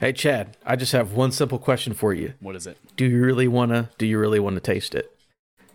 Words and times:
Hey 0.00 0.12
Chad, 0.14 0.56
I 0.64 0.76
just 0.76 0.92
have 0.92 1.12
one 1.12 1.30
simple 1.30 1.58
question 1.58 1.92
for 1.92 2.14
you. 2.14 2.32
What 2.40 2.56
is 2.56 2.66
it? 2.66 2.78
Do 2.96 3.04
you 3.04 3.22
really 3.22 3.46
wanna 3.46 3.90
do 3.98 4.06
you 4.06 4.18
really 4.18 4.40
wanna 4.40 4.60
taste 4.60 4.94
it? 4.94 5.14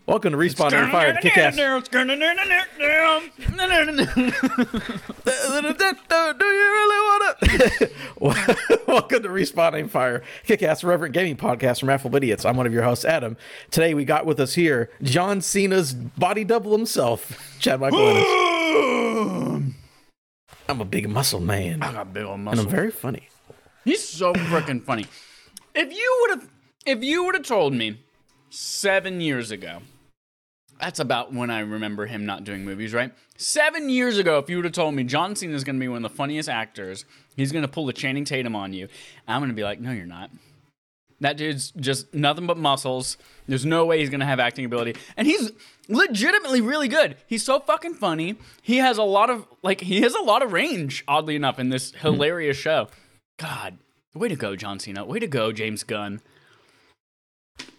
Welcome 0.08 0.32
to 0.32 0.38
Respawn 0.40 0.74
and 0.74 0.92
Fire 0.92 1.14
the 1.14 1.20
Kick-Ass. 1.20 1.56
Do 1.56 1.62
you 1.62 1.68
really 6.74 7.08
wanna 7.08 7.36
Welcome 8.88 9.22
to 9.22 9.30
Respawn 9.30 9.80
and 9.80 9.92
Fire, 9.92 10.24
Kick-Ass 10.46 10.84
Reverent 10.84 11.14
Gaming 11.14 11.38
Podcast 11.38 11.82
from 11.82 11.92
Affable 11.92 12.18
Idiots. 12.18 12.46
I'm 12.46 12.58
one 12.58 12.66
of 12.66 12.74
your 12.74 12.82
hosts, 12.82 13.06
Adam. 13.06 13.38
Today 13.70 13.94
we 13.94 14.06
got 14.06 14.26
with 14.26 14.40
us 14.40 14.56
here 14.56 14.90
John 15.04 15.40
Cena's 15.40 15.94
body 15.94 16.44
double 16.44 16.72
himself, 16.72 17.60
Chad 17.60 17.80
Michael 17.80 18.00
Ennis. 18.00 18.26
I'm 20.68 20.82
a 20.82 20.86
big 20.86 21.08
muscle 21.08 21.42
man. 21.42 21.84
I 21.84 21.94
got 21.94 22.12
big 22.12 22.24
old 22.24 22.40
And. 22.40 22.60
I'm 22.60 22.68
very 22.68 22.90
funny. 22.90 23.30
He's 23.86 24.06
so 24.06 24.34
freaking 24.34 24.84
funny. 24.84 25.06
If 25.74 25.94
you 25.94 26.18
would 26.22 26.40
have, 26.40 26.50
if 26.86 27.04
you 27.04 27.24
would 27.26 27.36
have 27.36 27.46
told 27.46 27.74
me 27.74 28.00
seven 28.50 29.22
years 29.22 29.52
ago, 29.52 29.80
that's 30.80 31.00
about 31.00 31.34
when 31.34 31.50
I 31.50 31.60
remember 31.60 32.08
him 32.08 32.26
not 32.26 32.44
doing 32.44 32.66
movies, 32.66 32.94
right? 32.94 33.14
Seven 33.38 33.90
years 33.90 34.18
ago, 34.18 34.40
if 34.40 34.50
you 34.50 34.58
would 34.58 34.66
have 34.66 34.74
told 34.74 34.96
me 34.96 35.04
John 35.04 35.36
Cena 35.36 35.54
is 35.54 35.64
going 35.64 35.76
to 35.76 35.80
be 35.80 35.88
one 35.88 36.04
of 36.04 36.12
the 36.12 36.18
funniest 36.18 36.50
actors, 36.50 37.06
he's 37.38 37.52
going 37.52 37.62
to 37.62 37.68
pull 37.68 37.88
a 37.88 37.94
Channing 37.94 38.26
Tatum 38.26 38.56
on 38.56 38.74
you, 38.74 38.88
I'm 39.28 39.40
going 39.40 39.50
to 39.50 39.56
be 39.56 39.64
like, 39.64 39.80
no, 39.80 39.92
you're 39.92 40.06
not. 40.06 40.32
That 41.22 41.38
dude's 41.38 41.72
just 41.72 42.14
nothing 42.14 42.46
but 42.46 42.58
muscles. 42.58 43.18
There's 43.48 43.66
no 43.66 43.86
way 43.86 44.00
he's 44.00 44.10
gonna 44.10 44.26
have 44.26 44.40
acting 44.40 44.66
ability, 44.66 44.96
and 45.16 45.26
he's 45.26 45.50
legitimately 45.88 46.60
really 46.60 46.90
good. 46.90 47.16
He's 47.26 47.44
so 47.44 47.60
fucking 47.62 47.94
funny. 47.96 48.36
He 48.62 48.78
has 48.78 48.98
a 48.98 49.04
lot 49.04 49.30
of 49.30 49.48
like 49.64 49.80
he 49.80 50.02
has 50.02 50.14
a 50.14 50.22
lot 50.22 50.44
of 50.44 50.52
range. 50.52 51.06
Oddly 51.08 51.38
enough, 51.38 51.58
in 51.58 51.70
this 51.70 51.92
mm-hmm. 51.92 52.02
hilarious 52.02 52.58
show. 52.58 52.90
God, 53.38 53.78
way 54.14 54.28
to 54.28 54.36
go, 54.36 54.56
John 54.56 54.80
Cena. 54.80 55.06
Way 55.06 55.20
to 55.20 55.28
go, 55.28 55.52
James 55.52 55.84
Gunn. 55.84 56.22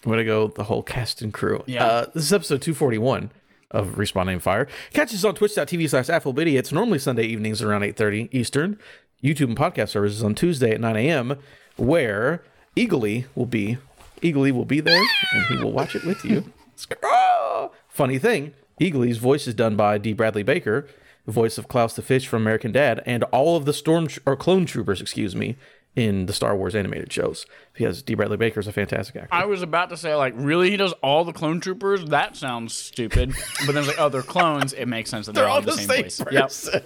Way 0.05 0.19
to 0.19 0.25
go, 0.25 0.49
the 0.49 0.65
whole 0.65 0.83
cast 0.83 1.23
and 1.23 1.33
crew. 1.33 1.63
Yeah. 1.67 1.85
Uh, 1.85 2.07
this 2.15 2.25
is 2.25 2.33
episode 2.33 2.63
241 2.63 3.31
of 3.71 3.97
Respawn 3.97 4.41
Fire. 4.41 4.69
Catch 4.93 5.15
us 5.15 5.25
on 5.25 5.35
twitch.tv 5.35 5.89
slash 5.91 6.07
affableidiots. 6.07 6.59
It's 6.59 6.73
normally 6.73 6.99
Sunday 6.99 7.25
evenings 7.25 7.63
around 7.63 7.83
8.30 7.83 8.29
Eastern. 8.33 8.79
YouTube 9.23 9.47
and 9.47 9.57
podcast 9.57 9.89
services 9.89 10.23
on 10.23 10.35
Tuesday 10.35 10.73
at 10.73 10.81
9 10.81 10.97
a.m. 10.97 11.37
where 11.77 12.43
Eagly 12.77 13.27
will 13.35 13.47
be. 13.47 13.79
Eagly 14.21 14.53
will 14.53 14.65
be 14.65 14.81
there 14.81 15.03
and 15.33 15.45
he 15.47 15.57
will 15.57 15.73
watch 15.73 15.95
it 15.97 16.05
with 16.05 16.25
you. 16.25 16.53
Funny 17.89 18.19
thing, 18.19 18.53
Eagly's 18.81 19.19
voice 19.19 19.47
is 19.47 19.55
done 19.55 19.75
by 19.77 19.97
D. 19.99 20.13
Bradley 20.13 20.43
Baker, 20.43 20.87
voice 21.27 21.59
of 21.59 21.69
Klaus 21.69 21.95
the 21.95 22.03
Fish 22.03 22.27
from 22.27 22.43
American 22.43 22.73
Dad, 22.73 23.03
and 23.07 23.25
all 23.25 23.57
of 23.57 23.65
the 23.65 23.73
storm 23.73 24.09
or 24.25 24.37
clone 24.37 24.67
troopers, 24.67 25.01
excuse 25.01 25.35
me, 25.35 25.57
in 25.97 26.27
the 26.27 26.33
Star 26.33 26.55
Wars 26.55 26.75
animated 26.75 27.11
shows. 27.13 27.47
Because 27.73 28.03
D. 28.03 28.15
Bradley 28.15 28.37
Baker 28.37 28.61
is 28.61 28.67
a 28.67 28.73
fantastic 28.73 29.17
actor. 29.17 29.29
I 29.35 29.47
was 29.47 29.63
about 29.63 29.89
to 29.89 29.97
say 29.97 30.15
like, 30.15 30.35
really, 30.37 30.71
he 30.71 30.77
does 30.77 30.93
all 31.03 31.25
the 31.25 31.33
clone 31.33 31.59
troopers? 31.59 32.05
That 32.07 32.37
sounds 32.37 32.75
stupid. 32.75 33.35
but 33.65 33.75
then 33.75 33.87
like, 33.87 33.99
oh, 33.99 34.11
they're 34.11 34.23
clones. 34.23 34.73
It 34.75 34.87
makes 34.87 35.11
sense 35.11 35.27
that 35.27 35.35
they're, 35.35 35.49
all 35.49 35.63
the 35.63 35.73
same, 35.73 36.03
voice. 36.03 36.23
Yep. 36.31 36.43
person. 36.43 36.83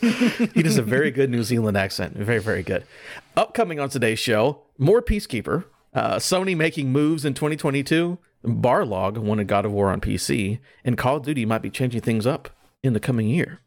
he 0.54 0.62
does 0.62 0.78
a 0.78 0.82
very 0.82 1.10
good 1.10 1.28
New 1.28 1.42
Zealand 1.42 1.76
accent. 1.76 2.16
Very, 2.16 2.38
very 2.38 2.62
good. 2.62 2.84
Upcoming 3.36 3.80
on 3.80 3.88
today's 3.88 4.18
show, 4.18 4.62
more 4.78 5.02
Peacekeeper. 5.02 5.64
Uh, 5.92 6.16
Sony 6.16 6.56
making 6.56 6.90
moves 6.90 7.24
in 7.24 7.34
2022. 7.34 8.18
Barlog 8.44 9.18
won 9.18 9.38
a 9.38 9.44
God 9.44 9.64
of 9.64 9.72
War 9.72 9.90
on 9.90 10.00
PC, 10.00 10.58
and 10.84 10.96
Call 10.98 11.16
of 11.16 11.24
Duty 11.24 11.44
might 11.44 11.62
be 11.62 11.70
changing 11.70 12.00
things 12.00 12.26
up 12.26 12.50
in 12.82 12.92
the 12.92 13.00
coming 13.00 13.28
year. 13.28 13.60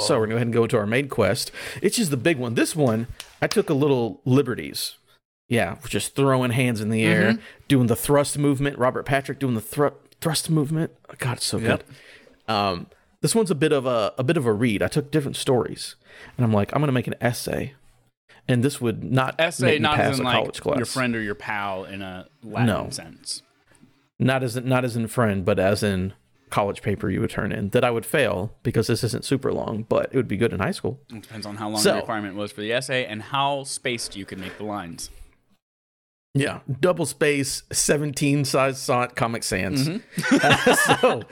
So 0.00 0.18
we're 0.18 0.26
gonna 0.26 0.28
go 0.28 0.34
ahead 0.36 0.46
and 0.46 0.52
go 0.54 0.62
into 0.64 0.78
our 0.78 0.86
main 0.86 1.08
quest. 1.08 1.50
It's 1.82 1.96
just 1.96 2.10
the 2.10 2.16
big 2.16 2.38
one. 2.38 2.54
This 2.54 2.74
one, 2.74 3.06
I 3.42 3.46
took 3.46 3.68
a 3.68 3.74
little 3.74 4.20
liberties. 4.24 4.96
Yeah, 5.48 5.76
just 5.86 6.14
throwing 6.14 6.50
hands 6.52 6.80
in 6.80 6.90
the 6.90 7.04
air, 7.04 7.32
Mm-hmm. 7.32 7.42
doing 7.68 7.86
the 7.86 7.96
thrust 7.96 8.38
movement. 8.38 8.78
Robert 8.78 9.04
Patrick 9.04 9.38
doing 9.38 9.54
the 9.54 9.60
thr- 9.60 9.88
thrust 10.20 10.50
movement. 10.50 10.92
Oh, 11.10 11.14
God, 11.18 11.38
it's 11.38 11.46
so 11.46 11.58
Yep. 11.58 11.84
good. 11.86 12.54
Um, 12.54 12.86
this 13.20 13.34
one's 13.34 13.50
a 13.50 13.54
bit 13.54 13.72
of 13.72 13.84
a 13.86 14.12
a 14.18 14.24
bit 14.24 14.36
of 14.36 14.46
a 14.46 14.52
read. 14.52 14.82
I 14.82 14.88
took 14.88 15.10
different 15.10 15.36
stories, 15.36 15.96
and 16.36 16.44
I'm 16.44 16.52
like, 16.52 16.72
I'm 16.74 16.80
gonna 16.80 16.92
make 16.92 17.06
an 17.06 17.14
essay, 17.20 17.74
and 18.46 18.62
this 18.62 18.80
would 18.80 19.04
not 19.04 19.34
Essay, 19.38 19.78
not 19.78 19.96
pass 19.96 20.12
as 20.12 20.18
a 20.18 20.22
in 20.22 20.24
like 20.26 20.34
college 20.36 20.60
class. 20.60 20.76
your 20.76 20.86
friend 20.86 21.14
or 21.16 21.20
your 21.20 21.34
pal 21.34 21.84
in 21.84 22.00
a 22.00 22.28
Latin 22.42 22.66
No. 22.66 22.88
sense. 22.90 23.42
not 24.18 24.42
as 24.42 24.56
not 24.56 24.84
as 24.84 24.96
in 24.96 25.06
friend, 25.08 25.44
but 25.44 25.58
as 25.58 25.82
in 25.82 26.12
college 26.50 26.82
paper 26.82 27.08
you 27.10 27.20
would 27.20 27.30
turn 27.30 27.52
in 27.52 27.68
that 27.70 27.84
I 27.84 27.90
would 27.90 28.06
fail 28.06 28.54
because 28.62 28.86
this 28.86 29.02
isn't 29.04 29.24
super 29.24 29.52
long, 29.52 29.84
but 29.88 30.10
it 30.12 30.16
would 30.16 30.28
be 30.28 30.36
good 30.36 30.52
in 30.52 30.60
high 30.60 30.70
school. 30.72 31.00
It 31.12 31.22
depends 31.22 31.46
on 31.46 31.56
how 31.56 31.68
long 31.68 31.80
So- 31.80 31.90
the 31.92 31.96
requirement 31.96 32.36
was 32.36 32.52
for 32.52 32.60
the 32.60 32.72
essay 32.72 33.04
and 33.06 33.22
how 33.22 33.64
spaced 33.64 34.16
you 34.16 34.24
could 34.24 34.38
make 34.38 34.56
the 34.58 34.64
lines. 34.64 35.10
Yeah, 36.34 36.60
double 36.80 37.06
space, 37.06 37.62
seventeen 37.72 38.44
size 38.44 38.84
font, 38.84 39.16
Comic 39.16 39.42
Sans. 39.42 39.88
Mm-hmm. 39.88 41.00
so, 41.02 41.22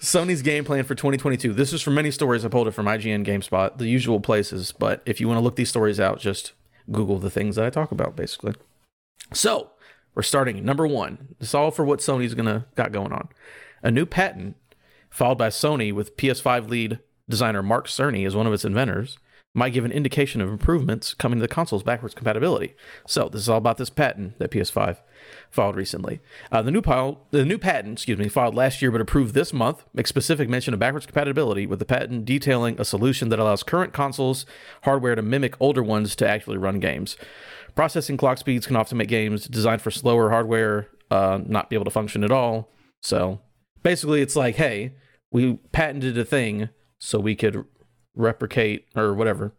Sony's 0.00 0.42
game 0.42 0.64
plan 0.64 0.84
for 0.84 0.94
2022. 0.94 1.52
This 1.54 1.72
is 1.72 1.80
from 1.80 1.94
many 1.94 2.10
stories. 2.10 2.44
I 2.44 2.48
pulled 2.48 2.68
it 2.68 2.72
from 2.72 2.86
IGN, 2.86 3.24
GameSpot, 3.24 3.78
the 3.78 3.86
usual 3.88 4.20
places. 4.20 4.72
But 4.72 5.00
if 5.06 5.20
you 5.20 5.28
want 5.28 5.38
to 5.38 5.42
look 5.42 5.56
these 5.56 5.68
stories 5.70 5.98
out, 6.00 6.18
just 6.18 6.52
Google 6.90 7.18
the 7.18 7.30
things 7.30 7.56
that 7.56 7.64
I 7.64 7.70
talk 7.70 7.92
about, 7.92 8.16
basically. 8.16 8.54
So 9.32 9.70
we're 10.16 10.22
starting 10.22 10.64
number 10.64 10.86
one. 10.86 11.36
Is 11.38 11.54
all 11.54 11.70
for 11.70 11.84
what 11.84 12.00
Sony's 12.00 12.34
gonna 12.34 12.66
got 12.74 12.90
going 12.90 13.12
on. 13.12 13.28
A 13.82 13.90
new 13.90 14.06
patent 14.06 14.56
filed 15.10 15.38
by 15.38 15.48
Sony 15.48 15.92
with 15.92 16.16
PS5 16.16 16.68
lead 16.68 16.98
designer 17.28 17.62
Mark 17.62 17.86
Cerny 17.86 18.26
as 18.26 18.34
one 18.34 18.46
of 18.46 18.52
its 18.52 18.64
inventors 18.64 19.18
might 19.56 19.72
give 19.72 19.86
an 19.86 19.92
indication 19.92 20.42
of 20.42 20.50
improvements 20.50 21.14
coming 21.14 21.38
to 21.38 21.42
the 21.42 21.48
console's 21.48 21.82
backwards 21.82 22.14
compatibility. 22.14 22.74
So 23.06 23.30
this 23.30 23.40
is 23.40 23.48
all 23.48 23.56
about 23.56 23.78
this 23.78 23.88
patent 23.88 24.38
that 24.38 24.50
PS5 24.50 24.98
filed 25.50 25.76
recently. 25.76 26.20
Uh, 26.52 26.60
the 26.60 26.70
new 26.70 26.82
pile, 26.82 27.26
the 27.30 27.44
new 27.44 27.56
patent, 27.56 27.94
excuse 27.94 28.18
me, 28.18 28.28
filed 28.28 28.54
last 28.54 28.82
year 28.82 28.90
but 28.90 29.00
approved 29.00 29.34
this 29.34 29.54
month, 29.54 29.84
makes 29.94 30.10
specific 30.10 30.50
mention 30.50 30.74
of 30.74 30.80
backwards 30.80 31.06
compatibility 31.06 31.66
with 31.66 31.78
the 31.78 31.86
patent 31.86 32.26
detailing 32.26 32.78
a 32.78 32.84
solution 32.84 33.30
that 33.30 33.38
allows 33.38 33.62
current 33.62 33.94
consoles 33.94 34.44
hardware 34.82 35.14
to 35.14 35.22
mimic 35.22 35.54
older 35.58 35.82
ones 35.82 36.14
to 36.16 36.28
actually 36.28 36.58
run 36.58 36.78
games. 36.78 37.16
Processing 37.76 38.16
clock 38.16 38.38
speeds 38.38 38.66
can 38.66 38.74
often 38.74 38.98
make 38.98 39.08
games 39.08 39.46
designed 39.46 39.82
for 39.82 39.90
slower 39.90 40.30
hardware 40.30 40.88
uh, 41.10 41.40
not 41.46 41.70
be 41.70 41.76
able 41.76 41.84
to 41.84 41.90
function 41.90 42.24
at 42.24 42.30
all. 42.30 42.70
So 43.02 43.40
basically, 43.82 44.22
it's 44.22 44.36
like, 44.36 44.56
hey, 44.56 44.94
we 45.30 45.54
patented 45.72 46.18
a 46.18 46.24
thing 46.24 46.70
so 46.98 47.18
we 47.18 47.36
could 47.36 47.64
replicate 48.14 48.86
or 48.96 49.14
whatever. 49.14 49.52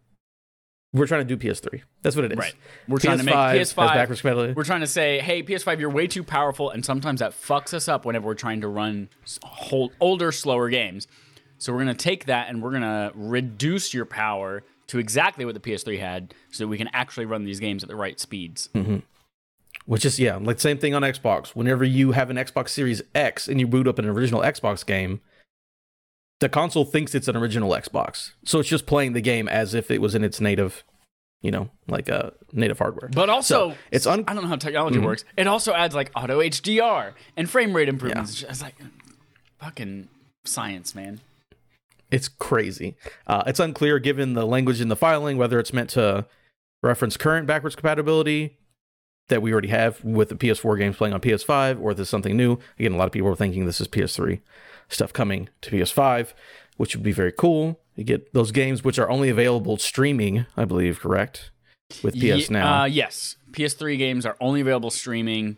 We're 0.93 1.05
trying 1.05 1.27
to 1.27 1.35
do 1.35 1.37
PS3. 1.37 1.83
That's 2.01 2.15
what 2.15 2.25
it 2.25 2.31
is. 2.31 2.37
Right. 2.37 2.55
We're 2.87 2.97
trying 2.97 3.19
to 3.19 3.23
make 3.23 3.35
PS5 3.35 3.53
has 3.53 3.75
backwards 3.75 4.21
compatibility. 4.21 4.53
We're 4.53 4.63
trying 4.63 4.81
to 4.81 4.87
say, 4.87 5.19
hey, 5.19 5.43
PS5, 5.43 5.79
you're 5.79 5.89
way 5.89 6.07
too 6.07 6.23
powerful, 6.23 6.69
and 6.71 6.83
sometimes 6.83 7.19
that 7.19 7.33
fucks 7.33 7.73
us 7.73 7.87
up 7.87 8.05
whenever 8.05 8.25
we're 8.25 8.33
trying 8.35 8.61
to 8.61 8.67
run 8.67 9.09
whole, 9.43 9.91
older, 9.99 10.31
slower 10.31 10.69
games. 10.69 11.07
So 11.59 11.73
we're 11.73 11.79
gonna 11.79 11.93
take 11.93 12.25
that 12.25 12.49
and 12.49 12.61
we're 12.61 12.71
gonna 12.71 13.11
reduce 13.15 13.93
your 13.93 14.05
power 14.05 14.63
to 14.87 14.99
exactly 14.99 15.45
what 15.45 15.53
the 15.53 15.59
PS3 15.59 15.99
had, 15.99 16.33
so 16.51 16.63
that 16.63 16.67
we 16.67 16.77
can 16.77 16.89
actually 16.93 17.25
run 17.25 17.43
these 17.43 17.59
games 17.59 17.83
at 17.83 17.89
the 17.89 17.95
right 17.95 18.19
speeds. 18.19 18.69
Which 19.85 20.03
is 20.03 20.19
yeah, 20.19 20.35
like 20.35 20.59
same 20.59 20.77
thing 20.77 20.93
on 20.93 21.01
Xbox. 21.01 21.49
Whenever 21.49 21.85
you 21.85 22.11
have 22.11 22.29
an 22.29 22.35
Xbox 22.37 22.69
Series 22.69 23.01
X 23.15 23.47
and 23.47 23.59
you 23.59 23.67
boot 23.67 23.87
up 23.87 23.99
an 23.99 24.05
original 24.05 24.41
Xbox 24.41 24.85
game, 24.85 25.21
the 26.39 26.49
console 26.49 26.83
thinks 26.85 27.15
it's 27.15 27.27
an 27.29 27.37
original 27.37 27.71
Xbox. 27.71 28.31
So 28.43 28.59
it's 28.59 28.67
just 28.69 28.85
playing 28.85 29.13
the 29.13 29.21
game 29.21 29.47
as 29.47 29.73
if 29.73 29.89
it 29.89 30.01
was 30.01 30.13
in 30.13 30.23
its 30.25 30.41
native, 30.41 30.83
you 31.41 31.51
know, 31.51 31.69
like 31.87 32.09
a 32.09 32.27
uh, 32.27 32.29
native 32.51 32.79
hardware. 32.79 33.09
But 33.13 33.29
also, 33.29 33.71
So, 33.71 33.77
it's 33.91 34.05
un- 34.05 34.25
I 34.27 34.33
don't 34.33 34.43
know 34.43 34.49
how 34.49 34.57
technology 34.57 34.99
works. 34.99 35.23
It 35.37 35.47
also 35.47 35.73
adds 35.73 35.95
like 35.95 36.11
auto 36.15 36.39
HDR 36.41 37.13
and 37.37 37.49
frame 37.49 37.73
rate 37.73 37.87
improvements. 37.87 38.43
It's 38.43 38.61
like 38.61 38.75
fucking 39.59 40.09
science, 40.43 40.95
man. 40.95 41.21
It's 42.11 42.27
crazy. 42.27 42.95
Uh, 43.25 43.43
it's 43.47 43.59
unclear, 43.59 43.99
given 43.99 44.33
the 44.33 44.45
language 44.45 44.79
in 44.81 44.87
the 44.87 44.95
filing, 44.95 45.37
whether 45.37 45.59
it's 45.59 45.73
meant 45.73 45.89
to 45.91 46.25
reference 46.83 47.17
current 47.17 47.47
backwards 47.47 47.75
compatibility 47.75 48.57
that 49.29 49.41
we 49.41 49.51
already 49.51 49.67
have 49.67 50.03
with 50.03 50.29
the 50.29 50.35
PS4 50.35 50.77
games 50.77 50.95
playing 50.95 51.13
on 51.13 51.19
PS5, 51.19 51.81
or 51.81 51.91
if 51.91 51.97
this 51.97 52.05
is 52.05 52.09
something 52.09 52.37
new. 52.37 52.59
Again, 52.79 52.93
a 52.93 52.97
lot 52.97 53.07
of 53.07 53.11
people 53.11 53.27
are 53.29 53.35
thinking 53.35 53.65
this 53.65 53.81
is 53.81 53.87
PS3 53.87 54.39
stuff 54.87 55.11
coming 55.11 55.49
to 55.61 55.71
PS5, 55.71 56.33
which 56.77 56.95
would 56.95 57.03
be 57.03 57.11
very 57.11 57.33
cool. 57.33 57.79
You 57.95 58.03
get 58.05 58.31
those 58.33 58.51
games 58.51 58.83
which 58.83 58.97
are 58.99 59.09
only 59.09 59.29
available 59.29 59.77
streaming, 59.77 60.45
I 60.55 60.63
believe, 60.65 60.99
correct? 61.01 61.51
With 62.03 62.13
PS 62.13 62.21
Ye- 62.21 62.47
Now. 62.51 62.81
Uh, 62.81 62.85
yes. 62.85 63.35
PS3 63.51 63.97
games 63.97 64.25
are 64.25 64.37
only 64.39 64.61
available 64.61 64.91
streaming. 64.91 65.57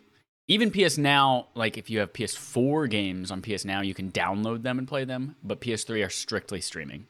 Even 0.50 0.72
PS 0.72 0.98
Now, 0.98 1.46
like 1.54 1.78
if 1.78 1.88
you 1.88 2.00
have 2.00 2.12
PS4 2.12 2.90
games 2.90 3.30
on 3.30 3.40
PS 3.40 3.64
Now, 3.64 3.82
you 3.82 3.94
can 3.94 4.10
download 4.10 4.64
them 4.64 4.80
and 4.80 4.88
play 4.88 5.04
them, 5.04 5.36
but 5.44 5.60
PS3 5.60 6.04
are 6.04 6.10
strictly 6.10 6.60
streaming. 6.60 7.06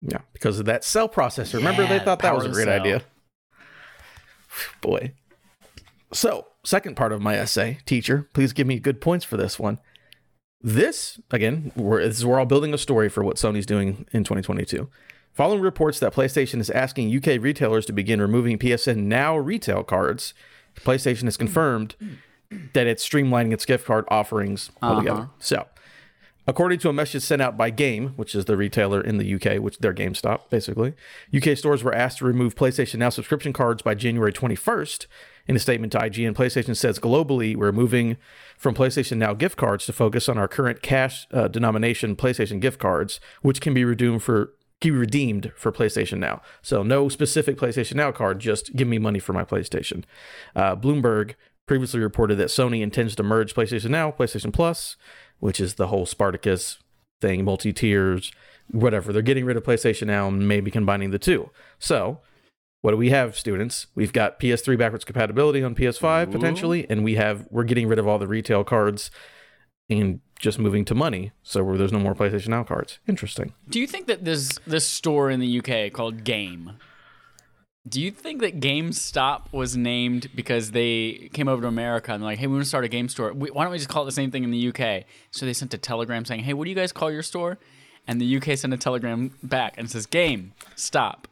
Yeah, 0.00 0.20
because 0.32 0.60
of 0.60 0.66
that 0.66 0.84
cell 0.84 1.08
processor. 1.08 1.54
Remember, 1.54 1.84
they 1.84 1.96
Yeah, 1.96 2.04
thought 2.04 2.20
that 2.20 2.36
was 2.36 2.44
a 2.44 2.50
great 2.50 2.66
cell. 2.66 2.80
idea. 2.80 3.02
Boy. 4.80 5.12
So, 6.12 6.46
second 6.62 6.94
part 6.96 7.10
of 7.10 7.20
my 7.20 7.34
essay, 7.34 7.78
teacher, 7.84 8.28
please 8.32 8.52
give 8.52 8.68
me 8.68 8.78
good 8.78 9.00
points 9.00 9.24
for 9.24 9.36
this 9.36 9.58
one. 9.58 9.80
This, 10.62 11.18
again, 11.32 11.72
we're, 11.74 12.06
this 12.06 12.18
is, 12.18 12.26
we're 12.26 12.38
all 12.38 12.46
building 12.46 12.72
a 12.72 12.78
story 12.78 13.08
for 13.08 13.24
what 13.24 13.38
Sony's 13.38 13.66
doing 13.66 14.06
in 14.12 14.22
2022. 14.22 14.88
Following 15.32 15.62
reports 15.62 15.98
that 15.98 16.14
PlayStation 16.14 16.60
is 16.60 16.70
asking 16.70 17.12
UK 17.14 17.42
retailers 17.42 17.86
to 17.86 17.92
begin 17.92 18.20
removing 18.20 18.56
PSN 18.56 18.98
Now 18.98 19.36
retail 19.36 19.82
cards, 19.82 20.32
PlayStation 20.76 21.24
has 21.24 21.36
confirmed 21.36 21.96
that 22.72 22.86
it's 22.86 23.06
streamlining 23.06 23.52
its 23.52 23.64
gift 23.64 23.86
card 23.86 24.04
offerings 24.08 24.70
altogether. 24.82 25.28
So, 25.38 25.66
according 26.46 26.78
to 26.80 26.88
a 26.88 26.92
message 26.92 27.22
sent 27.22 27.42
out 27.42 27.56
by 27.56 27.70
Game, 27.70 28.10
which 28.10 28.34
is 28.34 28.44
the 28.44 28.56
retailer 28.56 29.00
in 29.00 29.18
the 29.18 29.34
UK, 29.34 29.60
which 29.60 29.78
they're 29.78 29.94
GameStop 29.94 30.48
basically, 30.50 30.94
UK 31.34 31.56
stores 31.56 31.82
were 31.82 31.94
asked 31.94 32.18
to 32.18 32.24
remove 32.24 32.54
PlayStation 32.54 32.96
Now 32.96 33.10
subscription 33.10 33.52
cards 33.52 33.82
by 33.82 33.94
January 33.94 34.32
21st. 34.32 35.06
In 35.48 35.54
a 35.54 35.60
statement 35.60 35.92
to 35.92 35.98
IGN, 35.98 36.34
PlayStation 36.34 36.76
says 36.76 36.98
globally 36.98 37.54
we're 37.54 37.72
moving 37.72 38.16
from 38.58 38.74
PlayStation 38.74 39.18
Now 39.18 39.32
gift 39.32 39.56
cards 39.56 39.86
to 39.86 39.92
focus 39.92 40.28
on 40.28 40.38
our 40.38 40.48
current 40.48 40.82
cash 40.82 41.26
uh, 41.32 41.48
denomination 41.48 42.16
PlayStation 42.16 42.60
gift 42.60 42.78
cards, 42.80 43.20
which 43.42 43.60
can 43.60 43.72
be 43.74 43.84
redeemed 43.84 44.22
for 44.22 44.52
can 44.80 44.92
be 44.92 44.98
redeemed 44.98 45.52
for 45.56 45.72
PlayStation 45.72 46.18
Now. 46.18 46.42
So 46.62 46.82
no 46.82 47.08
specific 47.08 47.56
PlayStation 47.56 47.94
Now 47.94 48.12
card, 48.12 48.40
just 48.40 48.76
give 48.76 48.86
me 48.86 48.98
money 48.98 49.18
for 49.18 49.32
my 49.32 49.44
PlayStation. 49.44 50.04
Uh, 50.54 50.76
Bloomberg 50.76 51.34
previously 51.66 52.00
reported 52.00 52.36
that 52.36 52.48
Sony 52.48 52.80
intends 52.80 53.14
to 53.16 53.22
merge 53.22 53.54
PlayStation 53.54 53.90
Now, 53.90 54.10
PlayStation 54.10 54.52
Plus, 54.52 54.96
which 55.40 55.60
is 55.60 55.74
the 55.74 55.88
whole 55.88 56.06
Spartacus 56.06 56.78
thing, 57.20 57.44
multi 57.44 57.72
tiers, 57.72 58.32
whatever. 58.70 59.12
They're 59.12 59.22
getting 59.22 59.44
rid 59.44 59.56
of 59.56 59.64
PlayStation 59.64 60.06
Now 60.06 60.28
and 60.28 60.46
maybe 60.46 60.70
combining 60.70 61.10
the 61.10 61.18
two. 61.18 61.50
So 61.78 62.20
what 62.82 62.92
do 62.92 62.96
we 62.96 63.10
have, 63.10 63.36
students? 63.36 63.88
We've 63.94 64.12
got 64.12 64.38
PS3 64.38 64.78
backwards 64.78 65.04
compatibility 65.04 65.62
on 65.62 65.74
PS5 65.74 66.30
potentially, 66.30 66.86
and 66.88 67.02
we 67.02 67.16
have 67.16 67.46
we're 67.50 67.64
getting 67.64 67.88
rid 67.88 67.98
of 67.98 68.06
all 68.06 68.18
the 68.18 68.28
retail 68.28 68.64
cards 68.64 69.10
and 69.90 70.20
just 70.38 70.58
moving 70.58 70.84
to 70.84 70.94
money, 70.94 71.32
so 71.42 71.64
where 71.64 71.78
there's 71.78 71.92
no 71.92 71.98
more 71.98 72.14
PlayStation 72.14 72.48
Now 72.48 72.62
cards. 72.62 72.98
Interesting. 73.08 73.54
Do 73.68 73.80
you 73.80 73.86
think 73.86 74.06
that 74.06 74.24
this 74.24 74.60
this 74.66 74.86
store 74.86 75.30
in 75.30 75.40
the 75.40 75.58
UK 75.58 75.92
called 75.92 76.22
Game? 76.22 76.72
Do 77.88 78.00
you 78.00 78.10
think 78.10 78.40
that 78.40 78.58
GameStop 78.58 79.52
was 79.52 79.76
named 79.76 80.28
because 80.34 80.72
they 80.72 81.30
came 81.32 81.46
over 81.46 81.62
to 81.62 81.68
America 81.68 82.12
and 82.12 82.20
they're 82.22 82.30
like, 82.30 82.38
"Hey, 82.38 82.46
we 82.48 82.54
want 82.54 82.64
to 82.64 82.68
start 82.68 82.84
a 82.84 82.88
game 82.88 83.08
store. 83.08 83.32
Why 83.32 83.62
don't 83.62 83.70
we 83.70 83.78
just 83.78 83.88
call 83.88 84.02
it 84.02 84.06
the 84.06 84.12
same 84.12 84.30
thing 84.32 84.42
in 84.42 84.50
the 84.50 84.68
UK?" 84.68 85.04
So 85.30 85.46
they 85.46 85.52
sent 85.52 85.72
a 85.72 85.78
telegram 85.78 86.24
saying, 86.24 86.40
"Hey, 86.40 86.52
what 86.52 86.64
do 86.64 86.70
you 86.70 86.76
guys 86.76 86.90
call 86.92 87.12
your 87.12 87.22
store?" 87.22 87.58
And 88.08 88.20
the 88.20 88.36
UK 88.38 88.56
sent 88.58 88.72
a 88.74 88.76
telegram 88.76 89.32
back 89.42 89.74
and 89.78 89.88
says, 89.90 90.06
"Game 90.06 90.52
Stop." 90.74 91.28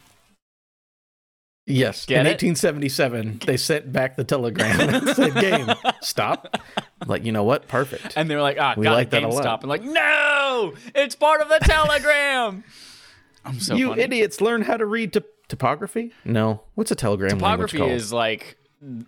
Yes. 1.67 2.05
Get 2.05 2.21
in 2.21 2.27
it? 2.27 2.43
1877, 2.43 3.41
they 3.47 3.57
sent 3.57 3.91
back 3.91 4.17
the 4.17 4.25
telegram 4.25 4.79
and 4.81 5.09
said, 5.17 5.35
"Game, 5.35 5.69
stop." 6.03 6.57
I'm 7.01 7.09
like, 7.09 7.25
you 7.25 7.33
know 7.33 7.45
what? 7.45 7.69
Perfect. 7.69 8.13
And 8.17 8.29
they 8.31 8.37
were 8.37 8.43
like, 8.43 8.59
"Ah, 8.61 8.75
We 8.77 8.85
got 8.85 8.93
like 8.93 9.11
that 9.11 9.23
a 9.25 9.29
lot. 9.29 9.45
GameStop." 9.45 9.61
And 9.61 9.69
like, 9.71 9.83
"No, 9.83 10.75
it's 10.95 11.17
part 11.17 11.41
of 11.41 11.49
the 11.49 11.59
telegram." 11.63 12.65
I'm 13.47 13.61
so 13.61 13.75
you 13.75 13.89
funny. 13.91 14.03
idiots, 14.03 14.41
learn 14.41 14.63
how 14.63 14.77
to 14.77 14.87
read 14.87 15.13
to- 15.15 15.25
topography? 15.49 16.13
No. 16.25 16.63
What's 16.75 16.91
a 16.91 16.95
telegram 16.95 17.31
Topography 17.31 17.83
is 17.83 18.13
like 18.13 18.57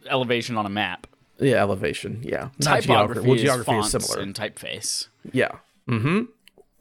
elevation 0.09 0.57
on 0.57 0.67
a 0.67 0.71
map. 0.71 1.07
yeah, 1.39 1.57
elevation. 1.57 2.21
Yeah. 2.23 2.51
Not 2.61 2.83
Typography, 2.83 3.21
Well, 3.27 3.37
is 3.37 3.43
geography 3.43 3.71
fonts 3.73 3.95
is 3.95 4.05
similar. 4.07 4.23
and 4.23 4.35
typeface. 4.35 5.09
Yeah. 5.33 5.51
Mm-hmm. 5.89 6.23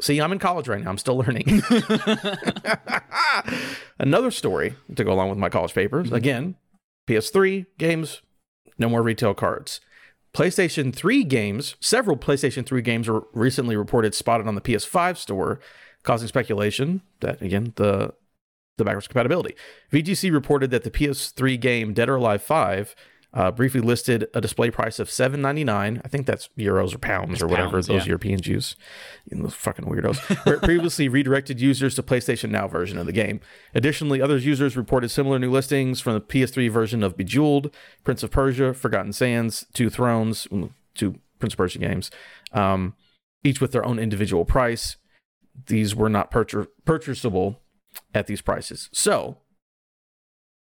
See, 0.02 0.20
I'm 0.20 0.32
in 0.34 0.40
college 0.40 0.68
right 0.68 0.84
now. 0.84 0.90
I'm 0.90 0.98
still 0.98 1.18
learning. 1.18 1.62
Another 4.00 4.32
story 4.32 4.76
to 4.96 5.04
go 5.04 5.14
along 5.14 5.30
with 5.30 5.38
my 5.38 5.50
college 5.50 5.74
papers. 5.74 6.12
Again, 6.12 6.56
PS3 7.08 7.66
games, 7.78 8.22
no 8.78 8.90
more 8.90 9.02
retail 9.02 9.34
cards. 9.34 9.80
PlayStation 10.34 10.94
3 10.94 11.24
games, 11.24 11.76
several 11.80 12.18
PlayStation 12.18 12.66
3 12.66 12.82
games 12.82 13.08
were 13.08 13.24
recently 13.34 13.78
reported 13.78 14.14
spotted 14.14 14.48
on 14.48 14.56
the 14.56 14.62
PS5 14.62 15.18
store, 15.18 15.60
causing 16.04 16.28
speculation 16.28 17.02
that 17.22 17.42
again 17.42 17.72
the 17.78 18.14
the 18.78 18.86
backwards 18.86 19.08
compatibility. 19.08 19.56
VGC 19.92 20.32
reported 20.32 20.72
that 20.72 20.84
the 20.84 20.92
PS3 20.92 21.60
game 21.60 21.94
Dead 21.94 22.10
or 22.10 22.16
Alive 22.16 22.42
5 22.42 22.96
uh, 23.36 23.52
briefly 23.52 23.82
listed 23.82 24.30
a 24.34 24.40
display 24.40 24.72
price 24.72 24.98
of 24.98 25.10
7.99. 25.10 26.02
I 26.04 26.08
think 26.08 26.26
that's 26.26 26.50
euros 26.58 26.96
or 26.96 26.98
pounds 26.98 27.42
or 27.42 27.48
whatever 27.48 27.72
pounds, 27.72 27.88
those 27.88 28.04
yeah. 28.04 28.12
Europeans 28.12 28.48
use. 28.48 28.78
You 29.30 29.38
know, 29.38 29.44
those 29.44 29.54
fucking 29.54 29.86
weirdos. 29.86 30.18
Where 30.46 30.56
it 30.56 30.62
previously 30.62 31.10
redirected 31.10 31.60
users 31.60 31.96
to 31.96 32.04
PlayStation 32.04 32.50
Now 32.50 32.70
version 32.70 32.98
of 32.98 33.06
the 33.06 33.12
game. 33.12 33.42
Additionally, 33.74 34.22
other 34.22 34.38
users 34.38 34.78
reported 34.78 35.10
similar 35.10 35.38
new 35.38 35.52
listings 35.52 36.00
from 36.00 36.14
the 36.14 36.22
PS3 36.22 36.72
version 36.72 37.04
of 37.04 37.18
Bejeweled, 37.18 37.76
Prince 38.06 38.24
of 38.24 38.32
Persia, 38.32 38.74
Forgotten 38.74 39.12
Sands, 39.12 39.66
Two 39.74 39.90
Thrones, 39.90 40.48
mm, 40.48 40.70
two 40.94 41.20
Prince 41.38 41.56
of 41.56 41.58
Persia 41.58 41.80
games, 41.80 42.12
um, 42.54 42.96
each 43.44 43.60
with 43.60 43.74
their 43.74 43.86
own 43.86 44.00
individual 44.00 44.46
price. 44.46 44.96
These 45.68 45.94
were 45.94 46.10
not 46.10 46.32
purchas- 46.32 46.68
purchasable 46.86 47.62
at 48.14 48.28
these 48.28 48.42
prices. 48.42 48.90
So 48.92 49.38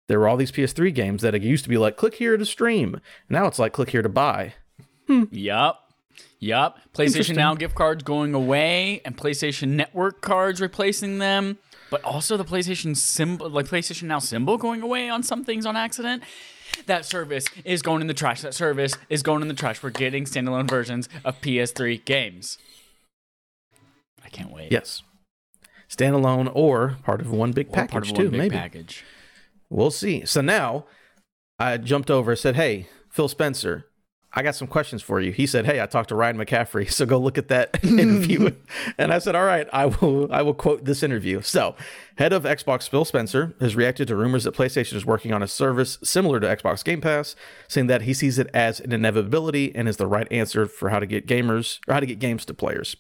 there 0.08 0.19
were 0.19 0.29
all 0.29 0.37
these 0.37 0.52
PS3 0.52 0.94
games 0.94 1.23
that 1.23 1.34
it 1.34 1.43
used 1.43 1.64
to 1.64 1.70
be 1.70 1.79
like 1.79 1.96
click 1.96 2.14
here 2.14 2.37
to 2.37 2.44
stream. 2.44 3.00
Now 3.29 3.46
it's 3.46 3.58
like 3.58 3.73
click 3.73 3.90
here 3.90 4.02
to 4.02 4.08
buy. 4.08 4.55
Hmm. 5.06 5.25
Yup. 5.31 5.93
Yup. 6.38 6.79
PlayStation 6.93 7.37
Now 7.37 7.55
gift 7.55 7.75
cards 7.75 8.02
going 8.02 8.34
away 8.34 9.00
and 9.05 9.17
PlayStation 9.17 9.69
Network 9.70 10.20
cards 10.20 10.61
replacing 10.61 11.19
them. 11.19 11.58
But 11.90 12.02
also 12.05 12.37
the 12.37 12.44
PlayStation 12.44 12.96
symbol, 12.96 13.49
like 13.50 13.67
PlayStation 13.67 14.05
Now 14.05 14.19
symbol 14.19 14.56
going 14.56 14.82
away 14.82 15.08
on 15.08 15.23
some 15.23 15.44
things 15.44 15.67
on 15.67 15.76
accident. 15.76 16.23
That 16.87 17.05
service 17.05 17.44
is 17.64 17.82
going 17.82 18.00
in 18.00 18.06
the 18.06 18.14
trash. 18.14 18.40
That 18.40 18.55
service 18.55 18.94
is 19.08 19.23
going 19.23 19.43
in 19.43 19.49
the 19.49 19.55
trash. 19.55 19.82
We're 19.82 19.90
getting 19.90 20.25
standalone 20.25 20.69
versions 20.69 21.08
of 21.25 21.40
PS3 21.43 22.05
games. 22.05 22.58
I 24.25 24.28
can't 24.31 24.50
wait. 24.50 24.73
Yes. 24.73 25.02
Standalone 25.94 26.50
or 26.54 26.96
part 27.04 27.20
of 27.20 27.30
one 27.30 27.52
big 27.52 27.68
Or 27.68 27.72
package 27.74 27.92
part 27.92 28.08
of 28.08 28.14
too, 28.16 28.22
one 28.24 28.30
big 28.30 28.38
maybe. 28.40 28.56
package. 28.56 29.04
We'll 29.68 29.90
see. 29.90 30.24
So 30.24 30.40
now 30.40 30.86
I 31.58 31.76
jumped 31.76 32.10
over 32.10 32.30
and 32.32 32.38
said, 32.40 32.56
Hey, 32.56 32.88
Phil 33.10 33.28
Spencer, 33.28 33.86
I 34.34 34.42
got 34.42 34.54
some 34.54 34.66
questions 34.66 35.02
for 35.02 35.20
you. 35.20 35.30
He 35.32 35.46
said, 35.46 35.66
Hey, 35.66 35.80
I 35.82 35.86
talked 35.86 36.08
to 36.08 36.14
Ryan 36.14 36.38
McCaffrey, 36.38 36.90
so 36.90 37.04
go 37.04 37.18
look 37.18 37.36
at 37.36 37.48
that 37.48 37.78
interview. 37.84 38.50
and 38.98 39.12
I 39.12 39.18
said, 39.18 39.34
All 39.34 39.44
right, 39.44 39.68
I 39.72 39.86
will 39.86 40.32
I 40.32 40.40
will 40.40 40.54
quote 40.54 40.84
this 40.86 41.02
interview. 41.02 41.42
So 41.42 41.76
head 42.16 42.32
of 42.32 42.44
Xbox 42.44 42.88
Phil 42.88 43.04
Spencer 43.04 43.54
has 43.60 43.76
reacted 43.76 44.08
to 44.08 44.16
rumors 44.16 44.44
that 44.44 44.54
PlayStation 44.54 44.94
is 44.94 45.04
working 45.04 45.32
on 45.32 45.42
a 45.42 45.48
service 45.48 45.98
similar 46.02 46.40
to 46.40 46.46
Xbox 46.46 46.82
Game 46.82 47.02
Pass, 47.02 47.36
saying 47.68 47.86
that 47.88 48.02
he 48.02 48.14
sees 48.14 48.38
it 48.38 48.48
as 48.54 48.80
an 48.80 48.92
inevitability 48.92 49.74
and 49.74 49.88
is 49.88 49.98
the 49.98 50.06
right 50.06 50.30
answer 50.30 50.66
for 50.66 50.88
how 50.88 50.98
to 50.98 51.06
get 51.06 51.26
gamers 51.26 51.80
or 51.86 51.92
how 51.94 52.00
to 52.00 52.06
get 52.06 52.18
games 52.18 52.46
to 52.46 52.54
players. 52.54 52.96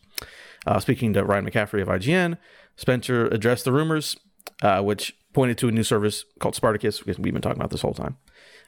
Uh, 0.64 0.78
speaking 0.78 1.12
to 1.12 1.24
Ryan 1.24 1.50
McCaffrey 1.50 1.82
of 1.82 1.88
IGN, 1.88 2.38
Spencer 2.76 3.26
addressed 3.26 3.64
the 3.64 3.72
rumors, 3.72 4.16
uh, 4.62 4.82
which 4.82 5.16
pointed 5.32 5.58
to 5.58 5.68
a 5.68 5.72
new 5.72 5.82
service 5.82 6.24
called 6.40 6.54
Spartacus, 6.54 6.98
because 6.98 7.18
we've 7.18 7.32
been 7.32 7.42
talking 7.42 7.60
about 7.60 7.70
this 7.70 7.82
whole 7.82 7.94
time. 7.94 8.16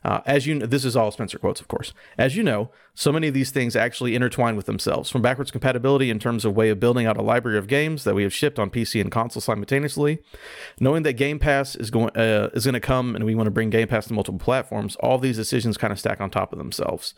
Uh, 0.04 0.20
as 0.26 0.46
you, 0.46 0.54
know, 0.54 0.66
this 0.66 0.84
is 0.84 0.96
all 0.96 1.10
Spencer 1.10 1.38
quotes, 1.38 1.62
of 1.62 1.68
course. 1.68 1.94
As 2.18 2.36
you 2.36 2.42
know, 2.42 2.70
so 2.94 3.10
many 3.10 3.26
of 3.26 3.34
these 3.34 3.50
things 3.50 3.74
actually 3.74 4.14
intertwine 4.14 4.54
with 4.54 4.66
themselves. 4.66 5.08
From 5.08 5.22
backwards 5.22 5.50
compatibility 5.50 6.10
in 6.10 6.18
terms 6.18 6.44
of 6.44 6.54
way 6.54 6.68
of 6.68 6.78
building 6.78 7.06
out 7.06 7.16
a 7.16 7.22
library 7.22 7.56
of 7.56 7.68
games 7.68 8.04
that 8.04 8.14
we 8.14 8.22
have 8.22 8.34
shipped 8.34 8.58
on 8.58 8.68
PC 8.68 9.00
and 9.00 9.10
console 9.10 9.40
simultaneously, 9.40 10.18
knowing 10.78 11.04
that 11.04 11.14
Game 11.14 11.38
Pass 11.38 11.74
is 11.74 11.90
going 11.90 12.14
uh, 12.16 12.50
is 12.52 12.66
going 12.66 12.74
to 12.74 12.80
come 12.80 13.16
and 13.16 13.24
we 13.24 13.34
want 13.34 13.46
to 13.46 13.50
bring 13.50 13.70
Game 13.70 13.88
Pass 13.88 14.06
to 14.08 14.12
multiple 14.12 14.38
platforms. 14.38 14.94
All 14.96 15.18
these 15.18 15.36
decisions 15.36 15.78
kind 15.78 15.92
of 15.92 15.98
stack 15.98 16.20
on 16.20 16.30
top 16.30 16.52
of 16.52 16.58
themselves. 16.58 17.14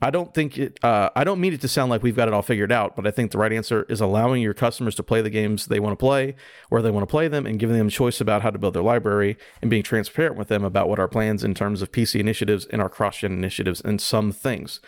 I 0.00 0.10
don't 0.10 0.32
think 0.32 0.56
it. 0.58 0.78
Uh, 0.82 1.10
I 1.16 1.24
don't 1.24 1.40
mean 1.40 1.52
it 1.52 1.60
to 1.62 1.68
sound 1.68 1.90
like 1.90 2.04
we've 2.04 2.14
got 2.14 2.28
it 2.28 2.34
all 2.34 2.42
figured 2.42 2.70
out, 2.70 2.94
but 2.94 3.04
I 3.06 3.10
think 3.10 3.32
the 3.32 3.38
right 3.38 3.52
answer 3.52 3.84
is 3.88 4.00
allowing 4.00 4.40
your 4.42 4.54
customers 4.54 4.94
to 4.94 5.02
play 5.02 5.22
the 5.22 5.30
games 5.30 5.66
they 5.66 5.80
want 5.80 5.98
to 5.98 6.02
play, 6.02 6.36
where 6.68 6.82
they 6.82 6.90
want 6.92 7.02
to 7.02 7.10
play 7.10 7.26
them, 7.26 7.46
and 7.46 7.58
giving 7.58 7.76
them 7.76 7.88
choice 7.88 8.20
about 8.20 8.42
how 8.42 8.50
to 8.50 8.58
build 8.58 8.74
their 8.74 8.82
library, 8.82 9.36
and 9.60 9.70
being 9.70 9.82
transparent 9.82 10.36
with 10.36 10.46
them 10.46 10.62
about 10.62 10.88
what 10.88 11.00
our 11.00 11.08
plans 11.08 11.42
in 11.42 11.52
terms 11.52 11.82
of 11.82 11.90
PC 11.90 12.20
initiatives 12.20 12.64
and 12.66 12.80
our 12.80 12.88
cross-gen 12.88 13.32
initiatives 13.32 13.80
and 13.80 14.00
some 14.00 14.30
things. 14.30 14.80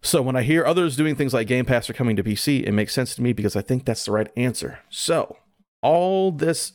So 0.00 0.22
when 0.22 0.36
I 0.36 0.42
hear 0.42 0.64
others 0.64 0.96
doing 0.96 1.16
things 1.16 1.34
like 1.34 1.48
Game 1.48 1.64
Pass 1.64 1.90
are 1.90 1.94
coming 1.94 2.16
to 2.16 2.22
PC, 2.22 2.62
it 2.64 2.72
makes 2.72 2.94
sense 2.94 3.14
to 3.16 3.22
me 3.22 3.32
because 3.32 3.56
I 3.56 3.62
think 3.62 3.84
that's 3.84 4.04
the 4.04 4.12
right 4.12 4.30
answer. 4.36 4.78
So 4.88 5.36
all 5.82 6.30
this 6.30 6.72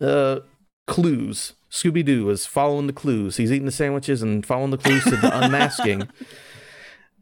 uh, 0.00 0.40
clues, 0.86 1.54
Scooby 1.70 2.04
Doo 2.04 2.28
is 2.28 2.44
following 2.44 2.86
the 2.86 2.92
clues. 2.92 3.38
He's 3.38 3.50
eating 3.50 3.66
the 3.66 3.72
sandwiches 3.72 4.22
and 4.22 4.44
following 4.44 4.70
the 4.70 4.78
clues 4.78 5.04
to 5.04 5.16
the 5.16 5.30
unmasking. 5.44 6.08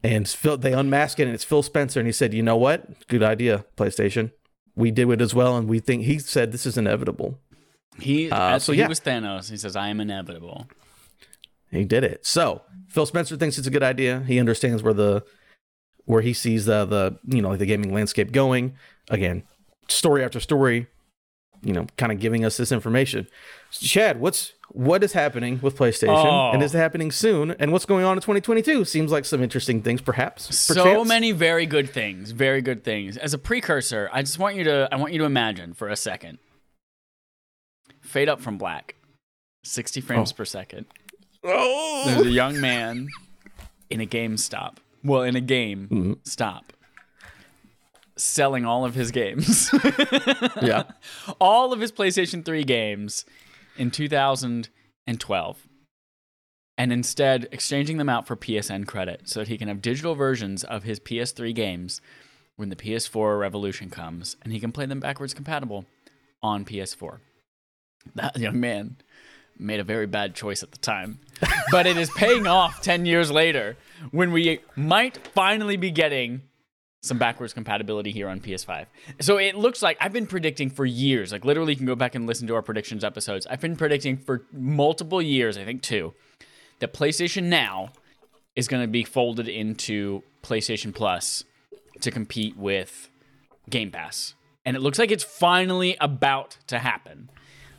And 0.02 0.26
Phil, 0.28 0.56
they 0.56 0.72
unmask 0.72 1.18
it, 1.20 1.24
and 1.24 1.34
it's 1.34 1.44
Phil 1.44 1.62
Spencer. 1.62 2.00
And 2.00 2.06
he 2.06 2.12
said, 2.12 2.32
"You 2.32 2.42
know 2.42 2.56
what? 2.56 3.06
Good 3.08 3.22
idea, 3.22 3.64
PlayStation. 3.76 4.32
We 4.74 4.90
did 4.90 5.08
it 5.10 5.20
as 5.20 5.34
well, 5.34 5.56
and 5.56 5.68
we 5.68 5.78
think 5.78 6.04
he 6.04 6.18
said 6.18 6.52
this 6.52 6.64
is 6.64 6.78
inevitable. 6.78 7.38
He, 7.98 8.30
Uh, 8.30 8.58
so 8.58 8.72
he 8.72 8.78
yeah. 8.78 8.88
was 8.88 9.00
Thanos. 9.00 9.50
He 9.50 9.56
says, 9.58 9.76
"I 9.76 9.88
am 9.88 10.00
inevitable." 10.00 10.68
He 11.70 11.84
did 11.84 12.02
it. 12.02 12.24
So 12.24 12.62
Phil 12.88 13.06
Spencer 13.06 13.36
thinks 13.36 13.58
it's 13.58 13.66
a 13.66 13.70
good 13.70 13.82
idea. 13.82 14.20
He 14.26 14.40
understands 14.40 14.82
where 14.82 14.94
the 14.94 15.22
where 16.04 16.22
he 16.22 16.32
sees 16.32 16.64
the 16.64 16.84
the 16.86 17.18
you 17.26 17.42
know 17.42 17.50
like 17.50 17.58
the 17.58 17.66
gaming 17.66 17.92
landscape 17.92 18.32
going. 18.32 18.74
Again, 19.10 19.42
story 19.88 20.24
after 20.24 20.40
story, 20.40 20.86
you 21.62 21.72
know, 21.72 21.86
kind 21.96 22.12
of 22.12 22.20
giving 22.20 22.44
us 22.44 22.56
this 22.56 22.72
information. 22.72 23.26
Chad, 23.70 24.20
what's 24.20 24.52
what 24.72 25.02
is 25.02 25.12
happening 25.12 25.58
with 25.62 25.76
PlayStation, 25.76 26.26
Oh. 26.26 26.52
and 26.52 26.62
is 26.62 26.74
it 26.74 26.78
happening 26.78 27.10
soon? 27.10 27.52
And 27.52 27.72
what's 27.72 27.84
going 27.84 28.04
on 28.04 28.16
in 28.16 28.20
2022? 28.20 28.84
Seems 28.84 29.10
like 29.10 29.24
some 29.24 29.42
interesting 29.42 29.82
things, 29.82 30.00
perhaps. 30.00 30.54
So 30.56 30.74
perchance. 30.74 31.08
many 31.08 31.32
very 31.32 31.66
good 31.66 31.90
things, 31.90 32.30
very 32.30 32.62
good 32.62 32.84
things. 32.84 33.16
As 33.16 33.34
a 33.34 33.38
precursor, 33.38 34.08
I 34.12 34.22
just 34.22 34.38
want 34.38 34.56
you 34.56 34.64
to 34.64 34.88
I 34.92 34.96
want 34.96 35.12
you 35.12 35.18
to 35.18 35.24
imagine 35.24 35.74
for 35.74 35.88
a 35.88 35.96
second. 35.96 36.38
Fade 38.00 38.28
up 38.28 38.40
from 38.40 38.58
black. 38.58 38.94
60 39.64 40.00
frames 40.00 40.32
oh. 40.32 40.36
per 40.36 40.44
second. 40.44 40.86
Oh, 41.44 42.04
There's 42.06 42.26
a 42.26 42.30
young 42.30 42.60
man 42.60 43.08
in 43.88 44.00
a 44.00 44.06
GameStop. 44.06 44.76
Well, 45.04 45.22
in 45.22 45.36
a 45.36 45.40
game 45.40 45.88
mm-hmm. 45.90 46.12
stop. 46.24 46.72
Selling 48.20 48.64
all 48.64 48.84
of 48.84 48.94
his 48.94 49.10
games. 49.10 49.70
yeah. 50.62 50.84
all 51.40 51.72
of 51.72 51.80
his 51.80 51.92
PlayStation 51.92 52.44
3 52.44 52.64
games 52.64 53.24
in 53.76 53.90
2012. 53.90 55.68
And 56.76 56.92
instead 56.92 57.48
exchanging 57.52 57.98
them 57.98 58.08
out 58.08 58.26
for 58.26 58.36
PSN 58.36 58.86
credit 58.86 59.28
so 59.28 59.40
that 59.40 59.48
he 59.48 59.58
can 59.58 59.68
have 59.68 59.82
digital 59.82 60.14
versions 60.14 60.64
of 60.64 60.82
his 60.82 60.98
PS3 61.00 61.54
games 61.54 62.00
when 62.56 62.68
the 62.68 62.76
PS4 62.76 63.38
revolution 63.40 63.90
comes 63.90 64.36
and 64.42 64.52
he 64.52 64.60
can 64.60 64.72
play 64.72 64.86
them 64.86 65.00
backwards 65.00 65.34
compatible 65.34 65.86
on 66.42 66.64
PS4. 66.64 67.18
That 68.14 68.38
young 68.38 68.60
man 68.60 68.96
made 69.58 69.80
a 69.80 69.84
very 69.84 70.06
bad 70.06 70.34
choice 70.34 70.62
at 70.62 70.72
the 70.72 70.78
time, 70.78 71.20
but 71.70 71.86
it 71.86 71.96
is 71.96 72.10
paying 72.10 72.46
off 72.46 72.82
10 72.82 73.06
years 73.06 73.30
later 73.30 73.76
when 74.10 74.32
we 74.32 74.60
might 74.76 75.26
finally 75.28 75.76
be 75.76 75.90
getting 75.90 76.42
some 77.02 77.18
backwards 77.18 77.52
compatibility 77.54 78.12
here 78.12 78.28
on 78.28 78.40
PS5. 78.40 78.86
So 79.20 79.38
it 79.38 79.54
looks 79.54 79.82
like 79.82 79.96
I've 80.00 80.12
been 80.12 80.26
predicting 80.26 80.68
for 80.68 80.84
years, 80.84 81.32
like 81.32 81.44
literally 81.44 81.72
you 81.72 81.76
can 81.76 81.86
go 81.86 81.94
back 81.94 82.14
and 82.14 82.26
listen 82.26 82.46
to 82.48 82.54
our 82.54 82.62
predictions 82.62 83.04
episodes. 83.04 83.46
I've 83.46 83.60
been 83.60 83.76
predicting 83.76 84.18
for 84.18 84.44
multiple 84.52 85.22
years, 85.22 85.56
I 85.56 85.64
think 85.64 85.82
two, 85.82 86.12
that 86.80 86.92
PlayStation 86.92 87.44
Now 87.44 87.92
is 88.54 88.68
going 88.68 88.82
to 88.82 88.88
be 88.88 89.04
folded 89.04 89.48
into 89.48 90.22
PlayStation 90.42 90.94
Plus 90.94 91.44
to 92.02 92.10
compete 92.10 92.56
with 92.56 93.08
Game 93.70 93.90
Pass. 93.90 94.34
And 94.66 94.76
it 94.76 94.80
looks 94.80 94.98
like 94.98 95.10
it's 95.10 95.24
finally 95.24 95.96
about 96.00 96.58
to 96.66 96.78
happen. 96.78 97.30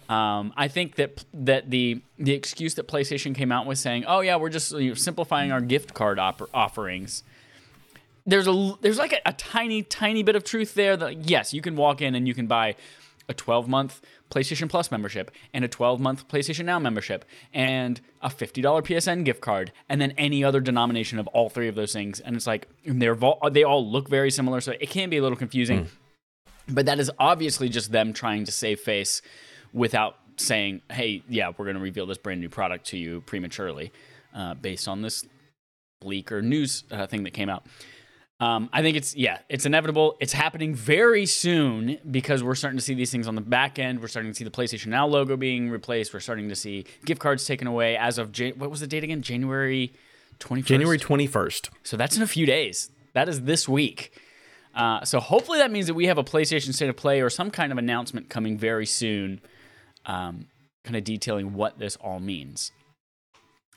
Um, 0.09 0.51
I 0.57 0.67
think 0.67 0.95
that 0.95 1.23
that 1.33 1.69
the 1.69 2.01
the 2.17 2.33
excuse 2.33 2.73
that 2.73 2.87
PlayStation 2.87 3.33
came 3.33 3.49
out 3.51 3.65
with 3.65 3.77
saying, 3.77 4.03
"Oh 4.05 4.19
yeah, 4.19 4.35
we're 4.35 4.49
just 4.49 4.73
you 4.73 4.89
know, 4.89 4.93
simplifying 4.93 5.53
our 5.53 5.61
gift 5.61 5.93
card 5.93 6.19
op- 6.19 6.49
offerings," 6.53 7.23
there's 8.25 8.47
a 8.47 8.73
there's 8.81 8.97
like 8.97 9.13
a, 9.13 9.21
a 9.25 9.33
tiny 9.33 9.83
tiny 9.83 10.23
bit 10.23 10.35
of 10.35 10.43
truth 10.43 10.73
there. 10.73 10.95
That 10.97 11.29
yes, 11.29 11.53
you 11.53 11.61
can 11.61 11.75
walk 11.75 12.01
in 12.01 12.15
and 12.15 12.27
you 12.27 12.33
can 12.33 12.47
buy 12.47 12.75
a 13.29 13.33
12 13.33 13.67
month 13.67 14.01
PlayStation 14.29 14.69
Plus 14.69 14.91
membership 14.91 15.31
and 15.53 15.65
a 15.65 15.67
12 15.67 15.99
month 15.99 16.27
PlayStation 16.27 16.65
Now 16.65 16.79
membership 16.79 17.25
and 17.53 17.99
a 18.21 18.29
$50 18.29 18.61
PSN 18.63 19.25
gift 19.25 19.41
card 19.41 19.71
and 19.89 19.99
then 19.99 20.11
any 20.17 20.43
other 20.43 20.59
denomination 20.59 21.17
of 21.19 21.27
all 21.27 21.49
three 21.49 21.67
of 21.67 21.75
those 21.75 21.93
things. 21.93 22.19
And 22.19 22.35
it's 22.35 22.47
like 22.47 22.67
they're 22.85 23.17
they 23.51 23.63
all 23.63 23.89
look 23.89 24.09
very 24.09 24.31
similar, 24.31 24.61
so 24.61 24.73
it 24.79 24.89
can 24.89 25.09
be 25.09 25.17
a 25.17 25.21
little 25.21 25.37
confusing. 25.37 25.87
But 26.67 26.85
that 26.85 26.99
is 26.99 27.11
obviously 27.19 27.69
just 27.69 27.91
them 27.91 28.13
trying 28.13 28.45
to 28.45 28.51
save 28.51 28.79
face 28.79 29.21
without 29.73 30.17
saying, 30.37 30.81
"Hey, 30.91 31.23
yeah, 31.27 31.49
we're 31.49 31.65
going 31.65 31.75
to 31.75 31.81
reveal 31.81 32.05
this 32.05 32.17
brand 32.17 32.39
new 32.39 32.49
product 32.49 32.85
to 32.87 32.97
you 32.97 33.21
prematurely," 33.21 33.91
uh, 34.33 34.53
based 34.53 34.87
on 34.87 35.01
this 35.01 35.25
bleaker 35.99 36.41
news 36.41 36.83
uh, 36.91 37.07
thing 37.07 37.23
that 37.23 37.31
came 37.31 37.49
out. 37.49 37.65
Um, 38.41 38.71
I 38.73 38.81
think 38.81 38.97
it's 38.97 39.15
yeah, 39.15 39.37
it's 39.49 39.67
inevitable. 39.67 40.17
It's 40.19 40.33
happening 40.33 40.73
very 40.73 41.27
soon 41.27 41.99
because 42.09 42.43
we're 42.43 42.55
starting 42.55 42.79
to 42.79 42.83
see 42.83 42.95
these 42.95 43.11
things 43.11 43.27
on 43.27 43.35
the 43.35 43.41
back 43.41 43.77
end. 43.77 44.01
We're 44.01 44.07
starting 44.07 44.31
to 44.31 44.35
see 44.35 44.43
the 44.43 44.49
PlayStation 44.49 44.87
Now 44.87 45.05
logo 45.05 45.37
being 45.37 45.69
replaced. 45.69 46.11
We're 46.11 46.21
starting 46.21 46.49
to 46.49 46.55
see 46.55 46.85
gift 47.05 47.21
cards 47.21 47.45
taken 47.45 47.67
away 47.67 47.95
as 47.95 48.17
of 48.17 48.31
Jan- 48.31 48.55
what 48.57 48.71
was 48.71 48.79
the 48.79 48.87
date 48.87 49.03
again? 49.03 49.21
January 49.21 49.93
twenty 50.39 50.63
January 50.63 50.97
21st. 50.97 51.69
so 51.83 51.95
that's 51.97 52.17
in 52.17 52.23
a 52.23 52.27
few 52.27 52.47
days. 52.47 52.89
That 53.13 53.29
is 53.29 53.41
this 53.41 53.69
week. 53.69 54.11
Uh, 54.73 55.05
so 55.05 55.19
hopefully 55.19 55.59
that 55.59 55.69
means 55.69 55.85
that 55.85 55.93
we 55.93 56.07
have 56.07 56.17
a 56.17 56.23
PlayStation 56.23 56.73
State 56.73 56.89
of 56.89 56.97
Play 56.97 57.21
or 57.21 57.29
some 57.29 57.51
kind 57.51 57.71
of 57.71 57.77
announcement 57.77 58.29
coming 58.29 58.57
very 58.57 58.87
soon, 58.87 59.41
um, 60.07 60.47
kind 60.83 60.95
of 60.95 61.03
detailing 61.03 61.53
what 61.53 61.77
this 61.77 61.95
all 61.97 62.19
means. 62.19 62.71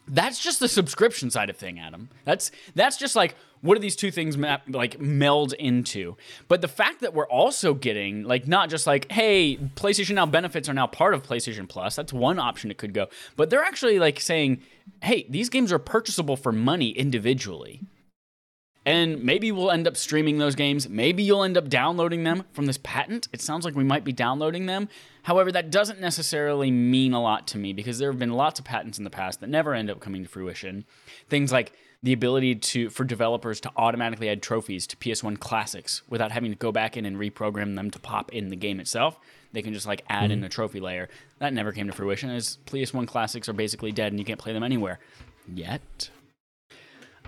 That's 0.06 0.38
just 0.38 0.60
the 0.60 0.68
subscription 0.68 1.30
side 1.30 1.48
of 1.50 1.56
thing, 1.56 1.78
Adam. 1.80 2.10
That's 2.24 2.50
that's 2.74 2.96
just 2.96 3.16
like 3.16 3.36
what 3.62 3.76
do 3.76 3.80
these 3.80 3.96
two 3.96 4.10
things 4.10 4.36
like 4.68 5.00
meld 5.00 5.54
into? 5.54 6.18
But 6.48 6.60
the 6.60 6.68
fact 6.68 7.00
that 7.00 7.14
we're 7.14 7.28
also 7.28 7.72
getting 7.72 8.24
like 8.24 8.46
not 8.46 8.68
just 8.68 8.86
like 8.86 9.10
hey, 9.10 9.56
PlayStation 9.74 10.16
Now 10.16 10.26
benefits 10.26 10.68
are 10.68 10.74
now 10.74 10.86
part 10.86 11.14
of 11.14 11.22
PlayStation 11.22 11.66
Plus. 11.66 11.96
That's 11.96 12.12
one 12.12 12.38
option 12.38 12.70
it 12.70 12.76
could 12.76 12.92
go. 12.92 13.08
But 13.36 13.48
they're 13.48 13.62
actually 13.64 13.98
like 13.98 14.20
saying, 14.20 14.60
hey, 15.02 15.26
these 15.30 15.48
games 15.48 15.72
are 15.72 15.78
purchasable 15.78 16.36
for 16.36 16.52
money 16.52 16.90
individually. 16.90 17.80
And 18.86 19.22
maybe 19.22 19.50
we'll 19.50 19.70
end 19.70 19.86
up 19.86 19.96
streaming 19.96 20.38
those 20.38 20.54
games. 20.54 20.88
Maybe 20.88 21.22
you'll 21.22 21.42
end 21.42 21.56
up 21.56 21.68
downloading 21.68 22.24
them 22.24 22.44
from 22.52 22.66
this 22.66 22.78
patent. 22.82 23.28
It 23.32 23.40
sounds 23.40 23.64
like 23.64 23.74
we 23.74 23.84
might 23.84 24.04
be 24.04 24.12
downloading 24.12 24.66
them. 24.66 24.88
However, 25.22 25.50
that 25.52 25.70
doesn't 25.70 26.00
necessarily 26.00 26.70
mean 26.70 27.14
a 27.14 27.22
lot 27.22 27.46
to 27.48 27.58
me 27.58 27.72
because 27.72 27.98
there 27.98 28.10
have 28.10 28.18
been 28.18 28.34
lots 28.34 28.58
of 28.58 28.66
patents 28.66 28.98
in 28.98 29.04
the 29.04 29.10
past 29.10 29.40
that 29.40 29.48
never 29.48 29.74
end 29.74 29.90
up 29.90 30.00
coming 30.00 30.22
to 30.22 30.28
fruition. 30.28 30.84
Things 31.30 31.50
like 31.50 31.72
the 32.02 32.12
ability 32.12 32.54
to 32.54 32.90
for 32.90 33.02
developers 33.02 33.60
to 33.60 33.70
automatically 33.78 34.28
add 34.28 34.42
trophies 34.42 34.86
to 34.86 34.96
PS1 34.96 35.38
classics 35.38 36.02
without 36.10 36.32
having 36.32 36.50
to 36.50 36.56
go 36.56 36.70
back 36.70 36.98
in 36.98 37.06
and 37.06 37.16
reprogram 37.16 37.76
them 37.76 37.90
to 37.90 37.98
pop 37.98 38.30
in 38.32 38.50
the 38.50 38.56
game 38.56 38.78
itself. 38.78 39.18
They 39.52 39.62
can 39.62 39.72
just 39.72 39.86
like 39.86 40.04
add 40.10 40.30
in 40.30 40.40
mm-hmm. 40.40 40.46
a 40.46 40.50
trophy 40.50 40.80
layer. 40.80 41.08
That 41.38 41.54
never 41.54 41.72
came 41.72 41.86
to 41.86 41.94
fruition 41.94 42.28
as 42.28 42.58
PS1 42.66 43.06
classics 43.06 43.48
are 43.48 43.54
basically 43.54 43.92
dead 43.92 44.12
and 44.12 44.18
you 44.18 44.26
can't 44.26 44.38
play 44.38 44.52
them 44.52 44.62
anywhere 44.62 44.98
yet. 45.50 46.10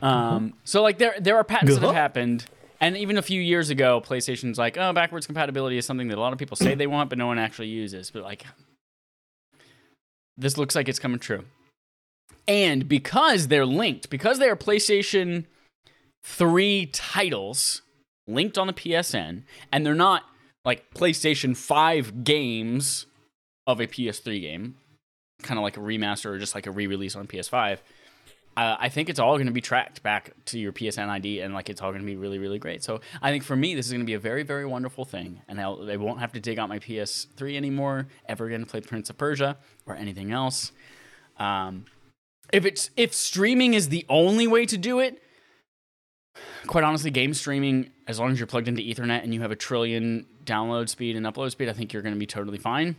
Um, 0.03 0.55
so 0.65 0.83
like 0.83 0.99
there 0.99 1.15
there 1.19 1.37
are 1.37 1.45
patents 1.45 1.75
that 1.75 1.83
have 1.83 1.95
happened, 1.95 2.45
and 2.81 2.97
even 2.97 3.17
a 3.17 3.23
few 3.23 3.41
years 3.41 3.71
ago, 3.71 4.01
PlayStation's 4.01 4.59
like, 4.59 4.77
oh, 4.77 4.93
backwards 4.93 5.27
compatibility 5.27 5.79
is 5.79 5.87
something 5.87 6.09
that 6.09 6.19
a 6.19 6.21
lot 6.21 6.33
of 6.33 6.39
people 6.39 6.57
say 6.57 6.75
they 6.75 6.87
want, 6.87 7.09
but 7.09 7.19
no 7.19 7.27
one 7.27 7.39
actually 7.39 7.69
uses. 7.69 8.11
But 8.11 8.23
like, 8.23 8.45
this 10.37 10.59
looks 10.59 10.75
like 10.75 10.89
it's 10.89 10.99
coming 10.99 11.19
true. 11.19 11.45
And 12.49 12.89
because 12.89 13.49
they're 13.49 13.67
linked, 13.67 14.11
because 14.11 14.39
they 14.39 14.49
are 14.49 14.57
PlayStation 14.57 15.47
3 16.25 16.87
titles 16.87 17.83
linked 18.29 18.59
on 18.59 18.67
the 18.67 18.73
PSN, 18.73 19.43
and 19.73 19.87
they're 19.87 19.95
not 19.95 20.25
like 20.65 20.93
PlayStation 20.95 21.57
5 21.57 22.25
games 22.25 23.07
of 23.67 23.81
a 23.81 23.87
PS3 23.87 24.41
game, 24.41 24.77
kind 25.43 25.59
of 25.59 25.65
like 25.65 25.77
a 25.77 25.81
remaster 25.81 26.27
or 26.27 26.39
just 26.39 26.55
like 26.55 26.67
a 26.67 26.71
re 26.71 26.87
release 26.87 27.17
on 27.17 27.27
PS5, 27.27 27.79
uh, 28.57 28.77
I 28.79 28.89
think 28.89 29.11
it's 29.11 29.19
all 29.19 29.35
going 29.35 29.47
to 29.47 29.53
be 29.53 29.61
tracked 29.61 30.03
back 30.03 30.33
to 30.47 30.59
your 30.59 30.73
PSN 30.73 31.09
ID, 31.09 31.41
and 31.41 31.53
like 31.53 31.69
it's 31.69 31.83
all 31.83 31.91
going 31.91 32.01
to 32.01 32.07
be 32.07 32.17
really, 32.17 32.39
really 32.39 32.59
great. 32.59 32.83
So 32.83 33.01
I 33.21 33.31
think 33.31 33.45
for 33.45 33.55
me, 33.55 33.75
this 33.75 33.87
is 33.87 33.93
going 33.93 34.01
to 34.01 34.07
be 34.07 34.15
a 34.15 34.19
very, 34.19 34.43
very 34.45 34.65
wonderful 34.65 35.05
thing, 35.05 35.43
and 35.47 35.61
I'll, 35.61 35.91
I 35.91 35.97
won't 35.97 36.21
have 36.21 36.33
to 36.33 36.41
dig 36.41 36.59
out 36.59 36.69
my 36.69 36.79
PS3 36.79 37.55
anymore 37.55 38.07
ever 38.27 38.47
again 38.47 38.61
to 38.61 38.67
play 38.67 38.81
Prince 38.81 39.11
of 39.11 39.19
Persia 39.19 39.59
or 39.85 39.95
anything 39.95 40.33
else. 40.33 40.73
Um, 41.39 41.85
if 42.51 42.65
it's 42.65 42.91
if 42.97 43.13
streaming 43.13 43.75
is 43.75 43.91
the 43.91 44.07
only 44.09 44.47
way 44.47 44.65
to 44.65 44.79
do 44.79 45.01
it, 45.01 45.23
quite 46.67 46.85
honestly, 46.85 47.11
game 47.11 47.35
streaming, 47.35 47.91
as 48.07 48.19
long 48.19 48.31
as 48.31 48.41
you're 48.41 48.47
plugged 48.47 48.69
into 48.69 48.81
Ethernet 48.81 49.23
and 49.23 49.35
you 49.35 49.43
have 49.43 49.51
a 49.51 49.57
trillion 49.57 50.25
download 50.45 50.89
speed 50.89 51.15
and 51.15 51.27
upload 51.27 51.51
speed, 51.51 51.69
I 51.69 51.75
think 51.75 51.93
you're 51.93 52.03
going 52.03 52.15
to 52.15 52.19
be 52.19 52.27
totally 52.27 52.59
fine. 52.59 52.97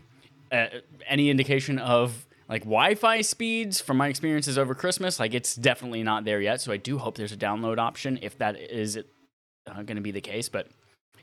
Uh, 0.52 0.66
any 1.06 1.30
indication 1.30 1.78
of 1.80 2.27
like 2.48 2.62
Wi-Fi 2.62 3.20
speeds 3.20 3.80
from 3.80 3.98
my 3.98 4.08
experiences 4.08 4.56
over 4.56 4.74
Christmas, 4.74 5.20
like 5.20 5.34
it's 5.34 5.54
definitely 5.54 6.02
not 6.02 6.24
there 6.24 6.40
yet. 6.40 6.60
So 6.60 6.72
I 6.72 6.78
do 6.78 6.98
hope 6.98 7.16
there's 7.16 7.32
a 7.32 7.36
download 7.36 7.78
option 7.78 8.18
if 8.22 8.38
that 8.38 8.56
is 8.58 8.96
uh, 8.96 9.82
going 9.82 9.96
to 9.96 10.02
be 10.02 10.10
the 10.10 10.20
case. 10.20 10.48
But 10.48 10.68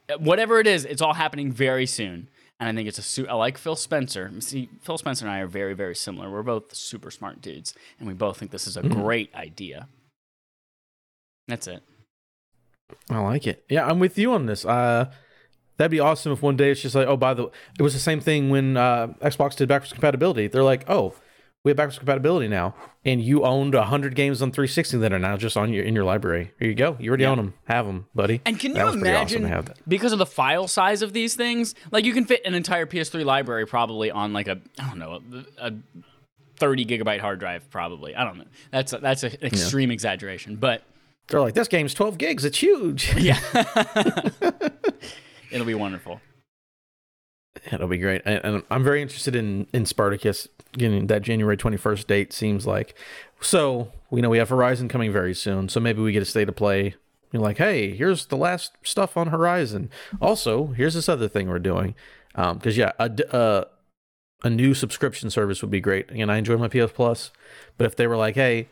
uh, 0.08 0.17
whatever 0.20 0.60
it 0.60 0.67
is, 0.67 0.86
it's 0.86 1.01
all 1.01 1.13
happening 1.13 1.51
very 1.51 1.86
soon. 1.86 2.29
And 2.60 2.70
I 2.70 2.74
think 2.74 2.88
it's 2.88 3.00
a 3.00 3.03
suit. 3.03 3.27
I 3.27 3.34
like 3.34 3.58
Phil 3.58 3.75
Spencer. 3.75 4.32
See, 4.39 4.70
Phil 4.82 4.98
Spencer 4.98 5.25
and 5.25 5.34
I 5.34 5.39
are 5.39 5.48
very, 5.48 5.74
very 5.74 5.96
similar. 5.96 6.32
We're 6.32 6.44
both 6.44 6.74
super 6.74 7.12
smart 7.12 7.41
dudes, 7.41 7.74
and 8.00 8.08
we 8.08 8.13
both 8.13 8.38
think 8.38 8.51
this 8.51 8.65
is 8.65 8.77
a 8.77 8.82
great 8.82 9.34
idea. 9.36 9.89
That's 11.50 11.67
it. 11.67 11.84
I 13.10 13.20
like 13.20 13.46
it. 13.46 13.65
Yeah, 13.67 13.86
I'm 13.86 14.00
with 14.00 14.17
you 14.17 14.32
on 14.32 14.46
this. 14.46 14.63
Uh, 14.63 15.12
that'd 15.77 15.91
be 15.91 16.00
awesome 16.00 16.32
if 16.32 16.41
one 16.41 16.55
day 16.55 16.72
it's 16.72 16.82
just 16.82 16.96
like, 16.96 17.08
oh, 17.08 17.17
by 17.17 17.34
the 17.34 17.44
way, 17.46 17.50
it 17.79 17.84
was 17.84 17.94
the 17.94 18.00
same 18.00 18.20
thing 18.20 18.50
when 18.50 18.77
uh, 18.77 19.08
Xbox 19.22 19.55
did 19.55 19.67
backwards 19.67 19.94
compatibility. 19.94 20.48
They're 20.48 20.63
like, 20.63 20.84
oh, 20.89 21.13
we 21.63 21.70
have 21.72 21.77
backwards 21.77 21.98
compatibility 21.98 22.48
now, 22.48 22.75
and 23.03 23.20
you 23.22 23.44
owned 23.44 23.74
hundred 23.74 24.13
games 24.13 24.41
on 24.41 24.51
360 24.51 24.98
that 24.98 25.12
are 25.12 25.17
now 25.17 25.36
just 25.36 25.58
on 25.58 25.74
your 25.74 25.84
in 25.84 25.96
your 25.96 26.03
library. 26.03 26.51
Here 26.60 26.67
you 26.70 26.75
go. 26.75 26.96
You 27.00 27.10
already 27.10 27.25
own 27.25 27.38
them. 27.38 27.53
Have 27.65 27.88
them, 27.88 28.05
buddy. 28.13 28.39
And 28.46 28.60
can 28.60 28.74
That 28.74 28.79
you 28.82 28.86
awesome 28.86 29.00
imagine, 29.01 29.44
have 29.46 29.65
that. 29.65 29.79
because 29.88 30.12
of 30.13 30.20
the 30.20 30.27
file 30.27 30.67
size 30.67 31.01
of 31.01 31.13
these 31.13 31.34
things, 31.36 31.74
like 31.91 32.05
you 32.05 32.13
can 32.13 32.25
fit 32.25 32.46
an 32.46 32.53
entire 32.53 32.86
PS3 32.86 33.25
library 33.25 33.65
probably 33.65 34.12
on 34.12 34.32
like 34.32 34.48
a, 34.48 34.60
I 34.79 34.88
don't 34.89 35.00
know, 35.00 35.22
a, 35.60 35.70
a 35.70 35.74
30 36.58 36.86
gigabyte 36.86 37.20
hard 37.20 37.39
drive, 37.39 37.67
probably. 37.72 38.15
I 38.15 38.24
don't 38.24 38.38
know. 38.38 38.46
That's 38.72 38.94
a, 38.94 39.00
that's 39.00 39.24
an 39.24 39.34
extreme 39.41 39.89
exaggeration, 39.89 40.58
but 40.58 40.84
They're 41.29 41.41
like, 41.41 41.55
this 41.55 41.67
game's 41.67 41.96
12 41.96 42.20
gigs. 42.20 42.46
It's 42.46 42.60
huge. 42.60 43.12
yeah, 43.17 43.39
it'll 45.55 45.67
be 45.67 45.74
wonderful. 45.74 46.21
It'll 47.71 47.88
be 47.88 47.97
great, 47.97 48.21
and, 48.25 48.63
I'm 48.69 48.83
very 48.83 49.01
interested 49.01 49.35
in 49.35 49.67
in 49.74 49.85
Spartacus 49.85 50.47
getting 50.74 51.07
that 51.07 51.21
January 51.21 51.55
21st 51.55 52.05
date. 52.05 52.33
Seems 52.33 52.67
like 52.67 52.95
so. 53.39 53.91
We 54.12 54.21
know 54.21 54.29
we 54.29 54.38
have 54.38 54.50
Horizon 54.50 54.88
coming 54.89 55.12
very 55.12 55.33
soon, 55.33 55.69
so 55.69 55.79
maybe 55.79 56.01
we 56.01 56.12
get 56.12 56.21
a 56.21 56.25
state 56.25 56.50
of 56.50 56.55
play. 56.55 56.95
You're 57.31 57.41
like, 57.41 57.57
hey, 57.57 57.95
here's 57.95 58.27
the 58.27 58.38
last 58.38 58.74
stuff 58.83 59.17
on 59.17 59.27
Horizon. 59.27 59.89
Also, 60.21 60.67
here's 60.67 60.93
this 60.93 61.09
other 61.09 61.27
thing 61.27 61.50
we're 61.50 61.59
doing. 61.59 61.95
Because 62.33 62.77
yeah, 62.77 62.91
a, 63.00 63.09
d- 63.09 63.24
uh, 63.31 63.65
a 64.43 64.50
new 64.50 64.74
subscription 64.74 65.29
service 65.29 65.62
would 65.62 65.71
be 65.71 65.81
great. 65.81 66.09
And 66.12 66.31
I 66.31 66.38
enjoy 66.38 66.57
my 66.57 66.67
PS 66.67 66.91
Plus, 66.93 67.31
but 67.77 67.85
if 67.85 67.95
they 67.95 68.07
were 68.07 68.17
like, 68.17 68.35
hey, 68.35 68.69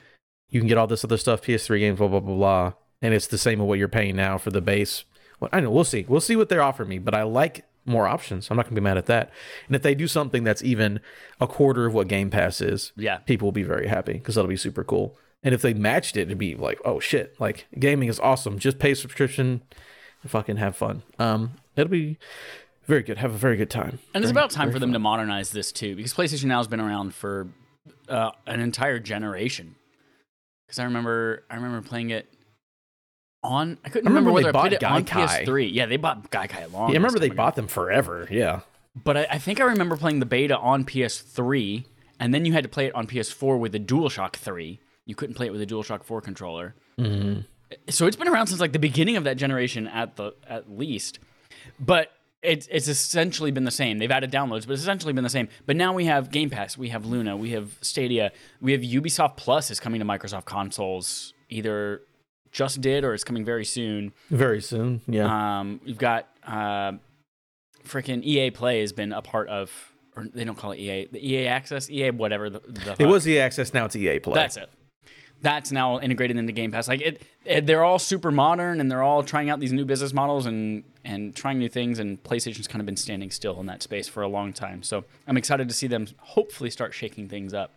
you 0.49 0.59
can 0.59 0.67
get 0.67 0.77
all 0.77 0.87
this 0.87 1.03
other 1.03 1.17
stuff, 1.17 1.41
PS3 1.41 1.79
games, 1.79 1.97
blah 1.97 2.07
blah 2.07 2.19
blah 2.19 2.35
blah, 2.35 2.73
and 3.01 3.13
it's 3.13 3.27
the 3.27 3.37
same 3.37 3.59
of 3.59 3.67
what 3.67 3.79
you're 3.79 3.87
paying 3.87 4.15
now 4.15 4.37
for 4.37 4.51
the 4.51 4.61
base. 4.61 5.03
Well, 5.43 5.49
I 5.51 5.59
know 5.59 5.71
we'll 5.71 5.83
see. 5.83 6.05
We'll 6.07 6.21
see 6.21 6.37
what 6.37 6.47
they 6.47 6.57
offer 6.57 6.85
me, 6.85 6.99
but 6.99 7.13
I 7.13 7.23
like 7.23 7.65
more 7.85 8.07
options. 8.07 8.49
I'm 8.49 8.55
not 8.55 8.63
gonna 8.63 8.75
be 8.75 8.81
mad 8.81 8.97
at 8.97 9.07
that. 9.07 9.29
And 9.67 9.75
if 9.75 9.81
they 9.81 9.93
do 9.93 10.07
something 10.07 10.45
that's 10.45 10.63
even 10.63 11.01
a 11.41 11.47
quarter 11.47 11.85
of 11.85 11.93
what 11.93 12.07
Game 12.07 12.29
Pass 12.29 12.61
is, 12.61 12.93
Yeah. 12.95 13.17
people 13.17 13.47
will 13.47 13.51
be 13.51 13.63
very 13.63 13.87
happy 13.87 14.13
because 14.13 14.35
that'll 14.35 14.47
be 14.47 14.55
super 14.55 14.85
cool. 14.85 15.17
And 15.43 15.53
if 15.53 15.61
they 15.61 15.73
matched 15.73 16.15
it, 16.15 16.21
it'd 16.21 16.37
be 16.37 16.55
like, 16.55 16.79
oh 16.85 17.01
shit, 17.01 17.35
like 17.41 17.67
gaming 17.77 18.07
is 18.07 18.21
awesome. 18.21 18.57
Just 18.57 18.79
pay 18.79 18.93
subscription 18.93 19.63
and 20.21 20.31
fucking 20.31 20.55
have 20.55 20.77
fun. 20.77 21.03
Um, 21.19 21.55
it'll 21.75 21.91
be 21.91 22.17
very 22.85 23.03
good. 23.03 23.17
Have 23.17 23.33
a 23.33 23.37
very 23.37 23.57
good 23.57 23.69
time. 23.69 23.99
And 24.13 24.23
it's 24.23 24.31
Very- 24.31 24.43
about 24.45 24.51
time 24.51 24.71
for 24.71 24.79
them 24.79 24.93
to 24.93 24.99
modernize 24.99 25.51
this 25.51 25.73
too, 25.73 25.97
because 25.97 26.13
PlayStation 26.13 26.45
Now 26.45 26.59
has 26.59 26.69
been 26.69 26.79
around 26.79 27.13
for 27.13 27.49
uh, 28.07 28.31
an 28.47 28.61
entire 28.61 28.99
generation. 28.99 29.75
Because 30.65 30.79
I 30.79 30.85
remember, 30.85 31.43
I 31.49 31.55
remember 31.55 31.81
playing 31.85 32.11
it 32.11 32.32
on. 33.43 33.77
I 33.83 33.89
couldn't 33.89 34.07
I 34.07 34.09
remember 34.09 34.29
remember, 34.29 34.29
they 34.29 34.45
whether 34.47 34.57
I 34.57 34.61
played 34.69 34.79
bought 34.81 35.01
it 35.01 35.11
on 35.13 35.25
Gaikai. 35.25 35.45
PS3. 35.45 35.73
Yeah, 35.73 35.85
they 35.85 35.97
bought 35.97 36.31
Gaikai 36.31 36.71
long. 36.71 36.89
Yeah, 36.89 36.95
I 36.95 36.97
remember 36.97 37.19
they 37.19 37.27
ago. 37.27 37.35
bought 37.35 37.55
them 37.55 37.67
forever. 37.67 38.27
Yeah. 38.31 38.61
But 38.95 39.17
I, 39.17 39.27
I 39.31 39.37
think 39.39 39.59
I 39.59 39.63
remember 39.65 39.97
playing 39.97 40.19
the 40.19 40.25
beta 40.25 40.57
on 40.57 40.85
PS3, 40.85 41.85
and 42.19 42.33
then 42.33 42.45
you 42.45 42.53
had 42.53 42.63
to 42.63 42.69
play 42.69 42.85
it 42.85 42.95
on 42.95 43.07
PS4 43.07 43.59
with 43.59 43.71
the 43.71 43.79
DualShock 43.79 44.35
3. 44.35 44.79
You 45.05 45.15
couldn't 45.15 45.35
play 45.35 45.47
it 45.47 45.51
with 45.51 45.61
a 45.61 45.65
DualShock 45.65 46.03
4 46.03 46.21
controller. 46.21 46.75
Mm-hmm. 46.99 47.41
So 47.89 48.05
it's 48.05 48.15
been 48.15 48.27
around 48.27 48.47
since 48.47 48.61
like 48.61 48.71
the 48.71 48.79
beginning 48.79 49.17
of 49.17 49.23
that 49.23 49.37
generation, 49.37 49.87
at 49.87 50.15
the 50.15 50.33
at 50.47 50.69
least. 50.71 51.19
But 51.79 52.11
it's 52.43 52.67
it's 52.69 52.87
essentially 52.87 53.49
been 53.51 53.63
the 53.63 53.71
same. 53.71 53.97
They've 53.97 54.11
added 54.11 54.31
downloads, 54.31 54.67
but 54.67 54.73
it's 54.73 54.81
essentially 54.83 55.13
been 55.13 55.23
the 55.23 55.29
same. 55.29 55.47
But 55.65 55.75
now 55.75 55.93
we 55.93 56.05
have 56.05 56.29
Game 56.29 56.49
Pass, 56.51 56.77
we 56.77 56.89
have 56.89 57.05
Luna, 57.05 57.35
we 57.35 57.51
have 57.51 57.77
Stadia, 57.81 58.31
we 58.61 58.73
have 58.73 58.81
Ubisoft 58.81 59.37
Plus 59.37 59.71
is 59.71 59.79
coming 59.79 59.99
to 59.99 60.05
Microsoft 60.05 60.45
consoles. 60.45 61.33
Either 61.49 62.01
just 62.53 62.79
did 62.79 63.03
or 63.03 63.13
it's 63.13 63.25
coming 63.25 63.43
very 63.43 63.65
soon. 63.65 64.13
Very 64.29 64.61
soon. 64.61 65.01
Yeah. 65.07 65.59
Um, 65.59 65.81
we've 65.85 65.97
got 65.97 66.29
uh, 66.45 66.93
freaking 67.85 68.23
EA 68.23 68.51
Play 68.51 68.79
has 68.79 68.93
been 68.93 69.11
a 69.11 69.21
part 69.21 69.49
of, 69.49 69.71
or 70.15 70.27
they 70.33 70.45
don't 70.45 70.57
call 70.57 70.71
it 70.71 70.79
EA, 70.79 71.07
the 71.11 71.31
EA 71.33 71.47
Access, 71.47 71.89
EA 71.89 72.11
whatever. 72.11 72.49
The, 72.49 72.59
the 72.59 72.95
it 72.99 73.07
was 73.07 73.27
EA 73.27 73.39
Access. 73.39 73.73
Now 73.73 73.85
it's 73.85 73.95
EA 73.95 74.19
Play. 74.19 74.35
That's 74.35 74.55
it. 74.55 74.69
That's 75.41 75.73
now 75.73 75.99
integrated 75.99 76.37
into 76.37 76.53
Game 76.53 76.71
Pass. 76.71 76.87
Like 76.87 77.01
it, 77.01 77.21
it, 77.43 77.65
they're 77.65 77.83
all 77.83 77.99
super 77.99 78.31
modern 78.31 78.79
and 78.79 78.89
they're 78.89 79.03
all 79.03 79.23
trying 79.23 79.49
out 79.49 79.59
these 79.59 79.73
new 79.73 79.83
business 79.83 80.13
models 80.13 80.45
and 80.45 80.85
and 81.03 81.35
trying 81.35 81.57
new 81.57 81.67
things. 81.67 81.99
And 81.99 82.23
PlayStation's 82.23 82.67
kind 82.67 82.79
of 82.79 82.85
been 82.85 82.95
standing 82.95 83.29
still 83.29 83.59
in 83.59 83.65
that 83.65 83.81
space 83.81 84.07
for 84.07 84.21
a 84.23 84.27
long 84.27 84.53
time. 84.53 84.83
So 84.83 85.03
I'm 85.27 85.35
excited 85.35 85.67
to 85.67 85.73
see 85.73 85.87
them 85.87 86.07
hopefully 86.19 86.69
start 86.69 86.93
shaking 86.93 87.27
things 87.27 87.53
up. 87.53 87.71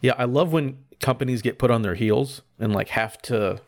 Yeah, 0.00 0.14
I 0.18 0.24
love 0.24 0.52
when 0.52 0.83
companies 1.00 1.42
get 1.42 1.58
put 1.58 1.70
on 1.70 1.82
their 1.82 1.94
heels 1.94 2.42
and 2.58 2.72
like 2.74 2.88
have 2.88 3.20
to, 3.22 3.60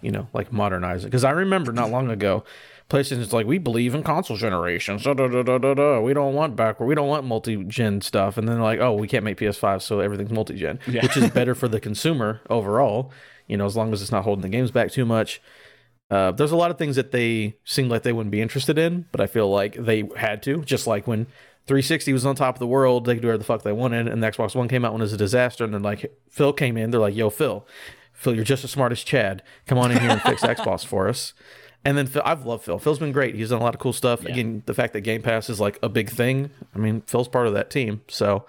you 0.00 0.10
know, 0.10 0.28
like 0.32 0.52
modernize 0.52 1.04
it. 1.04 1.08
Because 1.08 1.24
I 1.24 1.30
remember 1.30 1.72
not 1.72 1.90
long 1.90 2.10
ago, 2.10 2.44
PlayStation's 2.90 3.32
like, 3.32 3.46
we 3.46 3.58
believe 3.58 3.94
in 3.94 4.02
console 4.02 4.36
generations. 4.36 5.04
Da, 5.04 5.14
da, 5.14 5.26
da, 5.28 5.42
da, 5.42 5.58
da, 5.58 5.74
da. 5.74 6.00
We 6.00 6.12
don't 6.12 6.34
want 6.34 6.56
backward. 6.56 6.86
We 6.86 6.94
don't 6.94 7.08
want 7.08 7.24
multi-gen 7.24 8.00
stuff. 8.02 8.36
And 8.36 8.46
then 8.46 8.56
they're 8.56 8.62
like, 8.64 8.80
oh, 8.80 8.92
we 8.92 9.08
can't 9.08 9.24
make 9.24 9.38
PS5, 9.38 9.80
so 9.82 10.00
everything's 10.00 10.30
multi-gen, 10.32 10.78
Yeah. 10.86 11.02
which 11.02 11.16
is 11.16 11.30
better 11.30 11.54
for 11.54 11.68
the 11.68 11.80
consumer 11.80 12.40
overall. 12.50 13.10
You 13.46 13.56
know, 13.56 13.64
as 13.66 13.76
long 13.76 13.92
as 13.92 14.02
it's 14.02 14.12
not 14.12 14.24
holding 14.24 14.42
the 14.42 14.48
games 14.48 14.70
back 14.70 14.90
too 14.90 15.04
much. 15.06 15.40
Uh, 16.10 16.30
there's 16.32 16.52
a 16.52 16.56
lot 16.56 16.70
of 16.70 16.76
things 16.76 16.96
that 16.96 17.10
they 17.10 17.56
seemed 17.64 17.90
like 17.90 18.02
they 18.02 18.12
wouldn't 18.12 18.30
be 18.30 18.42
interested 18.42 18.76
in, 18.76 19.06
but 19.12 19.20
I 19.22 19.26
feel 19.26 19.48
like 19.50 19.74
they 19.74 20.06
had 20.16 20.42
to. 20.42 20.62
Just 20.62 20.86
like 20.86 21.06
when 21.06 21.26
360 21.66 22.12
was 22.12 22.26
on 22.26 22.34
top 22.34 22.56
of 22.56 22.58
the 22.58 22.66
world, 22.66 23.04
they 23.04 23.14
could 23.14 23.22
do 23.22 23.28
whatever 23.28 23.38
the 23.38 23.44
fuck 23.44 23.62
they 23.62 23.72
wanted, 23.72 24.08
and 24.08 24.22
the 24.22 24.26
Xbox 24.26 24.54
One 24.54 24.68
came 24.68 24.84
out 24.84 24.92
when 24.92 25.00
it 25.00 25.04
was 25.04 25.12
a 25.12 25.18
disaster. 25.18 25.64
And 25.64 25.72
then 25.72 25.82
like 25.82 26.12
Phil 26.28 26.52
came 26.52 26.76
in, 26.76 26.90
they're 26.90 27.00
like, 27.00 27.14
"Yo, 27.14 27.30
Phil, 27.30 27.66
Phil, 28.12 28.34
you're 28.34 28.44
just 28.44 28.64
as 28.64 28.70
smart 28.70 28.92
as 28.92 29.02
Chad. 29.04 29.42
Come 29.66 29.78
on 29.78 29.92
in 29.92 29.98
here 29.98 30.10
and 30.10 30.22
fix 30.22 30.42
Xbox 30.42 30.84
for 30.84 31.08
us." 31.08 31.34
And 31.84 31.96
then 31.98 32.06
Phil, 32.06 32.22
I've 32.24 32.46
loved 32.46 32.64
Phil. 32.64 32.78
Phil's 32.78 32.98
been 32.98 33.12
great. 33.12 33.34
He's 33.34 33.50
done 33.50 33.60
a 33.60 33.64
lot 33.64 33.74
of 33.74 33.80
cool 33.80 33.92
stuff. 33.92 34.24
Again, 34.24 34.62
the 34.66 34.74
fact 34.74 34.92
that 34.92 35.00
Game 35.00 35.22
Pass 35.22 35.50
is 35.50 35.60
like 35.60 35.78
a 35.82 35.88
big 35.88 36.10
thing. 36.10 36.50
I 36.74 36.78
mean, 36.78 37.02
Phil's 37.02 37.28
part 37.28 37.46
of 37.46 37.54
that 37.54 37.70
team, 37.70 38.02
so 38.08 38.46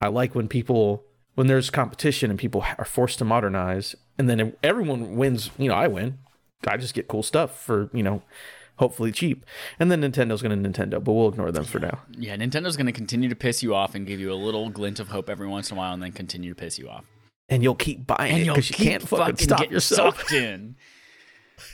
I 0.00 0.08
like 0.08 0.34
when 0.34 0.48
people 0.48 1.04
when 1.34 1.46
there's 1.46 1.70
competition 1.70 2.30
and 2.30 2.38
people 2.38 2.64
are 2.78 2.84
forced 2.84 3.18
to 3.18 3.24
modernize, 3.24 3.94
and 4.18 4.28
then 4.28 4.54
everyone 4.62 5.16
wins. 5.16 5.50
You 5.56 5.68
know, 5.68 5.74
I 5.74 5.86
win. 5.86 6.18
I 6.66 6.76
just 6.76 6.94
get 6.94 7.08
cool 7.08 7.22
stuff 7.22 7.60
for 7.64 7.90
you 7.92 8.02
know, 8.02 8.22
hopefully 8.80 9.12
cheap. 9.12 9.44
And 9.78 9.92
then 9.92 10.02
Nintendo's 10.02 10.42
going 10.42 10.60
to 10.62 10.68
Nintendo, 10.68 11.02
but 11.02 11.12
we'll 11.12 11.28
ignore 11.28 11.52
them 11.52 11.64
for 11.64 11.78
now. 11.78 12.00
Yeah, 12.18 12.36
Nintendo's 12.36 12.76
going 12.76 12.86
to 12.86 12.92
continue 12.92 13.28
to 13.28 13.36
piss 13.36 13.62
you 13.62 13.74
off 13.74 13.94
and 13.94 14.06
give 14.06 14.18
you 14.18 14.32
a 14.32 14.34
little 14.34 14.68
glint 14.70 14.98
of 14.98 15.08
hope 15.08 15.30
every 15.30 15.46
once 15.46 15.70
in 15.70 15.76
a 15.76 15.78
while, 15.78 15.94
and 15.94 16.02
then 16.02 16.12
continue 16.12 16.52
to 16.52 16.56
piss 16.56 16.78
you 16.78 16.88
off. 16.88 17.04
And 17.48 17.62
you'll 17.62 17.74
keep 17.76 18.06
buying 18.06 18.32
And 18.32 18.42
it 18.42 18.46
because 18.46 18.70
you 18.70 18.76
can't 18.76 19.02
fucking 19.02 19.36
fucking 19.36 19.44
stop 19.44 19.70
yourself. 19.70 20.18
sucked 20.18 20.32
in. 20.32 20.76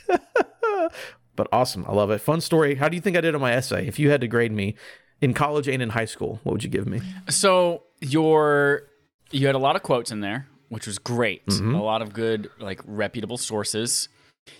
But 1.37 1.47
awesome, 1.51 1.85
I 1.87 1.93
love 1.93 2.09
it. 2.09 2.17
Fun 2.17 2.41
story. 2.41 2.75
How 2.75 2.89
do 2.89 2.95
you 2.95 3.01
think 3.01 3.15
I 3.15 3.21
did 3.21 3.35
on 3.35 3.39
my 3.39 3.53
essay? 3.53 3.87
If 3.87 3.99
you 3.99 4.09
had 4.09 4.21
to 4.21 4.27
grade 4.27 4.51
me 4.51 4.75
in 5.21 5.35
college 5.35 5.67
and 5.67 5.81
in 5.81 5.89
high 5.89 6.05
school, 6.05 6.39
what 6.43 6.51
would 6.53 6.63
you 6.63 6.69
give 6.69 6.87
me? 6.87 6.99
So 7.29 7.83
your 8.01 8.87
you 9.29 9.45
had 9.45 9.55
a 9.55 9.59
lot 9.59 9.75
of 9.75 9.83
quotes 9.83 10.11
in 10.11 10.19
there, 10.21 10.47
which 10.69 10.87
was 10.87 10.97
great. 10.97 11.45
Mm-hmm. 11.45 11.75
A 11.75 11.83
lot 11.83 12.01
of 12.01 12.11
good, 12.11 12.49
like 12.59 12.81
reputable 12.85 13.37
sources. 13.37 14.09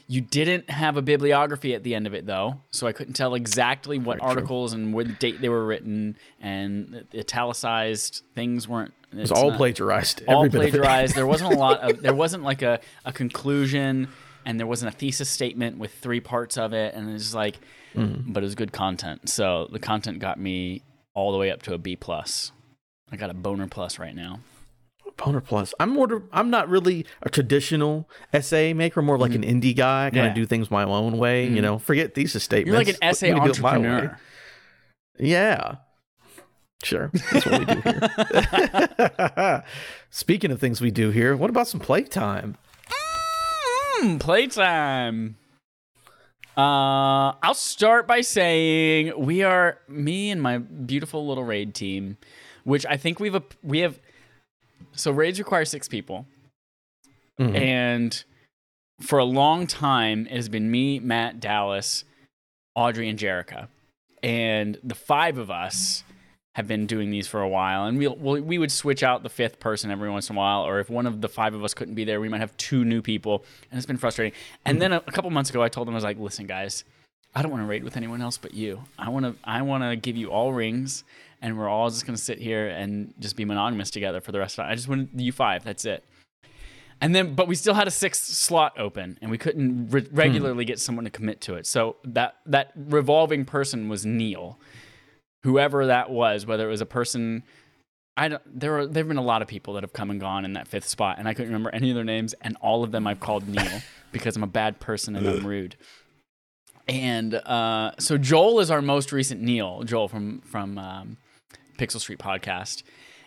You 0.07 0.21
didn't 0.21 0.69
have 0.69 0.97
a 0.97 1.01
bibliography 1.01 1.73
at 1.75 1.83
the 1.83 1.95
end 1.95 2.07
of 2.07 2.13
it 2.13 2.25
though, 2.25 2.61
so 2.71 2.87
I 2.87 2.91
couldn't 2.93 3.13
tell 3.13 3.33
exactly 3.35 3.97
what 3.99 4.19
Very 4.19 4.19
true. 4.19 4.29
articles 4.29 4.73
and 4.73 4.93
what 4.93 5.19
date 5.19 5.41
they 5.41 5.49
were 5.49 5.65
written, 5.65 6.17
and 6.39 7.05
the 7.11 7.19
italicized 7.19 8.23
things 8.35 8.67
weren't. 8.67 8.93
It 9.11 9.17
was 9.19 9.31
all 9.31 9.51
plagiarized. 9.55 10.23
all 10.27 10.45
every 10.45 10.49
bit 10.49 10.57
of 10.59 10.67
it. 10.67 10.71
plagiarized. 10.81 11.15
there 11.15 11.27
wasn't 11.27 11.53
a 11.53 11.57
lot 11.65 11.79
of. 11.79 12.01
There 12.01 12.13
wasn't 12.13 12.43
like 12.43 12.61
a, 12.61 12.79
a 13.05 13.11
conclusion, 13.13 14.09
and 14.45 14.59
there 14.59 14.67
wasn't 14.67 14.93
a 14.93 14.97
thesis 14.97 15.29
statement 15.29 15.77
with 15.77 15.93
three 15.93 16.19
parts 16.19 16.57
of 16.57 16.73
it, 16.73 16.93
and 16.93 17.09
it's 17.09 17.33
like, 17.33 17.59
Mm-hmm. 17.95 18.31
but 18.31 18.43
it 18.43 18.45
was 18.45 18.53
good 18.53 18.71
content. 18.71 19.27
So 19.27 19.67
the 19.71 19.79
content 19.79 20.19
got 20.19 20.39
me 20.39 20.83
all 21.15 21.31
the 21.31 21.37
way 21.39 21.49
up 21.49 21.63
to 21.63 21.73
a 21.73 21.79
B 21.79 21.95
plus. 21.95 22.51
I 23.11 23.15
got 23.15 23.31
a 23.31 23.33
boner 23.33 23.65
plus 23.67 23.97
right 23.97 24.13
now. 24.13 24.41
Boner 25.17 25.41
Plus. 25.41 25.73
I'm 25.79 25.89
more. 25.89 26.23
I'm 26.31 26.49
not 26.49 26.69
really 26.69 27.05
a 27.23 27.29
traditional 27.29 28.09
essay 28.33 28.73
maker. 28.73 29.01
More 29.01 29.17
like 29.17 29.33
an 29.33 29.41
indie 29.43 29.75
guy. 29.75 30.07
I 30.07 30.09
kind 30.09 30.19
of 30.19 30.23
Mm-hmm. 30.27 30.27
Yeah. 30.29 30.33
do 30.43 30.45
things 30.45 30.69
my 30.71 30.83
own 30.83 31.17
way. 31.17 31.47
You 31.47 31.61
know, 31.61 31.77
forget 31.79 32.13
thesis 32.15 32.43
statements. 32.43 32.67
You're 32.67 32.77
like 32.77 32.87
an 32.89 32.95
essay 33.01 33.33
me 33.33 33.39
do 33.41 33.49
it 33.49 33.59
my 33.59 33.77
way. 33.77 33.87
entrepreneur. 33.87 34.19
Yeah. 35.19 35.75
Sure. 36.83 37.09
That's 37.31 37.45
what 37.47 37.59
we 37.59 37.65
do 37.65 37.81
here. 37.81 39.63
Speaking 40.11 40.51
of 40.51 40.59
things 40.59 40.79
we 40.79 40.91
do 40.91 41.09
here, 41.09 41.35
what 41.35 41.49
about 41.49 41.67
some 41.67 41.79
playtime? 41.79 42.55
Hmm, 42.91 44.17
playtime. 44.17 45.37
Uh, 46.55 47.33
I'll 47.43 47.53
start 47.53 48.07
by 48.07 48.21
saying 48.21 49.13
we 49.17 49.43
are 49.43 49.79
me 49.87 50.29
and 50.31 50.41
my 50.41 50.57
beautiful 50.59 51.27
little 51.27 51.43
raid 51.43 51.73
team, 51.75 52.17
which 52.63 52.85
I 52.85 52.97
think 52.97 53.19
we've 53.19 53.35
we 53.63 53.79
have. 53.79 53.99
So 54.97 55.11
raids 55.11 55.39
require 55.39 55.63
six 55.65 55.87
people, 55.87 56.25
Mhm. 57.39 57.55
and 57.55 58.23
for 58.99 59.19
a 59.19 59.23
long 59.25 59.67
time 59.67 60.25
it 60.27 60.33
has 60.35 60.49
been 60.49 60.69
me, 60.71 60.99
Matt, 60.99 61.39
Dallas, 61.39 62.03
Audrey, 62.75 63.07
and 63.09 63.17
Jerica, 63.19 63.67
and 64.23 64.77
the 64.83 64.95
five 64.95 65.37
of 65.37 65.51
us 65.51 66.03
have 66.55 66.67
been 66.67 66.87
doing 66.87 67.11
these 67.11 67.27
for 67.27 67.39
a 67.41 67.47
while, 67.47 67.85
and 67.85 67.99
we'll, 67.99 68.15
we'll, 68.15 68.41
we 68.41 68.57
would 68.57 68.71
switch 68.71 69.03
out 69.03 69.21
the 69.21 69.29
fifth 69.29 69.59
person 69.59 69.91
every 69.91 70.09
once 70.09 70.27
in 70.31 70.35
a 70.35 70.39
while, 70.39 70.63
or 70.65 70.79
if 70.79 70.89
one 70.89 71.05
of 71.05 71.21
the 71.21 71.29
five 71.29 71.53
of 71.53 71.63
us 71.63 71.75
couldn't 71.75 71.93
be 71.93 72.03
there, 72.03 72.19
we 72.19 72.27
might 72.29 72.39
have 72.41 72.57
two 72.57 72.83
new 72.83 72.99
people, 73.03 73.45
and 73.69 73.77
it's 73.77 73.85
been 73.85 73.97
frustrating. 73.97 74.35
And 74.65 74.81
then 74.81 74.91
a, 74.91 74.97
a 75.05 75.11
couple 75.11 75.29
months 75.29 75.51
ago, 75.51 75.61
I 75.61 75.69
told 75.69 75.87
them 75.87 75.93
I 75.93 75.97
was 75.97 76.03
like, 76.03 76.17
"Listen, 76.17 76.47
guys, 76.47 76.83
I 77.35 77.41
don't 77.41 77.51
want 77.51 77.63
to 77.63 77.67
raid 77.67 77.83
with 77.83 77.97
anyone 77.97 78.21
else 78.21 78.37
but 78.37 78.53
you. 78.53 78.83
I 78.97 79.09
want 79.09 79.25
to 79.25 79.35
I 79.43 79.61
want 79.61 79.83
to 79.83 79.95
give 79.95 80.17
you 80.17 80.31
all 80.31 80.53
rings, 80.53 81.03
and 81.41 81.57
we're 81.57 81.69
all 81.69 81.89
just 81.89 82.05
gonna 82.05 82.17
sit 82.17 82.39
here 82.39 82.67
and 82.67 83.13
just 83.19 83.35
be 83.35 83.45
monogamous 83.45 83.91
together 83.91 84.21
for 84.21 84.31
the 84.31 84.39
rest 84.39 84.57
of 84.57 84.65
the 84.65 84.71
I 84.71 84.75
just 84.75 84.87
want 84.87 85.09
you 85.15 85.31
five. 85.31 85.63
That's 85.63 85.85
it." 85.85 86.03
And 86.99 87.13
then, 87.13 87.35
but 87.35 87.47
we 87.47 87.55
still 87.55 87.75
had 87.75 87.87
a 87.87 87.91
sixth 87.91 88.23
slot 88.23 88.79
open, 88.79 89.19
and 89.21 89.29
we 89.29 89.37
couldn't 89.37 89.89
re- 89.91 90.01
hmm. 90.01 90.15
regularly 90.15 90.65
get 90.65 90.79
someone 90.79 91.05
to 91.05 91.11
commit 91.11 91.41
to 91.41 91.55
it. 91.55 91.67
So 91.67 91.97
that 92.03 92.37
that 92.45 92.71
revolving 92.75 93.45
person 93.45 93.87
was 93.87 94.05
Neil, 94.05 94.59
whoever 95.43 95.85
that 95.85 96.09
was. 96.09 96.45
Whether 96.45 96.67
it 96.67 96.71
was 96.71 96.81
a 96.81 96.87
person, 96.87 97.43
I 98.15 98.29
don't. 98.29 98.59
There 98.59 98.79
are 98.79 98.87
there've 98.87 99.07
been 99.07 99.17
a 99.17 99.21
lot 99.21 99.43
of 99.43 99.47
people 99.47 99.75
that 99.75 99.83
have 99.83 99.93
come 99.93 100.09
and 100.09 100.19
gone 100.19 100.43
in 100.43 100.53
that 100.53 100.67
fifth 100.67 100.87
spot, 100.87 101.17
and 101.19 101.27
I 101.27 101.33
couldn't 101.35 101.49
remember 101.49 101.69
any 101.71 101.91
of 101.91 101.95
their 101.95 102.03
names, 102.03 102.33
and 102.41 102.57
all 102.61 102.83
of 102.83 102.91
them 102.91 103.05
I've 103.05 103.19
called 103.19 103.47
Neil 103.47 103.81
because 104.11 104.35
I'm 104.35 104.43
a 104.43 104.47
bad 104.47 104.79
person 104.79 105.15
and 105.15 105.27
I'm 105.27 105.45
rude. 105.45 105.75
And 106.87 107.33
uh, 107.33 107.91
so 107.99 108.17
Joel 108.17 108.59
is 108.59 108.71
our 108.71 108.81
most 108.81 109.11
recent 109.11 109.41
Neil, 109.41 109.83
Joel 109.83 110.07
from 110.07 110.39
from 110.41 110.77
um, 110.77 111.17
Pixel 111.77 111.99
Street 111.99 112.19
podcast, 112.19 112.83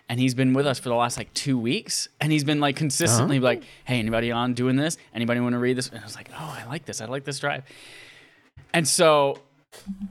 and 0.09 0.19
he's 0.19 0.35
been 0.35 0.55
with 0.55 0.67
us 0.67 0.79
for 0.79 0.89
the 0.89 0.95
last 0.95 1.19
like 1.19 1.33
two 1.35 1.59
weeks, 1.59 2.09
and 2.21 2.33
he's 2.33 2.45
been 2.45 2.61
like 2.61 2.77
consistently 2.77 3.39
like, 3.39 3.63
"Hey, 3.85 3.99
anybody 3.99 4.33
on 4.33 4.55
doing 4.55 4.77
this? 4.77 4.97
Anybody 5.15 5.41
want 5.41 5.55
to 5.55 5.59
read 5.59 5.77
this?" 5.77 5.89
And 5.89 6.01
I 6.01 6.05
was 6.05 6.17
like, 6.17 6.31
"Oh, 6.33 6.59
I 6.59 6.67
like 6.69 6.87
this. 6.87 7.01
I 7.01 7.07
like 7.07 7.25
this 7.25 7.39
drive." 7.39 7.65
And 8.73 8.89
so 8.89 9.39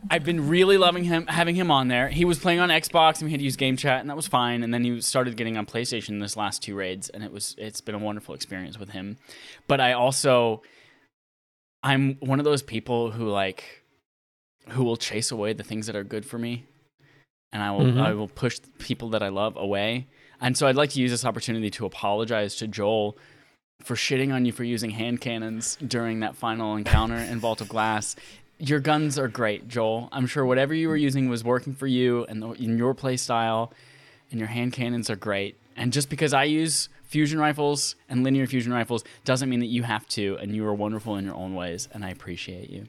I've 0.09 0.23
been 0.23 0.47
really 0.47 0.77
loving 0.77 1.03
him, 1.03 1.27
having 1.27 1.55
him 1.55 1.69
on 1.69 1.87
there. 1.87 2.07
He 2.09 2.25
was 2.25 2.39
playing 2.39 2.59
on 2.59 2.69
Xbox 2.69 3.19
and 3.19 3.23
we 3.23 3.31
had 3.31 3.39
to 3.39 3.43
use 3.43 3.55
game 3.55 3.77
chat, 3.77 4.01
and 4.01 4.09
that 4.09 4.15
was 4.15 4.27
fine. 4.27 4.63
And 4.63 4.73
then 4.73 4.83
he 4.83 5.01
started 5.01 5.35
getting 5.37 5.57
on 5.57 5.65
PlayStation 5.65 6.19
this 6.19 6.37
last 6.37 6.63
two 6.63 6.75
raids, 6.75 7.09
and 7.09 7.23
it 7.23 7.31
was 7.31 7.55
it's 7.57 7.81
been 7.81 7.95
a 7.95 7.99
wonderful 7.99 8.35
experience 8.35 8.79
with 8.79 8.89
him. 8.91 9.17
But 9.67 9.81
I 9.81 9.93
also, 9.93 10.61
I'm 11.83 12.15
one 12.15 12.39
of 12.39 12.45
those 12.45 12.61
people 12.63 13.11
who 13.11 13.29
like, 13.29 13.83
who 14.69 14.83
will 14.83 14.97
chase 14.97 15.31
away 15.31 15.53
the 15.53 15.63
things 15.63 15.87
that 15.87 15.95
are 15.95 16.03
good 16.03 16.25
for 16.25 16.37
me, 16.37 16.65
and 17.51 17.63
I 17.63 17.71
will 17.71 17.85
Mhm. 17.85 18.01
I 18.01 18.13
will 18.13 18.27
push 18.27 18.59
people 18.79 19.09
that 19.09 19.23
I 19.23 19.29
love 19.29 19.55
away. 19.57 20.07
And 20.41 20.57
so 20.57 20.67
I'd 20.67 20.75
like 20.75 20.91
to 20.91 21.01
use 21.01 21.11
this 21.11 21.25
opportunity 21.25 21.69
to 21.71 21.85
apologize 21.85 22.55
to 22.57 22.67
Joel 22.67 23.17
for 23.81 23.95
shitting 23.95 24.33
on 24.33 24.45
you 24.45 24.51
for 24.51 24.63
using 24.63 24.91
hand 24.91 25.21
cannons 25.21 25.77
during 25.85 26.19
that 26.21 26.35
final 26.35 26.75
encounter 26.75 27.15
in 27.17 27.39
Vault 27.45 27.61
of 27.61 27.69
Glass. 27.69 28.15
Your 28.57 28.79
guns 28.81 29.17
are 29.17 29.29
great, 29.29 29.67
Joel. 29.69 30.09
I'm 30.11 30.27
sure 30.27 30.45
whatever 30.45 30.73
you 30.73 30.89
were 30.89 30.97
using 30.97 31.29
was 31.29 31.43
working 31.45 31.73
for 31.73 31.87
you 31.87 32.25
and 32.25 32.41
the, 32.41 32.49
in 32.51 32.77
your 32.77 32.93
play 32.93 33.15
style, 33.15 33.71
and 34.31 34.39
your 34.39 34.49
hand 34.49 34.73
cannons 34.73 35.09
are 35.09 35.15
great. 35.15 35.57
And 35.77 35.93
just 35.93 36.09
because 36.09 36.33
I 36.33 36.43
use 36.43 36.89
fusion 37.09 37.39
rifles 37.39 37.95
and 38.07 38.23
linear 38.23 38.47
fusion 38.47 38.71
rifles 38.71 39.03
doesn't 39.25 39.49
mean 39.49 39.59
that 39.59 39.65
you 39.67 39.83
have 39.83 40.07
to, 40.09 40.37
and 40.39 40.55
you 40.55 40.65
are 40.65 40.73
wonderful 40.73 41.17
in 41.17 41.25
your 41.25 41.35
own 41.35 41.53
ways, 41.55 41.89
and 41.93 42.05
I 42.05 42.09
appreciate 42.09 42.69
you. 42.69 42.87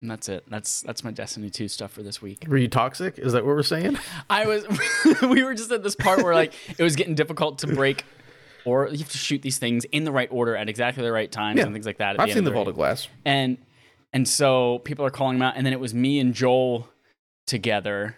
And 0.00 0.08
that's 0.10 0.28
it. 0.28 0.44
That's 0.48 0.80
that's 0.82 1.02
my 1.02 1.10
Destiny 1.10 1.50
2 1.50 1.66
stuff 1.66 1.90
for 1.90 2.04
this 2.04 2.22
week. 2.22 2.44
Were 2.46 2.56
you 2.56 2.68
toxic? 2.68 3.18
Is 3.18 3.32
that 3.32 3.44
what 3.44 3.56
we're 3.56 3.62
saying? 3.64 3.98
I 4.30 4.46
was 4.46 4.64
we 5.22 5.42
were 5.42 5.54
just 5.54 5.72
at 5.72 5.82
this 5.82 5.96
part 5.96 6.22
where 6.22 6.34
like 6.34 6.54
it 6.78 6.82
was 6.84 6.94
getting 6.94 7.16
difficult 7.16 7.58
to 7.60 7.66
break 7.66 8.04
or 8.64 8.86
you 8.88 8.98
have 8.98 9.08
to 9.08 9.18
shoot 9.18 9.42
these 9.42 9.58
things 9.58 9.84
in 9.86 10.04
the 10.04 10.12
right 10.12 10.28
order 10.30 10.54
at 10.56 10.68
exactly 10.68 11.02
the 11.02 11.10
right 11.10 11.30
times 11.32 11.58
Yeah. 11.58 11.64
and 11.64 11.72
things 11.74 11.84
like 11.86 11.98
that. 11.98 12.14
At 12.14 12.20
I've 12.20 12.28
the 12.28 12.34
seen 12.34 12.44
the 12.44 12.52
Vault 12.52 12.68
of 12.68 12.76
Glass. 12.76 13.08
and 13.24 13.58
and 14.12 14.28
so 14.28 14.78
people 14.84 15.04
are 15.04 15.10
calling 15.10 15.34
him 15.34 15.42
out 15.42 15.54
and 15.56 15.66
then 15.66 15.72
it 15.72 15.80
was 15.80 15.92
me 15.94 16.20
and 16.20 16.32
Joel 16.32 16.86
together 17.48 18.16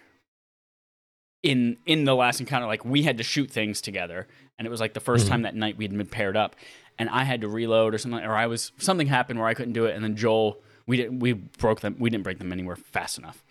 in 1.43 1.77
in 1.85 2.05
the 2.05 2.15
last 2.15 2.39
encounter 2.39 2.67
like 2.67 2.85
we 2.85 3.03
had 3.03 3.17
to 3.17 3.23
shoot 3.23 3.49
things 3.49 3.81
together. 3.81 4.27
And 4.57 4.67
it 4.67 4.69
was 4.69 4.79
like 4.79 4.93
the 4.93 4.99
1st 4.99 5.21
mm-hmm. 5.21 5.29
time 5.29 5.41
that 5.43 5.55
night 5.55 5.77
we'd 5.77 5.95
been 5.95 6.05
paired 6.05 6.37
up. 6.37 6.55
And 6.99 7.09
I 7.09 7.23
had 7.23 7.41
to 7.41 7.47
reload 7.47 7.95
or 7.95 7.97
something 7.97 8.23
or 8.23 8.35
I 8.35 8.47
was 8.47 8.71
something 8.77 9.07
happened 9.07 9.39
where 9.39 9.47
I 9.47 9.53
couldn't 9.53 9.73
do 9.73 9.85
it. 9.85 9.95
And 9.95 10.03
then 10.03 10.15
Joel 10.15 10.59
we 10.85 10.97
didn't 10.97 11.19
we 11.19 11.33
broke 11.33 11.81
them 11.81 11.95
we 11.99 12.09
didn't 12.09 12.23
break 12.23 12.37
them 12.37 12.51
anywhere 12.51 12.75
fast 12.75 13.17
enough. 13.17 13.43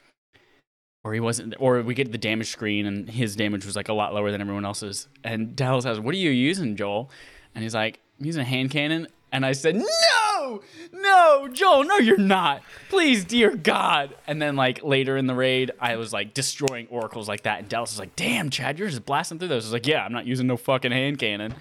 Or 1.03 1.15
he 1.15 1.21
wasn't 1.21 1.55
or 1.59 1.83
we 1.83 1.95
get 1.95 2.13
the 2.13 2.19
damage 2.19 2.49
screen 2.49 2.87
and 2.87 3.09
his 3.09 3.35
damage 3.35 3.67
was 3.67 3.75
like 3.75 3.89
a 3.89 3.95
lot 3.95 4.15
lower 4.15 4.31
than 4.31 4.41
everyone 4.41 4.65
else's. 4.65 5.09
And 5.25 5.57
Dallas 5.57 5.85
says 5.85 5.99
what 5.99 6.15
are 6.15 6.19
you 6.19 6.31
using 6.31 6.77
Joel? 6.77 7.11
And 7.55 7.65
he's 7.65 7.75
like 7.75 8.01
I'm 8.19 8.27
using 8.27 8.43
a 8.43 8.45
hand 8.45 8.71
cannon 8.71 9.09
and 9.33 9.45
I 9.47 9.53
said 9.53 9.77
no 9.77 10.63
no 10.93 11.49
Joel 11.53 11.85
no 11.85 11.97
you're 11.99 12.17
not 12.19 12.63
please 12.89 13.25
dear 13.25 13.55
God 13.57 14.15
and 14.27 14.41
then 14.41 14.57
like 14.57 14.83
later 14.83 15.17
in 15.17 15.27
the 15.27 15.35
raid 15.35 15.71
I 15.81 15.97
was 15.97 16.13
like 16.13 16.35
destroying 16.35 16.87
oracles 16.89 17.29
like 17.29 17.43
that 17.43 17.61
and 17.61 17.69
Dallas 17.69 17.93
was 17.93 17.99
like 17.99 18.17
damn 18.17 18.51
Chad 18.51 18.79
you're 18.79 18.89
just 18.89 19.05
blasting 19.05 19.39
through 19.39 19.49
those 19.49 19.65
I 19.65 19.69
was 19.69 19.73
like 19.73 19.87
yeah 19.87 20.05
I'm 20.05 20.13
not 20.13 20.27
using 20.27 20.47
no 20.47 20.57
fucking 20.57 20.93
hand 20.93 21.19
cannon 21.19 21.55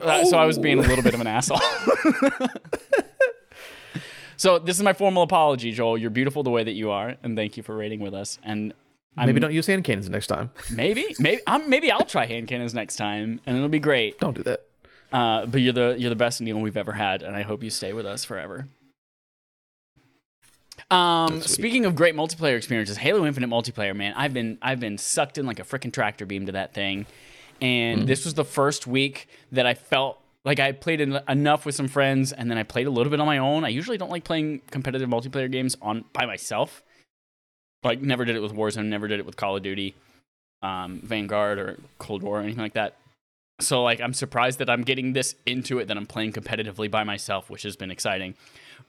Uh, 0.00 0.24
so 0.24 0.38
I 0.38 0.46
was 0.46 0.58
being 0.58 0.78
a 0.78 0.82
little 0.82 1.04
bit 1.04 1.14
of 1.14 1.20
an 1.20 1.26
asshole 1.26 1.60
So 4.36 4.58
this 4.58 4.78
is 4.78 4.82
my 4.82 4.94
formal 4.94 5.22
apology, 5.22 5.70
Joel. 5.70 5.98
You're 5.98 6.08
beautiful 6.08 6.42
the 6.42 6.48
way 6.48 6.64
that 6.64 6.72
you 6.72 6.90
are, 6.90 7.14
and 7.22 7.36
thank 7.36 7.58
you 7.58 7.62
for 7.62 7.76
raiding 7.76 8.00
with 8.00 8.14
us. 8.14 8.38
And 8.42 8.72
I'm, 9.14 9.26
Maybe 9.26 9.38
don't 9.38 9.52
use 9.52 9.66
hand 9.66 9.84
cannons 9.84 10.08
next 10.08 10.28
time. 10.28 10.50
maybe, 10.72 11.14
maybe, 11.18 11.42
I'm, 11.46 11.68
maybe 11.68 11.90
I'll 11.90 12.06
try 12.06 12.24
hand 12.24 12.48
cannons 12.48 12.72
next 12.72 12.96
time, 12.96 13.40
and 13.44 13.54
it'll 13.54 13.68
be 13.68 13.78
great. 13.80 14.18
Don't 14.18 14.34
do 14.34 14.42
that. 14.44 14.64
Uh, 15.12 15.46
but 15.46 15.60
you're 15.60 15.72
the 15.72 15.96
you're 15.98 16.10
the 16.10 16.16
best 16.16 16.40
Neil 16.40 16.58
we've 16.60 16.76
ever 16.76 16.92
had, 16.92 17.22
and 17.22 17.34
I 17.34 17.42
hope 17.42 17.62
you 17.62 17.70
stay 17.70 17.92
with 17.92 18.06
us 18.06 18.24
forever. 18.24 18.68
Um, 20.90 21.40
speaking 21.42 21.84
of 21.84 21.94
great 21.94 22.14
multiplayer 22.14 22.56
experiences, 22.56 22.96
Halo 22.96 23.26
Infinite 23.26 23.50
multiplayer, 23.50 23.94
man, 23.94 24.12
I've 24.16 24.32
been 24.32 24.58
I've 24.62 24.80
been 24.80 24.98
sucked 24.98 25.38
in 25.38 25.46
like 25.46 25.58
a 25.58 25.62
freaking 25.62 25.92
tractor 25.92 26.26
beam 26.26 26.46
to 26.46 26.52
that 26.52 26.74
thing, 26.74 27.06
and 27.60 28.08
this 28.08 28.24
was 28.24 28.34
the 28.34 28.44
first 28.44 28.86
week 28.86 29.28
that 29.52 29.66
I 29.66 29.74
felt 29.74 30.20
like 30.44 30.58
I 30.58 30.72
played 30.72 31.00
en- 31.00 31.20
enough 31.28 31.66
with 31.66 31.74
some 31.74 31.88
friends, 31.88 32.32
and 32.32 32.50
then 32.50 32.58
I 32.58 32.62
played 32.62 32.86
a 32.86 32.90
little 32.90 33.10
bit 33.10 33.20
on 33.20 33.26
my 33.26 33.38
own. 33.38 33.64
I 33.64 33.68
usually 33.68 33.98
don't 33.98 34.10
like 34.10 34.24
playing 34.24 34.62
competitive 34.70 35.08
multiplayer 35.08 35.50
games 35.50 35.76
on 35.82 36.04
by 36.12 36.26
myself. 36.26 36.82
Like 37.82 38.00
never 38.00 38.24
did 38.24 38.36
it 38.36 38.40
with 38.40 38.52
Warzone, 38.52 38.86
never 38.86 39.08
did 39.08 39.20
it 39.20 39.26
with 39.26 39.36
Call 39.36 39.56
of 39.56 39.62
Duty, 39.62 39.94
um, 40.62 41.00
Vanguard 41.02 41.58
or 41.58 41.78
Cold 41.98 42.22
War 42.22 42.38
or 42.38 42.42
anything 42.42 42.62
like 42.62 42.74
that. 42.74 42.96
So 43.60 43.82
like 43.82 44.00
I'm 44.00 44.14
surprised 44.14 44.58
that 44.58 44.70
I'm 44.70 44.82
getting 44.82 45.12
this 45.12 45.34
into 45.46 45.78
it 45.78 45.88
that 45.88 45.96
I'm 45.96 46.06
playing 46.06 46.32
competitively 46.32 46.90
by 46.90 47.04
myself, 47.04 47.50
which 47.50 47.62
has 47.62 47.76
been 47.76 47.90
exciting. 47.90 48.34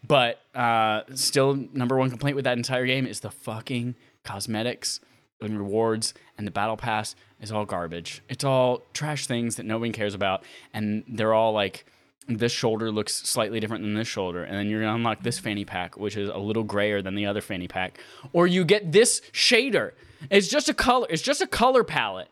But 0.05 0.39
uh, 0.55 1.01
still, 1.13 1.55
number 1.73 1.97
one 1.97 2.09
complaint 2.09 2.35
with 2.35 2.45
that 2.45 2.57
entire 2.57 2.85
game 2.85 3.05
is 3.05 3.19
the 3.19 3.31
fucking 3.31 3.95
cosmetics 4.23 4.99
and 5.41 5.57
rewards 5.57 6.13
and 6.37 6.45
the 6.47 6.51
battle 6.51 6.77
pass 6.77 7.15
is 7.39 7.51
all 7.51 7.65
garbage. 7.65 8.21
It's 8.29 8.43
all 8.43 8.83
trash 8.93 9.27
things 9.27 9.55
that 9.55 9.65
no 9.65 9.77
one 9.79 9.91
cares 9.91 10.13
about, 10.13 10.43
and 10.73 11.03
they're 11.07 11.33
all 11.33 11.53
like 11.53 11.85
this 12.27 12.51
shoulder 12.51 12.91
looks 12.91 13.13
slightly 13.13 13.59
different 13.59 13.83
than 13.83 13.95
this 13.95 14.07
shoulder, 14.07 14.43
and 14.43 14.55
then 14.55 14.69
you're 14.69 14.81
gonna 14.81 14.95
unlock 14.95 15.23
this 15.23 15.39
fanny 15.39 15.65
pack, 15.65 15.97
which 15.97 16.15
is 16.15 16.29
a 16.29 16.37
little 16.37 16.63
grayer 16.63 17.01
than 17.01 17.15
the 17.15 17.25
other 17.25 17.41
fanny 17.41 17.67
pack, 17.67 17.99
or 18.31 18.47
you 18.47 18.63
get 18.63 18.91
this 18.91 19.21
shader. 19.33 19.91
It's 20.29 20.47
just 20.47 20.69
a 20.69 20.73
color. 20.73 21.07
It's 21.09 21.21
just 21.21 21.41
a 21.41 21.47
color 21.47 21.83
palette 21.83 22.29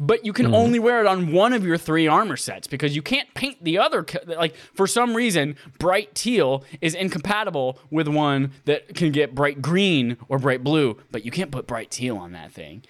but 0.00 0.24
you 0.24 0.32
can 0.32 0.46
mm-hmm. 0.46 0.54
only 0.54 0.78
wear 0.78 1.00
it 1.00 1.06
on 1.06 1.30
one 1.30 1.52
of 1.52 1.64
your 1.64 1.76
three 1.76 2.08
armor 2.08 2.36
sets 2.36 2.66
because 2.66 2.96
you 2.96 3.02
can't 3.02 3.32
paint 3.34 3.62
the 3.62 3.78
other 3.78 4.04
like 4.26 4.56
for 4.72 4.86
some 4.86 5.14
reason 5.14 5.54
bright 5.78 6.14
teal 6.14 6.64
is 6.80 6.94
incompatible 6.94 7.78
with 7.90 8.08
one 8.08 8.50
that 8.64 8.94
can 8.94 9.12
get 9.12 9.34
bright 9.34 9.60
green 9.60 10.16
or 10.28 10.38
bright 10.38 10.64
blue 10.64 10.96
but 11.10 11.24
you 11.24 11.30
can't 11.30 11.52
put 11.52 11.66
bright 11.66 11.90
teal 11.90 12.16
on 12.16 12.32
that 12.32 12.50
thing. 12.50 12.82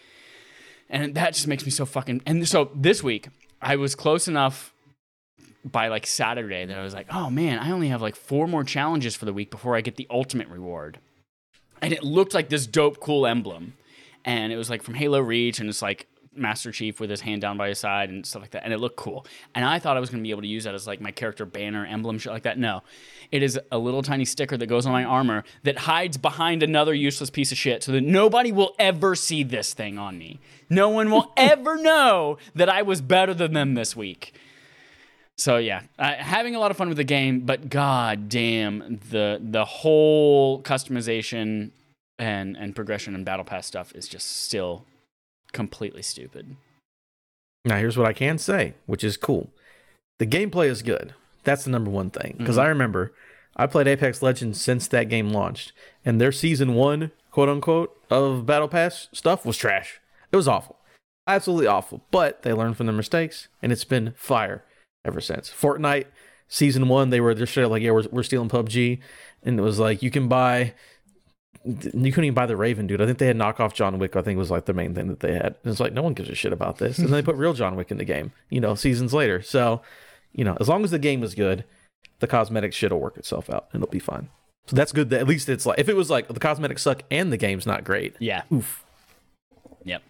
And 0.88 1.14
that 1.14 1.34
just 1.34 1.46
makes 1.46 1.64
me 1.64 1.70
so 1.70 1.84
fucking 1.84 2.22
and 2.24 2.48
so 2.48 2.70
this 2.74 3.02
week 3.02 3.28
i 3.60 3.76
was 3.76 3.94
close 3.94 4.28
enough 4.28 4.72
by 5.64 5.88
like 5.88 6.06
saturday 6.06 6.64
that 6.64 6.78
i 6.78 6.82
was 6.82 6.94
like 6.94 7.06
oh 7.10 7.28
man 7.28 7.58
i 7.58 7.70
only 7.70 7.88
have 7.88 8.00
like 8.00 8.16
four 8.16 8.48
more 8.48 8.64
challenges 8.64 9.14
for 9.14 9.24
the 9.24 9.32
week 9.32 9.50
before 9.50 9.76
i 9.76 9.80
get 9.80 9.96
the 9.96 10.06
ultimate 10.10 10.48
reward. 10.48 10.98
And 11.82 11.92
it 11.94 12.04
looked 12.04 12.34
like 12.34 12.50
this 12.50 12.66
dope 12.66 13.00
cool 13.00 13.26
emblem. 13.26 13.72
And 14.24 14.52
it 14.52 14.56
was 14.56 14.68
like 14.68 14.82
from 14.82 14.94
halo 14.94 15.18
reach 15.20 15.60
and 15.60 15.68
it's 15.68 15.80
like 15.80 16.06
master 16.34 16.70
chief 16.70 17.00
with 17.00 17.10
his 17.10 17.20
hand 17.20 17.40
down 17.40 17.56
by 17.56 17.68
his 17.68 17.78
side 17.78 18.08
and 18.08 18.24
stuff 18.24 18.42
like 18.42 18.52
that 18.52 18.62
and 18.64 18.72
it 18.72 18.78
looked 18.78 18.96
cool. 18.96 19.26
And 19.54 19.64
i 19.64 19.78
thought 19.78 19.96
i 19.96 20.00
was 20.00 20.10
going 20.10 20.22
to 20.22 20.26
be 20.26 20.30
able 20.30 20.42
to 20.42 20.48
use 20.48 20.64
that 20.64 20.74
as 20.74 20.86
like 20.86 21.00
my 21.00 21.10
character 21.10 21.44
banner 21.44 21.84
emblem 21.84 22.18
shit 22.18 22.32
like 22.32 22.44
that. 22.44 22.58
No. 22.58 22.82
It 23.32 23.42
is 23.42 23.58
a 23.70 23.78
little 23.78 24.02
tiny 24.02 24.24
sticker 24.24 24.56
that 24.56 24.66
goes 24.66 24.86
on 24.86 24.92
my 24.92 25.04
armor 25.04 25.44
that 25.62 25.78
hides 25.78 26.16
behind 26.16 26.62
another 26.62 26.94
useless 26.94 27.30
piece 27.30 27.52
of 27.52 27.58
shit 27.58 27.82
so 27.82 27.92
that 27.92 28.02
nobody 28.02 28.52
will 28.52 28.74
ever 28.78 29.14
see 29.14 29.42
this 29.42 29.74
thing 29.74 29.98
on 29.98 30.18
me. 30.18 30.40
No 30.68 30.88
one 30.88 31.10
will 31.10 31.32
ever 31.36 31.76
know 31.76 32.38
that 32.54 32.68
i 32.68 32.82
was 32.82 33.00
better 33.00 33.34
than 33.34 33.52
them 33.52 33.74
this 33.74 33.96
week. 33.96 34.34
So 35.36 35.56
yeah, 35.56 35.82
uh, 35.98 36.14
having 36.16 36.54
a 36.54 36.58
lot 36.58 36.70
of 36.70 36.76
fun 36.76 36.88
with 36.88 36.98
the 36.98 37.04
game, 37.04 37.40
but 37.40 37.70
god 37.70 38.28
damn 38.28 39.00
the 39.10 39.40
the 39.42 39.64
whole 39.64 40.62
customization 40.62 41.70
and 42.18 42.56
and 42.56 42.76
progression 42.76 43.14
and 43.14 43.24
battle 43.24 43.44
pass 43.44 43.66
stuff 43.66 43.92
is 43.94 44.06
just 44.06 44.42
still 44.42 44.84
completely 45.50 46.02
stupid. 46.02 46.56
Now, 47.64 47.76
here's 47.76 47.98
what 47.98 48.06
I 48.06 48.12
can 48.12 48.38
say, 48.38 48.74
which 48.86 49.04
is 49.04 49.16
cool. 49.16 49.50
The 50.18 50.26
gameplay 50.26 50.66
is 50.68 50.82
good. 50.82 51.14
That's 51.44 51.64
the 51.64 51.70
number 51.70 51.90
one 51.90 52.10
thing. 52.10 52.36
Because 52.38 52.56
Mhm. 52.56 52.62
I 52.62 52.68
remember 52.68 53.12
I 53.56 53.66
played 53.66 53.88
Apex 53.88 54.22
Legends 54.22 54.60
since 54.60 54.86
that 54.88 55.08
game 55.08 55.30
launched, 55.30 55.72
and 56.04 56.20
their 56.20 56.32
season 56.32 56.74
one, 56.74 57.10
quote 57.30 57.48
unquote, 57.48 57.94
of 58.08 58.46
Battle 58.46 58.68
Pass 58.68 59.08
stuff 59.12 59.44
was 59.44 59.56
trash. 59.56 60.00
It 60.32 60.36
was 60.36 60.48
awful. 60.48 60.78
Absolutely 61.26 61.66
awful. 61.66 62.02
But 62.10 62.42
they 62.42 62.52
learned 62.52 62.76
from 62.76 62.86
their 62.86 62.94
mistakes, 62.94 63.48
and 63.62 63.72
it's 63.72 63.84
been 63.84 64.14
fire 64.16 64.64
ever 65.04 65.20
since. 65.20 65.50
Fortnite, 65.50 66.06
season 66.48 66.88
one, 66.88 67.10
they 67.10 67.20
were 67.20 67.34
just 67.34 67.52
straight 67.52 67.66
like, 67.66 67.82
yeah, 67.82 67.90
we're, 67.90 68.04
we're 68.10 68.22
stealing 68.22 68.48
PUBG. 68.48 69.00
And 69.42 69.58
it 69.58 69.62
was 69.62 69.78
like, 69.78 70.02
you 70.02 70.10
can 70.10 70.28
buy. 70.28 70.74
You 71.64 72.10
couldn't 72.12 72.24
even 72.24 72.34
buy 72.34 72.46
the 72.46 72.56
Raven, 72.56 72.86
dude. 72.86 73.02
I 73.02 73.06
think 73.06 73.18
they 73.18 73.26
had 73.26 73.36
knockoff 73.36 73.74
John 73.74 73.98
Wick. 73.98 74.16
I 74.16 74.22
think 74.22 74.38
was 74.38 74.50
like 74.50 74.64
the 74.64 74.72
main 74.72 74.94
thing 74.94 75.08
that 75.08 75.20
they 75.20 75.34
had. 75.34 75.56
And 75.62 75.70
it's 75.70 75.80
like 75.80 75.92
no 75.92 76.02
one 76.02 76.14
gives 76.14 76.30
a 76.30 76.34
shit 76.34 76.52
about 76.52 76.78
this. 76.78 76.98
And 76.98 77.08
then 77.08 77.12
they 77.12 77.22
put 77.22 77.36
real 77.36 77.52
John 77.52 77.76
Wick 77.76 77.90
in 77.90 77.98
the 77.98 78.04
game. 78.04 78.32
You 78.48 78.60
know, 78.60 78.74
seasons 78.74 79.12
later. 79.12 79.42
So, 79.42 79.82
you 80.32 80.44
know, 80.44 80.56
as 80.58 80.68
long 80.68 80.84
as 80.84 80.90
the 80.90 80.98
game 80.98 81.22
is 81.22 81.34
good, 81.34 81.64
the 82.20 82.26
cosmetic 82.26 82.72
shit 82.72 82.92
will 82.92 83.00
work 83.00 83.18
itself 83.18 83.50
out 83.50 83.68
and 83.72 83.82
it'll 83.82 83.92
be 83.92 83.98
fine. 83.98 84.30
So 84.66 84.76
that's 84.76 84.92
good. 84.92 85.10
That 85.10 85.20
at 85.20 85.28
least 85.28 85.48
it's 85.48 85.66
like 85.66 85.78
if 85.78 85.88
it 85.88 85.96
was 85.96 86.08
like 86.10 86.28
the 86.28 86.40
cosmetics 86.40 86.82
suck 86.82 87.02
and 87.10 87.32
the 87.32 87.36
game's 87.36 87.66
not 87.66 87.84
great. 87.84 88.14
Yeah. 88.20 88.42
Oof. 88.52 88.84
Yep. 89.84 90.02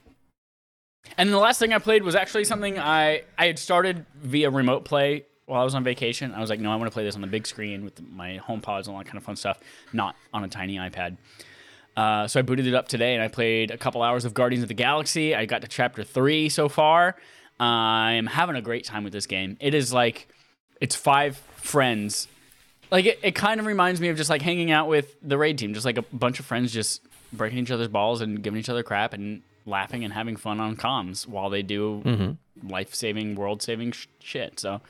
And 1.16 1.28
then 1.28 1.32
the 1.32 1.38
last 1.38 1.58
thing 1.58 1.72
I 1.72 1.78
played 1.78 2.02
was 2.02 2.14
actually 2.14 2.44
something 2.44 2.78
I 2.78 3.22
I 3.38 3.46
had 3.46 3.58
started 3.58 4.06
via 4.22 4.50
remote 4.50 4.84
play 4.84 5.24
while 5.50 5.60
I 5.60 5.64
was 5.64 5.74
on 5.74 5.84
vacation. 5.84 6.32
I 6.32 6.40
was 6.40 6.48
like, 6.48 6.60
no, 6.60 6.72
I 6.72 6.76
want 6.76 6.90
to 6.90 6.94
play 6.94 7.04
this 7.04 7.14
on 7.14 7.20
the 7.20 7.26
big 7.26 7.46
screen 7.46 7.84
with 7.84 8.00
my 8.12 8.40
HomePods 8.46 8.86
and 8.86 8.88
all 8.88 8.98
that 8.98 9.06
kind 9.06 9.18
of 9.18 9.24
fun 9.24 9.36
stuff, 9.36 9.58
not 9.92 10.16
on 10.32 10.44
a 10.44 10.48
tiny 10.48 10.76
iPad. 10.76 11.16
Uh, 11.96 12.26
so 12.26 12.38
I 12.38 12.42
booted 12.42 12.66
it 12.66 12.74
up 12.74 12.88
today 12.88 13.14
and 13.14 13.22
I 13.22 13.28
played 13.28 13.70
a 13.70 13.76
couple 13.76 14.02
hours 14.02 14.24
of 14.24 14.32
Guardians 14.32 14.62
of 14.62 14.68
the 14.68 14.74
Galaxy. 14.74 15.34
I 15.34 15.44
got 15.44 15.62
to 15.62 15.68
chapter 15.68 16.04
three 16.04 16.48
so 16.48 16.68
far. 16.68 17.16
I'm 17.58 18.26
having 18.26 18.56
a 18.56 18.62
great 18.62 18.84
time 18.84 19.04
with 19.04 19.12
this 19.12 19.26
game. 19.26 19.56
It 19.60 19.74
is 19.74 19.92
like 19.92 20.28
it's 20.80 20.96
five 20.96 21.36
friends 21.56 22.26
like 22.90 23.06
it, 23.06 23.18
it 23.22 23.34
kind 23.34 23.60
of 23.60 23.66
reminds 23.66 24.00
me 24.00 24.08
of 24.08 24.16
just 24.16 24.30
like 24.30 24.42
hanging 24.42 24.70
out 24.70 24.88
with 24.88 25.16
the 25.22 25.38
raid 25.38 25.58
team, 25.58 25.74
just 25.74 25.86
like 25.86 25.98
a 25.98 26.02
bunch 26.02 26.40
of 26.40 26.46
friends 26.46 26.72
just 26.72 27.02
breaking 27.32 27.58
each 27.58 27.70
other's 27.70 27.88
balls 27.88 28.20
and 28.20 28.42
giving 28.42 28.58
each 28.58 28.68
other 28.68 28.82
crap 28.82 29.12
and 29.12 29.42
laughing 29.66 30.04
and 30.04 30.12
having 30.12 30.36
fun 30.36 30.58
on 30.58 30.76
comms 30.76 31.26
while 31.26 31.50
they 31.50 31.62
do 31.62 32.36
life 32.68 32.94
saving, 32.94 33.34
world 33.36 33.62
saving 33.62 33.92
sh- 33.92 34.06
shit. 34.18 34.58
So 34.58 34.80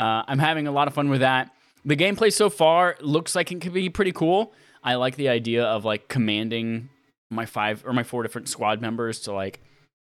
uh, 0.00 0.22
I'm 0.26 0.38
having 0.38 0.66
a 0.66 0.72
lot 0.72 0.88
of 0.88 0.94
fun 0.94 1.10
with 1.10 1.20
that. 1.20 1.54
The 1.84 1.96
gameplay 1.96 2.32
so 2.32 2.50
far 2.50 2.96
looks 3.00 3.34
like 3.34 3.52
it 3.52 3.60
could 3.60 3.72
be 3.72 3.88
pretty 3.88 4.12
cool. 4.12 4.52
I 4.82 4.94
like 4.94 5.16
the 5.16 5.28
idea 5.28 5.64
of 5.64 5.84
like 5.84 6.08
commanding 6.08 6.88
my 7.30 7.46
five 7.46 7.84
or 7.86 7.92
my 7.92 8.02
four 8.02 8.22
different 8.22 8.48
squad 8.48 8.80
members 8.80 9.20
to 9.20 9.32
like 9.32 9.60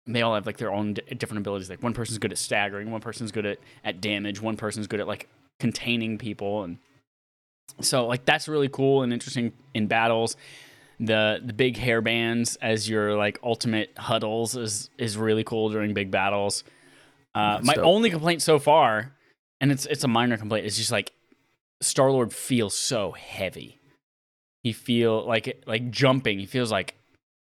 they 0.07 0.23
all 0.23 0.35
have 0.35 0.47
like 0.47 0.59
their 0.59 0.73
own 0.73 0.95
d- 0.95 1.03
different 1.17 1.39
abilities. 1.39 1.71
Like 1.71 1.83
one 1.83 1.95
person's 1.95 2.19
good 2.19 2.33
at 2.33 2.39
staggering, 2.39 2.91
one 2.91 3.01
person's 3.01 3.33
good 3.33 3.47
at 3.47 3.59
at 3.85 4.01
damage, 4.01 4.41
one 4.41 4.57
person's 4.57 4.87
good 4.87 5.01
at 5.01 5.07
like 5.07 5.29
containing 5.61 6.19
people, 6.19 6.65
and 6.65 6.79
so 7.81 8.07
like 8.07 8.25
that's 8.25 8.49
really 8.49 8.69
cool 8.69 9.03
and 9.03 9.13
interesting 9.13 9.53
in 9.73 9.87
battles. 9.87 10.37
The 11.01 11.41
the 11.45 11.53
big 11.53 11.77
hair 11.77 12.01
bands 12.03 12.57
as 12.57 12.89
your 12.89 13.17
like 13.17 13.39
ultimate 13.43 13.93
huddles 13.97 14.57
is 14.57 14.91
is 14.99 15.17
really 15.17 15.45
cool 15.45 15.71
during 15.71 15.95
big 15.95 16.11
battles. 16.11 16.65
Uh, 17.35 17.59
my 17.63 17.75
dope. 17.75 17.85
only 17.85 18.11
complaint 18.11 18.43
so 18.43 18.59
far, 18.61 19.13
and 19.65 19.73
it's 19.73 19.87
it's 19.87 20.05
a 20.05 20.09
minor 20.09 20.37
complaint, 20.37 20.67
It's 20.67 20.77
just 20.77 20.93
like 20.93 21.13
Star 21.81 22.11
Lord 22.11 22.33
feels 22.35 22.77
so 22.77 23.13
heavy. 23.13 23.79
He 24.63 24.73
feel 24.73 25.27
like 25.27 25.63
like 25.67 25.91
jumping. 25.91 26.39
He 26.39 26.45
feels 26.47 26.71
like 26.71 26.95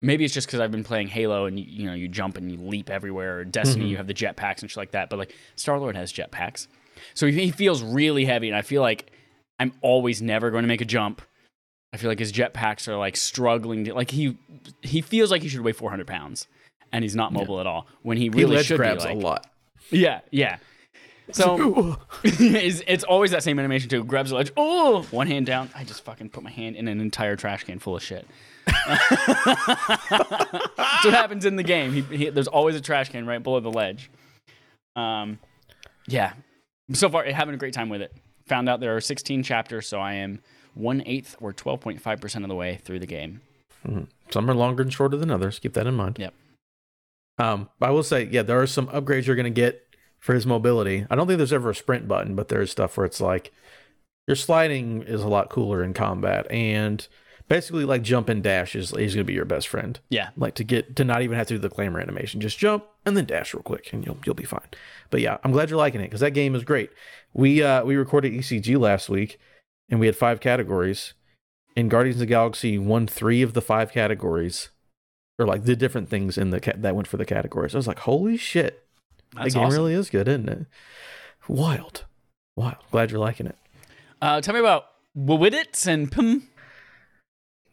maybe 0.01 0.25
it's 0.25 0.33
just 0.33 0.47
because 0.47 0.59
I've 0.59 0.71
been 0.71 0.83
playing 0.83 1.07
Halo 1.07 1.45
and 1.45 1.57
you, 1.57 1.65
you 1.67 1.85
know 1.87 1.93
you 1.93 2.07
jump 2.09 2.35
and 2.37 2.51
you 2.51 2.57
leap 2.57 2.89
everywhere. 2.89 3.39
Or 3.39 3.45
Destiny, 3.45 3.85
Mhm. 3.85 3.89
you 3.89 3.97
have 3.97 4.07
the 4.07 4.13
jetpacks 4.13 4.61
and 4.61 4.69
shit 4.69 4.77
like 4.77 4.91
that. 4.91 5.09
But 5.09 5.19
like 5.19 5.33
Star 5.55 5.79
Lord 5.79 5.95
has 5.95 6.11
jetpacks, 6.11 6.67
so 7.13 7.27
he, 7.27 7.45
he 7.45 7.51
feels 7.51 7.81
really 7.81 8.25
heavy, 8.25 8.47
and 8.49 8.57
I 8.57 8.61
feel 8.61 8.81
like 8.81 9.09
I'm 9.59 9.73
always 9.81 10.21
never 10.21 10.51
going 10.51 10.63
to 10.63 10.67
make 10.67 10.81
a 10.81 10.85
jump. 10.85 11.21
I 11.93 11.97
feel 11.97 12.09
like 12.09 12.19
his 12.19 12.31
jetpacks 12.31 12.87
are 12.87 12.97
like 12.97 13.15
struggling 13.17 13.85
to 13.85 13.93
like 13.93 14.11
he 14.11 14.37
he 14.81 15.01
feels 15.01 15.31
like 15.31 15.41
he 15.43 15.49
should 15.49 15.61
weigh 15.61 15.73
400 15.73 16.07
pounds, 16.07 16.47
and 16.91 17.03
he's 17.03 17.15
not 17.15 17.33
mobile 17.33 17.59
at 17.59 17.67
all 17.67 17.87
when 18.03 18.17
he 18.17 18.23
He 18.23 18.29
really 18.29 18.55
ledge 18.57 18.67
should 18.67 18.77
grabs 18.77 19.03
be. 19.03 19.09
Like, 19.09 19.17
a 19.23 19.27
lot. 19.27 19.47
yeah, 19.89 20.21
yeah. 20.31 20.57
So 21.31 21.97
it's, 22.23 22.81
it's 22.87 23.03
always 23.03 23.31
that 23.31 23.43
same 23.43 23.59
animation 23.59 23.89
too. 23.89 24.03
Grabs 24.03 24.29
the 24.31 24.35
ledge. 24.35 24.51
Oh, 24.57 25.03
one 25.11 25.27
hand 25.27 25.45
down. 25.45 25.69
I 25.75 25.83
just 25.83 26.03
fucking 26.03 26.29
put 26.29 26.43
my 26.43 26.51
hand 26.51 26.75
in 26.75 26.87
an 26.87 26.99
entire 26.99 27.35
trash 27.35 27.63
can 27.63 27.79
full 27.79 27.95
of 27.95 28.03
shit. 28.03 28.27
That's 28.65 29.09
what 31.05 31.13
happens 31.13 31.45
in 31.45 31.55
the 31.55 31.63
game. 31.63 31.93
He, 31.93 32.01
he, 32.01 32.29
there's 32.29 32.47
always 32.47 32.75
a 32.75 32.81
trash 32.81 33.09
can 33.09 33.25
right 33.25 33.41
below 33.41 33.59
the 33.59 33.71
ledge. 33.71 34.09
Um, 34.95 35.39
yeah. 36.07 36.33
So 36.93 37.09
far, 37.09 37.23
having 37.25 37.55
a 37.55 37.57
great 37.57 37.73
time 37.73 37.89
with 37.89 38.01
it. 38.01 38.13
Found 38.47 38.67
out 38.67 38.79
there 38.79 38.95
are 38.95 39.01
16 39.01 39.43
chapters, 39.43 39.87
so 39.87 39.99
I 39.99 40.13
am 40.15 40.41
one 40.73 41.03
eighth 41.05 41.35
or 41.39 41.53
12.5 41.53 42.21
percent 42.21 42.43
of 42.43 42.49
the 42.49 42.55
way 42.55 42.79
through 42.83 42.99
the 42.99 43.05
game. 43.05 43.41
Some 44.29 44.49
are 44.49 44.53
longer 44.53 44.83
and 44.83 44.93
shorter 44.93 45.17
than 45.17 45.31
others. 45.31 45.59
Keep 45.59 45.73
that 45.73 45.87
in 45.87 45.95
mind. 45.95 46.17
Yep. 46.19 46.33
Um, 47.39 47.69
I 47.81 47.89
will 47.91 48.03
say, 48.03 48.27
yeah, 48.31 48.43
there 48.43 48.61
are 48.61 48.67
some 48.67 48.87
upgrades 48.87 49.25
you're 49.25 49.35
going 49.35 49.45
to 49.45 49.49
get 49.49 49.90
for 50.21 50.33
his 50.33 50.45
mobility. 50.45 51.05
I 51.09 51.15
don't 51.15 51.27
think 51.27 51.37
there's 51.37 51.51
ever 51.51 51.71
a 51.71 51.75
sprint 51.75 52.07
button, 52.07 52.35
but 52.35 52.47
there's 52.47 52.71
stuff 52.71 52.95
where 52.95 53.05
it's 53.05 53.19
like 53.19 53.51
your 54.27 54.35
sliding 54.35 55.01
is 55.01 55.21
a 55.21 55.27
lot 55.27 55.49
cooler 55.49 55.83
in 55.83 55.93
combat, 55.93 56.49
and 56.49 57.05
basically 57.49 57.83
like 57.83 58.03
jump 58.03 58.29
and 58.29 58.41
dash 58.41 58.75
is 58.75 58.91
he's 58.91 59.13
going 59.13 59.25
to 59.25 59.29
be 59.29 59.33
your 59.33 59.45
best 59.45 59.67
friend. 59.67 59.99
Yeah. 60.09 60.29
Like 60.37 60.55
to 60.55 60.63
get 60.63 60.95
to 60.95 61.03
not 61.03 61.21
even 61.21 61.37
have 61.37 61.47
to 61.47 61.55
do 61.55 61.59
the 61.59 61.69
clamor 61.69 61.99
animation, 61.99 62.39
just 62.39 62.57
jump 62.57 62.85
and 63.05 63.17
then 63.17 63.25
dash 63.25 63.53
real 63.53 63.63
quick, 63.63 63.91
and 63.91 64.05
you'll 64.05 64.17
you'll 64.25 64.35
be 64.35 64.45
fine. 64.45 64.69
But 65.09 65.21
yeah, 65.21 65.37
I'm 65.43 65.51
glad 65.51 65.69
you're 65.69 65.77
liking 65.77 66.01
it 66.01 66.05
because 66.05 66.21
that 66.21 66.31
game 66.31 66.55
is 66.55 66.63
great. 66.63 66.91
We 67.33 67.63
uh 67.63 67.83
we 67.83 67.95
recorded 67.95 68.31
ECG 68.31 68.79
last 68.79 69.09
week, 69.09 69.39
and 69.89 69.99
we 69.99 70.05
had 70.05 70.15
five 70.15 70.39
categories. 70.39 71.13
And 71.75 71.89
Guardians 71.89 72.17
of 72.17 72.19
the 72.19 72.25
Galaxy 72.25 72.77
won 72.77 73.07
three 73.07 73.41
of 73.41 73.53
the 73.53 73.61
five 73.61 73.93
categories, 73.93 74.69
or 75.39 75.47
like 75.47 75.63
the 75.63 75.75
different 75.75 76.09
things 76.09 76.37
in 76.37 76.51
the 76.51 76.59
that 76.77 76.95
went 76.95 77.07
for 77.07 77.17
the 77.17 77.25
categories. 77.25 77.73
I 77.73 77.79
was 77.79 77.87
like, 77.87 77.99
holy 77.99 78.37
shit, 78.37 78.85
That's 79.35 79.53
the 79.53 79.59
game 79.59 79.67
awesome. 79.67 79.77
really 79.79 79.93
is 79.93 80.09
good, 80.09 80.27
isn't 80.27 80.49
it? 80.49 80.65
Wild, 81.47 82.05
wild. 82.55 82.77
Glad 82.91 83.11
you're 83.11 83.19
liking 83.19 83.47
it. 83.47 83.55
Uh, 84.21 84.41
tell 84.41 84.53
me 84.53 84.59
about 84.59 84.85
Wawidits 85.17 85.87
and 85.87 86.11
Pum. 86.11 86.47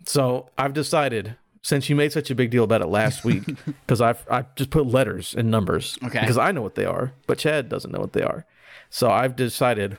So 0.07 0.49
I've 0.57 0.73
decided 0.73 1.37
since 1.63 1.91
you 1.91 1.97
made 1.97 2.13
such 2.13 2.31
a 2.31 2.35
big 2.35 2.51
deal 2.51 2.65
about 2.65 2.81
it 2.81 2.87
last 2.87 3.25
week, 3.25 3.43
because 3.87 4.01
I've 4.01 4.25
I 4.31 4.45
just 4.57 4.71
put 4.71 4.87
letters 4.87 5.35
and 5.37 5.51
numbers 5.51 5.99
Okay. 6.05 6.21
because 6.21 6.39
I 6.39 6.53
know 6.53 6.63
what 6.63 6.77
they 6.77 6.85
are, 6.85 7.13
but 7.27 7.39
Chad 7.39 7.69
doesn't 7.69 7.91
know 7.93 7.99
what 8.01 8.13
they 8.13 8.23
are. 8.23 8.47
So 8.91 9.11
I've 9.11 9.37
decided 9.37 9.99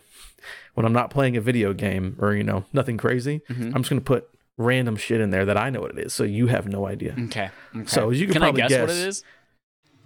when 0.74 0.86
I'm 0.86 0.94
not 0.94 1.12
playing 1.12 1.38
a 1.38 1.42
video 1.42 1.74
game 1.74 2.16
or 2.20 2.34
you 2.34 2.44
know 2.44 2.66
nothing 2.74 2.98
crazy, 2.98 3.42
Mm-hmm. 3.50 3.68
I'm 3.76 3.84
just 3.84 3.90
gonna 3.90 4.02
put 4.02 4.28
random 4.58 4.96
shit 4.96 5.22
in 5.22 5.30
there 5.30 5.46
that 5.46 5.58
I 5.58 5.70
know 5.70 5.82
what 5.82 5.92
it 5.92 6.00
is, 6.00 6.14
so 6.14 6.24
you 6.24 6.48
have 6.48 6.68
no 6.68 6.88
idea. 6.88 7.12
Okay. 7.26 7.50
okay. 7.76 7.86
So 7.88 8.10
as 8.10 8.20
you 8.20 8.26
can 8.28 8.34
can 8.34 8.42
probably 8.42 8.62
guess, 8.62 8.72
what 8.72 8.82
it 8.84 8.88
guess- 8.88 8.96
is? 8.96 9.24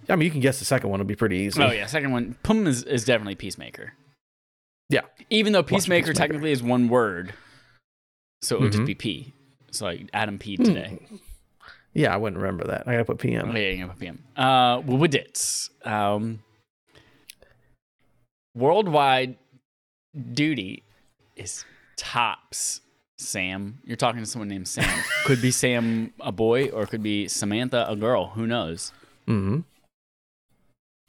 I 0.08 0.16
mean, 0.16 0.26
you 0.26 0.30
can 0.30 0.40
guess 0.40 0.58
the 0.58 0.64
second 0.64 0.90
one 0.90 1.00
will 1.00 1.06
be 1.06 1.14
pretty 1.16 1.36
easy. 1.38 1.62
Oh 1.62 1.70
yeah, 1.70 1.86
second 1.86 2.12
one. 2.12 2.36
Pum 2.42 2.66
is, 2.66 2.82
is 2.84 3.04
definitely 3.04 3.34
Peacemaker. 3.36 3.92
Yeah. 4.90 5.02
Even 5.30 5.52
though 5.52 5.62
Peacemaker, 5.62 6.08
Peacemaker. 6.08 6.12
technically 6.12 6.52
is 6.52 6.62
one 6.62 6.88
word, 6.88 7.32
so 8.42 8.56
it 8.56 8.60
would 8.60 8.72
Mhm. 8.72 8.76
just 8.76 8.86
be 8.86 8.94
P. 8.94 9.32
So 9.70 9.86
like 9.86 10.08
Adam 10.12 10.38
P 10.38 10.56
today. 10.56 10.98
Yeah, 11.94 12.12
I 12.12 12.16
wouldn't 12.16 12.40
remember 12.40 12.64
that. 12.64 12.86
I 12.88 12.92
gotta 12.92 13.04
put 13.04 13.18
PM. 13.18 13.50
Oh, 13.50 13.56
yeah, 13.56 13.70
yeah, 13.70 13.86
put 13.86 13.98
PM. 13.98 14.22
Uh, 14.36 14.80
Wawidits. 14.82 15.70
Um, 15.86 16.40
worldwide 18.54 19.36
duty 20.32 20.82
is 21.36 21.64
tops. 21.96 22.80
Sam, 23.18 23.78
you're 23.84 23.96
talking 23.96 24.20
to 24.20 24.26
someone 24.26 24.48
named 24.48 24.66
Sam. 24.68 25.02
could 25.24 25.40
be 25.40 25.50
Sam 25.52 26.12
a 26.20 26.32
boy 26.32 26.68
or 26.70 26.84
could 26.84 27.02
be 27.02 27.28
Samantha 27.28 27.86
a 27.88 27.96
girl. 27.96 28.28
Who 28.30 28.46
knows? 28.46 28.92
hmm 29.26 29.60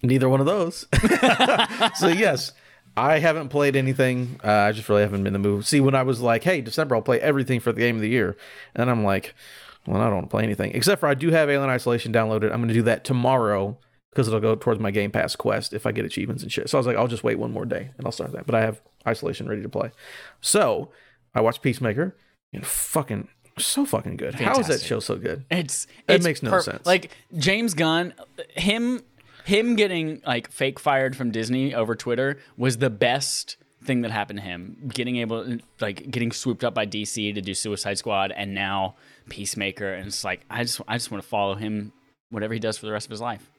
Neither 0.04 0.30
one 0.30 0.40
of 0.40 0.46
those. 0.46 0.86
so 1.96 2.08
yes, 2.08 2.52
I 2.98 3.20
haven't 3.20 3.50
played 3.50 3.76
anything. 3.76 4.40
Uh, 4.44 4.52
I 4.52 4.72
just 4.72 4.88
really 4.90 5.02
haven't 5.02 5.24
been 5.24 5.36
in 5.36 5.42
the 5.42 5.48
mood. 5.50 5.66
See, 5.66 5.80
when 5.80 5.96
I 5.96 6.04
was 6.04 6.22
like, 6.22 6.44
"Hey, 6.44 6.62
December, 6.62 6.96
I'll 6.96 7.02
play 7.02 7.20
everything 7.22 7.60
for 7.60 7.72
the 7.72 7.80
game 7.80 7.96
of 7.96 8.02
the 8.02 8.10
year," 8.10 8.38
and 8.76 8.90
I'm 8.90 9.04
like, 9.04 9.34
"Well, 9.88 10.00
I 10.02 10.06
don't 10.06 10.16
want 10.16 10.26
to 10.28 10.32
play 10.32 10.44
anything 10.44 10.72
except 10.74 11.00
for 11.00 11.08
I 11.08 11.14
do 11.14 11.32
have 11.32 11.50
Alien 11.50 11.70
Isolation 11.70 12.14
downloaded. 12.14 12.52
I'm 12.52 12.58
going 12.60 12.68
to 12.70 12.74
do 12.74 12.84
that 12.84 13.04
tomorrow 13.04 13.78
because 14.12 14.28
it'll 14.28 14.40
go 14.40 14.56
towards 14.56 14.80
my 14.80 14.92
Game 14.92 15.12
Pass 15.12 15.36
quest 15.36 15.74
if 15.74 15.86
I 15.86 15.92
get 15.92 16.06
achievements 16.06 16.44
and 16.44 16.52
shit." 16.52 16.70
So 16.70 16.78
I 16.78 16.80
was 16.80 16.88
like, 16.88 16.98
"I'll 16.98 17.08
just 17.08 17.24
wait 17.24 17.40
one 17.40 17.52
more 17.52 17.66
day 17.66 17.92
and 17.98 18.06
I'll 18.06 18.12
start 18.12 18.32
that." 18.34 18.46
But 18.46 18.56
I 18.56 18.62
have 18.62 18.82
Isolation 19.08 19.48
ready 19.48 19.62
to 19.62 19.70
play. 19.70 19.92
So 20.42 20.92
I 21.34 21.42
watched 21.42 21.62
Peacemaker 21.62 22.16
and 22.54 22.66
fucking 22.66 23.28
so 23.58 23.86
fucking 23.86 24.18
good. 24.18 24.36
How 24.36 24.60
is 24.60 24.68
that 24.68 24.82
show 24.82 25.00
so 25.00 25.16
good? 25.16 25.46
It's 25.50 25.86
It 26.08 26.16
it's 26.16 26.26
makes 26.26 26.44
no 26.44 26.52
per- 26.52 26.62
sense. 26.62 26.86
Like 26.86 27.12
James 27.38 27.74
Gunn, 27.74 28.14
him 28.50 29.02
him 29.46 29.76
getting 29.76 30.22
like 30.26 30.52
fake 30.52 30.80
fired 30.80 31.16
from 31.16 31.32
Disney 31.32 31.74
over 31.74 31.96
Twitter 31.96 32.40
was 32.58 32.78
the 32.78 32.90
best 32.90 33.58
thing 33.84 34.02
that 34.02 34.12
happened 34.12 34.40
to 34.40 34.44
him. 34.44 34.90
Getting 34.94 35.18
able 35.18 35.58
like 35.80 36.10
getting 36.10 36.32
swooped 36.32 36.64
up 36.64 36.74
by 36.74 36.86
DC 36.86 37.34
to 37.34 37.42
do 37.42 37.54
Suicide 37.54 37.98
Squad 37.98 38.32
and 38.32 38.54
now 38.56 38.96
Peacemaker 39.30 39.94
and 39.94 40.08
it's 40.08 40.24
like 40.24 40.42
I 40.50 40.64
just 40.64 40.82
I 40.88 40.96
just 40.96 41.12
want 41.12 41.24
to 41.24 41.30
follow 41.30 41.56
him 41.56 41.94
whatever 42.32 42.54
he 42.54 42.60
does 42.60 42.78
for 42.78 42.86
the 42.88 42.92
rest 42.92 43.06
of 43.08 43.12
his 43.12 43.22
life. 43.22 43.50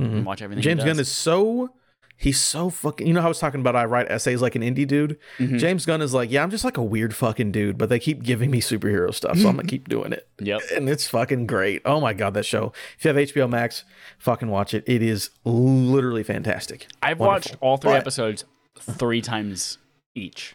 Mhm. 0.00 0.12
And 0.12 0.26
watch 0.26 0.40
everything 0.42 0.62
James 0.62 0.82
Gunn 0.84 0.98
is 0.98 1.10
so 1.10 1.70
he's 2.16 2.40
so 2.40 2.70
fucking 2.70 3.06
you 3.06 3.12
know 3.12 3.20
how 3.20 3.26
I 3.26 3.30
was 3.30 3.38
talking 3.40 3.60
about 3.60 3.74
I 3.76 3.84
write 3.84 4.10
essays 4.10 4.40
like 4.42 4.54
an 4.54 4.62
indie 4.62 4.86
dude? 4.86 5.18
Mm-hmm. 5.38 5.58
James 5.58 5.86
Gunn 5.86 6.00
is 6.02 6.14
like, 6.14 6.30
yeah, 6.30 6.42
I'm 6.42 6.50
just 6.50 6.64
like 6.64 6.76
a 6.76 6.82
weird 6.82 7.14
fucking 7.14 7.52
dude, 7.52 7.78
but 7.78 7.88
they 7.88 7.98
keep 7.98 8.22
giving 8.22 8.50
me 8.50 8.60
superhero 8.60 9.12
stuff, 9.14 9.38
so 9.38 9.48
I'm 9.48 9.56
gonna 9.56 9.68
keep 9.68 9.88
doing 9.88 10.12
it. 10.12 10.28
Yep. 10.40 10.60
And 10.76 10.88
it's 10.88 11.08
fucking 11.08 11.46
great. 11.46 11.82
Oh 11.84 12.00
my 12.00 12.12
god, 12.12 12.34
that 12.34 12.44
show. 12.46 12.72
If 12.98 13.04
you 13.04 13.08
have 13.12 13.16
HBO 13.28 13.48
Max, 13.48 13.84
fucking 14.18 14.48
watch 14.48 14.74
it. 14.74 14.84
It 14.86 15.02
is 15.02 15.30
literally 15.44 16.22
fantastic. 16.22 16.86
I've 17.02 17.18
Wonderful. 17.18 17.50
watched 17.52 17.56
all 17.60 17.76
three 17.76 17.92
But 17.92 18.00
episodes 18.00 18.44
three 18.78 19.20
times 19.22 19.78
each. 20.14 20.54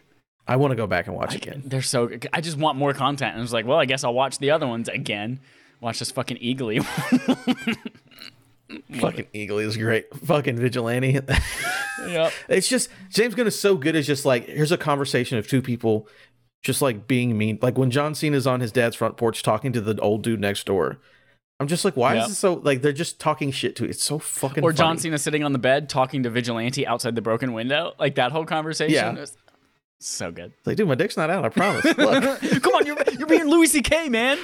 I 0.50 0.56
want 0.56 0.72
to 0.72 0.76
go 0.76 0.88
back 0.88 1.08
and 1.08 1.16
watch 1.16 1.36
again. 1.36 1.62
They're 1.66 1.82
so. 1.82 2.10
I 2.32 2.40
just 2.40 2.58
want 2.58 2.78
more 2.78 2.94
content, 2.94 3.32
and 3.32 3.40
I 3.40 3.42
was 3.42 3.52
like, 3.52 3.66
well, 3.66 3.78
I 3.80 3.86
guess 3.86 4.04
I'll 4.06 4.14
watch 4.14 4.38
the 4.40 4.52
other 4.52 4.66
ones 4.66 4.88
again. 4.88 5.42
Watch 5.82 6.00
this 6.00 6.10
fucking 6.10 6.38
eagly. 6.38 6.80
Mm, 8.70 9.00
fucking 9.00 9.26
mm. 9.26 9.30
Eagle 9.34 9.60
is 9.60 9.78
great. 9.78 10.14
Fucking 10.26 10.58
vigilante. 10.58 11.12
yep. 12.08 12.34
it's 12.50 12.68
just 12.68 12.90
James 13.10 13.34
Gunn 13.36 13.48
is 13.48 13.60
so 13.60 13.76
good. 13.76 13.96
It's 13.96 14.08
just 14.08 14.26
like 14.26 14.46
here's 14.46 14.72
a 14.72 14.78
conversation 14.78 15.38
of 15.38 15.48
two 15.48 15.62
people 15.62 16.08
just 16.64 16.82
like 16.82 17.08
being 17.08 17.38
mean. 17.38 17.60
Like 17.62 17.78
when 17.78 17.92
John 17.92 18.14
Cena 18.16 18.36
is 18.36 18.46
on 18.48 18.60
his 18.60 18.72
dad's 18.72 18.96
front 18.96 19.16
porch 19.18 19.42
talking 19.44 19.72
to 19.74 19.82
the 19.82 20.00
old 20.02 20.24
dude 20.24 20.40
next 20.42 20.66
door. 20.66 20.98
I'm 21.60 21.68
just 21.68 21.84
like, 21.84 21.98
why 21.98 22.14
Yep. 22.16 22.26
is 22.26 22.32
it 22.34 22.36
so 22.36 22.54
like 22.56 22.82
they're 22.84 22.94
just 22.94 23.20
talking 23.20 23.50
shit 23.52 23.76
to 23.78 23.86
it? 23.86 23.90
It's 23.92 24.04
so 24.04 24.20
fucking 24.20 24.64
Or 24.64 24.72
John 24.72 24.90
funny. 24.90 25.00
Cena 25.00 25.18
sitting 25.18 25.44
on 25.44 25.54
the 25.54 25.60
bed 25.60 25.90
talking 25.90 26.22
to 26.24 26.30
Vigilante 26.30 26.86
outside 26.86 27.16
the 27.16 27.22
broken 27.22 27.54
window. 27.54 27.94
Like 27.98 28.16
that 28.16 28.32
whole 28.32 28.46
conversation. 28.46 28.94
Yeah. 28.94 29.14
was 29.14 29.36
so 30.00 30.32
good. 30.32 30.54
Like, 30.66 30.78
dude, 30.78 30.88
my 30.88 30.94
dick's 30.94 31.18
not 31.18 31.32
out, 31.32 31.46
I 31.46 31.50
promise. 31.50 31.82
Come 31.94 32.74
on, 32.76 32.86
you're, 32.86 32.98
you're 33.18 33.28
being 33.28 33.46
Louis 33.50 33.66
C.K., 33.68 34.10
man. 34.10 34.38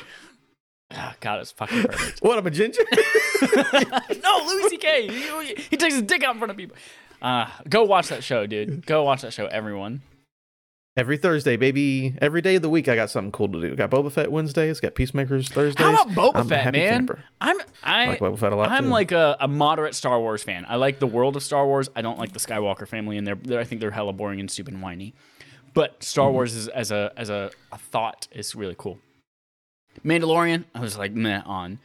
Oh, 0.90 1.14
God, 1.20 1.42
it's 1.42 1.52
fucking 1.52 1.84
perfect. 1.88 2.20
what, 2.24 2.40
I'm 2.40 2.48
a 2.48 2.50
ginger? 2.52 2.82
no, 4.24 4.42
Louis 4.46 4.70
C.K. 4.70 5.08
He, 5.08 5.56
he 5.70 5.78
takes 5.78 5.94
his 5.96 6.04
dick 6.04 6.24
out 6.24 6.34
in 6.34 6.40
front 6.40 6.52
of 6.52 6.58
people. 6.58 6.76
Uh, 7.22 7.48
go 7.70 7.84
watch 7.84 8.10
that 8.10 8.24
show, 8.24 8.46
dude. 8.46 8.86
Go 8.86 9.04
watch 9.04 9.22
that 9.22 9.34
show, 9.34 9.46
everyone. 9.48 10.02
Every 10.96 11.18
Thursday, 11.18 11.58
baby. 11.58 12.16
Every 12.22 12.42
day 12.42 12.56
of 12.56 12.62
the 12.62 12.70
week, 12.70 12.88
I 12.88 12.96
got 12.96 13.10
something 13.10 13.32
cool 13.32 13.48
to 13.50 13.60
do. 13.62 13.76
Got 13.76 13.90
Boba 13.90 14.12
Fett 14.12 14.32
Wednesdays. 14.32 14.80
Got 14.80 14.94
Peacemakers 14.94 15.50
Thursdays. 15.50 15.84
How 15.84 16.04
about 16.04 16.10
Boba 16.10 16.40
I'm 16.42 16.48
Fett, 16.48 16.72
man? 16.74 16.90
camper. 17.08 17.24
I'm 17.42 17.60
I, 17.84 18.04
I 18.04 18.08
like 18.10 18.20
Boba 18.20 18.38
Fett 18.38 18.54
a 18.54 18.56
lot. 18.56 18.70
I'm 18.70 18.84
too. 18.86 18.90
like 18.92 19.12
a, 19.12 19.36
a 19.40 19.48
moderate 19.48 19.96
Star 19.96 20.20
Wars 20.20 20.44
fan. 20.44 20.66
I 20.70 20.76
like 20.76 21.00
the 21.00 21.08
world 21.08 21.36
of 21.36 21.42
Star 21.42 21.66
Wars. 21.66 21.90
I 21.96 22.04
don't 22.04 22.20
like 22.20 22.34
the 22.34 22.40
Skywalker 22.40 22.88
family, 22.88 23.18
and 23.18 23.26
they're, 23.26 23.36
they're 23.36 23.60
I 23.60 23.64
think 23.64 23.82
they're 23.82 23.90
hella 23.90 24.14
boring 24.14 24.40
and 24.40 24.52
stupid 24.52 24.74
and 24.76 24.84
whiny. 24.84 25.16
But 25.74 26.04
Star 26.04 26.28
Mm-hmm. 26.28 26.34
Wars 26.36 26.54
is 26.54 26.68
as 26.68 26.92
a 26.92 27.12
as 27.18 27.32
a, 27.32 27.50
a 27.72 27.78
thought 27.80 28.28
is 28.32 28.54
really 28.54 28.76
cool. 28.78 29.00
Mandalorian, 30.06 30.66
I 30.76 30.80
was 30.80 30.98
like 30.98 31.14
meh 31.14 31.42
on. 31.46 31.80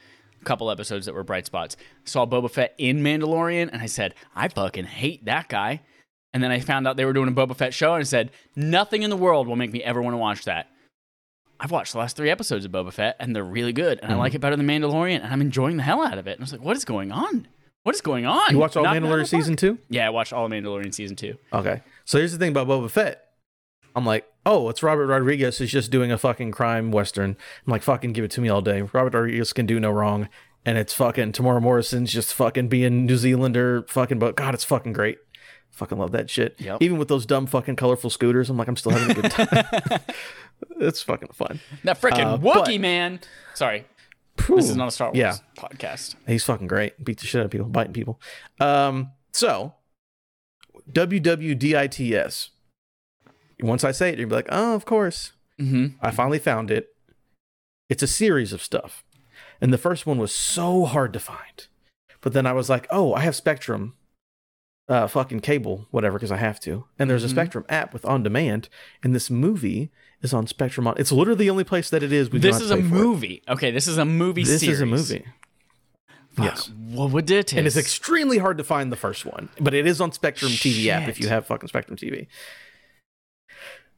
Couple 0.49 0.71
episodes 0.71 1.05
that 1.07 1.15
were 1.15 1.23
bright 1.25 1.45
spots. 1.45 1.77
Saw 2.05 2.25
Boba 2.25 2.51
Fett 2.51 2.75
in 2.79 3.03
Mandalorian, 3.03 3.69
and 3.71 3.83
I 3.83 3.87
said, 3.87 4.15
I 4.35 4.49
fucking 4.49 4.85
hate 4.87 5.27
that 5.27 5.49
guy. 5.51 5.83
And 6.33 6.43
then 6.43 6.51
I 6.51 6.61
found 6.61 6.89
out 6.89 6.97
they 6.97 7.05
were 7.05 7.13
doing 7.13 7.29
a 7.29 7.33
Boba 7.33 7.55
Fett 7.55 7.75
show, 7.75 7.93
and 7.95 8.01
I 8.01 8.05
said, 8.05 8.31
nothing 8.57 9.03
in 9.03 9.11
the 9.11 9.17
world 9.17 9.47
will 9.47 9.57
make 9.57 9.71
me 9.73 9.83
ever 9.85 10.01
want 10.01 10.15
to 10.15 10.19
watch 10.19 10.45
that. 10.47 10.69
I've 11.61 11.71
watched 11.71 11.93
the 11.93 11.99
last 11.99 12.17
three 12.17 12.31
episodes 12.31 12.65
of 12.65 12.71
Boba 12.73 12.93
Fett, 12.93 13.17
and 13.21 13.37
they're 13.37 13.45
really 13.45 13.73
good, 13.75 13.99
and 14.01 14.07
I 14.11 14.15
Mm-hmm. 14.15 14.21
like 14.21 14.35
it 14.35 14.39
better 14.41 14.57
than 14.57 14.67
Mandalorian, 14.67 15.17
and 15.23 15.27
I'm 15.33 15.41
enjoying 15.43 15.77
the 15.77 15.83
hell 15.83 16.03
out 16.03 16.17
of 16.17 16.27
it. 16.27 16.33
And 16.33 16.41
I 16.41 16.45
was 16.45 16.53
like, 16.53 16.63
what 16.63 16.77
is 16.79 16.85
going 16.87 17.13
on? 17.13 17.47
What 17.83 17.95
is 17.95 18.01
going 18.01 18.25
on? 18.27 18.51
you 18.53 18.59
watch 18.59 18.77
all 18.77 18.85
Knock 18.85 18.93
me 18.95 18.99
out 18.99 19.03
of 19.05 19.11
Mandalorian 19.11 19.27
season 19.29 19.57
two. 19.57 19.79
Yeah, 19.91 20.07
I 20.07 20.11
watched 20.11 20.33
all 20.33 20.47
of 20.47 20.51
Mandalorian 20.53 20.95
season 20.95 21.17
two. 21.17 21.37
Okay. 21.53 21.83
So 22.07 22.17
here's 22.19 22.33
the 22.33 22.39
thing 22.39 22.51
about 22.53 22.69
Boba 22.69 22.91
Fett. 22.91 23.23
I'm 23.95 24.07
like, 24.07 24.27
oh, 24.49 24.69
it's 24.71 24.83
Robert 24.83 25.07
Rodriguez 25.07 25.61
is 25.61 25.71
just 25.71 25.91
doing 25.91 26.11
a 26.11 26.17
fucking 26.19 26.53
crime 26.53 26.91
western. 26.91 27.37
I'm 27.67 27.71
like, 27.71 27.83
fucking 27.83 28.13
give 28.15 28.25
it 28.25 28.31
to 28.33 28.41
me 28.41 28.49
all 28.49 28.63
day. 28.63 28.81
Robert 28.81 29.13
Rodriguez 29.15 29.53
can 29.53 29.67
do 29.67 29.79
no 29.79 29.91
wrong. 29.91 30.29
And 30.65 30.77
it's 30.79 30.95
fucking 30.95 31.33
Temuera 31.33 31.61
Morrison's 31.63 32.13
just 32.13 32.33
fucking 32.35 32.69
being 32.69 33.07
New 33.07 33.17
Zealander 33.17 33.85
fucking 33.89 34.19
but 34.19 34.37
God, 34.37 34.55
it's 34.55 34.65
fucking 34.65 34.93
great. 34.95 35.19
Fucking 35.71 35.99
love 35.99 36.13
that 36.13 36.29
shit. 36.31 36.57
Yep. 36.59 36.83
Even 36.83 36.99
with 36.99 37.09
those 37.09 37.25
dumb 37.27 37.47
fucking 37.47 37.77
colorful 37.77 38.11
scooters, 38.11 38.49
I'm 38.51 38.57
like, 38.57 38.69
I'm 38.69 38.77
still 38.77 38.93
having 38.93 39.17
a 39.17 39.21
good 39.21 39.31
time. 39.31 40.01
it's 40.81 41.03
fucking 41.03 41.29
fun. 41.33 41.61
That 41.85 42.01
freaking 42.01 42.25
Uh, 42.27 42.39
Wookiee 42.39 42.77
but- 42.77 42.81
man. 42.81 43.21
Sorry, 43.55 43.85
Phew. 44.39 44.57
this 44.57 44.69
is 44.71 44.77
not 44.77 44.89
a 44.89 44.91
Star 44.91 45.09
Wars 45.09 45.19
Yeah. 45.19 45.37
podcast. 45.57 46.17
He's 46.27 46.43
fucking 46.45 46.67
great. 46.67 47.03
Beat 47.05 47.21
the 47.21 47.27
shit 47.27 47.39
out 47.41 47.45
of 47.45 47.51
people, 47.51 47.67
biting 47.69 47.93
people. 47.93 48.21
Um, 48.61 49.13
so 49.33 49.75
WWDITS. 50.91 52.49
Once 53.61 53.85
I 53.85 53.91
say 53.93 54.11
it, 54.11 54.19
you'll 54.19 54.29
be 54.29 54.35
like, 54.37 54.49
oh, 54.51 54.75
of 54.75 54.85
course. 54.85 55.33
Mm-hmm. 55.61 55.97
I 56.01 56.11
finally 56.11 56.39
found 56.39 56.71
it. 56.71 56.89
It's 57.89 58.03
a 58.03 58.07
series 58.07 58.53
of 58.53 58.63
stuff. 58.63 59.03
And 59.61 59.73
the 59.73 59.79
first 59.79 60.07
one 60.07 60.19
was 60.19 60.33
so 60.35 60.85
hard 60.85 61.13
to 61.15 61.21
find. 61.21 61.67
But 62.21 62.33
then 62.33 62.47
I 62.47 62.53
was 62.53 62.69
like, 62.71 62.87
oh, 62.91 63.15
I 63.15 63.21
have 63.21 63.35
Spectrum, 63.35 63.95
uh, 64.89 65.07
fucking 65.09 65.41
cable, 65.41 65.87
whatever, 65.91 66.17
because 66.19 66.31
I 66.33 66.37
have 66.37 66.61
to. 66.61 66.85
And 66.99 67.11
there's 67.11 67.25
a 67.25 67.29
Mhm. 67.29 67.33
Spectrum 67.33 67.65
app 67.69 67.93
with 67.93 68.05
on 68.05 68.23
demand. 68.23 68.69
And 69.03 69.15
this 69.15 69.31
movie 69.31 69.91
is 70.23 70.33
on 70.33 70.47
Spectrum. 70.47 70.87
On, 70.87 70.95
it's 70.97 71.11
literally 71.13 71.45
the 71.45 71.51
only 71.51 71.65
place 71.65 71.91
that 71.91 72.03
it 72.03 72.13
is. 72.13 72.31
We 72.31 72.39
This 72.39 72.61
is 72.61 72.71
a 72.71 72.77
for 72.77 72.83
it. 72.83 72.85
movie. 72.85 73.43
Okay, 73.49 73.71
this 73.71 73.87
is 73.89 73.99
a 73.99 74.05
movie 74.05 74.45
This 74.45 74.61
series. 74.61 74.77
is 74.77 74.81
a 74.83 74.87
movie. 74.87 75.25
Fuck, 76.33 76.45
Yes. 76.45 76.71
What 76.71 77.11
would 77.11 77.29
it 77.31 77.53
And 77.53 77.67
it's 77.67 77.77
extremely 77.77 78.39
hard 78.39 78.59
to 78.59 78.65
find 78.65 78.93
the 78.93 78.97
first 78.97 79.27
one, 79.27 79.49
but 79.59 79.75
it 79.75 79.87
is 79.87 80.01
on 80.01 80.13
Spectrum 80.13 80.53
TV 80.53 80.89
app 80.89 81.09
if 81.09 81.19
you 81.21 81.29
have 81.29 81.47
fucking 81.47 81.69
Spectrum 81.69 81.97
TV. 81.97 82.29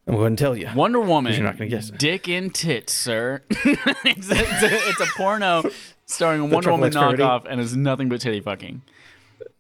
I'm 0.07 0.15
going 0.15 0.37
to 0.37 0.43
tell 0.43 0.57
you. 0.57 0.69
Wonder 0.75 1.01
Woman. 1.01 1.33
you're 1.33 1.43
not 1.43 1.57
gonna 1.57 1.71
guess. 1.71 1.91
Dick 1.91 2.29
and 2.29 2.55
tits, 2.55 2.93
sir. 2.93 3.43
it's, 3.51 4.31
a, 4.31 4.39
it's, 4.39 4.63
a, 4.63 4.89
it's 4.89 5.01
a 5.01 5.07
porno 5.17 5.63
starring 6.07 6.41
a 6.41 6.47
Wonder 6.47 6.73
Woman 6.73 6.93
knockoff, 6.93 7.47
and 7.49 7.61
it's 7.61 7.75
nothing 7.75 8.09
but 8.09 8.21
titty 8.21 8.41
fucking. 8.41 8.83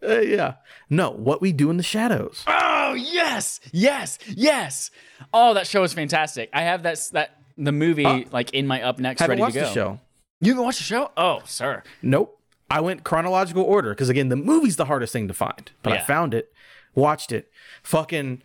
Uh, 0.02 0.20
yeah. 0.20 0.54
No, 0.88 1.10
what 1.10 1.40
we 1.40 1.52
do 1.52 1.70
in 1.70 1.76
the 1.76 1.82
shadows. 1.82 2.44
Oh 2.46 2.94
yes, 2.94 3.60
yes, 3.72 4.18
yes. 4.26 4.90
Oh, 5.32 5.54
that 5.54 5.66
show 5.66 5.82
is 5.82 5.92
fantastic. 5.92 6.50
I 6.52 6.62
have 6.62 6.82
that 6.82 6.98
that 7.12 7.36
the 7.56 7.72
movie 7.72 8.26
like 8.32 8.52
in 8.54 8.66
my 8.66 8.82
up 8.82 8.98
next 8.98 9.20
ready 9.20 9.40
watched 9.40 9.54
to 9.54 9.60
go. 9.60 9.66
the 9.66 9.72
show. 9.72 10.00
You 10.40 10.52
haven't 10.52 10.64
watched 10.64 10.78
the 10.78 10.84
show? 10.84 11.10
Oh, 11.16 11.42
sir. 11.44 11.82
Nope. 12.02 12.38
I 12.70 12.80
went 12.80 13.04
chronological 13.04 13.62
order 13.62 13.90
because 13.90 14.08
again, 14.08 14.28
the 14.30 14.36
movie's 14.36 14.76
the 14.76 14.86
hardest 14.86 15.12
thing 15.12 15.28
to 15.28 15.34
find. 15.34 15.70
But 15.82 15.92
I 15.92 16.00
found 16.00 16.32
it, 16.34 16.52
watched 16.94 17.32
it. 17.32 17.50
Fucking, 17.82 18.42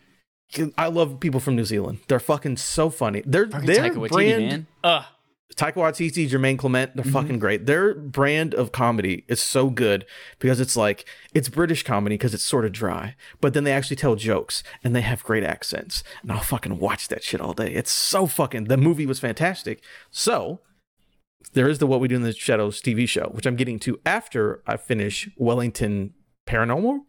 I 0.78 0.86
love 0.88 1.20
people 1.20 1.40
from 1.40 1.56
New 1.56 1.64
Zealand. 1.64 2.00
They're 2.08 2.20
fucking 2.20 2.56
so 2.58 2.88
funny. 2.90 3.22
They're 3.26 3.48
Fucking 3.48 3.66
their 3.66 3.90
Taika 3.90 3.94
Waititi, 3.96 4.10
brand. 4.10 4.48
man. 4.48 4.66
Ugh. 4.84 5.04
Taika 5.54 5.74
Waititi, 5.74 6.28
Jermaine 6.28 6.58
Clement, 6.58 6.90
Mm-hmm. 6.90 7.00
they're 7.02 7.12
fucking 7.12 7.38
great. 7.38 7.66
Their 7.66 7.94
brand 7.94 8.54
of 8.54 8.72
comedy 8.72 9.24
is 9.28 9.40
so 9.42 9.70
good 9.70 10.04
because 10.38 10.60
it's 10.60 10.76
like 10.76 11.08
it's 11.34 11.48
British 11.48 11.82
comedy 11.82 12.14
because 12.14 12.34
it's 12.34 12.44
sort 12.44 12.64
of 12.64 12.72
dry, 12.72 13.16
but 13.40 13.54
then 13.54 13.64
they 13.64 13.72
actually 13.72 13.96
tell 13.96 14.16
jokes 14.16 14.62
and 14.84 14.94
they 14.94 15.00
have 15.00 15.22
great 15.24 15.44
accents. 15.44 16.02
And 16.22 16.30
I'll 16.32 16.40
fucking 16.40 16.78
watch 16.78 17.08
that 17.08 17.22
shit 17.24 17.40
all 17.40 17.52
day. 17.54 17.72
It's 17.72 17.90
so 17.92 18.26
fucking. 18.26 18.64
The 18.64 18.76
movie 18.76 19.06
was 19.06 19.18
fantastic. 19.18 19.82
So 20.10 20.60
there 21.54 21.68
is 21.68 21.78
the 21.78 21.86
What 21.86 22.00
We 22.00 22.08
Do 22.08 22.16
in 22.16 22.22
the 22.22 22.32
Shadows 22.34 22.82
TV 22.82 23.08
show, 23.08 23.30
which 23.32 23.46
I'm 23.46 23.56
getting 23.56 23.78
to 23.80 23.98
after 24.04 24.62
I 24.66 24.76
finish 24.76 25.28
Wellington 25.36 26.12
Paranormal. 26.46 27.00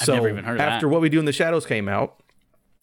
I've 0.00 0.06
so 0.06 0.14
never 0.14 0.28
even 0.28 0.44
heard 0.44 0.54
of 0.56 0.60
after 0.60 0.86
that. 0.86 0.92
What 0.92 1.00
We 1.00 1.08
Do 1.08 1.18
in 1.18 1.24
the 1.24 1.32
Shadows 1.32 1.66
came 1.66 1.88
out, 1.88 2.20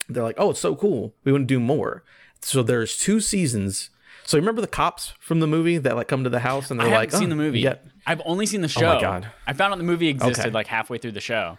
they're 0.08 0.24
like, 0.24 0.36
"Oh, 0.38 0.52
it's 0.52 0.60
so 0.60 0.76
cool. 0.76 1.14
We 1.24 1.32
want 1.32 1.44
to 1.48 1.54
do 1.54 1.60
more." 1.60 2.04
So 2.42 2.64
there's 2.64 2.98
two 2.98 3.20
seasons. 3.20 3.90
So 4.26 4.38
you 4.38 4.42
remember 4.42 4.62
the 4.62 4.68
cops 4.68 5.14
from 5.20 5.40
the 5.40 5.48
movie 5.48 5.78
that 5.80 5.96
like 5.96 6.08
come 6.08 6.24
to 6.24 6.30
the 6.30 6.40
house 6.40 6.70
and 6.72 6.80
they're 6.80 6.88
haven't 6.88 7.00
like, 7.00 7.12
seen 7.12 7.28
"Oh, 7.28 7.30
the 7.30 7.36
movie. 7.36 7.62
got-" 7.64 7.82
I've 8.06 8.22
only 8.26 8.46
seen 8.46 8.62
the 8.62 8.68
show. 8.68 8.92
Oh 8.92 8.96
my 8.96 9.02
God. 9.02 9.28
I 9.48 9.54
found 9.54 9.74
out 9.74 9.78
the 9.78 9.84
movie 9.84 10.08
existed 10.08 10.46
Okay. 10.48 10.52
like 10.52 10.68
halfway 10.68 10.98
through 11.00 11.12
the 11.14 11.20
show. 11.22 11.58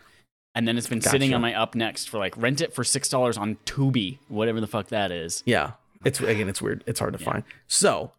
And 0.54 0.66
then 0.66 0.76
it's 0.78 0.88
been 0.88 1.00
sitting 1.00 1.32
on 1.34 1.40
my 1.40 1.54
up 1.54 1.74
next 1.76 2.08
for 2.08 2.18
like 2.18 2.36
rent 2.36 2.60
it 2.60 2.72
for 2.74 2.82
six 2.82 3.08
dollars 3.08 3.36
on 3.36 3.56
Tubi, 3.66 4.18
whatever 4.28 4.60
the 4.60 4.66
fuck 4.66 4.88
that 4.88 5.12
is. 5.12 5.42
Yeah. 5.46 5.72
It's 6.04 6.20
again, 6.20 6.48
it's 6.48 6.62
weird. 6.62 6.82
It's 6.86 6.98
hard 7.00 7.12
to 7.12 7.18
find. 7.18 7.44
So 7.68 8.12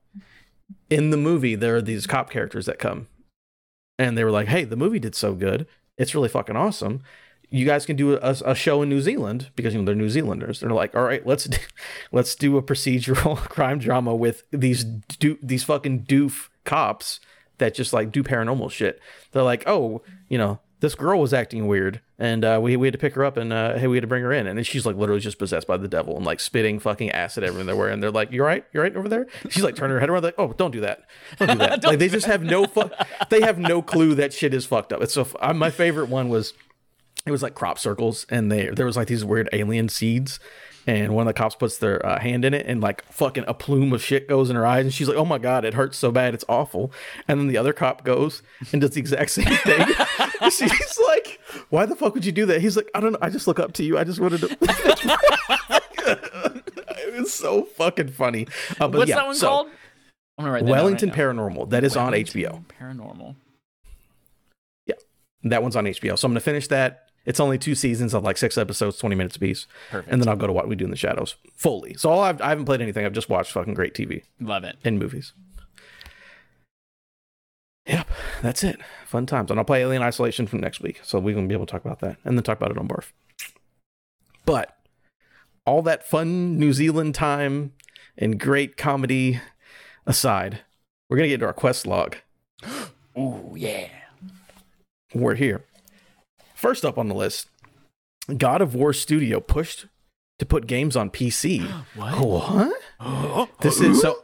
in 0.89 1.09
the 1.09 1.17
movie, 1.17 1.55
there 1.55 1.75
are 1.75 1.81
these 1.81 2.05
cop 2.07 2.29
characters 2.29 2.65
that 2.67 2.77
come 2.79 3.07
and 3.99 4.17
they 4.17 4.23
were 4.23 4.31
like, 4.31 4.47
Hey, 4.47 4.63
the 4.65 4.75
movie 4.77 4.99
did 4.99 5.15
so 5.15 5.33
good. 5.33 5.65
It's 5.97 6.15
really 6.15 6.29
fucking 6.29 6.55
awesome. 6.55 7.01
You 7.49 7.65
guys 7.65 7.85
can 7.85 7.97
do 7.97 8.13
a, 8.13 8.35
a 8.45 8.55
show 8.55 8.81
in 8.81 8.89
New 8.89 9.01
Zealand 9.01 9.51
because 9.55 9.73
you 9.73 9.79
know 9.79 9.85
they're 9.85 9.95
New 9.95 10.09
Zealanders. 10.09 10.61
They're 10.61 10.69
like, 10.69 10.95
all 10.95 11.03
right, 11.03 11.25
let's 11.25 11.45
do, 11.45 11.57
let's 12.11 12.35
do 12.35 12.57
a 12.57 12.63
procedural 12.63 13.35
crime 13.49 13.79
drama 13.79 14.15
with 14.15 14.43
these 14.51 14.83
do, 14.83 15.37
these 15.43 15.63
fucking 15.63 16.03
doof 16.03 16.49
cops 16.63 17.19
that 17.57 17.73
just 17.75 17.93
like 17.93 18.11
do 18.11 18.23
paranormal 18.23 18.71
shit. 18.71 18.99
They're 19.31 19.43
like, 19.43 19.63
oh, 19.67 20.01
you 20.29 20.37
know, 20.37 20.59
this 20.81 20.95
girl 20.95 21.19
was 21.19 21.31
acting 21.31 21.67
weird, 21.67 22.01
and 22.17 22.43
uh, 22.43 22.59
we 22.61 22.75
we 22.75 22.87
had 22.87 22.93
to 22.93 22.97
pick 22.97 23.13
her 23.13 23.23
up, 23.23 23.37
and 23.37 23.53
uh, 23.53 23.77
hey, 23.77 23.87
we 23.87 23.97
had 23.97 24.01
to 24.01 24.07
bring 24.07 24.23
her 24.23 24.33
in, 24.33 24.47
and 24.47 24.65
she's 24.65 24.85
like 24.85 24.95
literally 24.95 25.21
just 25.21 25.37
possessed 25.37 25.67
by 25.67 25.77
the 25.77 25.87
devil 25.87 26.17
and 26.17 26.25
like 26.25 26.39
spitting 26.39 26.79
fucking 26.79 27.11
acid 27.11 27.43
everywhere, 27.43 27.89
and 27.89 28.01
they're 28.01 28.11
like, 28.11 28.31
"You 28.31 28.41
all 28.41 28.47
right? 28.47 28.65
You 28.73 28.79
all 28.79 28.83
right 28.83 28.95
over 28.95 29.07
there?" 29.07 29.27
She's 29.49 29.63
like 29.63 29.75
turning 29.75 29.93
her 29.93 29.99
head 29.99 30.09
around, 30.09 30.23
like, 30.23 30.35
"Oh, 30.39 30.53
don't 30.53 30.71
do 30.71 30.81
that, 30.81 31.03
don't 31.37 31.51
do 31.51 31.57
that." 31.59 31.83
like 31.85 31.99
they 31.99 32.09
just 32.09 32.25
have 32.25 32.43
no 32.43 32.65
fu- 32.65 32.89
they 33.29 33.41
have 33.41 33.59
no 33.59 33.81
clue 33.81 34.15
that 34.15 34.33
shit 34.33 34.53
is 34.53 34.65
fucked 34.65 34.91
up. 34.91 35.01
It's 35.01 35.13
so. 35.13 35.27
Uh, 35.39 35.53
my 35.53 35.69
favorite 35.69 36.09
one 36.09 36.29
was 36.29 36.53
it 37.25 37.31
was 37.31 37.43
like 37.43 37.53
crop 37.53 37.77
circles 37.77 38.25
and 38.29 38.51
they 38.51 38.69
there 38.69 38.87
was 38.87 38.97
like 38.97 39.07
these 39.07 39.23
weird 39.23 39.47
alien 39.53 39.87
seeds 39.87 40.39
and 40.87 41.13
one 41.13 41.27
of 41.27 41.33
the 41.33 41.37
cops 41.37 41.55
puts 41.55 41.77
their 41.77 42.03
uh, 42.05 42.19
hand 42.19 42.45
in 42.45 42.53
it 42.53 42.65
and 42.65 42.81
like 42.81 43.03
fucking 43.05 43.43
a 43.47 43.53
plume 43.53 43.93
of 43.93 44.03
shit 44.03 44.27
goes 44.27 44.49
in 44.49 44.55
her 44.55 44.65
eyes 44.65 44.85
and 44.85 44.93
she's 44.93 45.07
like 45.07 45.17
oh 45.17 45.25
my 45.25 45.37
god 45.37 45.65
it 45.65 45.73
hurts 45.73 45.97
so 45.97 46.11
bad. 46.11 46.33
It's 46.33 46.45
awful. 46.49 46.91
And 47.27 47.39
then 47.39 47.47
the 47.47 47.57
other 47.57 47.73
cop 47.73 48.03
goes 48.03 48.41
and 48.71 48.81
does 48.81 48.91
the 48.91 48.99
exact 48.99 49.31
same 49.31 49.45
thing. 49.57 49.87
She's 50.51 50.99
like 51.07 51.39
why 51.69 51.85
the 51.85 51.95
fuck 51.95 52.13
would 52.13 52.25
you 52.25 52.31
do 52.31 52.45
that? 52.47 52.61
He's 52.61 52.75
like 52.75 52.89
i 52.95 52.99
don't 52.99 53.13
know. 53.13 53.19
I 53.21 53.29
just 53.29 53.47
look 53.47 53.59
up 53.59 53.73
to 53.73 53.83
you. 53.83 53.97
I 53.97 54.03
just 54.03 54.19
wanted 54.19 54.41
to 54.41 54.57
it 56.07 57.19
was 57.19 57.33
so 57.33 57.63
fucking 57.63 58.09
funny. 58.09 58.47
Uh, 58.79 58.89
What's 58.89 59.09
yeah, 59.09 59.17
that 59.17 59.27
one 59.27 59.35
so, 59.35 59.47
called? 59.47 59.67
I'm 60.37 60.45
gonna 60.45 60.53
write 60.53 60.65
that 60.65 60.71
wellington 60.71 61.09
right 61.09 61.17
paranormal. 61.17 61.69
That 61.69 61.83
is 61.83 61.95
on 61.95 62.13
hbo 62.13 62.65
paranormal. 62.65 63.35
Yeah 64.87 64.95
that 65.43 65.61
one's 65.61 65.75
on 65.75 65.85
hbo 65.85 66.17
so 66.17 66.25
i'm 66.25 66.31
gonna 66.31 66.39
finish 66.39 66.67
that 66.69 67.10
it's 67.25 67.39
only 67.39 67.57
two 67.57 67.75
seasons 67.75 68.13
of 68.13 68.23
like 68.23 68.37
six 68.37 68.57
episodes 68.57 68.97
20 68.97 69.15
minutes 69.15 69.35
apiece 69.35 69.67
Perfect. 69.89 70.11
and 70.11 70.21
then 70.21 70.27
I'll 70.27 70.35
go 70.35 70.47
to 70.47 70.53
what 70.53 70.67
we 70.67 70.75
do 70.75 70.85
in 70.85 70.91
the 70.91 70.97
shadows 70.97 71.35
fully. 71.55 71.93
So 71.95 72.09
all 72.09 72.21
I've, 72.21 72.41
I 72.41 72.49
haven't 72.49 72.65
played 72.65 72.81
anything. 72.81 73.05
I've 73.05 73.13
just 73.13 73.29
watched 73.29 73.51
fucking 73.51 73.73
great 73.75 73.93
TV 73.93 74.23
Love 74.39 74.63
it. 74.63 74.77
and 74.83 74.97
movies. 74.99 75.33
Yep, 77.87 78.09
that's 78.41 78.63
it. 78.63 78.79
Fun 79.05 79.25
times, 79.25 79.49
and 79.49 79.59
I'll 79.59 79.65
play 79.65 79.81
Alien 79.81 80.03
Isolation 80.03 80.45
from 80.47 80.59
next 80.59 80.81
week, 80.81 80.99
so 81.03 81.19
we 81.19 81.33
can 81.33 81.47
be 81.47 81.55
able 81.55 81.65
to 81.65 81.71
talk 81.71 81.83
about 81.83 81.99
that 81.99 82.17
and 82.23 82.37
then 82.37 82.43
talk 82.43 82.57
about 82.57 82.71
it 82.71 82.77
on 82.77 82.87
Barf. 82.87 83.11
But 84.45 84.77
all 85.65 85.81
that 85.81 86.07
fun 86.07 86.57
New 86.59 86.73
Zealand 86.73 87.15
time 87.15 87.73
and 88.17 88.39
great 88.39 88.77
comedy 88.77 89.39
aside, 90.05 90.59
we're 91.09 91.17
gonna 91.17 91.27
get 91.29 91.39
to 91.39 91.45
our 91.47 91.53
quest 91.53 91.87
log. 91.87 92.17
Ooh 93.17 93.53
yeah. 93.57 93.87
We're 95.13 95.35
here. 95.35 95.65
First 96.61 96.85
up 96.85 96.99
on 96.99 97.07
the 97.07 97.15
list, 97.15 97.49
God 98.37 98.61
of 98.61 98.75
War 98.75 98.93
Studio 98.93 99.39
pushed 99.39 99.87
to 100.37 100.45
put 100.45 100.67
games 100.67 100.95
on 100.95 101.09
PC. 101.09 101.65
What? 101.95 102.19
What? 102.99 103.49
This 103.61 103.81
is 103.81 103.99
so. 103.99 104.23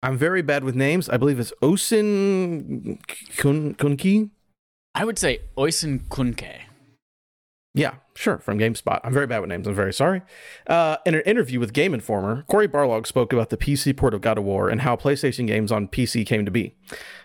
I'm 0.00 0.16
very 0.16 0.42
bad 0.42 0.62
with 0.62 0.76
names. 0.76 1.08
I 1.08 1.16
believe 1.16 1.40
it's 1.40 1.52
Osin 1.60 3.00
Kun 3.36 3.74
Kunki. 3.74 4.30
I 4.94 5.04
would 5.04 5.18
say 5.18 5.40
Oisin 5.58 6.06
Kuhnke. 6.08 6.69
Yeah, 7.72 7.94
sure, 8.16 8.38
from 8.38 8.58
GameSpot. 8.58 9.00
I'm 9.04 9.12
very 9.12 9.28
bad 9.28 9.40
with 9.40 9.48
names. 9.48 9.68
I'm 9.68 9.74
very 9.74 9.92
sorry. 9.92 10.22
Uh, 10.66 10.96
in 11.06 11.14
an 11.14 11.20
interview 11.20 11.60
with 11.60 11.72
Game 11.72 11.94
Informer, 11.94 12.44
Cory 12.48 12.66
Barlog 12.66 13.06
spoke 13.06 13.32
about 13.32 13.50
the 13.50 13.56
PC 13.56 13.96
port 13.96 14.12
of 14.12 14.20
God 14.22 14.38
of 14.38 14.44
War 14.44 14.68
and 14.68 14.80
how 14.80 14.96
PlayStation 14.96 15.46
games 15.46 15.70
on 15.70 15.86
PC 15.86 16.26
came 16.26 16.44
to 16.44 16.50
be. 16.50 16.74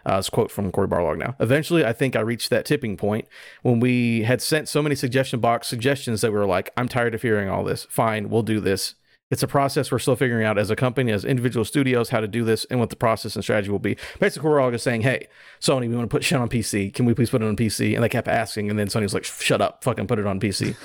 Uh, 0.08 0.18
it's 0.20 0.30
quote 0.30 0.52
from 0.52 0.72
Cory 0.72 0.88
Barlog 0.88 1.18
now. 1.18 1.36
Eventually, 1.40 1.84
I 1.84 1.94
think 1.94 2.16
I 2.16 2.20
reached 2.20 2.52
that 2.52 2.64
tipping 2.64 2.96
point 2.96 3.28
when 3.64 3.80
we 3.80 4.22
had 4.22 4.40
sent 4.40 4.70
so 4.70 4.84
many 4.84 4.94
suggestion 4.94 5.40
box 5.40 5.68
suggestions 5.68 6.22
that 6.22 6.32
we 6.32 6.38
were 6.38 6.46
like, 6.46 6.72
I'm 6.78 6.88
tired 6.88 7.16
of 7.16 7.24
hearing 7.24 7.50
all 7.50 7.64
this. 7.64 7.86
Fine, 7.90 8.30
we'll 8.30 8.44
do 8.44 8.60
this. 8.60 8.94
It's 9.32 9.42
a 9.42 9.48
process 9.48 9.92
we're 9.92 10.00
still 10.00 10.16
figuring 10.16 10.46
out 10.46 10.60
as 10.60 10.70
a 10.70 10.76
company, 10.76 11.12
as 11.12 11.26
individual 11.26 11.66
studios, 11.66 12.10
how 12.10 12.20
to 12.20 12.28
do 12.28 12.44
this 12.44 12.64
and 12.66 12.80
what 12.80 12.92
the 12.92 12.96
process 12.96 13.36
and 13.36 13.44
strategy 13.44 13.72
will 13.72 13.80
be. 13.80 13.98
Basically, 14.20 14.48
we're 14.48 14.60
all 14.60 14.70
just 14.70 14.84
saying, 14.84 15.02
hey, 15.02 15.28
Sony, 15.60 15.90
we 15.90 15.96
want 15.96 16.10
to 16.10 16.16
put 16.16 16.24
shit 16.24 16.38
on 16.38 16.48
PC. 16.48 16.94
Can 16.94 17.06
we 17.06 17.16
please 17.16 17.32
put 17.32 17.42
it 17.42 17.46
on 17.46 17.56
PC? 17.56 17.96
And 17.96 18.04
they 18.04 18.10
kept 18.10 18.28
asking, 18.28 18.70
and 18.70 18.78
then 18.78 18.88
Sony 18.88 19.02
was 19.02 19.16
like, 19.16 19.24
shut 19.24 19.62
up, 19.62 19.84
fucking 19.84 20.06
put 20.06 20.20
it 20.20 20.28
on 20.28 20.40
PC. 20.40 20.76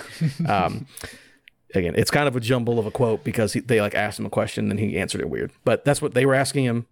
um, 0.49 0.86
again, 1.74 1.95
it's 1.97 2.11
kind 2.11 2.28
of 2.28 2.34
a 2.34 2.41
jumble 2.41 2.78
of 2.78 2.86
a 2.86 2.91
quote 2.91 3.24
because 3.24 3.53
he, 3.53 3.61
they 3.61 3.80
like 3.80 3.95
asked 3.95 4.18
him 4.18 4.26
a 4.26 4.30
question 4.30 4.70
and 4.70 4.80
he 4.80 4.99
answered 4.99 5.20
it 5.20 5.28
weird. 5.28 5.53
But 5.64 5.84
that's 5.84 6.01
what 6.01 6.14
they 6.14 6.24
were 6.24 6.34
asking 6.34 6.64
him. 6.64 6.86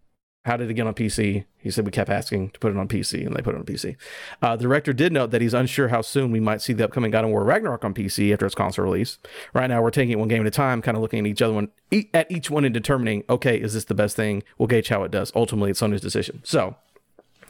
How 0.48 0.56
did 0.56 0.70
it 0.70 0.74
get 0.74 0.86
on 0.86 0.94
PC? 0.94 1.44
He 1.58 1.70
said 1.70 1.84
we 1.84 1.90
kept 1.90 2.08
asking 2.08 2.50
to 2.50 2.58
put 2.58 2.70
it 2.70 2.78
on 2.78 2.88
PC, 2.88 3.26
and 3.26 3.36
they 3.36 3.42
put 3.42 3.54
it 3.54 3.58
on 3.58 3.66
PC. 3.66 3.96
Uh, 4.40 4.56
the 4.56 4.62
director 4.62 4.94
did 4.94 5.12
note 5.12 5.30
that 5.30 5.42
he's 5.42 5.52
unsure 5.52 5.88
how 5.88 6.00
soon 6.00 6.30
we 6.30 6.40
might 6.40 6.62
see 6.62 6.72
the 6.72 6.84
upcoming 6.84 7.10
God 7.10 7.24
of 7.24 7.30
War 7.30 7.44
Ragnarok 7.44 7.84
on 7.84 7.92
PC 7.92 8.32
after 8.32 8.46
its 8.46 8.54
console 8.54 8.86
release. 8.86 9.18
Right 9.52 9.66
now, 9.66 9.82
we're 9.82 9.90
taking 9.90 10.12
it 10.12 10.18
one 10.18 10.28
game 10.28 10.40
at 10.40 10.46
a 10.46 10.50
time, 10.50 10.80
kind 10.80 10.96
of 10.96 11.02
looking 11.02 11.18
at 11.18 11.26
each 11.26 11.42
other 11.42 11.52
one 11.52 11.68
at 12.14 12.30
each 12.32 12.48
one 12.48 12.64
and 12.64 12.72
determining, 12.72 13.24
okay, 13.28 13.60
is 13.60 13.74
this 13.74 13.84
the 13.84 13.94
best 13.94 14.16
thing? 14.16 14.42
We'll 14.56 14.68
gauge 14.68 14.88
how 14.88 15.02
it 15.02 15.10
does. 15.10 15.30
Ultimately, 15.36 15.70
it's 15.70 15.82
Sony's 15.82 16.00
decision. 16.00 16.40
So, 16.44 16.76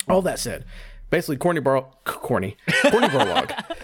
all 0.09 0.21
that 0.23 0.41
said, 0.41 0.65
basically, 1.09 1.37
Corny 1.37 1.61
Bar, 1.61 1.87
Corny, 2.03 2.57
Corny 2.91 3.07
Barlog 3.07 3.77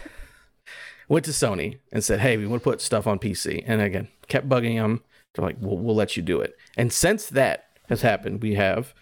went 1.09 1.25
to 1.27 1.31
Sony 1.31 1.79
and 1.93 2.03
said, 2.03 2.19
hey, 2.19 2.37
we 2.37 2.49
want 2.49 2.65
to 2.65 2.69
put 2.69 2.81
stuff 2.81 3.07
on 3.07 3.21
PC, 3.21 3.62
and 3.65 3.81
again, 3.81 4.09
kept 4.27 4.49
bugging 4.49 4.75
them. 4.75 5.05
They're 5.35 5.45
like, 5.45 5.59
we'll, 5.61 5.79
we'll 5.79 5.95
let 5.95 6.17
you 6.17 6.23
do 6.25 6.41
it. 6.41 6.57
And 6.77 6.93
since 6.93 7.29
that 7.29 7.67
has 7.89 8.03
happened, 8.03 8.43
we 8.43 8.55
have 8.55 8.93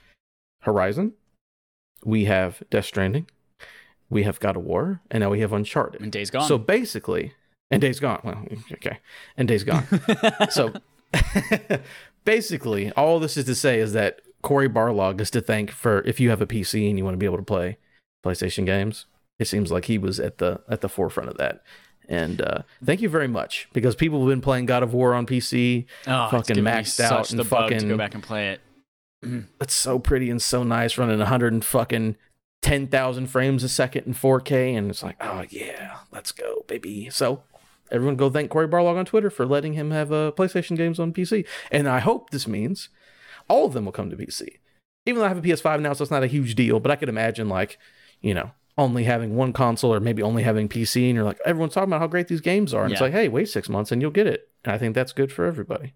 Horizon, 0.62 1.12
we 2.04 2.24
have 2.24 2.62
Death 2.70 2.86
Stranding, 2.86 3.28
we 4.10 4.24
have 4.24 4.40
God 4.40 4.56
of 4.56 4.62
War, 4.62 5.00
and 5.10 5.22
now 5.22 5.30
we 5.30 5.40
have 5.40 5.52
Uncharted. 5.52 6.00
And 6.00 6.10
Days 6.10 6.30
Gone. 6.30 6.46
So 6.46 6.58
basically, 6.58 7.34
and 7.70 7.80
Days 7.80 8.00
Gone. 8.00 8.20
Well, 8.24 8.44
okay, 8.72 8.98
and 9.36 9.48
Days 9.48 9.64
Gone. 9.64 9.86
so 10.50 10.72
basically, 12.24 12.90
all 12.92 13.18
this 13.18 13.36
is 13.36 13.44
to 13.46 13.54
say 13.54 13.78
is 13.78 13.92
that 13.92 14.20
Cory 14.42 14.68
Barlog 14.68 15.20
is 15.20 15.30
to 15.30 15.40
thank 15.40 15.70
for 15.70 16.00
if 16.02 16.20
you 16.20 16.30
have 16.30 16.42
a 16.42 16.46
PC 16.46 16.88
and 16.88 16.98
you 16.98 17.04
want 17.04 17.14
to 17.14 17.18
be 17.18 17.26
able 17.26 17.38
to 17.38 17.42
play 17.42 17.78
PlayStation 18.24 18.66
games. 18.66 19.06
It 19.38 19.46
seems 19.46 19.72
like 19.72 19.86
he 19.86 19.98
was 19.98 20.20
at 20.20 20.38
the 20.38 20.60
at 20.68 20.80
the 20.80 20.88
forefront 20.88 21.30
of 21.30 21.38
that. 21.38 21.62
And 22.08 22.42
uh, 22.42 22.62
thank 22.84 23.00
you 23.00 23.08
very 23.08 23.28
much 23.28 23.68
because 23.72 23.94
people 23.94 24.20
have 24.20 24.28
been 24.28 24.40
playing 24.40 24.66
God 24.66 24.82
of 24.82 24.92
War 24.92 25.14
on 25.14 25.26
PC, 25.26 25.86
oh, 26.06 26.28
fucking 26.30 26.56
maxed 26.56 27.00
out, 27.00 27.30
and 27.30 27.38
the 27.38 27.44
fucking 27.44 27.78
to 27.78 27.88
go 27.88 27.96
back 27.96 28.14
and 28.14 28.22
play 28.22 28.50
it. 28.50 28.60
It's 29.60 29.74
so 29.74 29.98
pretty 29.98 30.30
and 30.30 30.40
so 30.42 30.62
nice 30.62 30.98
running 30.98 31.18
100 31.18 31.52
and 31.52 31.64
fucking 31.64 32.16
10,000 32.62 33.26
frames 33.26 33.62
a 33.64 33.68
second 33.68 34.06
in 34.06 34.14
4K. 34.14 34.76
And 34.76 34.90
it's 34.90 35.02
like, 35.02 35.16
oh, 35.20 35.44
yeah, 35.48 35.98
let's 36.12 36.32
go, 36.32 36.64
baby. 36.66 37.08
So 37.10 37.42
everyone 37.90 38.16
go 38.16 38.30
thank 38.30 38.50
Cory 38.50 38.68
Barlog 38.68 38.96
on 38.96 39.04
Twitter 39.04 39.30
for 39.30 39.46
letting 39.46 39.74
him 39.74 39.90
have 39.90 40.12
uh, 40.12 40.32
PlayStation 40.36 40.76
games 40.76 40.98
on 40.98 41.12
PC. 41.12 41.46
And 41.70 41.88
I 41.88 42.00
hope 42.00 42.30
this 42.30 42.46
means 42.48 42.88
all 43.48 43.66
of 43.66 43.72
them 43.72 43.84
will 43.84 43.92
come 43.92 44.10
to 44.10 44.16
PC. 44.16 44.58
Even 45.06 45.18
though 45.20 45.26
I 45.26 45.28
have 45.28 45.38
a 45.38 45.42
PS5 45.42 45.80
now, 45.80 45.92
so 45.92 46.02
it's 46.02 46.10
not 46.12 46.22
a 46.22 46.28
huge 46.28 46.54
deal, 46.54 46.78
but 46.78 46.92
I 46.92 46.96
could 46.96 47.08
imagine, 47.08 47.48
like, 47.48 47.76
you 48.20 48.34
know, 48.34 48.52
only 48.78 49.04
having 49.04 49.34
one 49.34 49.52
console 49.52 49.92
or 49.92 49.98
maybe 50.00 50.22
only 50.22 50.44
having 50.44 50.68
PC, 50.68 51.06
and 51.06 51.14
you're 51.16 51.24
like, 51.24 51.40
everyone's 51.44 51.74
talking 51.74 51.90
about 51.90 52.00
how 52.00 52.06
great 52.06 52.28
these 52.28 52.40
games 52.40 52.72
are. 52.72 52.82
And 52.82 52.90
Yeah. 52.90 52.94
it's 52.94 53.00
like, 53.00 53.12
hey, 53.12 53.28
wait 53.28 53.48
six 53.48 53.68
months 53.68 53.90
and 53.90 54.00
you'll 54.00 54.12
get 54.12 54.26
it. 54.28 54.48
And 54.64 54.72
I 54.72 54.78
think 54.78 54.94
that's 54.94 55.12
good 55.12 55.32
for 55.32 55.44
everybody. 55.44 55.92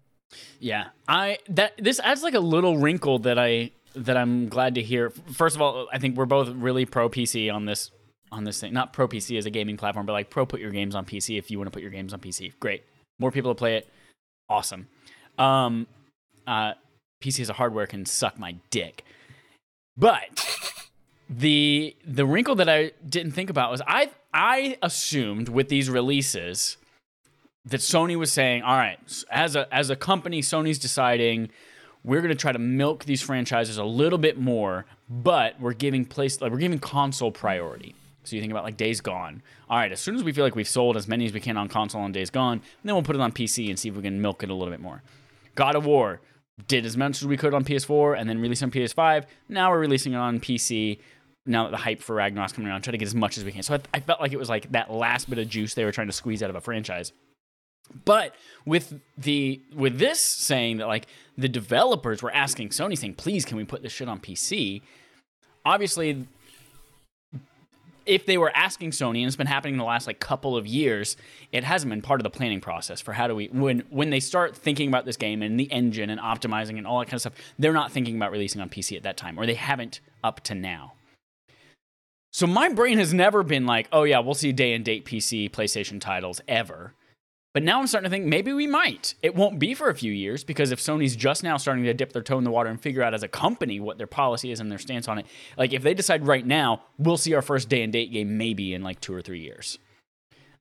Yeah, 0.59 0.87
I 1.07 1.39
that 1.49 1.73
this 1.77 1.99
adds 1.99 2.23
like 2.23 2.33
a 2.33 2.39
little 2.39 2.77
wrinkle 2.77 3.19
that 3.19 3.39
I 3.39 3.71
that 3.95 4.17
I'm 4.17 4.49
glad 4.49 4.75
to 4.75 4.81
hear. 4.81 5.09
First 5.09 5.55
of 5.55 5.61
all, 5.61 5.87
I 5.91 5.99
think 5.99 6.17
we're 6.17 6.25
both 6.25 6.49
really 6.49 6.85
pro 6.85 7.09
PC 7.09 7.53
on 7.53 7.65
this 7.65 7.91
on 8.31 8.43
this 8.43 8.59
thing. 8.59 8.73
Not 8.73 8.93
pro 8.93 9.07
PC 9.07 9.37
as 9.37 9.45
a 9.45 9.49
gaming 9.49 9.77
platform, 9.77 10.05
but 10.05 10.13
like 10.13 10.29
pro 10.29 10.45
put 10.45 10.59
your 10.59 10.71
games 10.71 10.95
on 10.95 11.05
PC 11.05 11.37
if 11.37 11.49
you 11.49 11.57
want 11.57 11.67
to 11.67 11.71
put 11.71 11.81
your 11.81 11.91
games 11.91 12.13
on 12.13 12.19
PC. 12.19 12.53
Great, 12.59 12.83
more 13.19 13.31
people 13.31 13.51
to 13.51 13.55
play 13.57 13.77
it. 13.77 13.87
Awesome. 14.49 14.87
Um, 15.37 15.87
uh, 16.45 16.73
PC 17.21 17.41
as 17.41 17.49
a 17.49 17.53
hardware 17.53 17.87
can 17.87 18.05
suck 18.05 18.39
my 18.39 18.55
dick, 18.69 19.03
but 19.97 20.45
the 21.29 21.95
the 22.05 22.25
wrinkle 22.25 22.55
that 22.55 22.69
I 22.69 22.91
didn't 23.07 23.31
think 23.31 23.49
about 23.49 23.71
was 23.71 23.81
I 23.87 24.11
I 24.33 24.77
assumed 24.81 25.49
with 25.49 25.69
these 25.69 25.89
releases 25.89 26.77
that 27.67 27.81
Sony 27.81 28.17
was 28.17 28.31
saying, 28.31 28.63
all 28.63 28.77
right, 28.77 28.99
as 29.29 29.55
a 29.55 29.73
as 29.73 29.89
a 29.89 29.95
company, 29.95 30.41
Sony's 30.41 30.79
deciding 30.79 31.49
we're 32.03 32.21
going 32.21 32.29
to 32.29 32.35
try 32.35 32.51
to 32.51 32.59
milk 32.59 33.05
these 33.05 33.21
franchises 33.21 33.77
a 33.77 33.83
little 33.83 34.17
bit 34.17 34.37
more, 34.37 34.85
but 35.09 35.59
we're 35.59 35.73
giving 35.73 36.05
place 36.05 36.41
like 36.41 36.51
we're 36.51 36.57
giving 36.57 36.79
console 36.79 37.31
priority. 37.31 37.95
So 38.23 38.35
you 38.35 38.41
think 38.41 38.51
about 38.51 38.63
like 38.63 38.77
Days 38.77 39.01
Gone. 39.01 39.41
All 39.69 39.77
right, 39.77 39.91
as 39.91 39.99
soon 39.99 40.15
as 40.15 40.23
we 40.23 40.33
feel 40.33 40.43
like 40.43 40.55
we've 40.55 40.67
sold 40.67 40.97
as 40.97 41.07
many 41.07 41.25
as 41.25 41.33
we 41.33 41.39
can 41.39 41.57
on 41.57 41.69
console 41.69 42.01
on 42.01 42.11
Days 42.11 42.29
Gone, 42.29 42.61
then 42.83 42.93
we'll 42.93 43.03
put 43.03 43.15
it 43.15 43.21
on 43.21 43.31
PC 43.31 43.69
and 43.69 43.79
see 43.79 43.89
if 43.89 43.95
we 43.95 44.01
can 44.01 44.21
milk 44.21 44.43
it 44.43 44.49
a 44.49 44.53
little 44.53 44.71
bit 44.71 44.81
more. 44.81 45.01
God 45.55 45.75
of 45.75 45.85
War 45.85 46.21
did 46.67 46.85
as 46.85 46.97
much 46.97 47.21
as 47.21 47.27
we 47.27 47.37
could 47.37 47.53
on 47.53 47.63
PS4 47.63 48.19
and 48.19 48.29
then 48.29 48.39
released 48.39 48.63
on 48.63 48.71
PS5. 48.71 49.25
Now 49.47 49.71
we're 49.71 49.79
releasing 49.79 50.13
it 50.13 50.17
on 50.17 50.39
PC. 50.39 50.99
Now 51.45 51.63
that 51.63 51.71
the 51.71 51.77
hype 51.77 52.01
for 52.01 52.15
Ragnarok's 52.15 52.51
coming 52.51 52.69
around, 52.69 52.81
try 52.81 52.91
to 52.91 52.97
get 52.97 53.05
as 53.05 53.15
much 53.15 53.37
as 53.37 53.45
we 53.45 53.51
can. 53.51 53.63
So 53.63 53.75
I, 53.75 53.79
I 53.93 53.99
felt 54.01 54.19
like 54.19 54.33
it 54.33 54.39
was 54.39 54.49
like 54.49 54.71
that 54.71 54.91
last 54.91 55.29
bit 55.29 55.39
of 55.39 55.47
juice 55.47 55.73
they 55.73 55.85
were 55.85 55.93
trying 55.93 56.07
to 56.07 56.13
squeeze 56.13 56.43
out 56.43 56.49
of 56.49 56.55
a 56.55 56.61
franchise. 56.61 57.13
But 58.05 58.35
with 58.65 58.99
the 59.17 59.61
with 59.75 59.99
this 59.99 60.19
saying 60.19 60.77
that 60.77 60.87
like 60.87 61.07
the 61.37 61.49
developers 61.49 62.21
were 62.23 62.33
asking 62.33 62.69
Sony 62.69 62.97
saying, 62.97 63.15
please 63.15 63.45
can 63.45 63.57
we 63.57 63.63
put 63.63 63.81
this 63.81 63.91
shit 63.91 64.09
on 64.09 64.19
PC? 64.19 64.81
Obviously 65.65 66.27
if 68.07 68.25
they 68.25 68.37
were 68.37 68.51
asking 68.55 68.91
Sony, 68.91 69.17
and 69.17 69.27
it's 69.27 69.35
been 69.35 69.47
happening 69.47 69.75
in 69.75 69.77
the 69.77 69.83
last 69.83 70.07
like 70.07 70.19
couple 70.19 70.55
of 70.55 70.65
years, 70.65 71.17
it 71.51 71.63
hasn't 71.63 71.89
been 71.89 72.01
part 72.01 72.19
of 72.19 72.23
the 72.23 72.29
planning 72.29 72.61
process 72.61 73.01
for 73.01 73.13
how 73.13 73.27
do 73.27 73.35
we 73.35 73.47
when 73.47 73.83
when 73.89 74.09
they 74.09 74.19
start 74.19 74.55
thinking 74.55 74.87
about 74.87 75.05
this 75.05 75.17
game 75.17 75.41
and 75.41 75.59
the 75.59 75.71
engine 75.71 76.09
and 76.09 76.19
optimizing 76.19 76.77
and 76.77 76.87
all 76.87 76.99
that 76.99 77.05
kind 77.05 77.15
of 77.15 77.21
stuff, 77.21 77.33
they're 77.59 77.73
not 77.73 77.91
thinking 77.91 78.15
about 78.15 78.31
releasing 78.31 78.61
on 78.61 78.69
PC 78.69 78.97
at 78.97 79.03
that 79.03 79.17
time, 79.17 79.37
or 79.37 79.45
they 79.45 79.53
haven't 79.53 79.99
up 80.23 80.39
to 80.41 80.55
now. 80.55 80.93
So 82.31 82.47
my 82.47 82.69
brain 82.69 82.97
has 82.97 83.13
never 83.13 83.43
been 83.43 83.65
like, 83.65 83.87
oh 83.91 84.03
yeah, 84.03 84.19
we'll 84.19 84.35
see 84.35 84.51
day 84.51 84.73
and 84.73 84.85
date 84.85 85.05
PC, 85.05 85.51
PlayStation 85.51 85.99
titles 85.99 86.41
ever. 86.47 86.93
But 87.57 87.63
now 87.63 87.79
I'm 87.79 87.87
starting 87.87 88.07
to 88.07 88.15
think 88.15 88.27
maybe 88.27 88.53
we 88.53 88.67
might. 88.67 89.15
It 89.23 89.33
won't 89.33 89.57
be 89.57 89.73
for 89.73 89.89
a 89.89 89.95
few 89.95 90.11
years 90.11 90.43
because 90.43 90.69
if 90.69 90.77
Sony's 90.79 91.15
just 91.15 91.43
now 91.43 91.57
starting 91.57 91.85
to 91.85 91.93
dip 91.95 92.13
their 92.13 92.21
toe 92.21 92.37
in 92.37 92.43
the 92.43 92.51
water 92.51 92.69
and 92.69 92.79
figure 92.79 93.01
out 93.01 93.15
as 93.15 93.23
a 93.23 93.27
company 93.27 93.79
what 93.79 93.97
their 93.97 94.05
policy 94.05 94.51
is 94.51 94.59
and 94.59 94.71
their 94.71 94.77
stance 94.77 95.07
on 95.07 95.17
it, 95.17 95.25
like 95.57 95.73
if 95.73 95.81
they 95.81 95.95
decide 95.95 96.27
right 96.27 96.45
now, 96.45 96.83
we'll 96.99 97.17
see 97.17 97.33
our 97.33 97.41
first 97.41 97.67
day 97.67 97.81
and 97.81 97.91
date 97.91 98.11
game 98.11 98.37
maybe 98.37 98.75
in 98.75 98.83
like 98.83 99.01
two 99.01 99.11
or 99.11 99.23
three 99.23 99.39
years. 99.39 99.79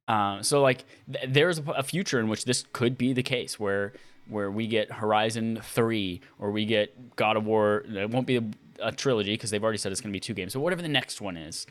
Uh, 0.08 0.40
so 0.40 0.62
like 0.62 0.86
th- 1.12 1.26
there's 1.28 1.58
a, 1.58 1.82
future 1.82 2.18
in 2.18 2.28
which 2.28 2.46
this 2.46 2.64
could 2.72 2.96
be 2.96 3.12
the 3.12 3.22
case 3.22 3.60
where 3.60 3.92
where 4.26 4.50
we 4.50 4.66
get 4.66 4.90
Horizon 4.90 5.60
three 5.62 6.22
or 6.38 6.50
we 6.50 6.64
get 6.64 7.14
God 7.14 7.36
of 7.36 7.44
War. 7.44 7.84
It 7.86 8.08
won't 8.08 8.26
be 8.26 8.36
a, 8.38 8.44
a 8.80 8.90
trilogy 8.90 9.34
because 9.34 9.50
they've 9.50 9.62
already 9.62 9.76
said 9.76 9.92
it's 9.92 10.00
going 10.00 10.14
to 10.14 10.16
be 10.16 10.20
two 10.20 10.32
games. 10.32 10.54
So 10.54 10.60
whatever 10.60 10.80
the 10.80 10.88
next 10.88 11.20
one 11.20 11.36
is, 11.36 11.66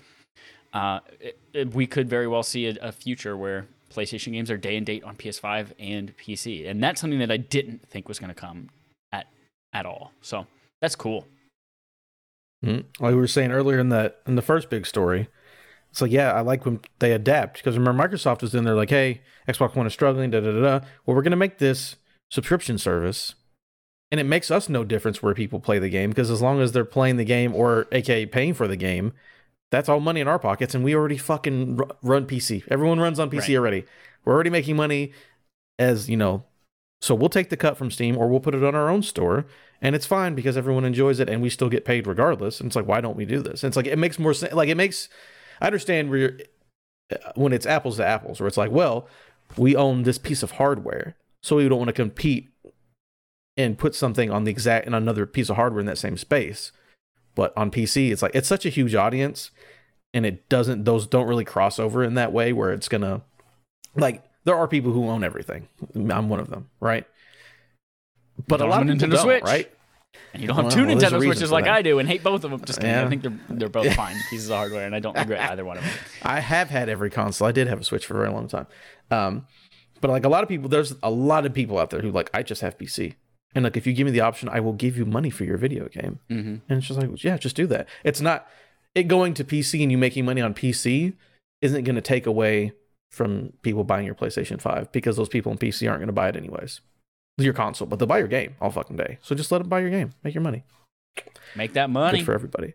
uh, 0.71 0.99
it, 1.19 1.39
it- 1.51 1.73
we 1.73 1.87
could 1.87 2.07
very 2.07 2.27
well 2.27 2.43
see 2.43 2.67
a, 2.67 2.75
a 2.79 2.91
future 2.91 3.35
where 3.35 3.65
PlayStation 3.89 4.33
games 4.33 4.51
are 4.51 4.57
day 4.57 4.75
and 4.75 4.85
date 4.85 5.03
on 5.03 5.15
PS5 5.15 5.71
and 5.79 6.15
PC, 6.17 6.69
and 6.69 6.83
that's 6.83 7.01
something 7.01 7.19
that 7.19 7.31
I 7.31 7.37
didn't 7.37 7.87
think 7.89 8.07
was 8.07 8.19
going 8.19 8.29
to 8.29 8.35
come 8.35 8.69
at 9.11 9.27
at 9.73 9.85
all. 9.85 10.11
So 10.21 10.47
that's 10.81 10.95
cool. 10.95 11.27
Mm. 12.63 12.85
Like 12.99 13.11
we 13.11 13.15
were 13.15 13.27
saying 13.27 13.51
earlier 13.51 13.79
in 13.79 13.89
that 13.89 14.21
in 14.25 14.35
the 14.35 14.41
first 14.41 14.69
big 14.69 14.85
story, 14.85 15.29
it's 15.91 16.01
like 16.01 16.11
yeah, 16.11 16.33
I 16.33 16.41
like 16.41 16.65
when 16.65 16.79
they 16.99 17.11
adapt 17.11 17.57
because 17.57 17.77
remember 17.77 18.07
Microsoft 18.07 18.41
was 18.41 18.55
in 18.55 18.63
there 18.63 18.75
like, 18.75 18.89
hey, 18.89 19.21
Xbox 19.47 19.75
One 19.75 19.87
is 19.87 19.93
struggling, 19.93 20.31
da 20.31 20.39
da 20.39 20.51
da 20.51 20.61
da. 20.61 20.85
Well, 21.05 21.15
we're 21.15 21.21
gonna 21.21 21.35
make 21.35 21.59
this 21.59 21.95
subscription 22.31 22.77
service, 22.77 23.35
and 24.11 24.19
it 24.19 24.25
makes 24.25 24.49
us 24.49 24.67
no 24.67 24.83
difference 24.83 25.21
where 25.21 25.33
people 25.33 25.59
play 25.59 25.79
the 25.79 25.89
game 25.89 26.09
because 26.09 26.31
as 26.31 26.41
long 26.41 26.59
as 26.59 26.71
they're 26.71 26.85
playing 26.85 27.17
the 27.17 27.25
game 27.25 27.53
or 27.53 27.87
aka 27.91 28.25
paying 28.25 28.53
for 28.53 28.67
the 28.67 28.75
game, 28.75 29.13
that's 29.75 29.89
all 29.89 29.99
money 29.99 30.21
in 30.21 30.27
our 30.27 30.39
pockets, 30.39 30.73
and 30.73 30.83
we 30.83 30.95
already 30.95 31.17
fucking 31.17 31.79
run 32.01 32.25
PC. 32.25 32.63
Everyone 32.69 32.99
runs 32.99 33.19
on 33.19 33.29
PC 33.29 33.49
Right. 33.49 33.57
already. 33.57 33.85
We're 34.23 34.33
already 34.33 34.49
making 34.49 34.75
money 34.75 35.11
as 35.77 36.09
you 36.09 36.17
know. 36.17 36.43
So 37.01 37.13
we'll 37.13 37.29
take 37.29 37.49
the 37.49 37.57
cut 37.57 37.77
from 37.77 37.91
Steam 37.91 38.17
or 38.17 38.27
we'll 38.27 38.39
put 38.39 38.55
it 38.55 38.63
on 38.63 38.73
our 38.73 38.89
own 38.89 39.03
store 39.03 39.45
and 39.81 39.95
it's 39.95 40.05
fine 40.07 40.33
because 40.33 40.57
everyone 40.57 40.85
enjoys 40.85 41.19
it 41.19 41.29
and 41.29 41.41
we 41.41 41.49
still 41.49 41.69
get 41.69 41.85
paid 41.85 42.07
regardless. 42.07 42.59
And 42.59 42.67
it's 42.67 42.75
like, 42.75 42.87
why 42.87 43.01
don't 43.01 43.17
we 43.17 43.25
do 43.25 43.41
this? 43.41 43.63
And 43.63 43.69
it's 43.69 43.77
like, 43.77 43.85
it 43.85 43.99
makes 43.99 44.17
more 44.17 44.33
sense. 44.33 44.53
Like, 44.53 44.69
it 44.69 44.75
makes, 44.75 45.09
I 45.61 45.67
understand 45.67 46.09
where 46.09 46.17
you're, 46.17 46.37
uh, 47.11 47.31
when 47.35 47.53
it's 47.53 47.65
apples 47.65 47.97
to 47.97 48.05
apples, 48.05 48.39
where 48.39 48.47
it's 48.47 48.57
like, 48.57 48.71
well, 48.71 49.07
we 49.57 49.75
own 49.75 50.03
this 50.03 50.17
piece 50.17 50.41
of 50.41 50.51
hardware, 50.51 51.15
so 51.43 51.57
we 51.57 51.69
don't 51.69 51.77
want 51.77 51.89
to 51.89 51.93
compete 51.93 52.49
and 53.57 53.77
put 53.77 53.93
something 53.93 54.31
on 54.31 54.43
the 54.43 54.51
exact, 54.51 54.87
in 54.87 54.93
another 54.93 55.25
piece 55.25 55.49
of 55.49 55.55
hardware 55.55 55.81
in 55.81 55.85
that 55.85 55.97
same 55.97 56.17
space. 56.17 56.71
But 57.35 57.53
on 57.57 57.69
PC, 57.69 58.11
it's 58.11 58.21
like, 58.21 58.33
it's 58.33 58.47
such 58.47 58.65
a 58.65 58.69
huge 58.69 58.95
audience 58.95 59.51
and 60.13 60.25
it 60.25 60.47
doesn't, 60.49 60.85
those 60.85 61.05
don't 61.05 61.27
really 61.27 61.45
cross 61.45 61.77
over 61.79 62.03
in 62.03 62.15
that 62.15 62.31
way 62.31 62.53
where 62.53 62.71
it's 62.71 62.87
going 62.87 63.01
to, 63.01 63.21
like 63.95 64.23
there 64.45 64.55
are 64.55 64.67
people 64.67 64.91
who 64.91 65.09
own 65.09 65.23
everything. 65.23 65.67
I'm 65.95 66.29
one 66.29 66.39
of 66.39 66.49
them, 66.49 66.69
right? 66.79 67.05
But 68.47 68.61
a 68.61 68.65
lot 68.65 68.81
of 68.81 68.89
own 68.89 68.91
a 68.91 68.99
people 68.99 69.17
Nintendo 69.17 69.21
Switch. 69.21 69.43
right? 69.43 69.71
And 70.33 70.41
you 70.41 70.47
don't 70.47 70.55
have 70.55 70.65
Well, 70.65 70.75
two 70.75 70.85
well, 70.85 70.95
Nintendo 70.95 71.21
Switches 71.23 71.51
like 71.51 71.65
that. 71.65 71.73
I 71.73 71.81
do, 71.81 71.99
and 71.99 72.07
hate 72.07 72.23
both 72.23 72.43
of 72.43 72.51
them. 72.51 72.63
Just 72.63 72.79
kidding. 72.79 72.93
Yeah. 72.93 73.05
I 73.05 73.09
think 73.09 73.21
they're 73.21 73.37
they're 73.49 73.69
both 73.69 73.93
fine 73.95 74.15
pieces 74.29 74.49
of 74.49 74.55
hardware, 74.57 74.85
and 74.85 74.95
I 74.95 74.99
don't 74.99 75.17
regret 75.17 75.49
either 75.51 75.65
one 75.65 75.77
of 75.77 75.83
them. 75.83 75.93
I 76.23 76.39
have 76.39 76.69
had 76.69 76.89
every 76.89 77.09
console. 77.09 77.47
I 77.47 77.51
did 77.51 77.67
have 77.67 77.81
a 77.81 77.83
Switch 77.83 78.05
for 78.05 78.15
a 78.15 78.17
very 78.17 78.31
long 78.31 78.47
time. 78.47 78.67
Um, 79.11 79.47
but 80.01 80.11
like 80.11 80.25
a 80.25 80.29
lot 80.29 80.43
of 80.43 80.49
people, 80.49 80.69
there's 80.69 80.93
a 81.03 81.09
lot 81.09 81.45
of 81.45 81.53
people 81.53 81.77
out 81.79 81.89
there 81.89 82.01
who 82.01 82.11
like 82.11 82.29
I 82.33 82.43
just 82.43 82.61
have 82.61 82.77
PC, 82.77 83.15
and 83.55 83.63
like 83.63 83.77
if 83.77 83.87
you 83.87 83.93
give 83.93 84.05
me 84.05 84.11
the 84.11 84.21
option, 84.21 84.49
I 84.49 84.59
will 84.59 84.73
give 84.73 84.97
you 84.97 85.05
money 85.05 85.29
for 85.29 85.45
your 85.45 85.57
video 85.57 85.87
game. 85.87 86.19
Mm-hmm. 86.29 86.55
And 86.69 86.81
just 86.81 86.99
like, 86.99 87.23
yeah, 87.23 87.37
just 87.37 87.55
do 87.55 87.65
that. 87.67 87.87
It's 88.03 88.21
not 88.21 88.47
it 88.93 89.03
going 89.07 89.33
to 89.35 89.43
PC 89.43 89.81
and 89.81 89.91
you 89.91 89.97
making 89.97 90.25
money 90.25 90.41
on 90.41 90.53
PC 90.53 91.13
isn't 91.61 91.83
going 91.83 91.95
to 91.95 92.01
take 92.01 92.27
away 92.27 92.73
from 93.09 93.53
people 93.61 93.83
buying 93.83 94.05
your 94.05 94.15
PlayStation 94.15 94.59
5 94.59 94.91
because 94.91 95.15
those 95.15 95.29
people 95.29 95.51
on 95.51 95.57
PC 95.57 95.87
aren't 95.87 95.99
going 95.99 96.07
to 96.07 96.13
buy 96.13 96.27
it 96.27 96.35
anyways. 96.35 96.81
Your 97.37 97.53
console, 97.53 97.87
but 97.87 97.99
they'll 97.99 98.07
buy 98.07 98.19
your 98.19 98.27
game 98.27 98.55
all 98.61 98.71
fucking 98.71 98.97
day. 98.97 99.19
So 99.21 99.35
just 99.35 99.51
let 99.51 99.59
them 99.59 99.69
buy 99.69 99.79
your 99.79 99.89
game, 99.89 100.13
make 100.23 100.33
your 100.33 100.43
money. 100.43 100.63
Make 101.55 101.73
that 101.73 101.89
money. 101.89 102.19
Good 102.19 102.25
for 102.25 102.33
everybody. 102.33 102.73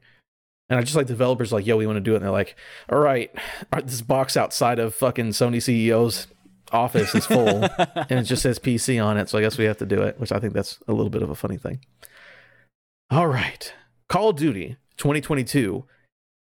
And 0.68 0.78
I 0.78 0.82
just 0.82 0.96
like 0.96 1.06
developers 1.06 1.52
like, 1.52 1.66
yo, 1.66 1.76
we 1.76 1.86
want 1.86 1.96
to 1.96 2.00
do 2.00 2.12
it. 2.12 2.16
And 2.16 2.24
they're 2.24 2.30
like, 2.30 2.56
all 2.88 3.00
right, 3.00 3.30
all 3.34 3.66
right, 3.72 3.86
this 3.86 4.02
box 4.02 4.36
outside 4.36 4.78
of 4.78 4.94
fucking 4.94 5.30
Sony 5.30 5.56
CEO's 5.56 6.26
office 6.72 7.14
is 7.14 7.26
full 7.26 7.64
and 7.78 8.12
it 8.12 8.24
just 8.24 8.42
says 8.42 8.58
PC 8.58 9.02
on 9.04 9.16
it. 9.16 9.28
So 9.28 9.38
I 9.38 9.40
guess 9.42 9.58
we 9.58 9.64
have 9.64 9.78
to 9.78 9.86
do 9.86 10.02
it, 10.02 10.18
which 10.20 10.32
I 10.32 10.38
think 10.38 10.52
that's 10.54 10.78
a 10.88 10.92
little 10.92 11.10
bit 11.10 11.22
of 11.22 11.30
a 11.30 11.34
funny 11.34 11.56
thing. 11.56 11.80
All 13.10 13.26
right. 13.26 13.72
Call 14.08 14.30
of 14.30 14.36
Duty 14.36 14.76
2022 14.96 15.84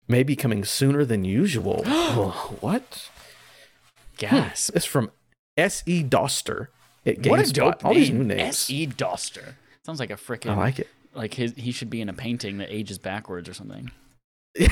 may 0.07 0.23
be 0.23 0.35
coming 0.35 0.63
sooner 0.63 1.05
than 1.05 1.25
usual. 1.25 1.83
Oh, 1.85 2.55
what? 2.61 3.09
Gas. 4.17 4.71
It's 4.73 4.85
from 4.85 5.11
SE 5.57 6.03
Doster 6.03 6.67
at 7.05 7.17
GameSpot. 7.19 7.29
What 7.29 7.47
a 7.49 7.53
dope 7.53 7.85
All 7.85 7.93
these 7.93 8.09
new 8.11 8.19
name. 8.23 8.37
names. 8.37 8.55
S.E. 8.55 8.87
Doster. 8.87 9.53
Sounds 9.85 9.99
like 9.99 10.09
a 10.09 10.15
freaking 10.15 10.51
I 10.51 10.55
like 10.55 10.79
it. 10.79 10.87
like 11.13 11.33
his 11.35 11.53
he 11.57 11.71
should 11.71 11.89
be 11.89 12.01
in 12.01 12.09
a 12.09 12.13
painting 12.13 12.57
that 12.57 12.69
ages 12.71 12.97
backwards 12.97 13.47
or 13.47 13.53
something. 13.53 13.91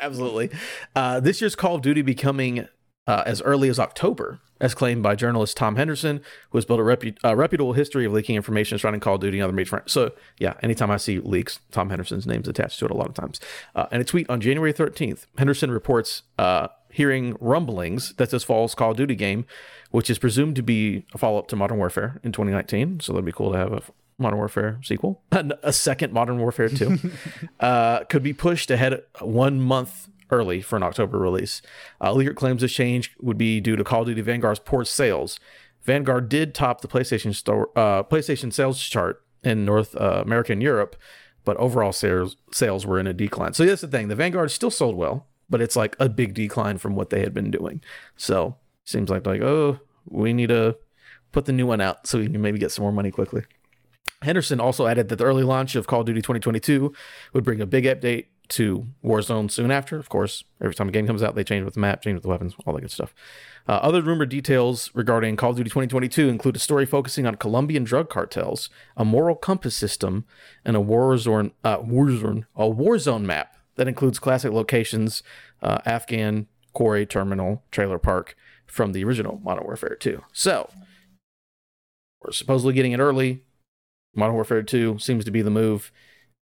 Absolutely. 0.00 0.50
Uh, 0.94 1.20
this 1.20 1.40
year's 1.40 1.54
Call 1.54 1.76
of 1.76 1.82
Duty 1.82 2.02
becoming 2.02 2.66
uh, 3.06 3.22
as 3.26 3.42
early 3.42 3.68
as 3.68 3.78
October, 3.78 4.40
as 4.60 4.74
claimed 4.74 5.02
by 5.02 5.14
journalist 5.14 5.56
Tom 5.56 5.76
Henderson, 5.76 6.20
who 6.50 6.58
has 6.58 6.64
built 6.64 6.80
a 6.80 6.84
repu- 6.84 7.16
uh, 7.24 7.34
reputable 7.34 7.72
history 7.72 8.04
of 8.04 8.12
leaking 8.12 8.36
information 8.36 8.78
surrounding 8.78 9.00
Call 9.00 9.16
of 9.16 9.20
Duty 9.20 9.38
and 9.38 9.44
other 9.44 9.52
major 9.52 9.70
franchises. 9.70 9.92
So, 9.92 10.12
yeah, 10.38 10.54
anytime 10.62 10.90
I 10.90 10.96
see 10.98 11.18
leaks, 11.18 11.58
Tom 11.70 11.90
Henderson's 11.90 12.26
name's 12.26 12.48
attached 12.48 12.78
to 12.78 12.84
it 12.84 12.90
a 12.90 12.94
lot 12.94 13.08
of 13.08 13.14
times. 13.14 13.40
Uh, 13.74 13.86
in 13.90 14.00
a 14.00 14.04
tweet 14.04 14.30
on 14.30 14.40
January 14.40 14.72
13th, 14.72 15.26
Henderson 15.36 15.70
reports 15.70 16.22
uh, 16.38 16.68
hearing 16.90 17.36
rumblings 17.40 18.14
that 18.14 18.30
this 18.30 18.44
fall's 18.44 18.74
Call 18.74 18.92
of 18.92 18.96
Duty 18.96 19.16
game, 19.16 19.46
which 19.90 20.08
is 20.08 20.18
presumed 20.18 20.54
to 20.56 20.62
be 20.62 21.06
a 21.12 21.18
follow 21.18 21.38
up 21.38 21.48
to 21.48 21.56
Modern 21.56 21.78
Warfare 21.78 22.20
in 22.22 22.30
2019, 22.30 23.00
so 23.00 23.12
that'd 23.12 23.24
be 23.24 23.32
cool 23.32 23.52
to 23.52 23.58
have 23.58 23.72
a 23.72 23.82
Modern 24.18 24.38
Warfare 24.38 24.78
sequel, 24.84 25.22
a 25.32 25.72
second 25.72 26.12
Modern 26.12 26.38
Warfare 26.38 26.68
2, 26.68 26.98
uh, 27.60 28.04
could 28.04 28.22
be 28.22 28.32
pushed 28.32 28.70
ahead 28.70 29.02
one 29.20 29.60
month 29.60 30.08
early 30.32 30.60
for 30.60 30.76
an 30.76 30.82
October 30.82 31.18
release. 31.18 31.62
Uh, 32.00 32.32
claims 32.34 32.62
this 32.62 32.72
change 32.72 33.14
would 33.20 33.38
be 33.38 33.60
due 33.60 33.76
to 33.76 33.84
Call 33.84 34.00
of 34.00 34.06
Duty 34.08 34.22
Vanguard's 34.22 34.58
poor 34.58 34.84
sales. 34.84 35.38
Vanguard 35.82 36.28
did 36.28 36.54
top 36.54 36.80
the 36.80 36.88
PlayStation 36.88 37.34
store, 37.34 37.70
uh, 37.76 38.02
PlayStation 38.02 38.52
sales 38.52 38.80
chart 38.80 39.22
in 39.44 39.64
North 39.64 39.94
uh, 39.96 40.22
America 40.24 40.52
and 40.52 40.62
Europe, 40.62 40.96
but 41.44 41.56
overall 41.58 41.92
sales 41.92 42.36
sales 42.52 42.86
were 42.86 42.98
in 42.98 43.06
a 43.06 43.12
decline. 43.12 43.52
So 43.52 43.64
that's 43.64 43.82
the 43.82 43.88
thing. 43.88 44.08
The 44.08 44.14
Vanguard 44.14 44.50
still 44.50 44.70
sold 44.70 44.96
well, 44.96 45.26
but 45.50 45.60
it's 45.60 45.76
like 45.76 45.96
a 46.00 46.08
big 46.08 46.34
decline 46.34 46.78
from 46.78 46.94
what 46.94 47.10
they 47.10 47.20
had 47.20 47.34
been 47.34 47.50
doing. 47.50 47.82
So 48.16 48.56
seems 48.84 49.10
like 49.10 49.26
like 49.26 49.42
oh, 49.42 49.80
we 50.08 50.32
need 50.32 50.48
to 50.48 50.76
put 51.32 51.46
the 51.46 51.52
new 51.52 51.66
one 51.66 51.80
out 51.80 52.06
so 52.06 52.18
we 52.18 52.28
can 52.28 52.40
maybe 52.40 52.58
get 52.58 52.72
some 52.72 52.82
more 52.82 52.92
money 52.92 53.10
quickly. 53.10 53.42
Henderson 54.22 54.60
also 54.60 54.86
added 54.86 55.08
that 55.08 55.16
the 55.16 55.24
early 55.24 55.42
launch 55.42 55.74
of 55.74 55.88
Call 55.88 56.00
of 56.00 56.06
Duty 56.06 56.20
2022 56.20 56.92
would 57.32 57.44
bring 57.44 57.60
a 57.60 57.66
big 57.66 57.84
update 57.84 58.26
to 58.48 58.86
Warzone 59.04 59.50
soon 59.50 59.70
after. 59.70 59.98
Of 59.98 60.08
course, 60.08 60.44
every 60.60 60.74
time 60.74 60.88
a 60.88 60.92
game 60.92 61.06
comes 61.06 61.22
out, 61.22 61.34
they 61.34 61.44
change 61.44 61.64
with 61.64 61.74
the 61.74 61.80
map, 61.80 62.02
change 62.02 62.14
with 62.14 62.22
the 62.22 62.28
weapons, 62.28 62.54
all 62.66 62.74
that 62.74 62.80
good 62.80 62.90
stuff. 62.90 63.14
Uh, 63.68 63.72
other 63.72 64.02
rumored 64.02 64.28
details 64.28 64.90
regarding 64.94 65.36
Call 65.36 65.50
of 65.50 65.56
Duty 65.56 65.70
2022 65.70 66.28
include 66.28 66.56
a 66.56 66.58
story 66.58 66.84
focusing 66.84 67.26
on 67.26 67.36
Colombian 67.36 67.84
drug 67.84 68.10
cartels, 68.10 68.68
a 68.96 69.04
moral 69.04 69.36
compass 69.36 69.76
system, 69.76 70.24
and 70.64 70.76
a 70.76 70.80
Warzone, 70.80 71.52
uh, 71.62 71.78
Warzone, 71.78 72.44
a 72.56 72.64
Warzone 72.64 73.22
map 73.22 73.56
that 73.76 73.88
includes 73.88 74.18
classic 74.18 74.52
locations, 74.52 75.22
uh, 75.62 75.78
Afghan, 75.86 76.48
Quarry, 76.72 77.06
Terminal, 77.06 77.62
Trailer 77.70 77.98
Park 77.98 78.36
from 78.66 78.92
the 78.92 79.04
original 79.04 79.40
Modern 79.44 79.64
Warfare 79.64 79.94
2. 79.94 80.22
So, 80.32 80.68
we're 82.22 82.32
supposedly 82.32 82.74
getting 82.74 82.92
it 82.92 83.00
early. 83.00 83.44
Modern 84.14 84.34
Warfare 84.34 84.62
2 84.62 84.98
seems 84.98 85.24
to 85.24 85.30
be 85.30 85.42
the 85.42 85.50
move. 85.50 85.92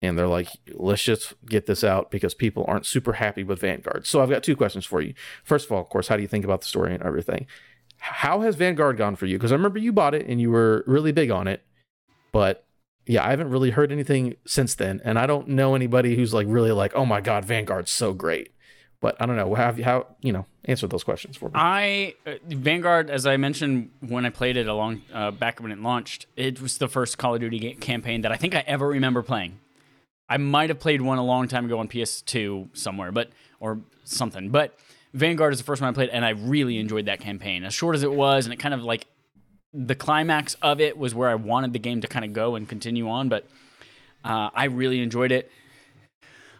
And 0.02 0.18
they're 0.18 0.26
like, 0.26 0.48
let's 0.74 1.02
just 1.02 1.34
get 1.46 1.66
this 1.66 1.84
out 1.84 2.10
because 2.10 2.34
people 2.34 2.64
aren't 2.66 2.86
super 2.86 3.14
happy 3.14 3.44
with 3.44 3.60
Vanguard. 3.60 4.04
So 4.04 4.20
I've 4.20 4.30
got 4.30 4.42
two 4.42 4.56
questions 4.56 4.84
for 4.84 5.00
you. 5.00 5.14
First 5.44 5.66
of 5.66 5.72
all, 5.72 5.80
of 5.80 5.88
course, 5.88 6.08
how 6.08 6.16
do 6.16 6.22
you 6.22 6.28
think 6.28 6.44
about 6.44 6.62
the 6.62 6.66
story 6.66 6.92
and 6.92 7.02
everything? 7.02 7.46
How 7.98 8.40
has 8.40 8.56
Vanguard 8.56 8.96
gone 8.96 9.14
for 9.14 9.26
you? 9.26 9.38
Because 9.38 9.52
I 9.52 9.54
remember 9.54 9.78
you 9.78 9.92
bought 9.92 10.14
it 10.14 10.26
and 10.26 10.40
you 10.40 10.50
were 10.50 10.82
really 10.88 11.12
big 11.12 11.30
on 11.30 11.46
it. 11.46 11.62
But 12.32 12.64
yeah, 13.06 13.24
I 13.24 13.30
haven't 13.30 13.50
really 13.50 13.70
heard 13.70 13.92
anything 13.92 14.34
since 14.44 14.74
then. 14.74 15.00
And 15.04 15.18
I 15.18 15.26
don't 15.26 15.48
know 15.48 15.76
anybody 15.76 16.16
who's 16.16 16.34
like 16.34 16.46
really 16.50 16.72
like, 16.72 16.94
oh 16.96 17.06
my 17.06 17.20
God, 17.20 17.44
Vanguard's 17.44 17.92
so 17.92 18.12
great. 18.12 18.52
But 19.00 19.16
I 19.20 19.26
don't 19.26 19.36
know. 19.36 19.54
How, 19.54 19.66
have 19.66 19.78
you, 19.78 19.84
how 19.84 20.06
you 20.20 20.32
know, 20.32 20.46
answer 20.64 20.86
those 20.86 21.04
questions 21.04 21.36
for 21.36 21.46
me. 21.46 21.52
I 21.54 22.14
uh, 22.26 22.34
Vanguard, 22.48 23.10
as 23.10 23.26
I 23.26 23.36
mentioned 23.36 23.90
when 24.00 24.24
I 24.24 24.30
played 24.30 24.56
it 24.56 24.68
along 24.68 25.02
uh, 25.12 25.32
back 25.32 25.60
when 25.60 25.72
it 25.72 25.80
launched, 25.80 26.26
it 26.36 26.60
was 26.60 26.78
the 26.78 26.88
first 26.88 27.18
Call 27.18 27.34
of 27.34 27.40
Duty 27.40 27.74
campaign 27.74 28.22
that 28.22 28.32
I 28.32 28.36
think 28.36 28.54
I 28.54 28.64
ever 28.66 28.86
remember 28.88 29.22
playing. 29.22 29.58
I 30.32 30.38
might 30.38 30.70
have 30.70 30.80
played 30.80 31.02
one 31.02 31.18
a 31.18 31.24
long 31.24 31.46
time 31.46 31.66
ago 31.66 31.78
on 31.78 31.88
PS2 31.88 32.74
somewhere, 32.74 33.12
but 33.12 33.28
or 33.60 33.80
something. 34.04 34.48
But 34.48 34.78
Vanguard 35.12 35.52
is 35.52 35.58
the 35.58 35.64
first 35.64 35.82
one 35.82 35.90
I 35.90 35.92
played, 35.92 36.08
and 36.08 36.24
I 36.24 36.30
really 36.30 36.78
enjoyed 36.78 37.04
that 37.04 37.20
campaign. 37.20 37.64
As 37.64 37.74
short 37.74 37.94
as 37.94 38.02
it 38.02 38.10
was, 38.10 38.46
and 38.46 38.54
it 38.54 38.56
kind 38.56 38.72
of 38.72 38.82
like 38.82 39.06
the 39.74 39.94
climax 39.94 40.54
of 40.62 40.80
it 40.80 40.96
was 40.96 41.14
where 41.14 41.28
I 41.28 41.34
wanted 41.34 41.74
the 41.74 41.78
game 41.78 42.00
to 42.00 42.08
kind 42.08 42.24
of 42.24 42.32
go 42.32 42.54
and 42.54 42.66
continue 42.66 43.10
on. 43.10 43.28
But 43.28 43.46
uh, 44.24 44.48
I 44.54 44.64
really 44.64 45.02
enjoyed 45.02 45.32
it. 45.32 45.50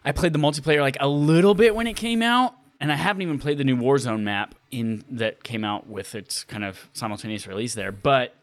I 0.05 0.13
played 0.13 0.35
the 0.35 0.39
multiplayer 0.39 0.83
like 0.83 0.99
a 1.01 1.09
little 1.09 1.55
bit 1.55 1.75
when 1.75 1.87
it 1.87 1.97
came 1.97 2.21
out, 2.21 2.55
and 2.79 2.93
I 2.93 2.97
haven't 2.97 3.23
even 3.23 3.39
played 3.39 3.57
the 3.57 3.65
new 3.65 3.79
Warzone 3.79 4.21
map 4.21 4.55
in 4.71 5.03
that 5.13 5.45
came 5.45 5.65
out 5.65 5.87
with 5.87 6.15
its 6.15 6.45
kind 6.45 6.63
of 6.63 6.91
simultaneous 6.93 7.47
release 7.47 7.73
there. 7.73 7.91
But 7.91 8.35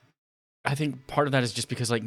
I 0.66 0.74
think 0.74 1.06
part 1.06 1.28
of 1.28 1.34
that 1.34 1.44
is 1.44 1.54
just 1.54 1.70
because 1.70 1.92
like 1.92 2.04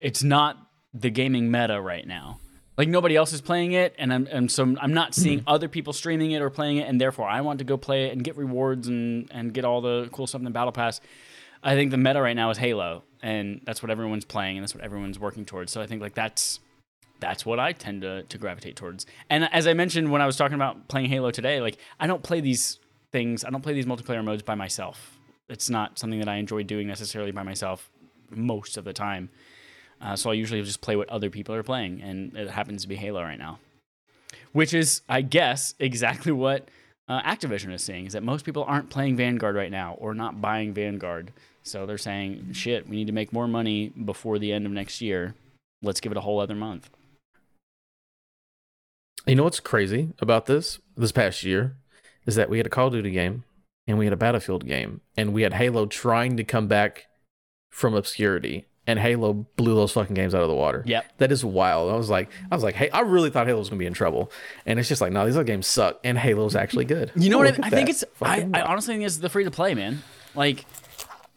it's 0.00 0.22
not 0.22 0.67
the 0.94 1.10
gaming 1.10 1.50
meta 1.50 1.80
right 1.80 2.06
now. 2.06 2.38
Like 2.76 2.88
nobody 2.88 3.16
else 3.16 3.32
is 3.32 3.40
playing 3.40 3.72
it, 3.72 3.94
and 3.98 4.12
I'm 4.12 4.28
and 4.30 4.50
so 4.50 4.76
I'm 4.80 4.94
not 4.94 5.14
seeing 5.14 5.40
mm-hmm. 5.40 5.48
other 5.48 5.68
people 5.68 5.92
streaming 5.92 6.30
it 6.30 6.40
or 6.40 6.48
playing 6.48 6.76
it, 6.76 6.88
and 6.88 7.00
therefore 7.00 7.28
I 7.28 7.40
want 7.40 7.58
to 7.58 7.64
go 7.64 7.76
play 7.76 8.06
it 8.06 8.12
and 8.12 8.22
get 8.22 8.36
rewards 8.36 8.86
and 8.86 9.28
and 9.32 9.52
get 9.52 9.64
all 9.64 9.80
the 9.80 10.08
cool 10.12 10.26
stuff 10.28 10.40
in 10.40 10.44
the 10.44 10.50
battle 10.50 10.72
pass. 10.72 11.00
I 11.60 11.74
think 11.74 11.90
the 11.90 11.96
meta 11.96 12.22
right 12.22 12.36
now 12.36 12.50
is 12.50 12.58
Halo, 12.58 13.02
and 13.20 13.60
that's 13.64 13.82
what 13.82 13.90
everyone's 13.90 14.24
playing, 14.24 14.58
and 14.58 14.62
that's 14.62 14.76
what 14.76 14.84
everyone's 14.84 15.18
working 15.18 15.44
towards. 15.44 15.72
So 15.72 15.80
I 15.80 15.86
think 15.88 16.00
like 16.00 16.14
that's 16.14 16.60
that's 17.20 17.44
what 17.44 17.58
I 17.58 17.72
tend 17.72 18.02
to, 18.02 18.22
to 18.22 18.38
gravitate 18.38 18.76
towards. 18.76 19.06
And 19.28 19.52
as 19.52 19.66
I 19.66 19.74
mentioned 19.74 20.10
when 20.10 20.22
I 20.22 20.26
was 20.26 20.36
talking 20.36 20.54
about 20.54 20.88
playing 20.88 21.08
Halo 21.08 21.30
today, 21.30 21.60
like 21.60 21.78
I 21.98 22.06
don't 22.06 22.22
play 22.22 22.40
these 22.40 22.78
things, 23.12 23.44
I 23.44 23.50
don't 23.50 23.62
play 23.62 23.72
these 23.72 23.86
multiplayer 23.86 24.24
modes 24.24 24.42
by 24.42 24.54
myself. 24.54 25.18
It's 25.48 25.70
not 25.70 25.98
something 25.98 26.18
that 26.20 26.28
I 26.28 26.36
enjoy 26.36 26.62
doing 26.62 26.86
necessarily 26.86 27.32
by 27.32 27.42
myself 27.42 27.90
most 28.30 28.76
of 28.76 28.84
the 28.84 28.92
time. 28.92 29.30
Uh, 30.00 30.16
so 30.16 30.30
I 30.30 30.34
usually 30.34 30.62
just 30.62 30.80
play 30.80 30.96
what 30.96 31.08
other 31.08 31.30
people 31.30 31.54
are 31.54 31.62
playing, 31.62 32.00
and 32.02 32.36
it 32.36 32.50
happens 32.50 32.82
to 32.82 32.88
be 32.88 32.96
Halo 32.96 33.22
right 33.22 33.38
now, 33.38 33.58
which 34.52 34.72
is, 34.72 35.02
I 35.08 35.22
guess, 35.22 35.74
exactly 35.78 36.32
what 36.32 36.68
uh, 37.08 37.20
Activision 37.22 37.72
is 37.72 37.82
saying: 37.82 38.06
is 38.06 38.12
that 38.12 38.22
most 38.22 38.44
people 38.44 38.64
aren't 38.64 38.90
playing 38.90 39.16
Vanguard 39.16 39.56
right 39.56 39.70
now 39.70 39.94
or 39.94 40.14
not 40.14 40.40
buying 40.40 40.72
Vanguard. 40.72 41.32
So 41.62 41.84
they're 41.84 41.98
saying, 41.98 42.52
"Shit, 42.52 42.88
we 42.88 42.96
need 42.96 43.08
to 43.08 43.12
make 43.12 43.32
more 43.32 43.48
money 43.48 43.88
before 43.88 44.38
the 44.38 44.52
end 44.52 44.66
of 44.66 44.72
next 44.72 45.00
year. 45.00 45.34
Let's 45.82 46.00
give 46.00 46.12
it 46.12 46.18
a 46.18 46.22
whole 46.22 46.40
other 46.40 46.54
month." 46.54 46.90
You 49.26 49.34
know 49.34 49.44
what's 49.44 49.60
crazy 49.60 50.14
about 50.20 50.46
this 50.46 50.78
this 50.96 51.12
past 51.12 51.42
year 51.42 51.76
is 52.24 52.34
that 52.36 52.48
we 52.48 52.58
had 52.58 52.66
a 52.66 52.70
Call 52.70 52.86
of 52.86 52.94
Duty 52.94 53.10
game 53.10 53.44
and 53.86 53.98
we 53.98 54.06
had 54.06 54.12
a 54.12 54.16
Battlefield 54.16 54.66
game 54.66 55.00
and 55.16 55.34
we 55.34 55.42
had 55.42 55.54
Halo 55.54 55.84
trying 55.86 56.36
to 56.36 56.44
come 56.44 56.66
back 56.66 57.08
from 57.70 57.94
obscurity 57.94 58.67
and 58.88 58.98
Halo 58.98 59.34
blew 59.56 59.74
those 59.74 59.92
fucking 59.92 60.14
games 60.14 60.34
out 60.34 60.42
of 60.42 60.48
the 60.48 60.54
water. 60.54 60.82
Yep. 60.86 61.18
That 61.18 61.30
is 61.30 61.44
wild. 61.44 61.92
I 61.92 61.96
was 61.96 62.08
like, 62.08 62.30
I 62.50 62.54
was 62.54 62.64
like, 62.64 62.74
hey, 62.74 62.88
I 62.90 63.00
really 63.00 63.28
thought 63.30 63.46
Halo 63.46 63.58
was 63.58 63.68
gonna 63.68 63.78
be 63.78 63.86
in 63.86 63.92
trouble, 63.92 64.32
and 64.66 64.80
it's 64.80 64.88
just 64.88 65.00
like, 65.00 65.12
no, 65.12 65.24
these 65.26 65.36
other 65.36 65.44
games 65.44 65.66
suck, 65.66 66.00
and 66.02 66.18
Halo's 66.18 66.56
actually 66.56 66.86
good. 66.86 67.12
You 67.14 67.30
know 67.30 67.38
what? 67.38 67.62
I, 67.62 67.66
I 67.66 67.70
think 67.70 67.90
it's. 67.90 68.02
I, 68.22 68.48
I 68.52 68.62
honestly 68.62 68.94
think 68.94 69.04
it's 69.06 69.18
the 69.18 69.28
free 69.28 69.44
to 69.44 69.50
play, 69.50 69.74
man. 69.74 70.02
Like 70.34 70.64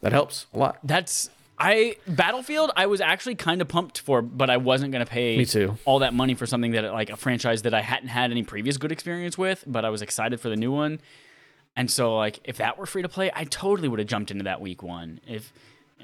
that 0.00 0.12
helps 0.12 0.46
a 0.54 0.58
lot. 0.58 0.78
that's 0.82 1.30
I 1.58 1.96
Battlefield. 2.08 2.72
I 2.74 2.86
was 2.86 3.00
actually 3.00 3.34
kind 3.34 3.60
of 3.60 3.68
pumped 3.68 4.00
for, 4.00 4.22
but 4.22 4.48
I 4.50 4.56
wasn't 4.56 4.92
gonna 4.92 5.06
pay 5.06 5.36
Me 5.36 5.44
too. 5.44 5.76
all 5.84 6.00
that 6.00 6.14
money 6.14 6.34
for 6.34 6.46
something 6.46 6.72
that 6.72 6.90
like 6.92 7.10
a 7.10 7.16
franchise 7.16 7.62
that 7.62 7.74
I 7.74 7.82
hadn't 7.82 8.08
had 8.08 8.30
any 8.30 8.42
previous 8.42 8.78
good 8.78 8.90
experience 8.92 9.36
with. 9.36 9.62
But 9.66 9.84
I 9.84 9.90
was 9.90 10.02
excited 10.02 10.40
for 10.40 10.48
the 10.48 10.56
new 10.56 10.72
one. 10.72 11.00
And 11.76 11.90
so 11.90 12.16
like 12.16 12.40
if 12.44 12.56
that 12.56 12.78
were 12.78 12.86
free 12.86 13.02
to 13.02 13.08
play, 13.08 13.30
I 13.34 13.44
totally 13.44 13.88
would 13.88 13.98
have 13.98 14.08
jumped 14.08 14.30
into 14.30 14.44
that 14.44 14.60
week 14.60 14.82
one. 14.82 15.20
If 15.26 15.52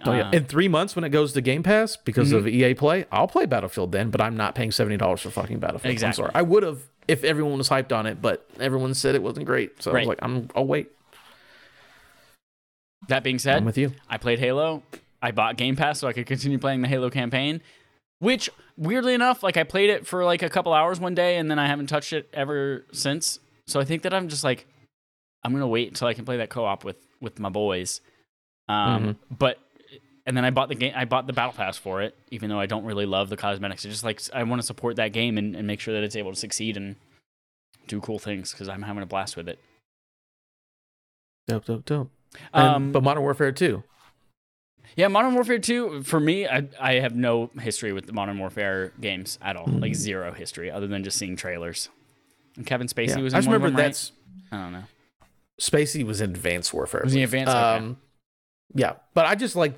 Oh 0.05 0.13
yeah, 0.13 0.29
uh, 0.29 0.33
in 0.33 0.45
three 0.45 0.69
months 0.69 0.95
when 0.95 1.05
it 1.05 1.09
goes 1.11 1.33
to 1.33 1.41
Game 1.41 1.63
Pass 1.63 1.97
because 1.97 2.33
of 2.33 2.45
Mm-hmm. 2.45 2.65
EA 2.65 2.75
Play, 2.75 3.05
I'll 3.11 3.27
play 3.29 3.47
Battlefield 3.47 3.93
then. 3.93 4.11
But 4.11 4.21
I'm 4.21 4.37
not 4.37 4.55
paying 4.55 4.71
seventy 4.71 4.97
dollars 4.97 5.21
for 5.21 5.31
fucking 5.31 5.59
Battlefield. 5.59 5.93
Exactly. 5.93 6.25
I'm 6.25 6.29
sorry. 6.29 6.33
I 6.35 6.43
would 6.43 6.63
have 6.63 6.83
if 7.09 7.25
everyone 7.25 7.59
was 7.59 7.69
hyped 7.69 7.93
on 7.93 8.07
it, 8.07 8.21
but 8.23 8.49
everyone 8.61 8.95
said 8.95 9.15
it 9.15 9.23
wasn't 9.23 9.47
great. 9.47 9.83
So 9.83 9.91
I 9.91 9.99
was 10.01 10.07
like, 10.09 10.19
I'm. 10.23 10.49
I'll 10.55 10.67
wait. 10.67 10.91
that 13.09 13.23
being 13.23 13.39
said, 13.39 13.57
I'm 13.59 13.65
with 13.65 13.79
you. 13.79 13.93
I 14.09 14.19
played 14.19 14.39
Halo. 14.39 14.83
I 15.23 15.31
bought 15.33 15.57
Game 15.57 15.75
Pass 15.77 16.01
so 16.01 16.09
I 16.09 16.13
could 16.13 16.27
continue 16.27 16.59
playing 16.59 16.83
the 16.83 16.89
Halo 16.89 17.11
campaign, 17.11 17.61
which 18.21 18.49
weirdly 18.77 19.15
enough, 19.15 19.43
like 19.43 19.57
I 19.57 19.65
played 19.65 19.91
it 19.91 20.07
for 20.07 20.25
like 20.25 20.43
a 20.43 20.49
couple 20.49 20.73
hours 20.73 21.01
one 21.01 21.15
day 21.15 21.37
and 21.39 21.51
then 21.51 21.59
I 21.59 21.67
haven't 21.67 21.89
touched 21.89 22.13
it 22.13 22.29
ever 22.33 22.85
since. 22.93 23.41
So 23.67 23.81
I 23.81 23.85
think 23.85 24.03
that 24.03 24.15
I'm 24.15 24.29
just 24.29 24.45
like 24.45 24.67
I'm 25.45 25.53
going 25.53 25.63
to 25.63 25.67
wait 25.69 25.89
until 25.89 26.07
I 26.09 26.15
can 26.15 26.25
play 26.25 26.37
that 26.39 26.51
co-op 26.51 26.85
with 26.85 26.97
with 27.21 27.39
my 27.41 27.49
boys. 27.49 28.01
Um 28.69 29.17
but 29.37 29.59
and 30.29 30.37
then 30.37 30.45
I 30.45 30.51
bought 30.51 30.69
the 30.69 30.75
game 30.77 30.93
I 30.95 31.05
bought 31.07 31.27
the 31.27 31.33
battle 31.33 31.53
pass 31.53 31.77
for 31.77 32.03
it 32.03 32.15
even 32.31 32.49
though 32.51 32.61
I 32.61 32.67
don't 32.67 32.85
really 32.85 33.07
love 33.07 33.29
the 33.31 33.37
cosmetics. 33.37 33.85
I 33.85 33.89
just 33.89 34.05
like 34.05 34.21
I 34.33 34.45
want 34.45 34.61
to 34.63 34.67
support 34.67 34.95
that 34.97 35.13
game 35.13 35.37
and, 35.39 35.57
and 35.57 35.67
make 35.67 35.81
sure 35.81 35.95
that 35.95 36.05
it's 36.05 36.15
able 36.15 36.33
to 36.33 36.39
succeed 36.39 36.77
and 36.77 36.95
do 37.89 38.01
cool 38.01 38.19
things 38.21 38.55
cuz 38.55 38.69
I'm 38.69 38.83
having 38.83 39.03
a 39.03 39.07
blast 39.07 39.37
with 39.37 39.49
it. 39.49 39.59
Dope, 41.49 41.65
dope, 41.65 41.85
dope. 41.85 42.11
And- 42.53 42.67
Um, 42.67 42.93
but 42.93 43.03
Modern 43.03 43.23
Warfare 43.23 43.53
2. 43.53 43.83
Yeah, 44.97 45.09
Modern 45.09 45.35
Warfare 45.35 45.59
2, 45.59 46.03
for 46.03 46.19
me, 46.21 46.47
I, 46.47 46.67
I 46.81 46.95
have 46.95 47.15
no 47.15 47.51
history 47.61 47.93
with 47.93 48.07
the 48.07 48.13
Modern 48.13 48.39
Warfare 48.39 48.93
games 49.01 49.39
at 49.43 49.57
all. 49.57 49.67
Hmm. 49.67 49.79
Like 49.79 49.95
zero 49.95 50.33
history 50.33 50.71
other 50.71 50.87
than 50.87 51.05
just 51.05 51.19
seeing 51.19 51.37
trailers. 51.37 51.89
And 52.57 52.67
Kevin 52.67 52.87
Spacey 52.89 53.17
Yeah. 53.17 53.23
was 53.23 53.35
I 53.35 53.39
just 53.39 53.49
remember 53.49 53.69
them, 53.69 53.77
right? 53.77 53.83
that's 53.85 54.13
I 54.51 54.57
don't 54.57 54.73
know. 54.73 54.85
Spacey 55.61 56.05
was 56.05 56.21
in 56.21 56.31
Advanced 56.31 56.73
Warfare. 56.75 57.03
Was 57.05 57.13
he. 57.13 57.23
Advanced? 57.23 57.51
Okay. 57.55 57.59
Um, 57.59 57.97
yeah, 58.75 58.95
but 59.15 59.27
I 59.27 59.35
just 59.35 59.57
like 59.57 59.75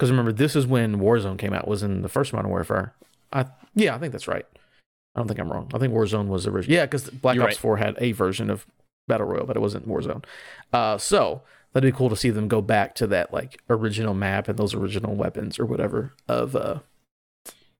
because 0.00 0.10
remember 0.10 0.32
this 0.32 0.56
is 0.56 0.66
when 0.66 0.98
Warzone 0.98 1.36
came 1.36 1.52
out. 1.52 1.68
Was 1.68 1.82
in 1.82 2.00
the 2.00 2.08
first 2.08 2.32
Modern 2.32 2.50
Warfare. 2.50 2.94
I 3.34 3.44
yeah, 3.74 3.94
I 3.94 3.98
think 3.98 4.12
that's 4.12 4.26
right. 4.26 4.46
I 5.14 5.20
don't 5.20 5.28
think 5.28 5.38
I'm 5.38 5.52
wrong. 5.52 5.70
I 5.74 5.78
think 5.78 5.92
Warzone 5.92 6.28
was 6.28 6.44
the 6.44 6.50
original. 6.50 6.74
Yeah, 6.74 6.86
because 6.86 7.10
Black 7.10 7.34
You're 7.34 7.44
Ops 7.44 7.56
right. 7.56 7.60
4 7.60 7.76
had 7.76 7.96
a 7.98 8.12
version 8.12 8.48
of 8.48 8.66
Battle 9.08 9.26
Royale, 9.26 9.44
but 9.44 9.56
it 9.56 9.60
wasn't 9.60 9.86
Warzone. 9.86 10.24
Uh, 10.72 10.96
so 10.96 11.42
that'd 11.74 11.86
be 11.86 11.94
cool 11.94 12.08
to 12.08 12.16
see 12.16 12.30
them 12.30 12.48
go 12.48 12.62
back 12.62 12.94
to 12.94 13.06
that 13.08 13.30
like 13.30 13.60
original 13.68 14.14
map 14.14 14.48
and 14.48 14.58
those 14.58 14.72
original 14.72 15.14
weapons 15.14 15.58
or 15.58 15.66
whatever 15.66 16.14
of 16.26 16.56
uh 16.56 16.78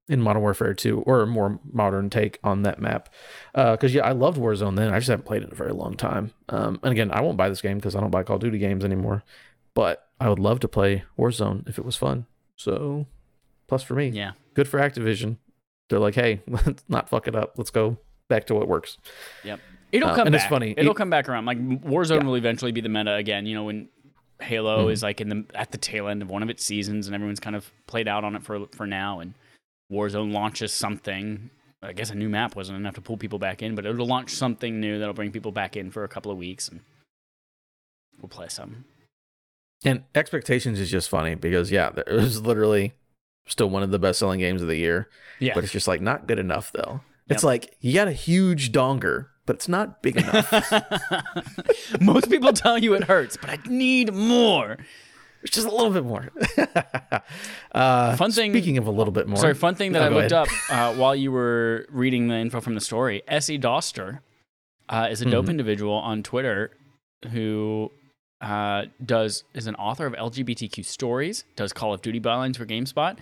in 0.07 0.21
Modern 0.21 0.43
Warfare 0.43 0.75
2 0.75 1.01
or 1.03 1.23
a 1.23 1.27
more 1.27 1.59
modern 1.73 2.11
take 2.11 2.39
on 2.45 2.63
that 2.63 2.83
map. 2.83 3.09
Because 3.55 3.95
yeah, 3.95 4.05
I 4.05 4.13
loved 4.13 4.39
Warzone 4.39 4.77
then. 4.77 4.93
I 4.93 4.99
just 4.99 5.09
haven't 5.09 5.25
played 5.25 5.43
it 5.43 5.47
in 5.47 5.53
a 5.53 5.57
very 5.57 5.73
long 5.73 5.97
time. 5.97 6.33
Um, 6.51 6.81
and 6.83 6.93
again, 6.93 7.11
I 7.13 7.23
won't 7.23 7.39
buy 7.39 7.49
this 7.49 7.63
game 7.63 7.79
because 7.79 7.97
I 7.97 8.01
don't 8.01 8.11
buy 8.11 8.25
Call 8.25 8.37
of 8.37 8.43
Duty 8.43 8.59
games 8.59 8.85
anymore. 8.85 9.23
But 9.73 10.10
I 10.21 10.29
would 10.29 10.39
love 10.39 10.61
to 10.61 10.69
play 10.69 11.05
Warzone 11.19 11.67
if 11.69 11.79
it 11.79 11.85
was 11.85 11.97
fun. 11.97 12.27
So 12.57 13.07
plus 13.67 13.83
for 13.83 13.95
me, 13.95 14.09
Yeah. 14.09 14.33
good 14.55 14.69
for 14.69 14.79
Activision. 14.79 15.37
They're 15.89 15.99
like, 15.99 16.15
hey, 16.15 16.43
let's 16.47 16.85
not 16.89 17.09
fuck 17.09 17.27
it 17.27 17.35
up. 17.35 17.55
Let's 17.57 17.71
go 17.71 17.97
back 18.29 18.47
to 18.47 18.55
what 18.55 18.69
works. 18.69 18.99
Yep. 19.45 19.61
It'll 19.93 20.11
Uh, 20.11 20.15
come 20.15 20.27
and 20.29 20.33
back. 20.35 20.43
it's 20.43 20.49
funny. 20.51 20.75
It'll 20.77 20.93
It- 20.93 20.97
come 20.97 21.11
back 21.11 21.29
around. 21.29 21.47
Like 21.47 21.59
Warzone 21.59 22.21
Yeah. 22.21 22.27
will 22.27 22.37
eventually 22.37 22.71
be 22.73 22.81
the 22.81 22.89
meta 22.89 23.15
again. 23.15 23.47
You 23.47 23.55
know, 23.55 23.65
when 23.65 23.89
Halo 24.41 24.87
Mhm. 24.89 24.93
is 24.93 25.03
like 25.03 25.21
in 25.21 25.29
the 25.29 25.45
at 25.55 25.71
the 25.73 25.79
tail 25.79 26.07
end 26.09 26.23
of 26.23 26.31
one 26.31 26.43
of 26.43 26.49
its 26.51 26.65
seasons 26.65 27.07
and 27.07 27.15
everyone's 27.15 27.41
kind 27.41 27.57
of 27.57 27.71
played 27.87 28.07
out 28.09 28.23
on 28.25 28.37
it 28.37 28.43
for 28.43 28.67
for 28.69 28.87
now 28.87 29.21
and 29.21 29.35
Warzone 29.91 30.33
launches 30.33 30.73
something. 30.73 31.51
I 31.83 31.93
guess 31.95 32.11
a 32.11 32.15
new 32.15 32.29
map 32.29 32.55
wasn't 32.57 32.77
enough 32.79 32.95
to 32.95 33.01
pull 33.01 33.17
people 33.17 33.39
back 33.39 33.63
in, 33.63 33.75
but 33.75 33.85
it'll 33.87 34.07
launch 34.07 34.31
something 34.31 34.81
new 34.81 34.99
that'll 34.99 35.15
bring 35.15 35.33
people 35.33 35.51
back 35.51 35.77
in 35.77 35.91
for 35.91 36.05
a 36.05 36.09
couple 36.09 36.31
of 36.31 36.37
weeks 36.39 36.69
and 36.69 36.81
we'll 38.21 38.29
play 38.29 38.49
some. 38.49 38.85
And 39.85 40.05
Expectations 40.15 40.79
is 40.79 40.91
just 40.91 41.09
funny 41.09 41.35
because, 41.35 41.71
yeah, 41.71 41.91
it 41.97 42.13
was 42.13 42.41
literally 42.43 42.93
still 43.47 43.71
one 43.71 43.83
of 43.83 43.91
the 43.91 43.99
best 43.99 44.19
selling 44.19 44.41
games 44.41 44.61
of 44.63 44.69
the 44.69 44.77
year. 44.77 45.09
Yeah. 45.39 45.55
But 45.55 45.65
it's 45.65 45.73
just 45.73 45.89
like 45.89 46.01
not 46.01 46.27
good 46.27 46.39
enough, 46.39 46.71
though. 46.73 47.01
It's 47.29 47.45
like 47.45 47.77
you 47.81 47.95
got 47.95 48.09
a 48.09 48.13
huge 48.13 48.73
donger, 48.73 49.27
but 49.47 49.57
it's 49.57 49.69
not 49.69 50.03
big 50.03 50.17
enough. 50.19 50.51
Most 52.01 52.29
people 52.29 52.53
tell 52.53 52.77
you 52.77 52.95
it 52.95 53.05
hurts, 53.05 53.37
but 53.37 53.51
I 53.51 53.59
need 53.69 54.13
more. 54.13 54.77
it's 55.43 55.55
just 55.55 55.67
a 55.67 55.71
little 55.71 55.91
bit 55.93 56.05
more. 56.05 56.29
uh, 57.73 58.17
Fun 58.17 58.33
thing- 58.33 58.53
Speaking 58.53 58.79
of 58.79 58.87
a 58.87 58.91
little 58.91 59.13
bit 59.13 59.27
more. 59.29 59.39
Sorry, 59.39 59.55
fun 59.55 59.75
thing 59.75 59.93
that 59.93 60.01
No, 60.01 60.07
I 60.07 60.09
looked 60.21 60.33
ahead. 60.33 60.49
up 60.49 60.71
uh, 60.71 60.95
while 60.99 61.15
you 61.15 61.31
were 61.33 61.87
reading 61.91 62.29
the 62.29 62.35
info 62.37 62.61
from 62.61 62.75
the 62.75 62.81
story. 62.81 63.23
Essie 63.29 63.59
Doster 63.59 64.21
uh, 64.89 65.09
is 65.11 65.23
a 65.23 65.25
dope 65.25 65.47
Mhm. 65.47 65.51
individual 65.51 65.95
on 65.95 66.23
Twitter 66.23 66.73
who 67.31 67.93
uh, 68.41 68.87
does 69.05 69.45
is 69.55 69.67
an 69.67 69.75
author 69.77 70.07
of 70.07 70.15
LGBTQ 70.15 70.85
stories, 70.85 71.45
does 71.57 71.73
Call 71.73 71.93
of 71.93 72.03
Duty 72.03 72.21
bylines 72.21 72.57
for 72.57 72.67
GameSpot, 72.67 73.19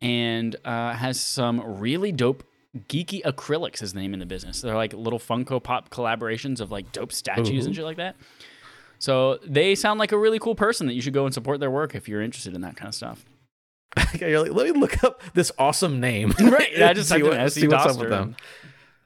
and 0.00 0.56
uh, 0.64 0.94
has 0.94 1.20
some 1.20 1.78
really 1.80 2.12
dope 2.12 2.44
geeky 2.88 3.22
acrylics. 3.22 3.82
Is 3.82 3.92
the 3.94 4.00
name 4.00 4.12
in 4.12 4.20
the 4.20 4.26
business. 4.26 4.60
They're 4.60 4.76
like 4.76 4.92
little 4.92 5.18
Funko 5.18 5.62
Pop 5.62 5.90
collaborations 5.90 6.60
of 6.60 6.70
like 6.70 6.92
dope 6.92 7.12
statues 7.12 7.66
and 7.66 7.74
shit 7.74 7.84
like 7.84 7.96
that. 7.96 8.16
So 8.98 9.38
they 9.44 9.74
sound 9.74 10.00
like 10.00 10.12
a 10.12 10.18
really 10.18 10.38
cool 10.38 10.54
person 10.54 10.86
that 10.88 10.94
you 10.94 11.00
should 11.00 11.12
go 11.14 11.24
and 11.24 11.32
support 11.32 11.60
their 11.60 11.70
work 11.70 11.94
if 11.94 12.08
you're 12.08 12.20
interested 12.22 12.54
in 12.54 12.62
that 12.62 12.76
kind 12.76 12.88
of 12.88 12.94
stuff. 12.94 13.24
Okay, 14.14 14.30
you're 14.30 14.42
like, 14.42 14.52
let 14.52 14.66
me 14.66 14.78
look 14.78 15.02
up 15.04 15.22
this 15.34 15.52
awesome 15.58 16.00
name. 16.00 16.34
Right. 16.40 16.76
Yeah, 16.76 16.90
I 16.90 16.92
just 16.94 17.08
see, 17.12 17.22
what, 17.22 17.52
see 17.52 17.68
what's 17.68 17.86
up 17.86 17.98
with 17.98 18.10
them. 18.10 18.36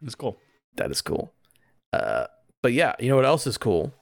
It's 0.04 0.14
cool. 0.14 0.38
That 0.76 0.90
is 0.90 1.02
cool. 1.02 1.32
Uh, 1.92 2.26
but 2.62 2.72
yeah, 2.72 2.94
you 2.98 3.10
know 3.10 3.16
what 3.16 3.26
else 3.26 3.46
is 3.46 3.58
cool? 3.58 3.92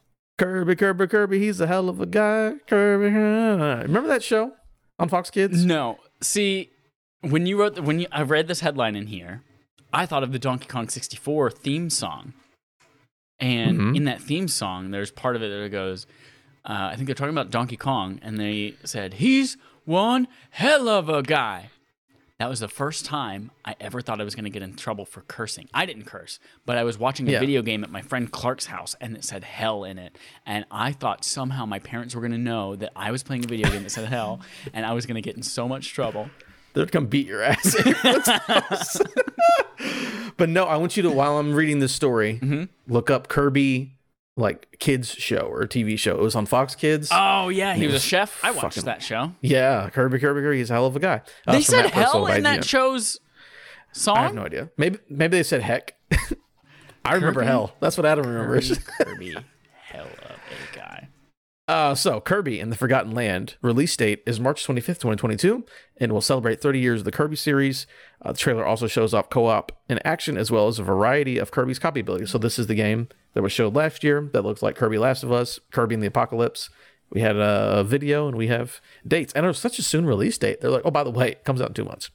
Kirby, 0.41 0.74
Kirby, 0.74 1.07
Kirby. 1.07 1.38
He's 1.38 1.61
a 1.61 1.66
hell 1.66 1.88
of 1.91 2.01
a 2.01 2.07
guy. 2.07 2.55
Kirby. 2.66 3.14
Remember 3.14 4.09
that 4.09 4.22
show 4.22 4.53
on 4.99 5.09
Fox 5.11 5.28
Kids? 5.30 5.64
No, 5.66 5.99
see, 6.22 6.70
when 7.20 7.45
you 7.45 7.59
wrote, 7.61 7.74
the, 7.74 7.82
when 7.82 8.01
you, 8.01 8.07
I 8.11 8.22
read 8.22 8.49
this 8.49 8.61
headline 8.61 8.97
in 8.97 9.09
here, 9.09 9.43
I 9.93 10.07
thought 10.07 10.22
of 10.22 10.32
the 10.32 10.38
Donkey 10.38 10.66
Kong 10.66 10.88
64 10.88 11.51
theme 11.51 11.91
song, 11.91 12.32
and 13.38 13.78
Mhm. 13.78 13.97
in 13.99 14.05
that 14.05 14.22
theme 14.22 14.49
song, 14.49 14.93
there's 14.93 15.11
part 15.11 15.36
of 15.36 15.43
it 15.43 15.49
that 15.49 15.68
goes, 15.70 16.07
uh, 16.64 16.88
I 16.93 16.95
think 16.97 17.05
they're 17.07 17.14
talking 17.14 17.34
about 17.34 17.51
Donkey 17.51 17.76
Kong, 17.76 18.18
and 18.22 18.38
they 18.41 18.76
said 18.84 19.14
he's 19.14 19.59
one 19.84 20.26
hell 20.51 20.88
of 20.88 21.09
a 21.11 21.22
guy. 21.22 21.68
That 22.41 22.49
was 22.49 22.61
the 22.61 22.68
first 22.68 23.05
time 23.05 23.51
I 23.66 23.76
ever 23.80 24.01
thought 24.01 24.18
I 24.18 24.24
was 24.24 24.34
going 24.34 24.45
to 24.45 24.51
get 24.51 24.62
in 24.62 24.74
trouble 24.74 25.05
for 25.05 25.20
cursing. 25.20 25.68
I 25.74 25.84
didn't 25.84 26.07
curse, 26.07 26.38
but 26.64 26.78
I 26.78 26.84
was 26.84 26.97
watching 26.99 27.28
a 27.28 27.32
Yeah. 27.32 27.38
video 27.38 27.61
game 27.61 27.84
at 27.84 27.91
my 27.91 28.01
friend 28.01 28.32
Clark's 28.32 28.64
house 28.64 28.97
and 28.99 29.14
it 29.14 29.24
said 29.24 29.45
hell 29.45 29.84
in 29.84 29.99
it. 29.99 30.16
And 30.47 30.64
I 30.70 30.93
thought 30.93 31.22
somehow 31.22 31.66
my 31.66 31.80
parents 31.80 32.14
were 32.14 32.22
going 32.22 32.32
to 32.32 32.38
know 32.38 32.76
that 32.76 32.93
I 32.97 33.11
was 33.11 33.22
playing 33.22 33.45
a 33.45 33.47
video 33.47 33.68
game 33.70 33.82
that 33.82 33.91
said 33.91 34.09
hell 34.09 34.41
and 34.72 34.86
I 34.86 34.95
was 34.95 35.05
going 35.05 35.16
to 35.16 35.20
get 35.20 35.36
in 35.36 35.43
so 35.43 35.68
much 35.68 35.93
trouble. 35.93 36.30
They'll 36.72 36.86
come 36.86 37.09
beat 37.09 37.26
your 37.26 37.43
ass. 37.43 37.76
but 40.38 40.49
no, 40.49 40.64
I 40.64 40.76
want 40.78 40.97
you 40.97 41.03
to, 41.03 41.11
while 41.11 41.36
I'm 41.38 41.53
reading 41.53 41.80
this 41.80 41.93
story, 41.93 42.38
Mm-hmm. 42.43 42.64
look 42.91 43.11
up 43.11 43.28
Kirby, 43.28 43.93
like 44.41 44.76
kids 44.80 45.11
show 45.11 45.41
or 45.43 45.66
TV 45.66 45.99
show. 45.99 46.14
It 46.16 46.22
was 46.22 46.34
on 46.34 46.47
Fox 46.47 46.74
Kids. 46.74 47.09
Oh, 47.12 47.49
yeah. 47.49 47.74
He 47.74 47.86
was 47.86 47.95
a 47.95 48.01
chef. 48.01 48.41
I 48.45 48.51
watched 48.51 48.62
fucking- 48.76 48.84
that 48.84 49.03
show. 49.03 49.32
yeah, 49.41 49.88
Kirby, 49.91 50.18
Kirby, 50.18 50.41
Kirby. 50.41 50.59
He's 50.59 50.70
a 50.70 50.74
hell 50.74 50.86
of 50.86 50.97
a 50.97 51.01
guy. 51.01 51.22
Uh, 51.47 51.53
They 51.53 51.61
said 51.62 51.86
hell 51.91 52.26
in 52.26 52.43
that 52.43 52.64
show's 52.64 53.18
song? 53.93 54.16
I 54.16 54.22
have 54.22 54.34
no 54.34 54.43
idea. 54.43 54.70
Maybe 54.76 54.99
maybe 55.09 55.36
they 55.36 55.43
said 55.43 55.62
heck. 55.62 55.95
I 57.05 57.14
remember 57.14 57.41
Kirby? 57.41 57.47
hell. 57.47 57.76
That's 57.80 57.97
what 57.97 58.07
Adam 58.07 58.26
remembers. 58.26 58.76
Kirby, 58.78 59.30
hell 59.30 59.38
of 59.38 59.41
a 59.41 59.43
guy. 59.43 59.45
Uh, 61.70 61.94
so 61.94 62.20
Kirby 62.20 62.58
and 62.58 62.72
the 62.72 62.76
Forgotten 62.76 63.12
Land 63.12 63.54
release 63.62 63.96
date 63.96 64.24
is 64.26 64.40
March 64.40 64.66
25th, 64.66 64.98
2022, 64.98 65.64
and 65.98 66.10
will 66.10 66.20
celebrate 66.20 66.60
30 66.60 66.80
years 66.80 67.00
of 67.02 67.04
the 67.04 67.12
Kirby 67.12 67.36
series. 67.36 67.86
Uh, 68.20 68.32
the 68.32 68.38
trailer 68.38 68.66
also 68.66 68.88
shows 68.88 69.14
off 69.14 69.30
co-op 69.30 69.70
in 69.88 70.00
action 70.04 70.36
as 70.36 70.50
well 70.50 70.66
as 70.66 70.80
a 70.80 70.82
variety 70.82 71.38
of 71.38 71.52
Kirby's 71.52 71.78
copy 71.78 72.00
abilities. 72.00 72.30
So 72.30 72.38
this 72.38 72.58
is 72.58 72.66
the 72.66 72.74
game 72.74 73.06
that 73.34 73.42
was 73.42 73.52
showed 73.52 73.76
last 73.76 74.02
year 74.02 74.28
that 74.32 74.42
looks 74.42 74.62
like 74.62 74.74
Kirby 74.74 74.98
Last 74.98 75.22
of 75.22 75.30
Us, 75.30 75.60
Kirby 75.70 75.94
in 75.94 76.00
the 76.00 76.08
Apocalypse. 76.08 76.70
We 77.08 77.20
had 77.20 77.36
a 77.36 77.84
video 77.84 78.26
and 78.26 78.36
we 78.36 78.48
have 78.48 78.80
dates, 79.06 79.32
and 79.34 79.44
it 79.44 79.48
was 79.48 79.60
such 79.60 79.78
a 79.78 79.84
soon 79.84 80.06
release 80.06 80.38
date. 80.38 80.60
They're 80.60 80.72
like, 80.72 80.82
oh, 80.84 80.90
by 80.90 81.04
the 81.04 81.10
way, 81.10 81.30
it 81.30 81.44
comes 81.44 81.60
out 81.60 81.68
in 81.68 81.74
two 81.74 81.84
months. 81.84 82.10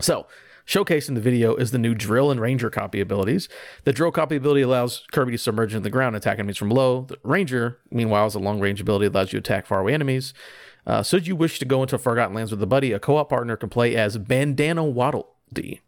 So, 0.00 0.26
showcasing 0.70 1.16
the 1.16 1.20
video 1.20 1.56
is 1.56 1.72
the 1.72 1.78
new 1.78 1.94
Drill 1.94 2.30
and 2.30 2.40
Ranger 2.40 2.70
copy 2.70 3.00
abilities. 3.00 3.48
The 3.82 3.92
Drill 3.92 4.12
copy 4.12 4.36
ability 4.36 4.60
allows 4.62 5.04
Kirby 5.10 5.32
to 5.32 5.38
submerge 5.38 5.72
into 5.72 5.82
the 5.82 5.90
ground, 5.90 6.14
attack 6.14 6.38
enemies 6.38 6.56
from 6.56 6.68
below. 6.68 7.06
The 7.08 7.18
Ranger, 7.24 7.78
meanwhile, 7.90 8.26
is 8.26 8.36
a 8.36 8.38
long 8.38 8.60
range 8.60 8.80
ability 8.80 9.08
that 9.08 9.14
allows 9.18 9.32
you 9.32 9.40
to 9.40 9.52
attack 9.52 9.66
faraway 9.66 9.92
enemies. 9.92 10.32
Uh, 10.86 11.02
should 11.02 11.26
you 11.26 11.34
wish 11.34 11.58
to 11.58 11.64
go 11.64 11.82
into 11.82 11.98
Forgotten 11.98 12.34
Lands 12.34 12.52
with 12.52 12.62
a 12.62 12.66
buddy, 12.66 12.92
a 12.92 13.00
co 13.00 13.16
op 13.16 13.30
partner 13.30 13.56
can 13.56 13.68
play 13.68 13.96
as 13.96 14.16
Bandana 14.16 14.84
Waddle 14.84 15.34
Dee. 15.52 15.80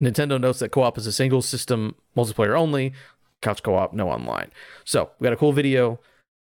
Nintendo 0.00 0.40
notes 0.40 0.60
that 0.60 0.70
co 0.70 0.82
op 0.82 0.96
is 0.96 1.06
a 1.08 1.12
single 1.12 1.42
system 1.42 1.96
multiplayer 2.16 2.56
only, 2.56 2.92
couch 3.40 3.64
co 3.64 3.74
op, 3.74 3.92
no 3.92 4.08
online. 4.08 4.52
So, 4.84 5.10
we 5.18 5.24
got 5.24 5.32
a 5.32 5.36
cool 5.36 5.52
video. 5.52 5.98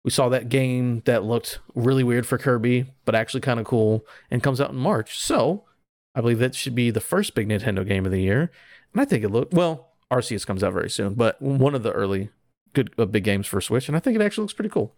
We 0.05 0.11
saw 0.11 0.28
that 0.28 0.49
game 0.49 1.03
that 1.07 1.24
looked 1.24 1.61
really 1.74 2.05
weird 2.05 2.26
for 2.26 2.37
Kirby, 2.37 2.87
but 3.05 3.14
actually 3.14 3.41
kind 3.41 3.59
of 3.59 3.64
cool, 3.64 4.05
and 4.30 4.43
comes 4.43 4.61
out 4.61 4.70
in 4.70 4.76
March. 4.76 5.18
So, 5.18 5.64
I 6.15 6.21
believe 6.21 6.39
that 6.39 6.55
should 6.55 6.75
be 6.75 6.91
the 6.91 7.01
first 7.01 7.35
big 7.35 7.49
Nintendo 7.49 7.87
game 7.87 8.05
of 8.05 8.13
the 8.13 8.21
year. 8.21 8.51
And 8.93 9.01
I 9.01 9.05
think 9.05 9.25
it 9.25 9.31
looked 9.31 9.55
well, 9.55 9.89
Arceus 10.11 10.47
comes 10.47 10.63
out 10.63 10.73
very 10.73 10.91
soon, 10.91 11.15
but 11.15 11.41
one 11.41 11.75
of 11.75 11.83
the 11.83 11.93
early 11.93 12.31
good 12.75 12.93
uh, 12.99 13.07
big 13.07 13.25
games 13.25 13.47
for 13.47 13.61
Switch, 13.61 13.89
and 13.89 13.97
I 13.97 14.01
think 14.01 14.17
it 14.17 14.23
actually 14.23 14.43
looks 14.43 14.53
pretty 14.53 14.71
cool. 14.71 14.95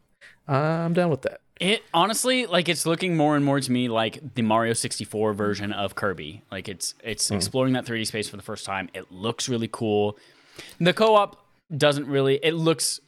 I'm 0.48 0.92
down 0.92 1.10
with 1.10 1.22
that. 1.22 1.40
It 1.60 1.82
honestly, 1.92 2.46
like, 2.46 2.68
it's 2.68 2.84
looking 2.84 3.16
more 3.16 3.36
and 3.36 3.44
more 3.44 3.60
to 3.60 3.72
me 3.72 3.88
like 3.88 4.34
the 4.34 4.42
Mario 4.42 4.72
64 4.72 5.32
version 5.34 5.72
of 5.72 5.94
Kirby. 5.94 6.42
Like, 6.50 6.68
it's 6.68 6.94
it's 7.02 7.30
exploring 7.30 7.74
that 7.74 7.84
3D 7.84 8.06
space 8.06 8.28
for 8.28 8.36
the 8.36 8.42
first 8.42 8.64
time. 8.64 8.88
It 8.92 9.12
looks 9.12 9.48
really 9.48 9.68
cool. 9.70 10.18
The 10.80 10.92
co-op 10.92 11.46
doesn't 11.76 12.06
really. 12.06 12.40
It 12.42 12.54
looks 12.54 13.00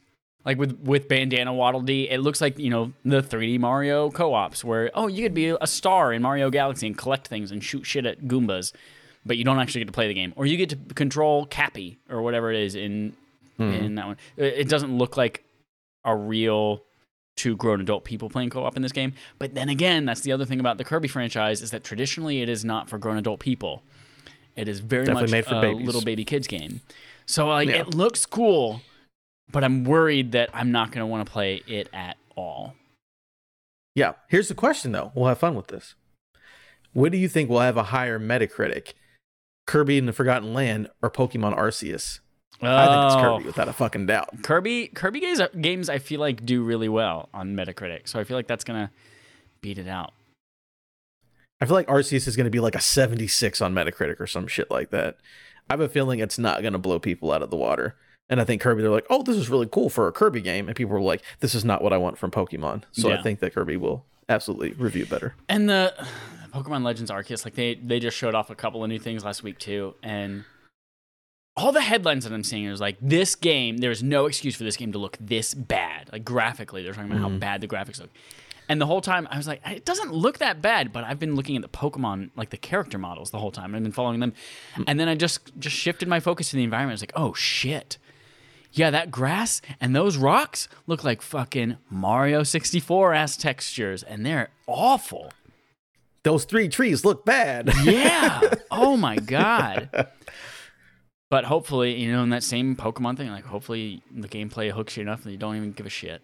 like 0.47 0.57
with 0.57 0.79
with 0.79 1.09
Bandana 1.09 1.53
Waddle 1.53 1.81
Dee. 1.81 2.09
It 2.09 2.19
looks 2.19 2.39
like 2.39 2.57
you 2.57 2.69
know 2.69 2.93
the 3.03 3.21
3D 3.21 3.59
Mario 3.59 4.09
co-ops 4.09 4.63
where 4.63 4.89
oh 4.93 5.07
you 5.07 5.21
could 5.21 5.33
be 5.33 5.49
a 5.49 5.67
star 5.67 6.13
in 6.13 6.21
Mario 6.21 6.49
Galaxy 6.49 6.87
and 6.87 6.97
collect 6.97 7.27
things 7.27 7.51
and 7.51 7.61
shoot 7.61 7.85
shit 7.85 8.05
at 8.05 8.21
Goombas, 8.21 8.71
but 9.25 9.37
you 9.37 9.43
don't 9.43 9.59
actually 9.59 9.81
get 9.81 9.87
to 9.87 9.91
play 9.91 10.07
the 10.07 10.13
game. 10.13 10.31
Or 10.37 10.45
you 10.45 10.55
get 10.55 10.69
to 10.69 10.77
control 10.95 11.45
Cappy 11.47 11.99
or 12.09 12.21
whatever 12.21 12.49
it 12.49 12.61
is 12.61 12.75
in 12.75 13.13
hmm. 13.57 13.63
in 13.63 13.95
that 13.95 14.07
one. 14.07 14.17
It 14.37 14.53
it 14.59 14.69
doesn't 14.69 14.97
look 14.97 15.17
like 15.17 15.43
a 16.05 16.15
real 16.15 16.81
two 17.35 17.57
grown 17.57 17.81
adult 17.81 18.05
people 18.05 18.29
playing 18.29 18.49
co-op 18.49 18.77
in 18.77 18.81
this 18.81 18.93
game. 18.93 19.13
But 19.39 19.53
then 19.53 19.67
again, 19.67 20.05
that's 20.05 20.21
the 20.21 20.31
other 20.31 20.45
thing 20.45 20.61
about 20.61 20.77
the 20.77 20.85
Kirby 20.85 21.09
franchise 21.09 21.61
is 21.61 21.71
that 21.71 21.83
traditionally 21.83 22.41
it 22.41 22.47
is 22.47 22.63
not 22.63 22.89
for 22.89 22.97
grown 22.97 23.17
adult 23.17 23.41
people. 23.41 23.83
It 24.55 24.69
is 24.69 24.79
very 24.79 25.03
Definitely 25.05 25.23
much 25.23 25.31
made 25.31 25.45
for 25.45 25.55
a 25.55 25.61
babies. 25.61 25.85
little 25.85 26.01
baby 26.01 26.23
kids 26.23 26.47
game. 26.47 26.79
So 27.25 27.49
like 27.49 27.67
Yeah. 27.67 27.81
it 27.81 27.93
looks 27.93 28.25
cool, 28.25 28.81
but 29.51 29.63
I'm 29.63 29.83
worried 29.83 30.31
that 30.33 30.49
I'm 30.53 30.71
not 30.71 30.91
going 30.91 31.01
to 31.01 31.07
want 31.07 31.25
to 31.25 31.31
play 31.31 31.61
it 31.67 31.89
at 31.93 32.17
all. 32.35 32.75
Yeah. 33.95 34.13
Here's 34.27 34.47
the 34.47 34.55
question 34.55 34.91
though. 34.91 35.11
We'll 35.15 35.27
have 35.27 35.39
fun 35.39 35.55
with 35.55 35.67
this. 35.67 35.95
What 36.93 37.11
do 37.11 37.17
you 37.17 37.27
think 37.27 37.49
will 37.49 37.59
have 37.59 37.77
a 37.77 37.83
higher 37.83 38.19
Metacritic? 38.19 38.93
Kirby 39.65 39.97
in 39.97 40.05
the 40.05 40.13
Forgotten 40.13 40.53
Land 40.53 40.89
or 41.01 41.11
Pokemon 41.11 41.57
Arceus? 41.57 42.19
I 42.61 42.87
think 42.87 43.05
it's 43.05 43.15
Oh. 43.15 43.21
Kirby 43.37 43.45
without 43.45 43.67
a 43.67 43.73
fucking 43.73 44.05
doubt. 44.07 44.41
Kirby 44.41 44.87
Kirby 44.87 45.19
games, 45.19 45.39
uh, 45.39 45.47
games 45.61 45.89
I 45.89 45.99
feel 45.99 46.19
like 46.19 46.45
do 46.45 46.63
really 46.63 46.89
well 46.89 47.29
on 47.33 47.55
Metacritic. 47.55 48.07
So 48.07 48.19
I 48.19 48.23
feel 48.23 48.37
like 48.37 48.47
that's 48.47 48.63
going 48.63 48.87
to 48.87 48.93
beat 49.61 49.77
it 49.77 49.87
out. 49.87 50.13
I 51.59 51.65
feel 51.65 51.75
like 51.75 51.87
Arceus 51.87 52.27
is 52.27 52.35
going 52.35 52.45
to 52.45 52.51
be 52.51 52.59
like 52.59 52.75
a 52.75 52.81
76 52.81 53.61
on 53.61 53.73
Metacritic 53.73 54.19
or 54.19 54.27
some 54.27 54.47
shit 54.47 54.69
like 54.71 54.91
that. 54.91 55.17
I 55.69 55.73
have 55.73 55.81
a 55.81 55.89
feeling 55.89 56.19
it's 56.19 56.37
not 56.39 56.61
going 56.61 56.73
to 56.73 56.79
blow 56.79 56.99
people 56.99 57.31
out 57.31 57.41
of 57.41 57.49
the 57.49 57.57
water. 57.57 57.95
And 58.29 58.41
I 58.41 58.43
think 58.43 58.61
Kirby, 58.61 58.81
they're 58.81 58.91
like, 58.91 59.07
oh, 59.09 59.23
this 59.23 59.37
is 59.37 59.49
really 59.49 59.67
cool 59.71 59.89
for 59.89 60.07
a 60.07 60.11
Kirby 60.11 60.41
game. 60.41 60.67
And 60.67 60.75
people 60.75 60.95
are 60.95 61.01
like, 61.01 61.23
this 61.39 61.55
is 61.55 61.63
not 61.63 61.81
what 61.81 61.93
I 61.93 61.97
want 61.97 62.17
from 62.17 62.29
Pokemon. 62.29 62.83
So 62.91 63.11
I 63.11 63.21
think 63.21 63.39
that 63.39 63.53
Kirby 63.53 63.77
will 63.77 64.05
absolutely 64.27 64.73
review 64.73 65.05
better. 65.05 65.35
And 65.47 65.69
the 65.69 65.93
Pokemon 66.53 66.83
Legends 66.83 67.11
Arceus, 67.11 67.45
like 67.45 67.55
they 67.55 67.75
they 67.75 67.99
just 67.99 68.17
showed 68.17 68.35
off 68.35 68.49
a 68.49 68.55
couple 68.55 68.83
of 68.83 68.89
new 68.89 68.99
things 68.99 69.23
last 69.23 69.43
week 69.43 69.59
too, 69.59 69.95
and 70.01 70.43
all 71.55 71.71
the 71.71 71.81
headlines 71.81 72.23
that 72.23 72.33
I'm 72.33 72.43
seeing 72.43 72.65
is 72.65 72.81
like 72.81 72.97
this 73.01 73.35
game. 73.35 73.77
There's 73.77 74.03
no 74.03 74.25
excuse 74.25 74.55
for 74.55 74.63
this 74.63 74.77
game 74.77 74.91
to 74.91 74.99
look 74.99 75.17
this 75.19 75.53
bad. 75.53 76.09
Like 76.11 76.25
graphically, 76.25 76.83
they're 76.83 76.93
talking 76.93 77.11
about 77.11 77.21
how 77.21 77.29
mm-hmm. 77.29 77.39
bad 77.39 77.61
the 77.61 77.67
graphics 77.67 77.99
look. 77.99 78.09
And 78.69 78.81
the 78.81 78.85
whole 78.85 79.01
time 79.01 79.27
I 79.31 79.37
was 79.37 79.47
like, 79.47 79.61
it 79.65 79.85
doesn't 79.85 80.11
look 80.11 80.39
that 80.39 80.61
bad, 80.61 80.91
but 80.91 81.05
I've 81.05 81.19
been 81.19 81.35
looking 81.35 81.55
at 81.55 81.61
the 81.61 81.69
Pokemon, 81.69 82.31
like 82.35 82.49
the 82.49 82.57
character 82.57 82.97
models, 82.97 83.31
the 83.31 83.39
whole 83.39 83.51
time. 83.51 83.73
I've 83.73 83.83
been 83.83 83.91
following 83.93 84.19
them, 84.19 84.33
hmm. 84.75 84.83
and 84.87 84.99
then 84.99 85.07
I 85.07 85.15
just 85.15 85.57
just 85.57 85.75
shifted 85.75 86.07
my 86.07 86.19
focus 86.19 86.49
to 86.51 86.57
the 86.57 86.63
environment. 86.63 86.91
I 86.91 86.95
was 86.95 87.01
like, 87.01 87.13
oh 87.15 87.33
shit. 87.33 87.97
Yeah, 88.73 88.89
that 88.91 89.09
grass 89.11 89.61
and 89.81 89.95
those 89.95 90.17
rocks 90.17 90.67
look 90.85 91.03
like 91.03 91.21
fucking 91.21 91.77
Mario 91.89 92.43
64 92.43 93.13
ass 93.13 93.37
textures, 93.37 94.03
and 94.03 94.25
they're 94.25 94.49
awful. 94.67 95.31
Those 96.23 96.45
three 96.45 96.67
trees 96.69 97.05
look 97.05 97.25
bad. 97.25 97.71
Yeah. 97.83 98.41
oh 98.69 98.97
my 98.97 99.15
god. 99.15 100.09
But 101.29 101.45
hopefully, 101.45 101.95
you 101.99 102.11
know, 102.11 102.23
in 102.23 102.29
that 102.29 102.43
same 102.43 102.75
Pokemon 102.75 103.17
thing, 103.17 103.29
like 103.29 103.45
hopefully 103.45 104.01
the 104.15 104.27
gameplay 104.29 104.71
hooks 104.71 104.95
you 104.95 105.01
enough 105.01 105.23
that 105.23 105.31
you 105.31 105.37
don't 105.37 105.55
even 105.57 105.71
give 105.73 105.85
a 105.85 105.89
shit. 105.89 106.21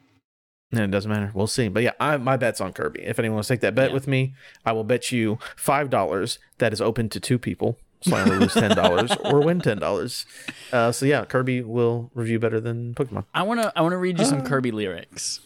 And 0.72 0.82
it 0.82 0.92
doesn't 0.92 1.12
matter. 1.12 1.30
We'll 1.34 1.48
see. 1.48 1.68
But 1.68 1.84
yeah, 1.84 1.92
I, 2.00 2.18
my 2.18 2.36
bet's 2.38 2.60
on 2.62 2.74
Kirby. 2.74 3.02
If 3.04 3.20
anyone 3.20 3.36
wants 3.36 3.48
to 3.50 3.54
take 3.54 3.62
that 3.62 3.76
bet 3.76 3.90
Yeah. 3.90 3.94
with 3.94 4.08
me, 4.08 4.34
I 4.66 4.72
will 4.72 4.84
bet 4.84 5.12
you 5.12 5.40
five 5.56 5.90
dollars 5.90 6.40
that 6.58 6.74
is 6.74 6.82
open 6.82 7.10
to 7.10 7.20
two 7.20 7.38
people. 7.38 7.78
So 8.04 8.16
I 8.16 8.24
lose 8.26 8.54
ten 8.54 8.76
dollars 8.76 9.12
or 9.24 9.42
win 9.42 9.60
ten 9.62 9.80
dollars. 9.80 10.26
Uh, 10.72 10.92
so 10.92 11.06
yeah, 11.06 11.26
Kirby 11.26 11.62
will 11.62 12.12
review 12.14 12.40
better 12.40 12.60
than 12.60 12.94
Pokemon. 12.94 13.26
I 13.34 13.44
wanna 13.44 13.72
I 13.76 13.82
wanna 13.82 13.98
read 13.98 14.20
you 14.20 14.26
some 14.26 14.44
Kirby 14.44 14.72
lyrics. 14.72 15.40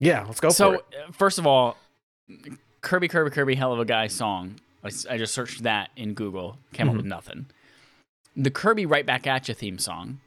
Yeah, 0.00 0.24
let's 0.26 0.40
go 0.40 0.48
so 0.50 0.70
for 0.70 0.74
it. 0.76 0.84
uh, 1.08 1.12
first 1.12 1.38
of 1.38 1.46
all, 1.46 1.76
Kirby 2.80 3.08
Kirby 3.08 3.30
Kirby 3.30 3.54
Hell 3.54 3.72
of 3.72 3.78
a 3.78 3.84
Guy 3.84 4.06
song. 4.08 4.56
I 4.84 5.16
just 5.16 5.32
searched 5.32 5.62
that 5.62 5.90
in 5.96 6.14
Google, 6.14 6.58
came 6.72 6.88
up 6.88 6.96
with 6.96 7.04
nothing. 7.06 7.46
The 8.36 8.50
Kirby 8.50 8.84
Right 8.84 9.06
Back 9.06 9.26
At 9.28 9.48
You 9.48 9.54
theme 9.54 9.78
song. 9.78 10.18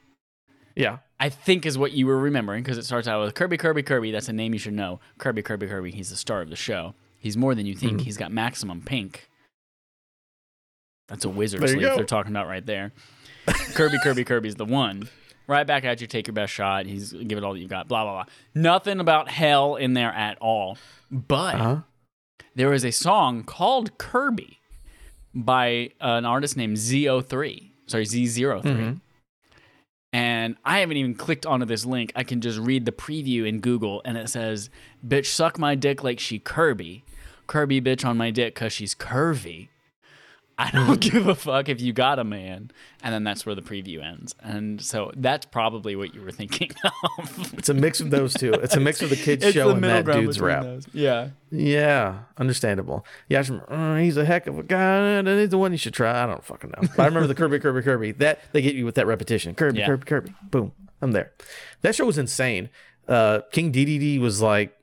Yeah, 0.76 1.00
I 1.20 1.30
think 1.30 1.66
is 1.66 1.78
what 1.78 1.92
you 1.94 2.06
were 2.08 2.18
remembering 2.18 2.64
because 2.64 2.78
it 2.78 2.86
starts 2.86 3.08
out 3.08 3.22
with 3.24 3.34
Kirby, 3.34 3.58
Kirby, 3.58 3.82
Kirby. 3.84 4.12
That's 4.12 4.30
a 4.30 4.34
name 4.34 4.54
you 4.54 4.60
should 4.60 4.74
know. 4.74 5.00
Kirby, 5.18 5.42
Kirby, 5.42 5.68
Kirby. 5.68 5.92
He's 5.92 6.10
the 6.10 6.16
star 6.16 6.42
of 6.42 6.50
the 6.50 6.56
show. 6.56 6.94
He's 7.20 7.36
more 7.36 7.56
than 7.56 7.66
you 7.66 7.76
think. 7.76 8.00
Mhm. 8.00 8.02
He's 8.02 8.18
got 8.18 8.32
maximum 8.32 8.82
pink. 8.82 9.30
That's 11.08 11.26
a 11.26 11.30
wizard 11.30 11.62
sleeve 11.62 11.82
go. 11.82 11.96
they're 11.96 12.06
talking 12.06 12.32
about 12.32 12.48
right 12.48 12.66
there. 12.66 12.92
Kirby, 13.74 13.98
Kirby, 14.04 14.24
Kirby's 14.24 14.56
the 14.56 14.66
one. 14.66 15.08
Right 15.48 15.68
back 15.68 15.86
at 15.86 16.02
you, 16.02 16.08
take 16.08 16.28
your 16.28 16.34
best 16.34 16.52
shot. 16.52 16.88
He's 16.88 17.14
give 17.14 17.38
it 17.38 17.44
all 17.44 17.54
that 17.54 17.60
you've 17.60 17.70
got. 17.70 17.88
Blah 17.88 18.04
blah 18.04 18.14
blah. 18.14 18.26
Nothing 18.56 19.00
about 19.00 19.30
hell 19.30 19.76
in 19.76 19.94
there 19.94 20.12
at 20.12 20.38
all. 20.40 20.78
But 21.12 21.56
uh-huh. 21.56 21.78
there 22.56 22.74
is 22.74 22.84
a 22.84 22.92
song 22.92 23.44
called 23.44 23.98
Kirby 24.00 24.60
by 25.36 25.92
an 26.02 26.26
artist 26.26 26.58
named 26.58 26.78
Z03. 26.78 27.72
Sorry, 27.86 28.06
Z03. 28.06 28.64
Mhm. 28.64 29.02
And 30.12 30.56
I 30.64 30.80
haven't 30.80 30.96
even 30.96 31.14
clicked 31.14 31.46
onto 31.46 31.66
this 31.66 31.86
link. 31.86 32.14
I 32.16 32.24
can 32.24 32.40
just 32.40 32.58
read 32.58 32.86
the 32.86 32.94
preview 32.94 33.46
in 33.46 33.60
Google 33.60 34.02
and 34.06 34.18
it 34.18 34.30
says, 34.30 34.70
Bitch, 35.06 35.26
suck 35.26 35.60
my 35.60 35.76
dick 35.76 36.04
like 36.04 36.20
she 36.20 36.40
Kirby. 36.40 37.04
Kirby 37.48 37.82
bitch 37.82 38.06
on 38.06 38.18
my 38.18 38.32
dick 38.32 38.56
because 38.56 38.74
she's 38.74 38.96
curvy. 38.96 39.68
I 40.58 40.72
don't 40.72 41.00
give 41.12 41.28
a 41.28 41.36
fuck 41.36 41.68
if 41.70 41.82
you 41.82 41.92
got 41.94 42.18
a 42.18 42.24
man. 42.24 42.72
And 43.04 43.14
then 43.14 43.24
that's 43.24 43.46
where 43.46 43.56
the 43.56 43.62
preview 43.62 44.04
ends. 44.04 44.34
And 44.42 44.82
so 44.82 45.12
that's 45.16 45.46
probably 45.46 45.96
what 45.96 46.16
you 46.16 46.22
were 46.22 46.32
thinking 46.32 46.72
of. 47.20 47.54
It's 47.58 47.70
a 47.70 47.74
mix 47.74 48.00
of 48.00 48.10
those 48.10 48.34
two. 48.34 48.54
It's 48.54 48.76
a 48.76 48.80
mix 48.80 49.02
of 49.02 49.10
the 49.10 49.16
kids 49.16 49.44
It's 49.46 49.54
show 49.54 49.68
the 49.70 49.76
and 49.76 49.84
that 49.84 50.06
dude's 50.06 50.40
rap. 50.40 50.64
those. 50.64 50.88
Yeah. 50.94 51.30
Yeah, 51.52 52.20
understandable. 52.38 53.06
Yeah, 53.30 53.40
I 53.40 53.42
just 53.42 53.50
remember, 53.52 53.74
"Uh, 53.74 53.98
he's 54.00 54.18
a 54.18 54.26
heck 54.26 54.48
of 54.48 54.58
a 54.60 54.64
guy. 54.64 54.80
and 55.20 55.28
He's 55.28 55.50
the 55.50 55.58
one 55.58 55.72
you 55.72 55.78
should 55.78 55.94
try. 55.94 56.24
I 56.24 56.26
don't 56.26 56.44
fucking 56.44 56.72
know. 56.72 56.88
But 56.96 57.04
I 57.04 57.06
remember 57.08 57.28
the 57.28 57.36
Kirby, 57.36 57.60
Kirby, 57.60 57.82
Kirby. 57.82 58.12
That 58.14 58.40
they 58.52 58.62
get 58.62 58.76
you 58.76 58.86
with 58.86 58.96
that 58.96 59.08
repetition. 59.08 59.56
Kirby, 59.56 59.80
Yeah. 59.80 59.88
Kirby, 59.88 60.06
Kirby. 60.06 60.34
Boom. 60.52 60.72
I'm 61.02 61.12
there. 61.12 61.32
That 61.82 61.96
show 61.96 62.06
was 62.06 62.18
insane. 62.18 62.70
Uh, 63.08 63.42
King 63.52 63.72
Dedede 63.72 64.20
was 64.20 64.42
like 64.42 64.75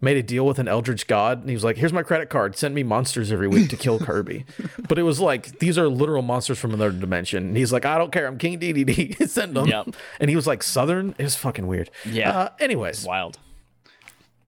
made 0.00 0.16
a 0.16 0.22
deal 0.22 0.46
with 0.46 0.58
an 0.58 0.68
eldritch 0.68 1.06
god, 1.06 1.40
and 1.40 1.48
he 1.48 1.54
was 1.54 1.64
like, 1.64 1.76
"Here's 1.76 1.92
my 1.92 2.02
credit 2.02 2.28
card. 2.30 2.56
Send 2.56 2.74
me 2.74 2.82
monsters 2.82 3.32
every 3.32 3.48
week 3.48 3.68
to 3.70 3.76
kill 3.76 3.98
Kirby." 4.08 4.44
but 4.88 4.98
it 4.98 5.02
was 5.02 5.20
like 5.20 5.58
these 5.58 5.76
are 5.78 5.88
literal 5.88 6.22
monsters 6.22 6.58
from 6.58 6.72
another 6.74 6.92
dimension. 6.92 7.48
And 7.48 7.56
he's 7.56 7.72
like, 7.72 7.84
"I 7.84 7.98
don't 7.98 8.12
care. 8.12 8.26
I'm 8.26 8.38
King 8.38 8.58
Dedede. 8.58 9.28
Send 9.28 9.56
them." 9.56 9.66
Yep. 9.68 9.94
And 10.20 10.30
he 10.30 10.36
was 10.36 10.46
like 10.46 10.62
Southern. 10.62 11.14
It 11.18 11.24
was 11.24 11.34
fucking 11.36 11.66
weird. 11.66 11.90
Yeah. 12.04 12.30
Uh, 12.30 12.48
anyways, 12.60 13.04
Wild. 13.04 13.38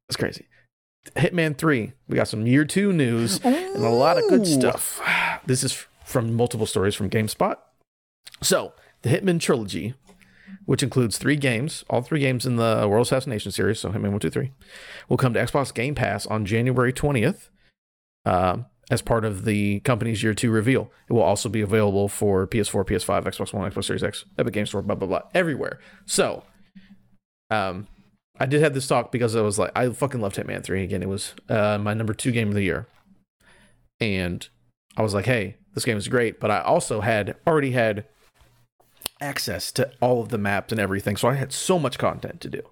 it's 0.09 0.17
crazy. 0.17 0.47
Hitman 1.17 1.57
3. 1.57 1.93
We 2.09 2.17
got 2.17 2.29
some 2.29 2.47
year 2.47 2.65
two 2.65 2.93
news 2.93 3.41
and 3.43 3.77
a 3.77 3.89
lot 3.89 4.19
of 4.19 4.29
good 4.29 4.47
stuff. 4.47 5.01
This 5.47 5.65
is 5.65 5.87
from 6.05 6.35
multiple 6.35 6.67
stories 6.67 6.95
from 6.95 7.09
GameSpot. 7.09 7.57
So, 8.43 8.75
the 9.03 9.09
Hitman 9.09 9.41
trilogy, 9.41 9.95
which 10.67 10.83
includes 10.83 11.19
three 11.19 11.37
games, 11.37 11.85
all 11.91 12.03
three 12.03 12.21
games 12.21 12.47
in 12.47 12.57
the 12.57 12.87
World 12.89 13.07
Assassination 13.07 13.53
series, 13.53 13.81
so 13.81 13.91
Hitman 13.91 14.11
1, 14.11 14.21
2, 14.21 14.31
3, 14.31 14.53
will 15.09 15.17
come 15.17 15.35
to 15.35 15.41
Xbox 15.41 15.73
Game 15.73 15.95
Pass 15.95 16.27
on 16.27 16.45
January 16.45 16.93
20th 16.93 17.49
um, 18.25 18.67
as 18.91 19.03
part 19.03 19.25
of 19.25 19.45
the 19.45 19.81
company's 19.81 20.23
year 20.23 20.35
two 20.35 20.51
reveal. 20.51 20.91
It 21.09 21.13
will 21.13 21.23
also 21.23 21.49
be 21.49 21.61
available 21.61 22.09
for 22.09 22.47
PS4, 22.47 22.85
PS5, 22.85 23.25
Xbox 23.25 23.53
One, 23.53 23.71
Xbox 23.71 23.85
Series 23.85 24.03
X, 24.03 24.25
Epic 24.39 24.53
Game 24.53 24.67
Store, 24.67 24.83
blah, 24.83 24.95
blah, 24.95 25.09
blah, 25.09 25.23
everywhere. 25.35 25.79
So, 26.07 26.45
um, 27.51 27.87
I 28.39 28.47
did 28.47 28.63
have 28.63 28.73
this 28.73 28.87
talk 28.87 29.13
because 29.13 29.37
I 29.37 29.43
was 29.43 29.59
like, 29.59 29.71
I 29.77 29.91
fucking 29.91 30.21
loved 30.21 30.37
Hitman 30.37 30.65
3. 30.65 30.83
Again, 30.83 31.03
it 31.03 31.09
was 31.09 31.35
uh, 31.49 31.79
my 31.79 31.93
number 31.93 32.15
two 32.15 32.33
game 32.33 32.49
of 32.49 32.55
the 32.55 32.63
year. 32.63 32.87
And 34.01 34.49
I 34.97 35.03
was 35.03 35.13
like, 35.13 35.27
hey, 35.27 35.57
this 35.75 35.85
game 35.85 35.99
is 35.99 36.09
great. 36.09 36.41
But 36.41 36.51
I 36.51 36.61
also 36.63 37.03
had 37.03 37.37
already 37.47 37.73
had 37.73 38.07
access 39.21 39.71
to 39.73 39.91
all 40.01 40.23
of 40.23 40.31
the 40.31 40.39
maps 40.39 40.73
and 40.73 40.81
everything. 40.81 41.17
So 41.17 41.29
I 41.29 41.35
had 41.35 41.53
so 41.53 41.79
much 41.79 41.99
content 41.99 42.41
to 42.41 42.49
do. 42.49 42.63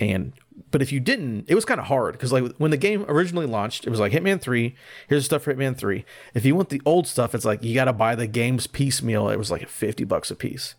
And 0.00 0.32
but 0.70 0.82
if 0.82 0.92
you 0.92 1.00
didn't, 1.00 1.44
it 1.48 1.54
was 1.54 1.64
kind 1.64 1.80
of 1.80 1.86
hard 1.86 2.12
because 2.12 2.32
like 2.32 2.52
when 2.56 2.70
the 2.70 2.76
game 2.76 3.04
originally 3.08 3.46
launched, 3.46 3.86
it 3.86 3.90
was 3.90 4.00
like 4.00 4.12
Hitman 4.12 4.40
3, 4.40 4.74
here's 5.08 5.22
the 5.22 5.26
stuff 5.26 5.42
for 5.42 5.54
Hitman 5.54 5.76
3. 5.76 6.04
If 6.34 6.44
you 6.44 6.54
want 6.54 6.70
the 6.70 6.82
old 6.84 7.06
stuff, 7.06 7.34
it's 7.34 7.44
like 7.44 7.62
you 7.62 7.74
got 7.74 7.84
to 7.84 7.92
buy 7.92 8.14
the 8.14 8.26
games 8.26 8.66
piecemeal. 8.66 9.28
It 9.28 9.38
was 9.38 9.50
like 9.50 9.68
50 9.68 10.04
bucks 10.04 10.30
a 10.30 10.34
piece. 10.34 10.74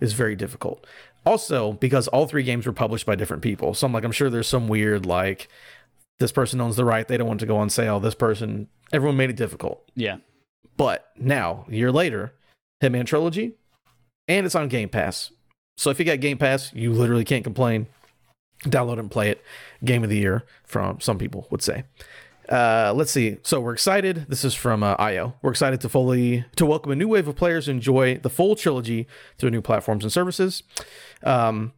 It's 0.00 0.12
very 0.12 0.34
difficult. 0.34 0.86
Also, 1.24 1.72
because 1.72 2.08
all 2.08 2.26
three 2.26 2.42
games 2.42 2.66
were 2.66 2.72
published 2.72 3.06
by 3.06 3.14
different 3.14 3.42
people. 3.42 3.74
So 3.74 3.86
I'm 3.86 3.92
like, 3.92 4.04
I'm 4.04 4.12
sure 4.12 4.28
there's 4.28 4.48
some 4.48 4.68
weird 4.68 5.06
like 5.06 5.48
this 6.18 6.32
person 6.32 6.60
owns 6.60 6.76
the 6.76 6.84
right, 6.84 7.08
they 7.08 7.16
don't 7.16 7.28
want 7.28 7.40
to 7.40 7.46
go 7.46 7.56
on 7.56 7.70
sale. 7.70 8.00
This 8.00 8.14
person, 8.14 8.68
everyone 8.92 9.16
made 9.16 9.30
it 9.30 9.36
difficult. 9.36 9.88
Yeah. 9.94 10.18
But 10.76 11.10
now, 11.16 11.64
a 11.68 11.74
year 11.74 11.92
later, 11.92 12.34
Hitman 12.82 13.06
Trilogy, 13.06 13.54
and 14.28 14.46
it's 14.46 14.54
on 14.54 14.68
Game 14.68 14.88
Pass. 14.88 15.30
So 15.76 15.90
if 15.90 15.98
you 15.98 16.04
got 16.04 16.20
Game 16.20 16.38
Pass, 16.38 16.72
you 16.72 16.92
literally 16.92 17.24
can't 17.24 17.44
complain. 17.44 17.86
Download 18.64 18.98
and 18.98 19.10
play 19.10 19.30
it. 19.30 19.42
Game 19.84 20.04
of 20.04 20.10
the 20.10 20.16
year 20.16 20.44
from 20.64 21.00
some 21.00 21.18
people 21.18 21.46
would 21.50 21.62
say. 21.62 21.84
Uh, 22.48 22.92
let's 22.94 23.10
see. 23.10 23.38
So 23.42 23.60
we're 23.60 23.72
excited. 23.72 24.26
This 24.28 24.44
is 24.44 24.54
from 24.54 24.82
uh, 24.82 24.94
IO. 24.98 25.34
We're 25.42 25.50
excited 25.50 25.80
to 25.80 25.88
fully 25.88 26.44
to 26.56 26.66
welcome 26.66 26.92
a 26.92 26.96
new 26.96 27.08
wave 27.08 27.26
of 27.26 27.36
players 27.36 27.68
enjoy 27.68 28.18
the 28.18 28.30
full 28.30 28.54
trilogy 28.54 29.06
through 29.38 29.50
new 29.50 29.62
platforms 29.62 30.04
and 30.04 30.12
services. 30.12 30.62
Um, 31.22 31.72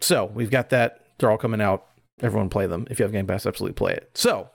so 0.00 0.26
we've 0.26 0.50
got 0.50 0.70
that. 0.70 1.04
They're 1.18 1.30
all 1.30 1.38
coming 1.38 1.60
out. 1.60 1.86
Everyone 2.20 2.48
play 2.48 2.66
them. 2.66 2.86
If 2.90 2.98
you 2.98 3.04
have 3.04 3.12
Game 3.12 3.26
Pass, 3.26 3.46
absolutely 3.46 3.74
play 3.74 3.92
it. 3.92 4.10
So 4.14 4.50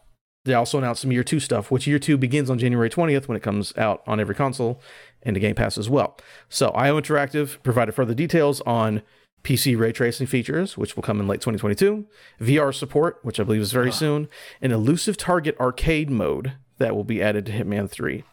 they 0.45 0.53
also 0.53 0.77
announced 0.77 1.01
some 1.01 1.11
year 1.11 1.23
two 1.23 1.39
stuff, 1.39 1.71
which 1.71 1.87
year 1.87 1.99
two 1.99 2.17
begins 2.17 2.49
on 2.49 2.57
January 2.57 2.89
20th 2.89 3.27
when 3.27 3.37
it 3.37 3.43
comes 3.43 3.75
out 3.77 4.03
on 4.07 4.19
every 4.19 4.35
console 4.35 4.81
and 5.23 5.35
the 5.35 5.39
Game 5.39 5.55
Pass 5.55 5.77
as 5.77 5.89
well. 5.89 6.17
So 6.49 6.69
IO 6.69 6.99
Interactive 6.99 7.61
provided 7.63 7.93
further 7.93 8.13
details 8.13 8.61
on 8.61 9.01
PC 9.43 9.77
ray 9.77 9.91
tracing 9.91 10.27
features, 10.27 10.77
which 10.77 10.95
will 10.95 11.03
come 11.03 11.19
in 11.19 11.27
late 11.27 11.41
2022, 11.41 12.05
VR 12.39 12.73
support, 12.73 13.19
which 13.23 13.39
I 13.39 13.43
believe 13.43 13.61
is 13.61 13.71
very 13.71 13.91
soon, 13.91 14.29
an 14.61 14.71
elusive 14.71 15.17
target 15.17 15.59
arcade 15.59 16.09
mode 16.09 16.53
that 16.77 16.95
will 16.95 17.03
be 17.03 17.21
added 17.21 17.45
to 17.47 17.51
Hitman 17.51 17.89
3. 17.89 18.23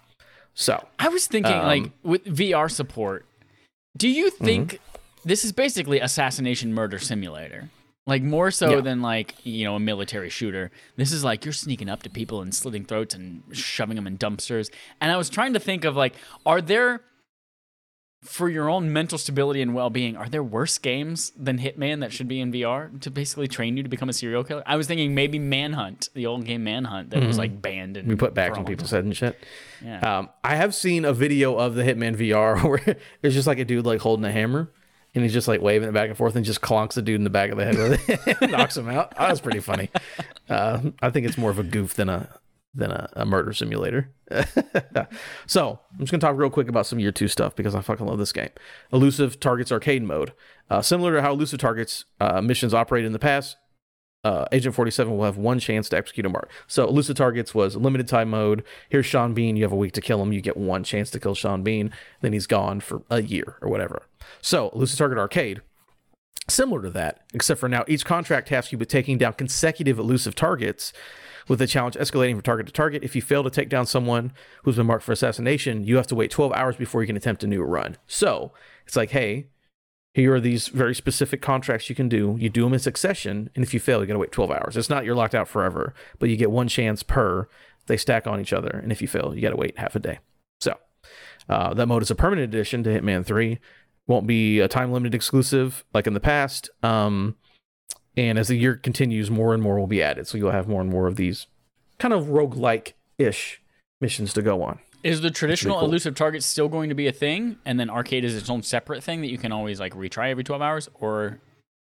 So, 0.55 0.87
I 0.99 1.09
was 1.09 1.27
thinking, 1.27 1.57
like, 1.57 1.83
um, 1.85 1.93
with 2.03 2.25
VR 2.25 2.71
support, 2.71 3.25
do 3.97 4.09
you 4.09 4.31
mm-hmm. 4.31 4.45
think 4.45 4.81
this 5.25 5.45
is 5.45 5.53
basically 5.53 6.01
assassination 6.01 6.73
murder 6.73 6.99
simulator? 6.99 7.71
Like, 8.07 8.23
more 8.23 8.51
so 8.51 8.77
Yeah. 8.77 8.81
than, 8.81 9.03
like, 9.03 9.35
you 9.45 9.65
know, 9.65 9.77
a 9.77 9.81
military 9.81 10.31
shooter. 10.31 10.71
This 10.97 11.13
is 11.13 11.23
like 11.23 11.45
you're 11.45 11.53
sneaking 11.53 11.89
up 11.89 12.03
to 12.05 12.11
people 12.11 12.41
and 12.43 12.53
slitting 12.55 12.85
throats 12.85 13.15
and 13.15 13.43
shoving 13.53 13.95
them 13.97 14.07
in 14.07 14.17
dumpsters. 14.19 14.71
And 15.01 15.13
I 15.13 15.17
was 15.17 15.29
trying 15.31 15.53
to 15.53 15.61
think 15.61 15.85
of, 15.85 15.97
like, 15.97 16.15
are 16.47 16.61
there, 16.61 17.03
for 18.23 18.49
your 18.51 18.69
own 18.69 18.93
mental 18.93 19.17
stability 19.17 19.63
and 19.63 19.75
well 19.75 19.89
being, 19.91 20.15
are 20.17 20.29
there 20.29 20.43
worse 20.43 20.77
games 20.79 21.33
than 21.39 21.59
Hitman 21.59 22.01
that 22.01 22.13
should 22.13 22.29
be 22.29 22.41
in 22.41 22.53
VR 22.53 22.91
to 23.01 23.11
basically 23.11 23.49
train 23.49 23.77
you 23.77 23.83
to 23.83 23.89
become 23.89 24.09
a 24.09 24.13
serial 24.13 24.45
killer? 24.45 24.63
I 24.67 24.77
was 24.77 24.87
thinking 24.87 25.15
maybe 25.15 25.39
Manhunt, 25.39 26.09
the 26.15 26.27
old 26.27 26.45
game 26.45 26.65
Manhunt, 26.65 27.11
that 27.11 27.23
was, 27.23 27.39
like, 27.39 27.63
banned 27.63 27.97
and 27.97 28.09
we 28.09 28.17
put 28.17 28.35
back 28.35 28.49
for 28.49 28.53
a 28.53 28.57
on 28.57 28.65
long 28.65 28.67
people's 28.67 28.91
head 28.91 29.05
and 29.05 29.17
shit. 29.17 29.39
Yeah. 29.85 30.19
Um, 30.19 30.29
I 30.43 30.57
have 30.57 30.75
seen 30.75 31.05
a 31.05 31.13
video 31.13 31.55
of 31.57 31.75
the 31.75 31.83
Hitman 31.83 32.17
VR 32.17 32.63
where 32.69 32.97
it's 33.23 33.35
just 33.35 33.47
like 33.47 33.59
a 33.59 33.65
dude 33.65 33.87
like 33.87 34.01
holding 34.01 34.25
a 34.25 34.33
hammer 34.33 34.71
and 35.15 35.25
he's 35.25 35.33
just 35.33 35.49
like 35.49 35.61
waving 35.61 35.89
it 35.89 35.93
back 35.93 36.09
and 36.09 36.17
forth 36.17 36.37
and 36.37 36.45
just 36.45 36.61
clonks 36.61 36.95
the 36.95 37.03
dude 37.03 37.17
in 37.17 37.25
the 37.25 37.31
back 37.31 37.51
of 37.51 37.59
the 37.59 37.65
head 37.65 37.77
with 37.77 38.29
it, 38.29 38.41
knocks 38.51 38.77
him 38.77 38.89
out. 38.89 39.17
That 39.17 39.31
was 39.31 39.41
pretty 39.41 39.61
funny. 39.61 39.91
Uh, 40.49 40.81
I 41.03 41.11
think 41.11 41.27
it's 41.27 41.39
more 41.39 41.51
of 41.51 41.59
a 41.59 41.65
goof 41.65 41.95
than 41.95 42.09
a 42.09 42.29
than 42.73 42.93
a, 42.93 43.09
a 43.15 43.27
murder 43.27 43.53
simulator. 43.53 44.11
so 45.47 45.81
I'm 45.93 45.99
just 45.99 46.13
gonna 46.13 46.21
talk 46.21 46.37
real 46.37 46.51
quick 46.51 46.69
about 46.69 46.87
some 46.87 47.01
year 47.01 47.11
two 47.13 47.29
stuff 47.29 47.57
because 47.57 47.75
I 47.75 47.81
fucking 47.81 48.07
love 48.07 48.19
this 48.19 48.33
game. 48.33 48.51
Elusive 48.93 49.41
Targets 49.41 49.73
arcade 49.73 50.03
mode, 50.03 50.33
uh, 50.69 50.83
similar 50.83 51.15
to 51.15 51.23
how 51.23 51.33
Elusive 51.33 51.59
Targets 51.59 52.05
uh, 52.21 52.41
missions 52.41 52.73
operate 52.73 53.05
in 53.05 53.13
the 53.13 53.19
past. 53.19 53.57
Uh, 54.23 54.45
Agent 54.53 54.75
47 54.75 55.17
will 55.17 55.25
have 55.25 55.39
one 55.39 55.59
chance 55.59 55.89
to 55.89 55.97
execute 55.97 56.27
a 56.27 56.29
mark. 56.29 56.51
So 56.67 56.87
Elusive 56.87 57.17
Targets 57.17 57.55
was 57.55 57.77
limited 57.77 58.07
time 58.07 58.31
mode. 58.31 58.65
Here's 58.89 59.07
Sean 59.07 59.33
Bean. 59.33 59.57
You 59.57 59.63
have 59.63 59.73
a 59.73 59.77
week 59.77 59.93
to 59.93 60.01
kill 60.01 60.21
him. 60.21 60.33
You 60.33 60.43
get 60.43 60.57
one 60.57 60.85
chance 60.85 61.11
to 61.13 61.21
kill 61.21 61.35
Sean 61.35 61.63
Bean. 61.63 61.91
Then 62.21 62.33
he's 62.33 62.47
gone 62.47 62.81
for 62.81 63.03
a 63.11 63.23
year 63.23 63.57
or 63.63 63.71
whatever. 63.71 64.03
So 64.43 64.69
Elusive 64.71 64.99
Target 64.99 65.19
Arcade 65.19 65.63
similar 66.49 66.83
to 66.83 66.91
that, 66.91 67.23
except 67.33 67.61
for 67.61 67.69
now 67.69 67.85
each 67.87 68.05
contract 68.05 68.49
tasks 68.49 68.73
you 68.73 68.79
with 68.79 68.89
taking 68.89 69.19
down 69.19 69.33
consecutive 69.35 69.99
elusive 69.99 70.35
targets, 70.35 70.93
with 71.49 71.59
the 71.59 71.67
challenge 71.67 71.95
escalating 71.97 72.33
from 72.33 72.43
target 72.43 72.67
to 72.67 72.73
target. 72.73 73.03
If 73.03 73.17
you 73.17 73.23
fail 73.23 73.43
to 73.43 73.51
take 73.51 73.69
down 73.69 73.87
someone 73.87 74.33
who's 74.63 74.77
been 74.77 74.87
marked 74.87 75.05
for 75.05 75.13
assassination, 75.13 75.85
you 75.85 75.97
have 75.97 76.07
to 76.09 76.15
wait 76.15 76.31
12 76.31 76.53
hours 76.53 76.77
before 76.77 77.03
you 77.03 77.07
can 77.07 77.17
attempt 77.17 77.43
a 77.43 77.47
new 77.47 77.63
run. 77.63 77.97
So 78.07 78.53
it's 78.87 78.97
like, 78.97 79.11
hey, 79.11 79.47
here 80.15 80.35
are 80.35 80.41
these 80.41 80.69
very 80.69 80.95
specific 80.95 81.41
contracts 81.41 81.89
you 81.89 81.95
can 81.95 82.09
do. 82.09 82.37
You 82.39 82.49
do 82.49 82.65
them 82.65 82.73
in 82.73 82.79
succession, 82.81 83.51
and 83.55 83.65
if 83.65 83.73
you 83.73 83.81
fail, 83.81 84.01
you 84.01 84.07
got 84.07 84.15
to 84.15 84.19
wait 84.19 84.33
12 84.33 84.51
hours. 84.51 84.77
It's 84.77 84.91
not 84.91 85.05
you're 85.05 85.15
locked 85.15 85.35
out 85.35 85.49
forever, 85.49 85.95
but 86.19 86.29
you 86.29 86.37
get 86.37 86.51
one 86.51 86.69
chance 86.69 87.03
per. 87.03 87.49
They 87.87 87.97
stack 87.97 88.27
on 88.27 88.41
each 88.41 88.53
other, 88.53 88.71
and 88.71 88.93
if 88.93 89.01
you 89.01 89.09
fail, 89.09 89.35
you 89.35 89.41
got 89.41 89.51
to 89.51 89.57
wait 89.57 89.79
half 89.79 89.97
a 89.97 90.01
day. 90.01 90.19
So 90.61 90.77
uh, 91.49 91.75
that 91.75 91.87
mode 91.87 92.03
is 92.03 92.11
a 92.11 92.15
permanent 92.15 92.53
addition 92.53 92.83
to 92.85 92.91
Hitman 92.91 93.25
3 93.25 93.59
won't 94.11 94.27
be 94.27 94.59
a 94.59 94.69
time 94.69 94.93
limited 94.93 95.15
exclusive 95.15 95.85
like 95.95 96.07
in 96.07 96.15
the 96.15 96.21
past. 96.21 96.69
Um, 96.83 97.37
and 98.17 98.39
as 98.39 98.49
the 98.49 98.57
year 98.57 98.77
continues, 98.77 99.31
more 99.31 99.55
and 99.55 99.63
more 99.63 99.79
will 99.79 99.87
be 99.87 100.03
added. 100.03 100.27
So 100.27 100.37
you'll 100.37 100.51
have 100.51 100.69
more 100.69 100.81
and 100.81 100.91
more 100.91 101.07
of 101.07 101.17
these 101.17 101.47
kind 101.99 102.13
of 102.13 102.27
roguelike 102.27 102.95
ish 103.19 103.63
missions 104.01 104.35
to 104.35 104.43
go 104.43 104.63
on. 104.63 104.81
Is 105.03 105.21
the 105.23 105.31
traditional 105.31 105.79
cool. 105.79 105.89
elusive 105.89 106.15
target 106.15 106.43
still 106.43 106.69
going 106.69 106.89
to 106.91 106.95
be 106.95 107.07
a 107.07 107.13
thing, 107.13 107.57
and 107.65 107.81
then 107.81 107.89
arcade 107.89 108.25
is 108.25 108.37
its 108.37 108.51
own 108.51 108.63
separate 108.63 109.03
thing 109.03 109.23
that 109.23 109.31
you 109.31 109.39
can 109.39 109.51
always 109.53 109.81
like 109.81 109.95
retry 109.95 110.31
every 110.31 110.45
twelve 110.45 110.61
hours, 110.63 110.89
or 110.95 111.41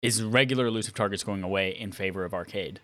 is 0.03 0.23
regular 0.23 0.67
elusive 0.67 0.95
targets 0.95 1.25
going 1.25 1.43
away 1.43 1.71
in 1.71 1.93
favor 1.93 2.25
of 2.25 2.35
arcade? 2.35 2.81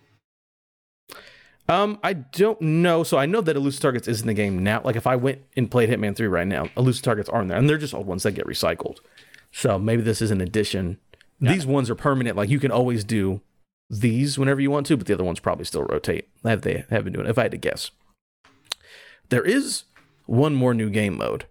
Um, 1.69 1.99
I 2.03 2.13
don't 2.13 2.61
know. 2.61 3.03
So 3.03 3.19
I 3.19 3.27
know 3.27 3.41
that 3.41 3.57
elusive 3.57 3.83
targets 3.83 4.07
is 4.07 4.21
in 4.21 4.27
the 4.29 4.35
game 4.35 4.63
now. 4.63 4.81
Like 4.85 4.97
if 4.97 5.07
I 5.07 5.17
went 5.17 5.43
and 5.57 5.71
played 5.71 5.91
Hitman 5.91 6.15
3 6.15 6.29
right 6.29 6.47
now, 6.47 6.69
elusive 6.77 7.03
targets 7.03 7.29
are 7.29 7.43
in 7.43 7.49
there, 7.49 7.59
and 7.59 7.69
they're 7.69 7.79
just 7.79 7.95
old 7.95 8.07
ones 8.07 8.23
that 8.23 8.33
get 8.33 8.47
recycled. 8.47 8.99
So 9.53 9.79
maybe 9.79 10.03
this 10.03 10.23
is 10.23 10.31
an 10.31 10.41
addition. 10.41 10.99
These 11.41 11.67
ones 11.67 11.91
are 11.91 11.95
permanent. 11.95 12.37
Like 12.37 12.49
you 12.49 12.61
can 12.61 12.71
always 12.71 13.05
do 13.05 13.41
these 13.91 14.39
whenever 14.39 14.61
you 14.61 14.71
want 14.71 14.87
to, 14.87 14.97
but 14.97 15.07
the 15.07 15.15
other 15.15 15.25
ones 15.25 15.41
probably 15.41 15.65
still 15.65 15.83
rotate. 15.83 16.29
Have 16.45 16.63
they 16.63 16.85
have 16.91 17.05
been 17.05 17.13
doing? 17.13 17.27
it, 17.27 17.31
If 17.31 17.39
I 17.39 17.43
had 17.43 17.51
to 17.51 17.59
guess, 17.59 17.91
there 19.29 19.45
is 19.45 19.85
one 20.27 20.55
more 20.55 20.75
new 20.75 20.91
game 20.91 21.17
mode. 21.17 21.47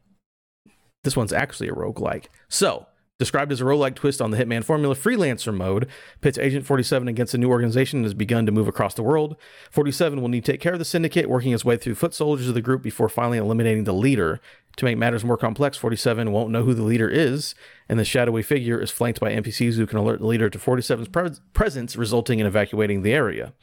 This 1.03 1.15
one's 1.15 1.33
actually 1.33 1.69
a 1.69 1.73
roguelike. 1.73 2.25
So, 2.49 2.87
described 3.19 3.51
as 3.51 3.61
a 3.61 3.63
roguelike 3.63 3.95
twist 3.95 4.21
on 4.21 4.31
the 4.31 4.37
Hitman 4.37 4.63
formula, 4.63 4.95
Freelancer 4.95 5.53
mode 5.53 5.87
pits 6.21 6.37
Agent 6.37 6.65
47 6.65 7.07
against 7.07 7.33
a 7.33 7.37
new 7.37 7.49
organization 7.49 8.01
that 8.01 8.07
has 8.07 8.13
begun 8.13 8.45
to 8.45 8.51
move 8.51 8.67
across 8.67 8.93
the 8.93 9.03
world. 9.03 9.35
47 9.71 10.19
will 10.21 10.27
need 10.27 10.43
to 10.43 10.51
take 10.51 10.61
care 10.61 10.73
of 10.73 10.79
the 10.79 10.85
syndicate, 10.85 11.29
working 11.29 11.51
his 11.51 11.63
way 11.63 11.77
through 11.77 11.95
foot 11.95 12.13
soldiers 12.13 12.47
of 12.47 12.55
the 12.55 12.61
group 12.61 12.81
before 12.81 13.07
finally 13.07 13.37
eliminating 13.37 13.83
the 13.83 13.93
leader. 13.93 14.41
To 14.77 14.85
make 14.85 14.97
matters 14.97 15.23
more 15.23 15.37
complex, 15.37 15.77
47 15.77 16.31
won't 16.31 16.49
know 16.49 16.63
who 16.63 16.73
the 16.73 16.83
leader 16.83 17.07
is, 17.07 17.55
and 17.87 17.97
the 17.97 18.03
shadowy 18.03 18.41
figure 18.41 18.81
is 18.81 18.91
flanked 18.91 19.21
by 19.21 19.31
NPCs 19.31 19.75
who 19.75 19.87
can 19.87 19.99
alert 19.99 20.19
the 20.19 20.27
leader 20.27 20.49
to 20.49 20.59
47's 20.59 21.07
pre- 21.07 21.29
presence, 21.53 21.95
resulting 21.95 22.39
in 22.39 22.47
evacuating 22.47 23.01
the 23.01 23.13
area. 23.13 23.53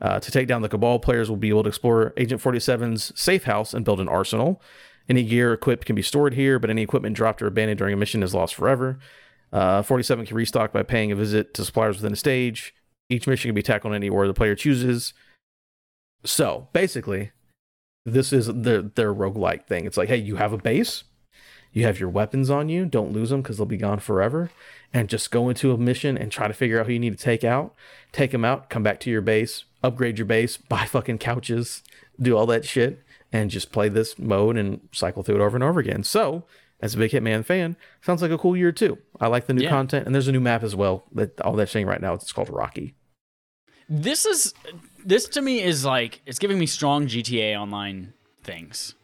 Uh, 0.00 0.20
to 0.20 0.30
take 0.30 0.46
down 0.46 0.62
the 0.62 0.68
Cabal, 0.68 0.98
players 0.98 1.30
will 1.30 1.36
be 1.36 1.48
able 1.48 1.62
to 1.62 1.68
explore 1.68 2.12
Agent 2.16 2.42
47's 2.42 3.12
safe 3.18 3.44
house 3.44 3.72
and 3.72 3.84
build 3.84 4.00
an 4.00 4.08
arsenal. 4.08 4.60
Any 5.08 5.24
gear 5.24 5.52
equipped 5.52 5.86
can 5.86 5.96
be 5.96 6.02
stored 6.02 6.34
here, 6.34 6.58
but 6.58 6.68
any 6.68 6.82
equipment 6.82 7.16
dropped 7.16 7.40
or 7.40 7.46
abandoned 7.46 7.78
during 7.78 7.94
a 7.94 7.96
mission 7.96 8.22
is 8.22 8.34
lost 8.34 8.54
forever. 8.54 8.98
Uh, 9.52 9.82
47 9.82 10.26
can 10.26 10.36
restock 10.36 10.72
by 10.72 10.82
paying 10.82 11.12
a 11.12 11.16
visit 11.16 11.54
to 11.54 11.64
suppliers 11.64 11.96
within 11.96 12.12
a 12.12 12.16
stage. 12.16 12.74
Each 13.08 13.26
mission 13.26 13.48
can 13.48 13.54
be 13.54 13.62
tackled 13.62 13.94
any 13.94 14.08
order 14.08 14.28
the 14.28 14.34
player 14.34 14.54
chooses. 14.54 15.14
So 16.24 16.68
basically, 16.72 17.30
this 18.04 18.32
is 18.32 18.48
their 18.48 18.82
their 18.82 19.14
roguelike 19.14 19.66
thing. 19.66 19.86
It's 19.86 19.96
like, 19.96 20.08
hey, 20.08 20.16
you 20.16 20.36
have 20.36 20.52
a 20.52 20.58
base, 20.58 21.04
you 21.76 21.84
have 21.84 22.00
your 22.00 22.08
weapons 22.08 22.48
on 22.50 22.68
you, 22.68 22.86
don't 22.86 23.12
lose 23.12 23.30
them 23.30 23.42
because 23.42 23.58
they'll 23.58 23.66
be 23.66 23.76
gone 23.76 23.98
forever, 24.00 24.50
and 24.92 25.08
just 25.08 25.30
go 25.30 25.48
into 25.48 25.72
a 25.72 25.78
mission 25.78 26.16
and 26.16 26.32
try 26.32 26.48
to 26.48 26.54
figure 26.54 26.80
out 26.80 26.86
who 26.86 26.92
you 26.92 26.98
need 26.98 27.16
to 27.16 27.22
take 27.22 27.44
out. 27.44 27.74
Take 28.12 28.30
them 28.30 28.44
out, 28.44 28.70
come 28.70 28.82
back 28.82 28.98
to 29.00 29.10
your 29.10 29.20
base, 29.20 29.64
upgrade 29.82 30.18
your 30.18 30.26
base, 30.26 30.56
buy 30.74 30.86
fucking 30.86 31.18
couches, 31.18 31.82
do 32.20 32.36
all 32.36 32.46
that 32.46 32.64
shit, 32.64 33.02
and 33.32 33.50
just 33.50 33.72
play 33.72 33.88
this 33.88 34.18
mode 34.18 34.56
and 34.56 34.88
cycle 34.92 35.22
through 35.22 35.36
it 35.36 35.40
over 35.42 35.56
and 35.56 35.64
over 35.64 35.78
again. 35.80 36.02
So, 36.02 36.44
as 36.80 36.94
a 36.94 36.98
big 36.98 37.10
Hitman 37.10 37.44
fan, 37.44 37.76
sounds 38.02 38.22
like 38.22 38.30
a 38.30 38.38
cool 38.38 38.56
year 38.56 38.72
too. 38.72 38.98
I 39.20 39.26
like 39.28 39.46
the 39.46 39.54
new 39.54 39.62
Yeah. 39.64 39.70
content, 39.70 40.06
and 40.06 40.14
there's 40.14 40.28
a 40.28 40.32
new 40.32 40.40
map 40.40 40.62
as 40.62 40.74
well. 40.74 41.04
That 41.12 41.40
all 41.42 41.54
that's 41.54 41.72
saying 41.72 41.86
right 41.86 42.00
now, 42.00 42.14
it's 42.14 42.32
called 42.32 42.50
Rocky. 42.50 42.94
This 43.88 44.26
is 44.26 44.52
this 45.04 45.28
to 45.28 45.42
me 45.42 45.62
is 45.62 45.84
like 45.84 46.20
it's 46.26 46.38
giving 46.38 46.58
me 46.58 46.66
strong 46.66 47.06
GTA 47.06 47.54
Online 47.54 48.12
things, 48.42 48.94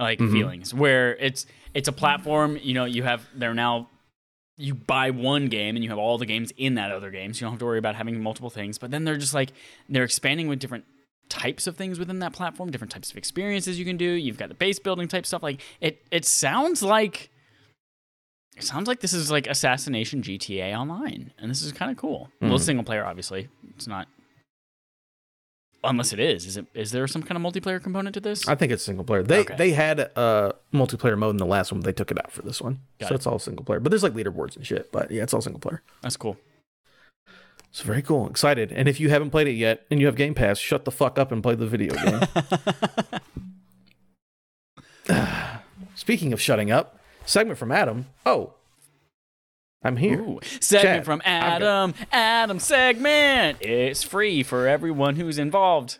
like 0.00 0.18
mm-hmm. 0.18 0.32
feelings 0.32 0.74
where 0.74 1.16
it's 1.16 1.46
it's 1.74 1.88
a 1.88 1.92
platform. 1.92 2.58
You 2.60 2.74
know, 2.74 2.84
you 2.84 3.02
have 3.02 3.28
they're 3.34 3.54
now 3.54 3.88
you 4.56 4.74
buy 4.74 5.10
one 5.10 5.46
game 5.46 5.76
and 5.76 5.82
you 5.82 5.90
have 5.90 5.98
all 5.98 6.18
the 6.18 6.26
games 6.26 6.52
in 6.56 6.74
that 6.74 6.90
other 6.90 7.10
game, 7.10 7.32
so 7.32 7.38
you 7.38 7.40
don't 7.46 7.52
have 7.52 7.58
to 7.60 7.66
worry 7.66 7.78
about 7.78 7.94
having 7.94 8.22
multiple 8.22 8.50
things. 8.50 8.78
But 8.78 8.90
then 8.90 9.04
they're 9.04 9.16
just 9.16 9.34
like 9.34 9.52
they're 9.88 10.04
expanding 10.04 10.48
with 10.48 10.58
different 10.58 10.84
types 11.28 11.66
of 11.66 11.76
things 11.76 11.98
within 11.98 12.18
that 12.18 12.32
platform, 12.32 12.70
different 12.70 12.90
types 12.90 13.10
of 13.10 13.16
experiences 13.16 13.78
you 13.78 13.84
can 13.84 13.96
do. 13.96 14.10
You've 14.10 14.36
got 14.36 14.48
the 14.48 14.54
base 14.54 14.78
building 14.78 15.08
type 15.08 15.24
stuff. 15.24 15.42
Like 15.42 15.60
it 15.80 16.04
it 16.10 16.24
sounds 16.24 16.82
like 16.82 17.30
it 18.56 18.64
sounds 18.64 18.88
like 18.88 19.00
this 19.00 19.14
is 19.14 19.30
like 19.30 19.46
assassination 19.46 20.22
GTA 20.22 20.76
Online, 20.78 21.32
and 21.38 21.50
this 21.50 21.62
is 21.62 21.72
kind 21.72 21.90
of 21.90 21.96
cool. 21.96 22.30
Well, 22.40 22.56
it's 22.56 22.64
single 22.64 22.84
player, 22.84 23.04
obviously. 23.04 23.48
It's 23.74 23.86
not. 23.86 24.08
Unless 25.82 26.12
it 26.12 26.20
is, 26.20 26.44
is 26.44 26.56
it? 26.58 26.66
Is 26.74 26.90
there 26.92 27.06
some 27.06 27.22
kind 27.22 27.42
of 27.42 27.52
multiplayer 27.52 27.82
component 27.82 28.12
to 28.14 28.20
this? 28.20 28.46
I 28.46 28.54
think 28.54 28.70
it's 28.70 28.82
single 28.82 29.04
player. 29.04 29.22
They 29.22 29.40
Okay. 29.40 29.56
they 29.56 29.70
had 29.72 29.98
a 30.00 30.54
multiplayer 30.74 31.16
mode 31.16 31.30
in 31.30 31.36
the 31.38 31.46
last 31.46 31.72
one, 31.72 31.80
but 31.80 31.86
they 31.86 31.92
took 31.94 32.10
it 32.10 32.18
out 32.18 32.30
for 32.30 32.42
this 32.42 32.60
one. 32.60 32.80
Got 32.98 33.08
so 33.08 33.14
it. 33.14 33.16
it's 33.16 33.26
all 33.26 33.38
single 33.38 33.64
player. 33.64 33.80
But 33.80 33.88
there's 33.90 34.02
like 34.02 34.12
leaderboards 34.12 34.56
and 34.56 34.66
shit. 34.66 34.92
But 34.92 35.10
yeah, 35.10 35.22
it's 35.22 35.32
all 35.32 35.40
single 35.40 35.60
player. 35.60 35.82
That's 36.02 36.18
cool. 36.18 36.36
It's 37.70 37.80
very 37.80 38.02
cool. 38.02 38.28
Excited. 38.28 38.72
And 38.72 38.88
if 38.88 39.00
you 39.00 39.08
haven't 39.10 39.30
played 39.30 39.46
it 39.46 39.52
yet 39.52 39.86
and 39.90 40.00
you 40.00 40.06
have 40.06 40.16
Game 40.16 40.34
Pass, 40.34 40.58
shut 40.58 40.84
the 40.84 40.90
fuck 40.90 41.18
up 41.18 41.32
and 41.32 41.42
play 41.42 41.54
the 41.54 41.66
video 41.68 41.94
game. 41.94 42.20
Speaking 45.94 46.32
of 46.32 46.40
shutting 46.40 46.70
up, 46.70 46.98
segment 47.24 47.58
from 47.58 47.72
Adam. 47.72 48.06
Oh, 48.26 48.54
I'm 49.82 49.96
here. 49.96 50.20
Ooh, 50.20 50.40
segment 50.60 50.96
Chad, 50.98 51.04
from 51.04 51.22
Adam. 51.24 51.94
Adam 52.12 52.58
segment. 52.58 53.58
It's 53.62 54.02
free 54.02 54.42
for 54.42 54.66
everyone 54.68 55.16
who's 55.16 55.38
involved. 55.38 55.98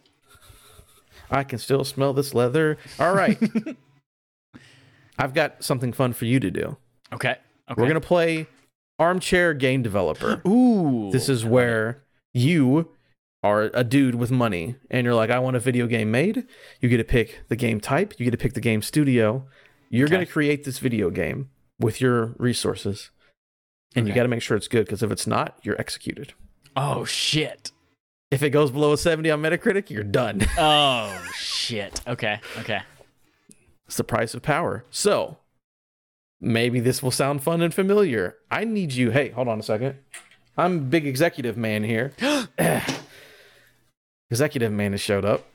I 1.31 1.45
can 1.45 1.59
still 1.59 1.85
smell 1.85 2.13
this 2.13 2.35
leather. 2.35 2.77
All 2.99 3.15
right. 3.15 3.39
I've 5.19 5.35
got 5.35 5.63
something 5.65 5.93
fun 5.93 6.13
for 6.13 6.25
you 6.25 6.41
to 6.41 6.51
do. 6.51 6.77
Okay. 7.13 7.37
Okay. 7.71 7.81
We're 7.81 7.87
gonna 7.89 8.01
play 8.01 8.47
armchair 8.99 9.55
game 9.55 9.83
developer. 9.83 10.43
Ooh. 10.49 11.11
This 11.13 11.29
is 11.29 11.45
where 11.45 12.03
you 12.35 12.91
are 13.43 13.71
a 13.73 13.83
dude 13.85 14.15
with 14.17 14.31
money 14.31 14.75
and 14.91 15.05
you're 15.07 15.15
like, 15.15 15.31
I 15.31 15.39
want 15.39 15.57
a 15.57 15.61
video 15.61 15.87
game 15.87 16.11
made. 16.11 16.47
You 16.81 16.89
get 16.89 16.99
to 16.99 17.05
pick 17.05 17.41
the 17.49 17.57
game 17.57 17.81
type, 17.81 18.13
you 18.19 18.25
get 18.25 18.33
to 18.33 18.37
pick 18.37 18.53
the 18.53 18.61
game 18.61 18.83
studio. 18.83 19.47
You're 19.89 20.07
Okay. 20.07 20.15
going 20.17 20.27
to 20.27 20.33
create 20.33 20.65
this 20.65 20.79
video 20.79 21.11
game 21.11 21.49
with 21.81 22.01
your 22.01 22.35
resources. 22.39 23.11
And 23.97 24.07
you 24.07 24.15
got 24.15 24.23
to 24.23 24.29
make 24.29 24.43
sure 24.43 24.57
it's 24.57 24.69
good 24.69 24.87
because 24.87 25.03
if 25.03 25.11
it's 25.11 25.27
not, 25.27 25.59
you're 25.63 25.79
executed. 25.81 26.33
Oh 26.77 27.05
shit. 27.05 27.73
If 28.31 28.43
it 28.45 28.51
goes 28.51 28.71
below 28.71 28.93
a 28.93 28.99
70 28.99 29.29
on 29.33 29.43
Metacritic, 29.43 29.91
you're 29.91 30.05
done. 30.05 30.43
Oh 30.59 31.21
shit. 31.37 32.01
Okay. 32.07 32.39
Okay. 32.59 32.81
it's 33.87 33.97
the 33.97 34.05
price 34.05 34.35
of 34.35 34.43
power. 34.43 34.85
So 34.91 35.39
maybe 36.41 36.79
this 36.81 37.03
will 37.03 37.11
sound 37.11 37.43
fun 37.43 37.61
and 37.63 37.75
familiar. 37.75 38.37
I 38.51 38.65
need 38.65 38.93
you. 38.93 39.11
Hey, 39.11 39.31
hold 39.31 39.49
on 39.49 39.59
a 39.59 39.63
second. 39.65 39.97
I'm 40.57 40.89
big 40.89 41.07
executive 41.07 41.57
man 41.57 41.83
here. 41.85 42.13
executive 44.31 44.73
man 44.73 44.93
has 44.93 45.01
showed 45.01 45.25
up. 45.25 45.47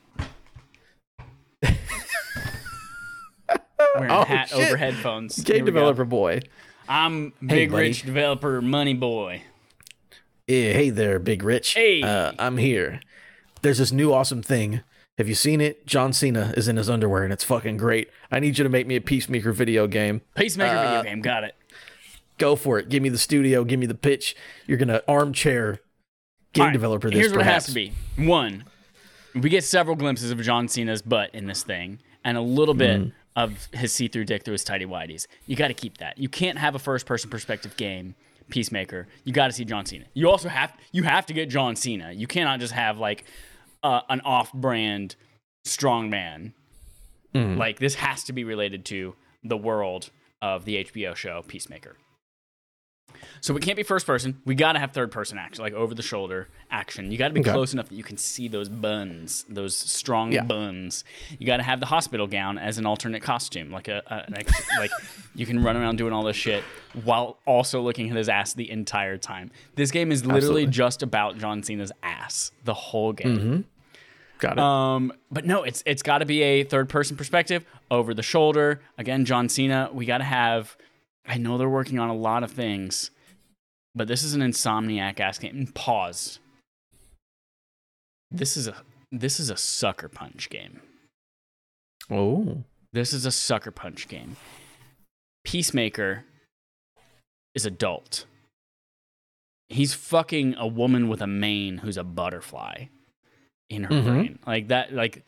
Wearing 3.95 4.11
Oh, 4.11 4.21
a 4.21 4.25
hat 4.25 4.49
shit. 4.49 4.57
over 4.67 4.77
headphones. 4.77 5.39
Game 5.41 5.63
developer 5.65 6.03
boy. 6.05 6.41
I'm 6.87 7.33
big 7.45 7.71
buddy. 7.71 7.87
rich 7.87 8.03
developer 8.03 8.61
money 8.61 8.93
boy. 8.93 9.43
Yeah, 10.47 10.73
hey 10.73 10.89
there, 10.91 11.17
Big 11.19 11.41
Rich. 11.43 11.73
Hey. 11.73 12.03
Uh, 12.03 12.33
I'm 12.37 12.57
here. 12.57 12.99
There's 13.63 13.79
this 13.79 13.91
new 13.91 14.13
awesome 14.13 14.43
thing. 14.43 14.81
Have 15.17 15.27
you 15.27 15.33
seen 15.33 15.59
it? 15.61 15.87
John 15.87 16.13
Cena 16.13 16.53
is 16.55 16.67
in 16.67 16.77
his 16.77 16.89
underwear 16.89 17.23
and 17.23 17.33
it's 17.33 17.43
fucking 17.43 17.77
great. 17.77 18.09
I 18.31 18.39
need 18.39 18.57
you 18.57 18.63
to 18.63 18.69
make 18.69 18.85
me 18.85 18.95
a 18.95 19.01
Peacemaker 19.01 19.51
video 19.53 19.87
game. 19.87 20.21
Peacemaker 20.35 20.75
Uh, 20.75 20.83
video 20.83 21.03
game. 21.03 21.21
Got 21.21 21.45
it. 21.45 21.55
Go 22.37 22.55
for 22.55 22.77
it. 22.77 22.89
Give 22.89 23.01
me 23.01 23.09
the 23.09 23.17
studio. 23.17 23.63
Give 23.63 23.79
me 23.79 23.85
the 23.87 23.95
pitch. 23.95 24.35
You're 24.67 24.77
going 24.77 24.89
to 24.89 25.03
armchair 25.07 25.79
game 26.53 26.65
right, 26.65 26.73
developer 26.73 27.09
this 27.09 27.17
Here's 27.17 27.31
what 27.31 27.41
it 27.41 27.45
has 27.45 27.65
to 27.67 27.71
be. 27.73 27.93
One, 28.17 28.65
we 29.33 29.49
get 29.49 29.63
several 29.63 29.95
glimpses 29.95 30.31
of 30.31 30.41
John 30.41 30.67
Cena's 30.67 31.01
butt 31.01 31.33
in 31.33 31.47
this 31.47 31.63
thing, 31.63 31.99
and 32.23 32.37
a 32.37 32.41
little 32.41 32.73
bit 32.75 33.01
Mm. 33.01 33.11
Of 33.35 33.67
his 33.73 33.91
see-through 33.91 34.25
dick 34.25 34.43
through 34.43 34.53
his 34.53 34.63
tidy 34.63 34.85
whities. 34.85 35.27
You 35.45 35.55
got 35.55 35.67
to 35.67 35.73
keep 35.73 35.97
that. 35.97 36.17
You 36.17 36.29
can't 36.29 36.57
have 36.57 36.75
a 36.75 36.79
first-person 36.79 37.29
perspective 37.29 37.75
game, 37.75 38.15
Peacemaker. 38.49 39.07
You 39.23 39.33
got 39.33 39.47
to 39.47 39.53
see 39.53 39.65
John 39.65 39.85
Cena. 39.85 40.05
You 40.13 40.29
also 40.29 40.49
have 40.49 40.73
you 40.91 41.03
have 41.03 41.25
to 41.27 41.33
get 41.33 41.49
John 41.49 41.75
Cena. 41.75 42.11
You 42.11 42.27
cannot 42.27 42.59
just 42.59 42.73
have 42.73 42.97
like 42.97 43.25
uh, 43.83 44.01
an 44.09 44.21
off-brand 44.21 45.15
strongman. 45.65 46.53
Mm. 47.33 47.57
Like 47.57 47.79
this 47.79 47.95
has 47.95 48.23
to 48.25 48.33
be 48.33 48.43
related 48.43 48.85
to 48.85 49.15
the 49.43 49.57
world 49.57 50.09
of 50.41 50.65
the 50.65 50.85
HBO 50.85 51.15
show 51.15 51.43
Peacemaker. 51.47 51.97
So 53.41 53.55
it 53.55 53.61
can't 53.63 53.75
be 53.77 53.83
first 53.83 54.05
person. 54.05 54.41
We 54.45 54.55
got 54.55 54.73
to 54.73 54.79
have 54.79 54.91
third 54.91 55.11
person 55.11 55.37
action, 55.37 55.63
like 55.63 55.73
over 55.73 55.93
the 55.93 56.01
shoulder 56.01 56.47
action. 56.71 57.11
You 57.11 57.17
got 57.17 57.27
to 57.29 57.33
be 57.33 57.41
Okay. 57.41 57.51
close 57.51 57.73
enough 57.73 57.89
that 57.89 57.95
you 57.95 58.03
can 58.03 58.17
see 58.17 58.47
those 58.47 58.69
buns, 58.69 59.45
those 59.49 59.75
strong 59.75 60.31
Yeah. 60.31 60.43
buns. 60.43 61.03
You 61.39 61.45
got 61.45 61.57
to 61.57 61.63
have 61.63 61.79
the 61.79 61.85
hospital 61.87 62.27
gown 62.27 62.57
as 62.57 62.77
an 62.77 62.85
alternate 62.85 63.21
costume, 63.21 63.71
like 63.71 63.87
a, 63.87 64.01
a 64.07 64.31
like, 64.31 64.49
like 64.79 64.91
you 65.35 65.45
can 65.45 65.63
run 65.63 65.77
around 65.77 65.97
doing 65.97 66.13
all 66.13 66.23
this 66.23 66.35
shit 66.35 66.63
while 67.03 67.37
also 67.45 67.81
looking 67.81 68.09
at 68.09 68.15
his 68.15 68.29
ass 68.29 68.53
the 68.53 68.69
entire 68.71 69.17
time. 69.17 69.51
This 69.75 69.91
game 69.91 70.11
is 70.11 70.21
literally 70.25 70.63
Absolutely. 70.63 70.67
just 70.67 71.03
about 71.03 71.37
John 71.37 71.61
Cena's 71.63 71.91
ass 72.03 72.51
the 72.63 72.73
whole 72.73 73.13
game. 73.13 73.65
Got 74.37 74.53
it. 74.53 74.59
Um, 74.59 75.13
but 75.31 75.45
no, 75.45 75.63
it's 75.63 75.81
it's 75.85 76.01
got 76.03 76.17
to 76.17 76.25
be 76.25 76.41
a 76.41 76.63
third 76.65 76.89
person 76.89 77.15
perspective, 77.15 77.63
over 77.89 78.13
the 78.13 78.21
shoulder. 78.23 78.81
Again, 78.97 79.23
John 79.23 79.47
Cena. 79.47 79.89
We 79.93 80.05
got 80.05 80.17
to 80.17 80.25
have. 80.25 80.75
I 81.25 81.37
know 81.37 81.57
they're 81.57 81.69
working 81.69 81.99
on 81.99 82.09
a 82.09 82.13
lot 82.13 82.43
of 82.43 82.51
things, 82.51 83.11
but 83.95 84.07
this 84.07 84.23
is 84.23 84.33
an 84.33 84.41
insomniac 84.41 85.19
ass 85.19 85.39
game. 85.39 85.67
Pause. 85.73 86.39
This 88.31 88.57
is 88.57 88.67
a 88.67 88.75
this 89.11 89.39
is 89.39 89.49
a 89.49 89.57
sucker 89.57 90.09
punch 90.09 90.49
game. 90.49 90.81
oh. 92.09 92.63
This 92.93 93.11
is 93.11 93.25
a 93.25 93.31
sucker 93.31 93.71
punch 93.71 94.07
game. 94.07 94.37
Peacemaker 95.43 96.23
is 97.53 97.65
adult. 97.65 98.25
He's 99.67 99.93
fucking 99.93 100.55
a 100.57 100.65
woman 100.67 101.09
with 101.09 101.21
a 101.21 101.27
mane 101.27 101.79
who's 101.79 101.97
a 101.97 102.03
butterfly 102.05 102.85
in 103.69 103.83
her 103.85 103.89
Mhm. 103.95 104.05
brain. 104.05 104.39
Like 104.47 104.67
that 104.69 104.93
like 104.93 105.25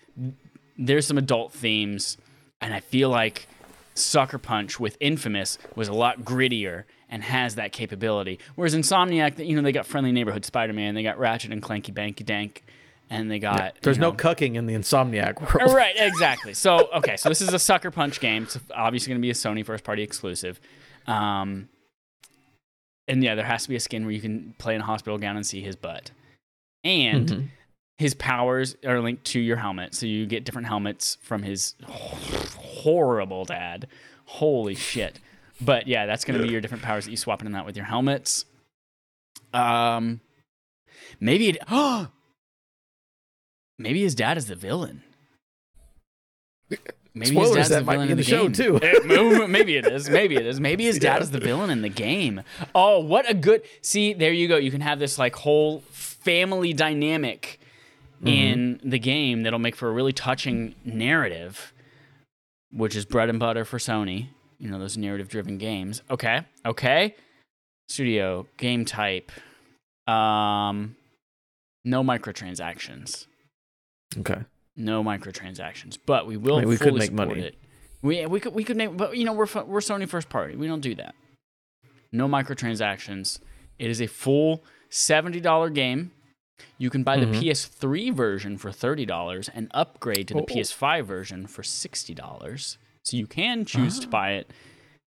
there's 0.77 1.05
some 1.07 1.17
adult 1.17 1.51
themes 1.53 2.17
and 2.61 2.73
I 2.73 2.79
feel 2.79 3.09
like 3.09 3.47
Sucker 3.97 4.37
Punch 4.37 4.79
with 4.79 4.97
Infamous 4.99 5.57
was 5.75 5.87
a 5.87 5.93
lot 5.93 6.21
grittier 6.21 6.83
and 7.09 7.23
has 7.23 7.55
that 7.55 7.71
capability. 7.71 8.39
Whereas 8.55 8.75
Insomniac, 8.75 9.45
you 9.45 9.55
know, 9.55 9.61
they 9.61 9.71
got 9.71 9.85
Friendly 9.85 10.11
Neighborhood 10.11 10.45
Spider-Man, 10.45 10.93
they 10.95 11.03
got 11.03 11.17
Ratchet 11.19 11.51
and 11.51 11.61
Clanky 11.61 11.93
Banky 11.93 12.25
Dank, 12.25 12.63
and 13.09 13.31
they 13.31 13.39
got 13.39 13.75
There's 13.81 13.97
you 13.97 14.01
no 14.01 14.09
know, 14.11 14.15
cucking 14.17 14.55
in 14.55 14.65
the 14.65 14.73
Insomniac 14.73 15.35
Oh, 15.41 15.57
world. 15.65 15.73
right, 15.75 15.93
exactly. 15.97 16.53
So, 16.53 16.89
okay, 16.95 17.15
so 17.17 17.29
this 17.29 17.41
is 17.41 17.53
a 17.53 17.59
Sucker 17.59 17.91
Punch 17.91 18.19
game. 18.19 18.43
It's 18.43 18.59
obviously 18.75 19.09
going 19.11 19.21
to 19.21 19.25
be 19.25 19.29
a 19.31 19.33
Sony 19.33 19.65
first 19.65 19.83
party 19.83 20.03
exclusive. 20.03 20.59
Um, 21.07 21.69
and 23.07 23.23
yeah, 23.23 23.35
there 23.35 23.45
has 23.45 23.63
to 23.63 23.69
be 23.69 23.75
a 23.77 23.79
skin 23.79 24.03
where 24.03 24.11
you 24.11 24.19
can 24.21 24.53
play 24.57 24.75
in 24.75 24.81
a 24.81 24.83
hospital 24.83 25.17
gown 25.17 25.37
and 25.37 25.45
see 25.47 25.61
his 25.61 25.75
butt. 25.77 26.11
And 26.83 27.29
Mhm. 27.29 27.47
His 27.97 28.13
powers 28.13 28.75
are 28.85 28.99
linked 29.01 29.23
to 29.25 29.39
your 29.39 29.57
helmet. 29.57 29.95
So 29.95 30.05
you 30.05 30.25
get 30.25 30.43
different 30.45 30.67
helmets 30.67 31.17
from 31.21 31.43
his 31.43 31.75
horrible 31.85 33.45
dad. 33.45 33.87
Holy 34.25 34.75
shit. 34.75 35.19
But 35.59 35.87
yeah, 35.87 36.05
that's 36.05 36.23
going 36.23 36.39
to 36.39 36.45
be 36.45 36.51
your 36.51 36.61
different 36.61 36.83
powers 36.83 37.05
that 37.05 37.11
you 37.11 37.17
swap 37.17 37.41
in 37.41 37.47
and 37.47 37.55
out 37.55 37.65
with 37.65 37.75
your 37.75 37.85
helmets. 37.85 38.45
Um, 39.53 40.19
maybe 41.19 41.49
it. 41.49 41.57
Oh, 41.71 42.09
maybe 43.79 44.01
his 44.01 44.13
dad 44.15 44.37
is 44.37 44.45
the 44.47 44.55
villain. 44.55 45.01
Maybe 47.15 47.31
Spoilers, 47.31 47.47
his 47.49 47.55
dad's 47.55 47.69
that 47.69 47.79
the 47.79 47.85
might 47.85 47.93
villain 47.93 48.07
be 48.09 48.11
in 48.11 48.17
the, 48.17 48.23
the 48.23 48.29
show, 48.29 48.43
game. 48.43 48.51
too. 48.53 48.79
Eh, 48.79 48.93
mo- 49.05 49.47
maybe 49.47 49.75
it 49.75 49.87
is. 49.87 50.07
Maybe 50.07 50.35
it 50.35 50.45
is. 50.45 50.59
Maybe 50.59 50.83
his 50.83 50.99
dad 50.99 51.15
Yeah. 51.15 51.21
is 51.23 51.31
the 51.31 51.39
villain 51.39 51.71
in 51.71 51.81
the 51.81 51.89
game. 51.89 52.43
Oh, 52.75 52.99
what 52.99 53.27
a 53.27 53.33
good. 53.33 53.63
See, 53.81 54.13
there 54.13 54.31
you 54.31 54.47
go. 54.47 54.57
You 54.57 54.69
can 54.69 54.81
have 54.81 54.99
this 54.99 55.17
like 55.17 55.33
whole 55.35 55.79
family 55.89 56.73
dynamic 56.73 57.59
Mm-hmm. 58.19 58.27
in 58.27 58.81
the 58.83 58.97
game 58.97 59.43
that'll 59.43 59.59
make 59.59 59.75
for 59.75 59.89
a 59.89 59.91
really 59.91 60.13
touching 60.13 60.73
narrative, 60.83 61.71
which 62.71 62.95
is 62.95 63.05
bread 63.05 63.29
and 63.29 63.39
butter 63.39 63.63
for 63.63 63.77
Sony. 63.77 64.29
You 64.57 64.71
know, 64.71 64.79
those 64.79 64.97
narrative 64.97 65.29
driven 65.29 65.59
games. 65.59 66.01
Okay. 66.09 66.41
Okay. 66.65 67.15
Studio, 67.89 68.47
game 68.57 68.85
type. 68.85 69.31
Um 70.07 70.95
no 71.85 72.03
microtransactions. 72.03 73.27
Okay. 74.17 74.39
No 74.75 75.03
microtransactions. 75.03 75.97
But 76.05 76.25
we 76.25 76.37
will 76.37 76.57
I 76.57 76.59
mean, 76.61 76.69
we 76.69 76.77
could 76.77 76.95
make 76.95 77.11
money. 77.11 77.39
it. 77.39 77.55
We 78.01 78.25
we 78.25 78.39
could 78.39 78.53
we 78.53 78.63
could 78.63 78.77
make 78.77 78.97
but 78.97 79.15
you 79.15 79.25
know 79.25 79.33
we're 79.33 79.47
we're 79.65 79.79
Sony 79.79 80.09
first 80.09 80.29
party. 80.29 80.55
We 80.55 80.65
don't 80.67 80.81
do 80.81 80.95
that. 80.95 81.13
No 82.11 82.27
microtransactions. 82.27 83.39
It 83.77 83.89
is 83.91 84.01
a 84.01 84.07
full 84.07 84.63
$70 84.89 85.73
game. 85.73 86.11
You 86.77 86.89
can 86.89 87.03
buy 87.03 87.17
the 87.19 87.25
Mhm. 87.25 87.39
PS3 87.41 88.09
version 88.11 88.57
for 88.57 88.71
$30 88.71 89.49
and 89.53 89.67
upgrade 89.73 90.27
to 90.29 90.33
the 90.35 90.41
Oh. 90.41 90.45
PS5 90.45 91.05
version 91.05 91.47
for 91.47 91.63
$60. 91.63 92.77
So 93.03 93.15
you 93.17 93.27
can 93.27 93.65
choose 93.65 93.99
to 93.99 94.07
buy 94.07 94.33
it 94.33 94.51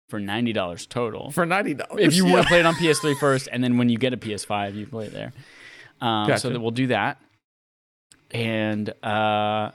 for 0.10 0.20
$90 0.20 0.86
total. 0.86 1.32
For 1.32 1.46
ninety 1.46 1.74
dollars. 1.74 2.00
if 2.02 2.14
you 2.16 2.26
want 2.26 2.44
to 2.44 2.48
play 2.48 2.60
it 2.60 2.66
on 2.66 2.76
PS3 2.76 3.14
first, 3.20 3.50
and 3.52 3.64
then 3.64 3.78
when 3.78 3.90
you 3.90 3.98
get 3.98 4.14
a 4.14 4.18
PS5, 4.18 4.76
you 4.76 4.86
play 4.88 5.08
it 5.08 5.14
there. 5.14 5.34
Um, 6.00 6.28
Gotcha. 6.28 6.40
So 6.40 6.50
that 6.52 6.60
we'll 6.60 6.72
do 6.72 6.88
that. 6.88 7.20
And 8.32 8.90
uh, 9.04 9.72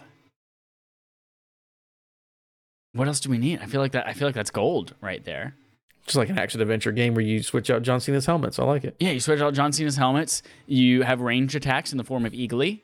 what 2.93 3.09
else 3.09 3.21
do 3.21 3.31
we 3.31 3.39
need? 3.39 3.61
I 3.61 3.67
feel 3.67 3.81
like 3.81 3.93
that. 3.93 4.07
I 4.07 4.13
feel 4.13 4.29
like 4.29 4.35
that's 4.35 4.51
gold 4.51 4.95
right 5.01 5.25
there. 5.25 5.57
Just 6.05 6.17
like 6.17 6.29
an 6.29 6.39
action 6.39 6.61
adventure 6.61 6.93
game 6.93 7.15
where 7.15 7.25
you 7.25 7.43
switch 7.43 7.71
out 7.71 7.83
John 7.83 8.01
Cena's 8.01 8.27
helmets. 8.27 8.59
I 8.59 8.65
like 8.65 8.85
it. 8.85 8.97
Yeah, 8.99 9.11
you 9.11 9.21
switch 9.21 9.41
out 9.41 9.55
John 9.55 9.73
Cena's 9.73 9.97
helmets. 9.97 10.43
You 10.67 11.03
have 11.03 11.21
ranged 11.21 11.55
attacks 11.55 11.93
in 11.93 11.99
the 11.99 12.05
form 12.05 12.27
of 12.27 12.33
Eagly. 12.33 12.81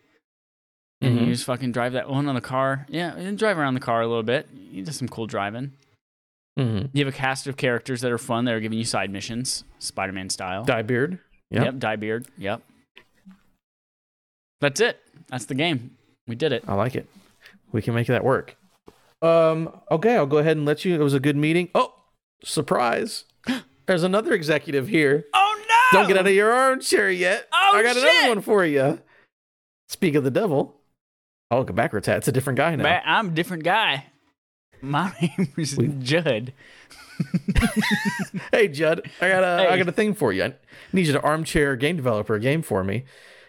And 1.00 1.16
Mhm. 1.18 1.26
you 1.26 1.32
just 1.32 1.44
fucking 1.44 1.70
drive 1.72 1.92
that 1.92 2.08
one 2.10 2.28
on 2.28 2.34
the 2.34 2.40
car. 2.40 2.84
Yeah, 2.88 3.14
and 3.14 3.38
drive 3.38 3.56
around 3.58 3.74
the 3.74 3.80
car 3.80 4.02
a 4.02 4.06
little 4.08 4.22
bit. 4.24 4.48
You 4.52 4.84
do 4.84 4.90
some 4.90 5.06
cool 5.08 5.26
driving. 5.28 5.72
Mm-hmm. 6.58 6.86
You 6.92 7.04
have 7.04 7.14
a 7.14 7.16
cast 7.16 7.46
of 7.46 7.56
characters 7.56 8.00
that 8.00 8.10
are 8.10 8.18
fun. 8.18 8.44
that 8.46 8.54
are 8.54 8.60
giving 8.60 8.78
you 8.78 8.84
side 8.84 9.10
missions, 9.10 9.62
Spider 9.78 10.12
Man 10.12 10.28
style. 10.28 10.64
Dye 10.64 10.82
beard. 10.82 11.20
Yep. 11.52 11.64
Yep, 11.64 11.78
dye 11.78 11.96
beard. 11.96 12.26
Yep. 12.36 12.62
That's 14.60 14.80
it. 14.80 14.98
That's 15.28 15.44
the 15.44 15.54
game. 15.54 15.96
We 16.26 16.34
did 16.34 16.52
it. 16.52 16.64
I 16.66 16.74
like 16.74 16.96
it. 16.96 17.08
We 17.70 17.80
can 17.80 17.94
make 17.94 18.08
that 18.08 18.24
work. 18.24 18.56
Um. 19.22 19.70
Okay, 19.90 20.16
I'll 20.16 20.26
go 20.26 20.38
ahead 20.38 20.56
and 20.56 20.66
let 20.66 20.84
you. 20.84 20.94
It 20.94 21.02
was 21.02 21.14
a 21.14 21.20
good 21.20 21.36
meeting. 21.36 21.68
Oh, 21.74 21.94
surprise! 22.44 23.24
there's 23.86 24.02
another 24.02 24.32
executive 24.32 24.88
here. 24.88 25.24
Oh 25.34 25.64
no! 25.68 25.98
Don't 26.00 26.08
get 26.08 26.16
out 26.18 26.26
of 26.26 26.32
your 26.34 26.52
armchair 26.52 27.10
yet. 27.10 27.46
Oh, 27.52 27.70
I 27.74 27.82
got 27.82 27.94
shit. 27.96 28.02
another 28.04 28.28
one 28.28 28.40
for 28.42 28.64
you. 28.64 29.00
Speak 29.88 30.14
of 30.14 30.24
the 30.24 30.30
devil. 30.30 30.76
Oh, 31.50 31.60
look, 31.60 31.74
backwards 31.74 32.06
hat. 32.06 32.18
It's 32.18 32.28
a 32.28 32.32
different 32.32 32.58
guy 32.58 32.76
now. 32.76 32.82
Ma- 32.84 33.00
I'm 33.04 33.28
a 33.28 33.30
different 33.30 33.64
guy. 33.64 34.06
My 34.82 35.12
name 35.22 35.48
is 35.56 35.78
Judd. 36.00 36.52
Hey, 38.52 38.68
Judd, 38.68 39.10
I 39.20 39.28
got 39.28 39.42
a 39.44 39.46
I 39.68 39.70
Hey. 39.72 39.78
got 39.78 39.88
a 39.88 39.92
thing 39.92 40.14
for 40.14 40.32
you. 40.32 40.44
I 40.44 40.54
need 40.92 41.06
you 41.06 41.12
to 41.12 41.20
armchair 41.22 41.74
game 41.76 41.96
developer 41.96 42.34
a 42.34 42.40
game 42.40 42.62
for 42.62 42.84
me. 42.84 43.04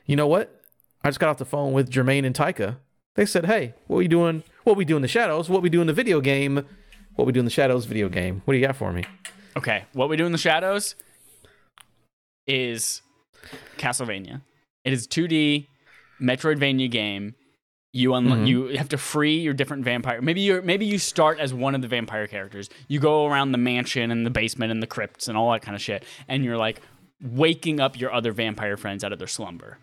You 0.05 0.15
know 0.15 0.27
what? 0.27 0.61
I 1.03 1.09
just 1.09 1.19
got 1.19 1.29
off 1.29 1.37
the 1.37 1.45
phone 1.45 1.73
with 1.73 1.89
Jermaine 1.89 2.25
and 2.25 2.35
Taika. 2.35 2.77
They 3.15 3.25
said, 3.25 3.45
"Hey, 3.45 3.73
what 3.87 3.97
are 3.97 3.99
we 3.99 4.07
doing? 4.07 4.43
What 4.63 4.75
we 4.77 4.85
do 4.85 4.95
in 4.95 5.01
the 5.01 5.07
shadows? 5.07 5.49
What 5.49 5.61
we 5.61 5.69
do 5.69 5.81
in 5.81 5.87
the 5.87 5.93
video 5.93 6.19
game? 6.21 6.65
What 7.15 7.25
we 7.25 7.33
do 7.33 7.39
in 7.39 7.45
the 7.45 7.51
shadows 7.51 7.85
video 7.85 8.09
game? 8.09 8.41
What 8.45 8.53
do 8.53 8.57
you 8.59 8.65
got 8.65 8.75
for 8.75 8.91
me?" 8.91 9.03
Okay, 9.57 9.85
what 9.93 10.09
we 10.09 10.17
do 10.17 10.25
in 10.25 10.31
the 10.31 10.37
shadows 10.37 10.95
is 12.47 13.01
Castlevania. 13.77 14.41
It 14.83 14.93
is 14.93 15.07
2D 15.07 15.67
Metroidvania 16.21 16.89
game. 16.89 17.35
You 17.91 18.11
unlo- 18.11 18.33
mm-hmm. 18.33 18.45
you 18.45 18.65
have 18.77 18.89
to 18.89 18.97
free 18.97 19.39
your 19.39 19.53
different 19.53 19.83
vampire. 19.83 20.21
Maybe 20.21 20.41
you 20.41 20.61
maybe 20.61 20.85
you 20.85 20.99
start 20.99 21.39
as 21.39 21.53
one 21.53 21.73
of 21.73 21.81
the 21.81 21.87
vampire 21.87 22.27
characters. 22.27 22.69
You 22.87 22.99
go 22.99 23.25
around 23.25 23.51
the 23.51 23.57
mansion 23.57 24.11
and 24.11 24.25
the 24.25 24.29
basement 24.29 24.71
and 24.71 24.81
the 24.81 24.87
crypts 24.87 25.27
and 25.27 25.35
all 25.35 25.51
that 25.51 25.63
kind 25.63 25.75
of 25.75 25.81
shit, 25.81 26.05
and 26.27 26.45
you're 26.45 26.57
like 26.57 26.81
waking 27.21 27.79
up 27.79 27.99
your 27.99 28.13
other 28.13 28.31
vampire 28.31 28.77
friends 28.77 29.03
out 29.03 29.11
of 29.11 29.17
their 29.17 29.27
slumber. 29.27 29.79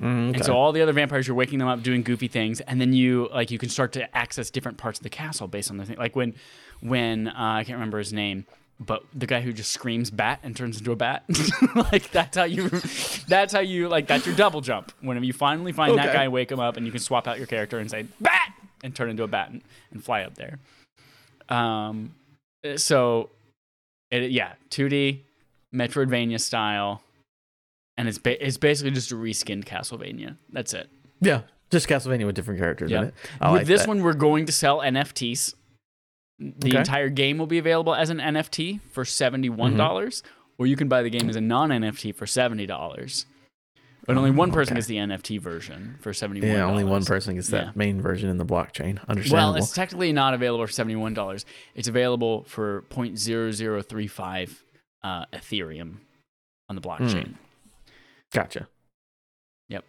Mm, 0.00 0.34
And 0.34 0.44
so 0.44 0.54
all 0.56 0.72
the 0.72 0.82
other 0.82 0.92
vampires, 0.92 1.26
you're 1.26 1.36
waking 1.36 1.58
them 1.58 1.68
up, 1.68 1.82
doing 1.82 2.02
goofy 2.02 2.28
things, 2.28 2.60
and 2.62 2.80
then 2.80 2.92
you 2.92 3.28
like 3.32 3.50
you 3.50 3.58
can 3.58 3.68
start 3.68 3.92
to 3.92 4.16
access 4.16 4.50
different 4.50 4.78
parts 4.78 4.98
of 4.98 5.02
the 5.04 5.08
castle 5.10 5.48
based 5.48 5.70
on 5.70 5.76
the 5.78 5.84
thing. 5.84 5.96
Like 5.96 6.14
when, 6.16 6.34
when 6.80 7.28
uh, 7.28 7.32
I 7.36 7.64
can't 7.64 7.76
remember 7.76 7.98
his 7.98 8.12
name, 8.12 8.46
but 8.78 9.02
the 9.14 9.26
guy 9.26 9.40
who 9.40 9.52
just 9.54 9.72
screams 9.72 10.10
"bat" 10.10 10.40
and 10.42 10.54
turns 10.56 10.78
into 10.78 10.92
a 10.92 10.96
bat, 10.96 11.24
like 11.92 12.10
that's 12.10 12.36
how 12.36 12.44
you, 12.44 12.68
that's 13.28 13.52
how 13.54 13.60
you 13.60 13.88
like 13.88 14.06
that's 14.06 14.26
your 14.26 14.36
double 14.36 14.60
jump. 14.60 14.92
Whenever 15.00 15.24
you 15.24 15.32
finally 15.32 15.72
find 15.72 15.96
that 15.98 16.08
Okay. 16.08 16.12
guy, 16.18 16.28
wake 16.28 16.50
him 16.52 16.60
up, 16.60 16.76
and 16.76 16.84
you 16.84 16.92
can 16.92 17.00
swap 17.00 17.26
out 17.26 17.38
your 17.38 17.46
character 17.46 17.78
and 17.78 17.90
say 17.90 18.06
"bat" 18.20 18.52
and 18.84 18.94
turn 18.94 19.08
into 19.08 19.22
a 19.22 19.28
bat 19.28 19.50
and, 19.50 19.62
and 19.92 20.04
fly 20.04 20.22
up 20.22 20.34
there. 20.34 20.58
Um, 21.48 22.14
so, 22.76 23.30
it, 24.10 24.30
yeah, 24.30 24.52
2D 24.70 25.20
Metroidvania 25.74 26.40
style, 26.40 27.00
and 27.96 28.08
it's 28.08 28.18
ba- 28.18 28.44
it's 28.44 28.56
basically 28.56 28.90
just 28.92 29.12
a 29.12 29.14
reskinned 29.14 29.64
Castlevania. 29.64 30.36
That's 30.52 30.74
it. 30.74 30.88
yeah, 31.20 31.42
just 31.70 31.88
Castlevania 31.88 32.26
with 32.26 32.34
different 32.36 32.60
characters 32.60 32.90
in 32.92 33.04
it. 33.04 33.14
I 33.40 33.50
With 33.52 33.60
like 33.62 33.66
this 33.66 33.80
that. 33.82 33.88
one, 33.88 34.02
we're 34.02 34.12
going 34.14 34.46
to 34.46 34.52
sell 34.52 34.78
NFTs. 34.80 35.54
The 36.38 36.68
Okay. 36.68 36.78
entire 36.78 37.08
game 37.08 37.38
will 37.38 37.46
be 37.46 37.58
available 37.58 37.94
as 37.94 38.10
an 38.10 38.18
NFT 38.18 38.80
for 38.92 39.04
seventy-one 39.04 39.76
dollars, 39.76 40.20
Mm-hmm. 40.22 40.62
or 40.62 40.66
you 40.66 40.76
can 40.76 40.88
buy 40.88 41.02
the 41.02 41.10
game 41.10 41.28
as 41.30 41.36
a 41.36 41.40
non-NFT 41.40 42.14
for 42.14 42.26
seventy 42.26 42.66
dollars. 42.66 43.24
But 44.06 44.16
only 44.16 44.30
one 44.30 44.52
person 44.52 44.74
okay. 44.74 44.78
gets 44.78 44.86
the 44.86 44.96
NFT 44.98 45.40
version 45.40 45.96
for 46.00 46.12
seventy-one. 46.12 46.48
Yeah, 46.48 46.64
only 46.64 46.84
one 46.84 47.04
person 47.04 47.34
gets 47.34 47.48
that 47.48 47.64
Yeah. 47.64 47.72
main 47.74 48.00
version 48.00 48.28
in 48.30 48.36
the 48.36 48.44
blockchain. 48.44 49.00
Understandable. 49.08 49.54
Well, 49.54 49.56
it's 49.56 49.72
technically 49.72 50.12
not 50.12 50.32
available 50.34 50.64
for 50.66 50.72
seventy-one 50.72 51.12
dollars. 51.14 51.44
It's 51.74 51.88
available 51.88 52.44
for 52.44 52.84
0.0035 52.90 54.62
uh, 55.02 55.24
Ethereum 55.32 55.96
on 56.68 56.76
the 56.76 56.82
blockchain. 56.82 57.34
Gotcha. 58.36 58.68
Yep. 59.68 59.84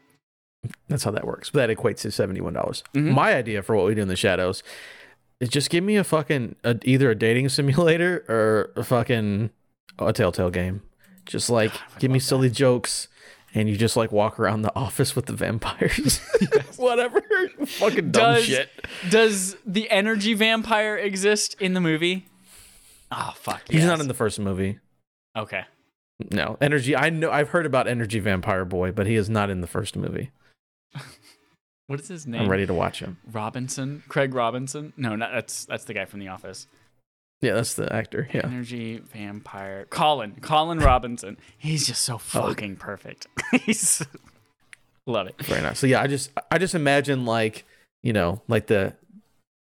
That's 0.87 1.03
how 1.03 1.11
that 1.11 1.25
works. 1.25 1.49
That 1.51 1.69
equates 1.69 1.99
to 2.01 2.11
seventy-one 2.11 2.53
dollars. 2.53 2.83
Mhm. 2.93 3.13
My 3.13 3.35
idea 3.35 3.61
for 3.61 3.75
what 3.75 3.85
we 3.85 3.93
do 3.95 4.01
in 4.01 4.07
the 4.07 4.15
shadows 4.15 4.63
is 5.39 5.49
just 5.49 5.69
give 5.69 5.83
me 5.83 5.97
a 5.97 6.03
fucking 6.03 6.55
a, 6.63 6.77
either 6.83 7.11
a 7.11 7.15
dating 7.15 7.49
simulator 7.57 8.23
or 8.27 8.71
a 8.75 8.83
fucking 8.83 9.49
a 9.99 10.13
Telltale 10.13 10.49
game. 10.49 10.81
Just 11.25 11.49
like 11.49 11.73
give 11.99 12.09
me 12.09 12.19
silly 12.19 12.49
jokes, 12.49 13.09
and 13.53 13.67
you 13.69 13.75
just 13.75 13.97
like 13.97 14.11
walk 14.13 14.39
around 14.39 14.61
the 14.61 14.73
office 14.79 15.15
with 15.15 15.25
the 15.25 15.33
vampires. 15.33 16.19
Whatever. 16.77 17.21
fucking 17.65 18.11
dumb 18.11 18.35
Does 18.35 18.45
shit. 18.45 18.69
does 19.09 19.57
the 19.65 19.89
energy 19.91 20.33
vampire 20.33 20.95
exist 20.95 21.55
in 21.59 21.73
the 21.73 21.81
movie? 21.81 22.27
Oh 23.11 23.33
fuck! 23.35 23.61
He's 23.69 23.83
not 23.85 23.99
in 23.99 24.07
the 24.07 24.13
first 24.13 24.39
movie. 24.39 24.79
Okay. 25.37 25.63
No, 26.31 26.57
energy. 26.59 26.95
I 26.95 27.09
know. 27.09 27.31
I've 27.31 27.49
heard 27.49 27.65
about 27.65 27.87
Energy 27.87 28.19
Vampire 28.19 28.65
Boy, 28.65 28.91
but 28.91 29.05
he 29.05 29.15
is 29.15 29.29
not 29.29 29.49
in 29.49 29.61
the 29.61 29.67
first 29.67 29.95
movie. 29.95 30.31
What 31.87 32.01
is 32.01 32.09
his 32.09 32.27
name? 32.27 32.41
I'm 32.41 32.49
ready 32.49 32.65
to 32.65 32.73
watch 32.73 32.99
him. 32.99 33.17
Robinson, 33.31 34.03
Craig 34.09 34.33
Robinson. 34.33 34.91
No, 34.97 35.15
not, 35.15 35.31
that's 35.31 35.63
that's 35.65 35.85
the 35.85 35.93
guy 35.93 36.03
from 36.03 36.19
The 36.19 36.27
Office. 36.27 36.67
Yeah, 37.41 37.53
that's 37.53 37.75
the 37.75 37.91
actor. 37.93 38.27
Yeah. 38.33 38.41
Energy 38.43 38.97
vampire, 38.97 39.85
Colin, 39.89 40.35
Colin 40.41 40.79
Robinson. 40.79 41.37
He's 41.57 41.87
just 41.87 42.01
so 42.01 42.15
oh. 42.15 42.17
fucking 42.17 42.75
perfect. 42.75 43.27
He's 43.63 44.05
love 45.05 45.27
it. 45.27 45.41
Very 45.43 45.61
nice. 45.61 45.79
So 45.79 45.87
yeah, 45.87 46.01
I 46.01 46.07
just 46.07 46.31
I 46.51 46.57
just 46.57 46.75
imagine 46.75 47.25
like 47.25 47.65
you 48.03 48.11
know 48.11 48.41
like 48.49 48.67
the 48.67 48.93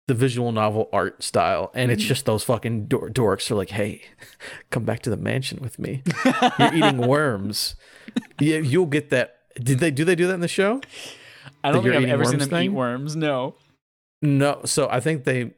the 0.08 0.14
visual 0.14 0.52
novel 0.52 0.90
art 0.94 1.24
style, 1.24 1.72
and 1.74 1.92
it's 1.92 2.04
mm. 2.04 2.08
just 2.08 2.26
those 2.26 2.44
fucking 2.44 2.86
dor- 2.86 3.10
dorks 3.10 3.50
are 3.50 3.56
like, 3.56 3.72
hey, 3.72 4.04
come 4.70 4.84
back 4.86 5.02
to 5.02 5.10
the 5.10 5.18
mansion 5.18 5.60
with 5.62 5.80
me. 5.80 6.04
You're 6.60 6.76
eating 6.76 6.98
worms. 7.08 7.76
Yeah, 8.40 8.58
you'll 8.58 8.86
get 8.86 9.10
that. 9.10 9.38
Did 9.56 9.80
they 9.80 9.92
do 9.92 10.06
they 10.06 10.16
do 10.16 10.28
that 10.28 10.34
in 10.34 10.42
the 10.42 10.48
show? 10.48 10.82
I 11.64 11.72
don't 11.72 11.84
think 11.84 11.96
I've 11.96 12.06
ever 12.06 12.26
seen 12.26 12.40
them 12.40 12.62
eat 12.62 12.70
worms. 12.70 13.16
No. 13.16 13.56
No. 14.22 14.62
So 14.66 14.88
I 14.90 15.00
think 15.00 15.24
they 15.24 15.54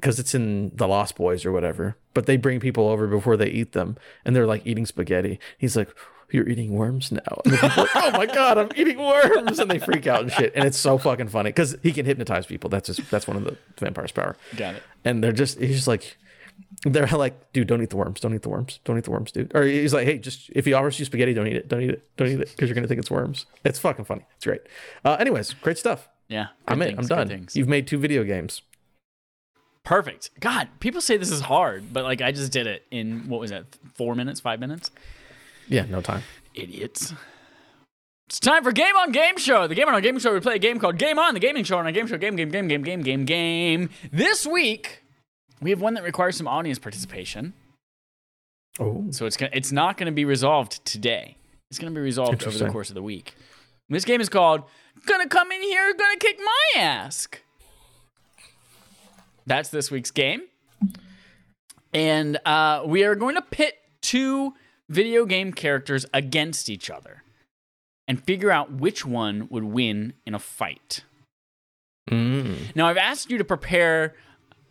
because 0.00 0.18
it's 0.18 0.34
in 0.34 0.72
the 0.74 0.86
Lost 0.86 1.16
Boys 1.16 1.46
or 1.46 1.52
whatever. 1.52 1.96
But 2.12 2.26
they 2.26 2.36
bring 2.36 2.60
people 2.60 2.88
over 2.88 3.06
before 3.06 3.36
they 3.36 3.48
eat 3.48 3.72
them, 3.72 3.96
and 4.24 4.34
they're 4.34 4.46
like 4.46 4.66
eating 4.66 4.86
spaghetti. 4.86 5.38
He's 5.58 5.76
like. 5.76 5.94
You're 6.30 6.48
eating 6.48 6.72
worms 6.74 7.12
now. 7.12 7.40
And 7.44 7.54
people 7.58 7.84
like, 7.84 7.90
oh 7.96 8.10
my 8.12 8.26
god, 8.26 8.58
I'm 8.58 8.68
eating 8.76 8.98
worms, 8.98 9.58
and 9.58 9.70
they 9.70 9.78
freak 9.78 10.06
out 10.06 10.22
and 10.22 10.32
shit. 10.32 10.52
And 10.56 10.64
it's 10.66 10.76
so 10.78 10.98
fucking 10.98 11.28
funny 11.28 11.50
because 11.50 11.76
he 11.82 11.92
can 11.92 12.04
hypnotize 12.06 12.46
people. 12.46 12.68
That's 12.68 12.86
just 12.88 13.10
that's 13.10 13.26
one 13.28 13.36
of 13.36 13.44
the 13.44 13.56
vampire's 13.78 14.12
power. 14.12 14.36
Got 14.56 14.74
it. 14.76 14.82
and 15.04 15.22
they're 15.22 15.32
just 15.32 15.58
he's 15.60 15.76
just 15.76 15.88
like 15.88 16.16
they're 16.84 17.06
like 17.08 17.52
dude 17.52 17.66
don't 17.68 17.82
eat 17.82 17.90
the 17.90 17.96
worms 17.98 18.18
don't 18.18 18.34
eat 18.34 18.42
the 18.42 18.48
worms 18.48 18.80
don't 18.84 18.96
eat 18.96 19.04
the 19.04 19.10
worms 19.10 19.30
dude 19.30 19.52
or 19.54 19.62
he's 19.64 19.92
like 19.92 20.06
hey 20.06 20.16
just 20.18 20.48
if 20.54 20.64
he 20.64 20.72
offers 20.72 20.98
you 20.98 21.04
spaghetti 21.04 21.34
don't 21.34 21.46
eat 21.46 21.56
it 21.56 21.68
don't 21.68 21.82
eat 21.82 21.90
it 21.90 22.08
don't 22.16 22.28
eat 22.28 22.40
it 22.40 22.48
because 22.50 22.68
you're 22.68 22.74
gonna 22.74 22.88
think 22.88 22.98
it's 22.98 23.10
worms 23.10 23.44
it's 23.62 23.78
fucking 23.78 24.06
funny 24.06 24.24
it's 24.36 24.44
great 24.46 24.62
uh 25.04 25.16
anyways 25.20 25.52
great 25.60 25.76
stuff 25.76 26.08
Yeah. 26.28 26.46
i'm 26.66 26.78
good 26.78 26.88
in 26.94 26.98
i'm 26.98 27.04
done 27.06 27.28
things. 27.28 27.56
you've 27.56 27.68
made 27.68 27.86
two 27.86 27.98
video 27.98 28.24
games 28.24 28.62
Perfect. 29.84 30.30
God, 30.40 30.68
people 30.80 31.00
say 31.00 31.16
this 31.16 31.30
is 31.30 31.40
hard, 31.42 31.92
but 31.92 32.02
like 32.02 32.20
I 32.20 32.32
just 32.32 32.50
did 32.50 32.66
it 32.66 32.82
in 32.90 33.28
what 33.28 33.38
was 33.38 33.50
that? 33.52 33.66
Four 33.94 34.16
minutes? 34.16 34.40
Five 34.40 34.58
minutes? 34.58 34.90
Yeah 35.68 35.84
no 35.86 36.00
time 36.00 36.22
Idiots. 36.56 37.12
It's 38.28 38.40
time 38.40 38.64
for 38.64 38.72
Game 38.72 38.96
On 38.96 39.12
Game 39.12 39.36
Show. 39.36 39.66
The 39.68 39.74
Game 39.74 39.88
On 39.88 40.02
Game 40.02 40.18
Show, 40.18 40.32
we 40.32 40.40
play 40.40 40.56
a 40.56 40.58
game 40.58 40.80
called 40.80 40.98
Game 40.98 41.18
On, 41.18 41.32
the 41.32 41.38
gaming 41.38 41.62
show 41.62 41.78
on 41.78 41.86
our 41.86 41.92
game 41.92 42.06
show, 42.06 42.16
game, 42.16 42.34
game, 42.34 42.48
game, 42.48 42.66
game, 42.66 42.82
game, 42.82 43.02
game, 43.02 43.24
game. 43.24 43.90
This 44.10 44.46
week, 44.46 45.04
we 45.60 45.70
have 45.70 45.80
one 45.80 45.94
that 45.94 46.02
requires 46.02 46.36
some 46.36 46.48
audience 46.48 46.78
participation. 46.78 47.52
oh 48.80 49.06
So 49.10 49.26
it's 49.26 49.36
gonna, 49.36 49.52
it's 49.52 49.70
not 49.70 49.96
going 49.96 50.06
to 50.06 50.12
be 50.12 50.24
resolved 50.24 50.84
today. 50.84 51.36
It's 51.70 51.78
going 51.78 51.92
to 51.92 51.96
be 51.96 52.02
resolved 52.02 52.42
over 52.44 52.56
the 52.56 52.70
course 52.70 52.88
of 52.88 52.94
the 52.94 53.02
week. 53.02 53.34
This 53.88 54.04
game 54.04 54.20
is 54.20 54.28
called 54.28 54.64
"Gonna 55.04 55.28
Come 55.28 55.52
In 55.52 55.62
Here, 55.62 55.94
Gonna 55.94 56.18
Kick 56.18 56.38
My 56.38 56.80
Ass." 56.80 57.28
That's 59.46 59.68
this 59.68 59.90
week's 59.92 60.10
game, 60.10 60.42
and 61.92 62.38
uh, 62.44 62.82
we 62.86 63.04
are 63.04 63.14
going 63.14 63.36
to 63.36 63.42
pit 63.42 63.74
two 64.00 64.54
video 64.88 65.26
game 65.26 65.52
characters 65.52 66.06
against 66.14 66.68
each 66.68 66.90
other, 66.90 67.22
and 68.08 68.22
figure 68.22 68.50
out 68.50 68.72
which 68.72 69.04
one 69.04 69.48
would 69.50 69.64
win 69.64 70.14
in 70.24 70.34
a 70.34 70.38
fight. 70.38 71.04
mm. 72.10 72.74
Now 72.74 72.86
I've 72.86 72.96
asked 72.96 73.30
you 73.30 73.38
to 73.38 73.44
prepare. 73.44 74.14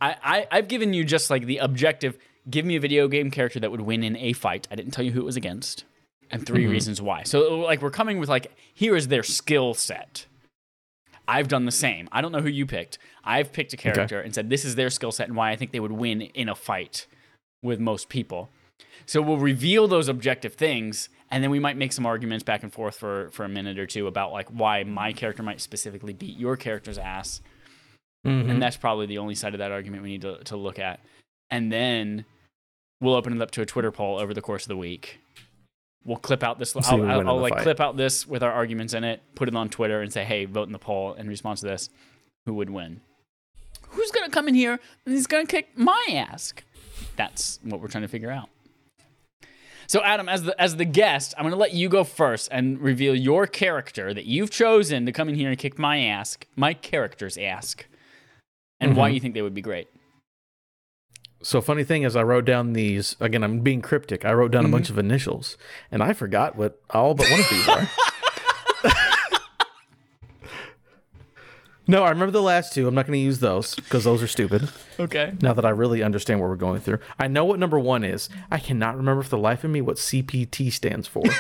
I, 0.02 0.16
I 0.24 0.48
I've 0.52 0.68
given 0.68 0.94
you 0.94 1.04
just 1.04 1.30
like 1.30 1.46
the 1.46 1.58
objective. 1.58 2.18
Give 2.50 2.66
me 2.66 2.76
a 2.76 2.80
video 2.80 3.08
game 3.08 3.32
character 3.32 3.60
that 3.60 3.72
would 3.72 3.82
win 3.82 4.04
in 4.04 4.16
a 4.18 4.34
fight. 4.34 4.68
I 4.70 4.76
didn't 4.76 4.92
tell 4.92 5.04
you 5.04 5.12
who 5.12 5.22
it 5.22 5.26
was 5.26 5.36
against, 5.36 5.84
and 6.30 6.46
3 6.46 6.68
reasons 6.68 7.02
why. 7.02 7.24
So 7.24 7.60
like 7.62 7.82
we're 7.82 7.90
coming 7.90 8.20
with 8.20 8.30
like 8.30 8.52
here 8.74 8.96
is 8.96 9.08
their 9.08 9.24
skill 9.24 9.74
set. 9.74 10.28
I've 11.28 11.48
done 11.48 11.66
the 11.66 11.72
same. 11.72 12.08
I 12.12 12.22
don't 12.22 12.32
know 12.32 12.42
who 12.42 12.50
you 12.50 12.68
picked. 12.68 13.00
I've 13.24 13.52
picked 13.52 13.74
a 13.74 13.78
character 13.78 14.22
and 14.22 14.36
said 14.36 14.50
this 14.52 14.64
is 14.64 14.76
their 14.76 14.92
skill 14.92 15.12
set 15.12 15.28
and 15.28 15.36
why 15.36 15.50
I 15.50 15.56
think 15.56 15.72
they 15.72 15.80
would 15.80 15.92
win 15.92 16.22
in 16.22 16.50
a 16.50 16.56
fight 16.56 17.08
with 17.64 17.80
most 17.80 18.10
people. 18.10 18.52
So 19.06 19.22
we'll 19.22 19.38
reveal 19.38 19.88
those 19.88 20.07
objective 20.07 20.56
things, 20.56 21.10
and 21.30 21.43
then 21.43 21.52
we 21.52 21.60
might 21.60 21.77
make 21.77 21.93
some 21.93 22.06
arguments 22.06 22.43
back 22.43 22.64
and 22.64 22.73
forth 22.73 22.95
for 22.97 23.30
for 23.31 23.43
a 23.45 23.49
minute 23.49 23.77
or 23.77 23.85
two 23.85 24.07
about 24.07 24.31
like 24.31 24.49
why 24.49 24.84
my 24.84 25.14
character 25.14 25.43
might 25.43 25.61
specifically 25.61 26.14
beat 26.14 26.38
your 26.38 26.57
character's 26.57 26.97
ass 26.97 27.41
Mhm. 28.26 28.49
and 28.49 28.60
that's 28.61 28.76
probably 28.77 29.06
the 29.06 29.19
only 29.19 29.35
side 29.35 29.53
of 29.53 29.60
that 29.60 29.72
argument 29.72 30.02
we 30.02 30.10
need 30.10 30.22
to, 30.23 30.38
to 30.45 30.57
look 30.57 30.80
at. 30.80 30.99
And 31.52 31.72
then 31.72 32.26
we'll 32.99 33.14
open 33.14 33.34
it 33.35 33.41
up 33.41 33.52
to 33.52 33.61
a 33.61 33.68
Twitter 33.68 33.91
poll 33.91 34.18
over 34.18 34.34
the 34.34 34.41
course 34.41 34.64
of 34.64 34.69
the 34.69 34.77
week. 34.77 35.19
We'll 36.03 36.18
clip 36.18 36.41
out 36.41 36.57
this. 36.57 36.76
I'll, 36.76 37.03
I'll, 37.03 37.27
I'll 37.30 37.38
like 37.39 37.53
fight. 37.53 37.61
clip 37.61 37.80
out 37.80 37.97
this 37.97 38.26
with 38.26 38.41
our 38.41 38.52
arguments 38.52 38.95
in 38.95 39.03
it, 39.03 39.22
put 39.35 39.47
it 39.47 39.56
on 39.56 39.69
Twitter, 39.69 40.02
and 40.02 40.11
say, 40.11 40.23
"Hey, 40.23 40.45
vote 40.45 40.68
in 40.68 40.72
the 40.72 40.80
poll 40.80 41.14
in 41.14 41.27
response 41.27 41.60
to 41.60 41.68
this. 41.68 41.89
Who 42.47 42.56
would 42.56 42.72
win? 42.72 43.02
Who's 43.89 44.10
gonna 44.10 44.30
come 44.31 44.47
in 44.47 44.56
here 44.56 44.80
and 45.06 45.14
he's 45.15 45.27
gonna 45.27 45.45
kick 45.45 45.77
my 45.77 46.03
ass?" 46.11 46.53
That's 47.15 47.60
what 47.64 47.80
we're 47.80 47.88
trying 47.89 48.03
to 48.03 48.07
figure 48.07 48.31
out. 48.31 48.49
So 49.88 50.02
Adam, 50.03 50.28
as 50.28 50.44
the 50.44 50.60
as 50.62 50.76
the 50.78 50.86
guest, 50.86 51.34
I'm 51.38 51.44
gonna 51.44 51.56
let 51.56 51.74
you 51.74 51.90
go 51.90 52.03
first 52.03 52.49
and 52.52 52.80
reveal 52.80 53.16
your 53.16 53.48
character 53.48 54.14
that 54.14 54.26
you've 54.26 54.52
chosen 54.52 55.06
to 55.06 55.12
come 55.12 55.30
in 55.30 55.36
here 55.36 55.49
and 55.49 55.57
kick 55.57 55.78
my 55.78 55.99
ass, 55.99 56.38
my 56.56 56.74
character's 56.74 57.38
ass, 57.38 57.76
and 58.80 58.95
why 58.95 59.07
mm-hmm. 59.07 59.16
you 59.16 59.20
think 59.20 59.34
they 59.34 59.41
would 59.41 59.53
be 59.53 59.62
great. 59.62 59.88
So 61.41 61.62
funny 61.62 61.84
thing 61.84 62.03
is, 62.03 62.16
I 62.16 62.24
wrote 62.24 62.45
down 62.45 62.74
these 62.74 63.16
again. 63.20 63.44
I'm 63.44 63.60
being 63.60 63.82
cryptic. 63.82 64.26
I 64.26 64.34
wrote 64.34 64.52
down 64.52 64.62
a 64.62 64.64
mm-hmm. 64.66 64.72
bunch 64.74 64.90
of 64.90 64.98
initials, 64.98 65.57
and 65.91 66.02
I 66.02 66.14
forgot 66.14 66.56
what 66.56 66.82
all 66.90 67.14
but 67.14 67.30
one 67.30 67.40
of 67.40 67.49
these 67.49 67.68
are. 67.68 67.90
no, 71.88 72.03
I 72.03 72.10
remember 72.10 72.32
the 72.32 72.41
last 72.41 72.74
two. 72.74 72.88
I'm 72.88 72.95
not 72.95 73.06
going 73.06 73.18
to 73.18 73.24
use 73.24 73.40
those 73.40 73.76
because 73.76 74.03
those 74.03 74.24
are 74.24 74.28
stupid. 74.28 74.70
Okay. 74.99 75.34
Now 75.41 75.53
that 75.53 75.66
I 75.66 75.70
really 75.70 76.02
understand 76.03 76.40
what 76.40 76.49
we're 76.49 76.56
going 76.56 76.82
through, 76.82 76.99
I 77.20 77.28
know 77.28 77.45
what 77.45 77.60
number 77.60 77.78
one 77.80 78.03
is. 78.03 78.30
I 78.49 78.60
cannot 78.60 78.98
remember 78.98 79.24
for 79.24 79.30
the 79.30 79.38
life 79.38 79.64
of 79.64 79.70
me 79.72 79.82
what 79.82 79.98
CPT 79.98 80.72
stands 80.72 81.07
for. 81.07 81.24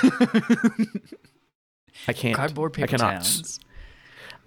I 2.07 2.13
can't. 2.13 2.35
Cardboard 2.35 2.73
paper 2.73 2.85
I 2.85 2.87
cannot. 2.87 3.13
towns. 3.13 3.59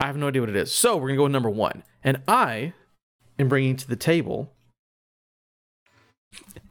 I 0.00 0.06
have 0.06 0.16
no 0.16 0.28
idea 0.28 0.42
what 0.42 0.50
it 0.50 0.56
is. 0.56 0.72
So 0.72 0.96
we're 0.96 1.08
gonna 1.08 1.16
go 1.16 1.22
with 1.24 1.32
number 1.32 1.50
one, 1.50 1.82
and 2.04 2.22
I 2.28 2.72
am 3.38 3.48
bringing 3.48 3.76
to 3.76 3.88
the 3.88 3.96
table. 3.96 4.52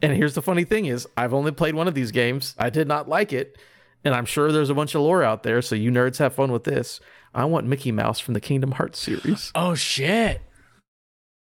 And 0.00 0.12
here's 0.12 0.34
the 0.34 0.42
funny 0.42 0.64
thing: 0.64 0.86
is 0.86 1.06
I've 1.16 1.34
only 1.34 1.52
played 1.52 1.74
one 1.74 1.88
of 1.88 1.94
these 1.94 2.10
games. 2.10 2.54
I 2.58 2.70
did 2.70 2.88
not 2.88 3.08
like 3.08 3.32
it, 3.32 3.58
and 4.04 4.14
I'm 4.14 4.24
sure 4.24 4.50
there's 4.50 4.70
a 4.70 4.74
bunch 4.74 4.94
of 4.94 5.02
lore 5.02 5.22
out 5.22 5.42
there. 5.42 5.60
So 5.60 5.74
you 5.74 5.90
nerds 5.90 6.18
have 6.18 6.34
fun 6.34 6.52
with 6.52 6.64
this. 6.64 7.00
I 7.34 7.44
want 7.44 7.66
Mickey 7.66 7.92
Mouse 7.92 8.18
from 8.20 8.34
the 8.34 8.40
Kingdom 8.40 8.72
Hearts 8.72 8.98
series. 8.98 9.52
Oh 9.54 9.74
shit. 9.74 10.40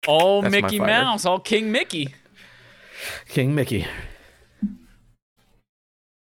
All 0.08 0.42
That's 0.42 0.52
Mickey. 0.52 0.80
Mouse, 0.80 1.26
all 1.26 1.40
King 1.40 1.72
Mickey. 1.72 2.14
King 3.28 3.54
Mickey. 3.56 3.86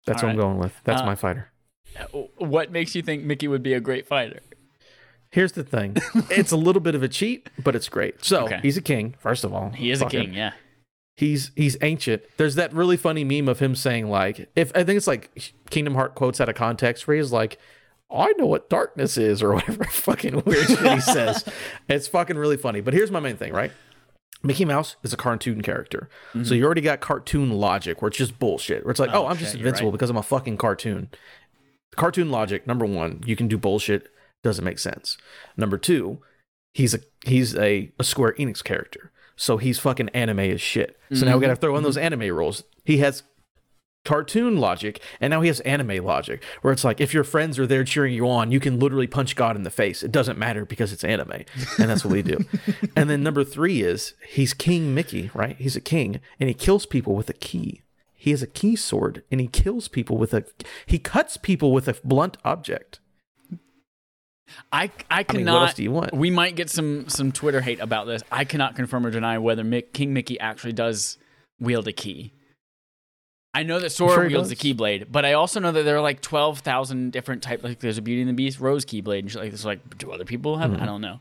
That's 0.06 0.24
All 0.24 0.30
what 0.30 0.34
I'm 0.34 0.40
going 0.40 0.57
with. 0.57 0.74
That's 0.84 1.02
Uh, 1.02 1.06
my 1.06 1.15
fighter. 1.15 1.52
What 2.38 2.72
makes 2.72 2.95
you 2.95 3.02
think 3.02 3.24
Mickey 3.24 3.48
would 3.48 3.64
be 3.64 3.74
a 3.74 3.80
great 3.80 4.07
fighter? 4.07 4.40
Here's 5.32 5.52
the 5.53 5.64
thing: 5.64 5.98
it's 6.30 6.52
a 6.52 6.57
little 6.57 6.80
bit 6.82 6.95
of 6.95 7.03
a 7.03 7.07
cheat, 7.07 7.49
but 7.64 7.76
it's 7.76 7.90
great. 7.90 8.24
So 8.24 8.45
Okay. 8.45 8.60
he's 8.61 8.78
a 8.78 8.82
king, 8.82 9.15
first 9.19 9.44
of 9.44 9.53
all. 9.53 9.72
He 9.72 9.91
is 9.91 10.02
a 10.02 10.06
Fuck 10.06 10.14
him. 10.14 10.26
king, 10.28 10.34
yeah. 10.34 10.53
he's 11.18 11.52
he's 11.56 11.76
ancient. 11.82 12.24
There's 12.38 12.56
that 12.56 12.74
really 12.74 12.98
funny 12.98 13.24
meme 13.24 13.49
of 13.49 13.60
him 13.60 13.76
saying 13.76 14.10
like, 14.10 14.49
if 14.56 14.72
I 14.76 14.84
think 14.84 14.98
it's 14.98 15.07
like 15.07 15.53
Kingdom 15.69 15.95
Heart 15.95 16.15
quotes 16.15 16.40
out 16.40 16.48
of 16.49 16.56
context, 16.56 17.07
where 17.07 17.18
he's 17.18 17.32
like, 17.34 17.60
"I 18.12 18.34
know 18.38 18.46
what 18.46 18.70
darkness 18.70 19.18
is," 19.18 19.42
or 19.44 19.54
whatever 19.54 19.84
fucking 19.92 20.44
weird 20.46 20.68
shit 20.68 20.80
he 20.94 21.00
says. 21.02 21.44
It's 21.90 22.08
fucking 22.08 22.38
really 22.38 22.58
funny. 22.58 22.82
But 22.82 22.94
here's 22.94 23.12
my 23.12 23.20
main 23.20 23.38
thing, 23.38 23.54
right? 23.54 23.72
Mickey 24.44 24.66
Mouse 24.66 24.96
is 25.04 25.14
a 25.14 25.18
cartoon 25.18 25.62
character, 25.62 26.10
so 26.44 26.54
you 26.54 26.64
already 26.64 26.82
got 26.82 27.00
cartoon 27.00 27.50
logic, 27.52 28.02
where 28.02 28.10
it's 28.10 28.18
just 28.18 28.38
bullshit. 28.38 28.86
Where 28.86 28.92
it's 28.92 29.00
like, 29.00 29.10
Mm-hmm. 29.10 29.18
Oh, 29.18 29.24
oh, 29.24 29.28
I'm 29.28 29.36
shit, 29.38 29.46
just 29.46 29.56
invincible 29.56 29.90
right. 29.90 29.94
because 29.94 30.10
I'm 30.12 30.18
a 30.18 30.24
fucking 30.24 30.58
cartoon. 30.58 31.10
Cartoon 31.96 32.30
logic, 32.30 32.68
number 32.68 32.86
one, 32.86 33.24
you 33.26 33.36
can 33.36 33.48
do 33.48 33.58
bullshit, 33.58 34.10
doesn't 34.44 34.64
make 34.64 34.78
sense. 34.78 35.18
Number 35.58 35.78
two, 35.80 36.20
he's 36.74 36.94
a 36.94 37.00
he's 37.26 37.56
a, 37.56 37.92
a 38.00 38.04
Square 38.04 38.36
Enix 38.38 38.64
character. 38.64 39.12
So 39.36 39.58
he's 39.58 39.80
fucking 39.80 40.10
anime 40.10 40.40
as 40.40 40.62
shit. 40.62 41.00
So 41.14 41.26
now 41.26 41.36
we 41.38 41.42
gotta 41.42 41.56
throw 41.56 41.76
in 41.76 41.84
those 41.84 41.98
anime 41.98 42.22
rules. 42.36 42.64
He 42.86 42.98
has 43.00 43.24
cartoon 44.08 44.56
logic, 44.58 45.02
and 45.20 45.32
now 45.32 45.42
he 45.42 45.48
has 45.50 45.60
anime 45.62 46.04
logic, 46.06 46.42
where 46.62 46.72
it's 46.72 46.86
like 46.86 47.02
if 47.02 47.14
your 47.14 47.26
friends 47.26 47.60
are 47.60 47.68
there 47.68 47.84
cheering 47.84 48.14
you 48.14 48.30
on, 48.30 48.54
you 48.54 48.60
can 48.62 48.80
literally 48.80 49.06
punch 49.06 49.36
God 49.36 49.58
in 49.58 49.64
the 49.64 49.70
face. 49.70 50.02
It 50.02 50.14
doesn't 50.14 50.40
matter 50.40 50.64
because 50.66 50.94
it's 50.94 51.04
anime, 51.04 51.44
and 51.78 51.90
that's 51.90 52.06
what 52.06 52.14
we 52.14 52.22
do. 52.22 52.38
and 52.96 53.10
then 53.10 53.22
number 53.22 53.44
three 53.44 53.82
is 53.82 54.14
he's 54.26 54.54
King 54.54 54.96
Mickey, 54.96 55.30
right? 55.34 55.58
He's 55.58 55.76
a 55.76 55.82
king, 55.82 56.22
and 56.40 56.48
he 56.48 56.54
kills 56.54 56.86
people 56.86 57.16
with 57.16 57.30
a 57.30 57.34
key. 57.34 57.82
He 58.16 58.32
has 58.32 58.42
a 58.42 58.48
key 58.48 58.78
sword, 58.78 59.24
and 59.30 59.42
he 59.42 59.48
kills 59.48 59.90
people 59.90 60.18
with 60.18 60.34
a. 60.34 60.46
He 60.86 61.00
cuts 61.00 61.36
people 61.36 61.74
with 61.74 61.90
a 61.90 61.96
blunt 62.02 62.38
object. 62.46 63.02
I 64.72 64.84
I 65.12 65.20
I 65.20 65.24
cannot. 65.24 65.46
mean, 65.46 65.54
what 65.54 65.62
else 65.64 65.74
do 65.74 65.84
you 65.84 65.92
want? 65.92 66.14
We 66.14 66.30
might 66.30 66.56
get 66.56 66.70
some 66.70 67.10
some 67.10 67.34
Twitter 67.34 67.60
hate 67.60 67.82
about 67.82 68.08
this. 68.08 68.24
I 68.32 68.46
cannot 68.46 68.78
confirm 68.78 69.06
or 69.06 69.12
deny 69.12 69.38
whether 69.38 69.66
Mick, 69.66 69.92
King 69.92 70.14
Mickey 70.14 70.40
actually 70.40 70.74
does 70.74 71.18
wield 71.60 71.90
a 71.90 71.92
key. 71.92 72.32
I 73.60 73.64
know 73.64 73.80
that 73.80 73.90
Sora 73.92 74.14
sure 74.14 74.24
he 74.26 74.34
wields 74.36 74.52
a 74.52 74.56
does. 74.56 74.64
keyblade, 74.64 75.08
but 75.12 75.26
I 75.26 75.34
also 75.34 75.60
know 75.60 75.72
that 75.72 75.84
there 75.84 75.98
are 75.98 76.02
like 76.02 76.22
twelve 76.22 76.60
thousand 76.60 77.12
different 77.12 77.42
types. 77.44 77.64
Like 77.64 77.80
there's 77.80 77.98
a 77.98 78.02
Beauty 78.02 78.22
and 78.22 78.30
the 78.30 78.34
Beast 78.34 78.60
rose 78.60 78.86
keyblade, 78.86 79.20
and 79.20 79.32
shit 79.32 79.42
like 79.42 79.52
this. 79.52 79.66
Like, 79.66 79.98
do 79.98 80.12
other 80.12 80.26
people 80.26 80.58
have? 80.58 80.72
Hmm. 80.74 80.82
I 80.82 80.86
don't 80.86 81.02
know. 81.02 81.20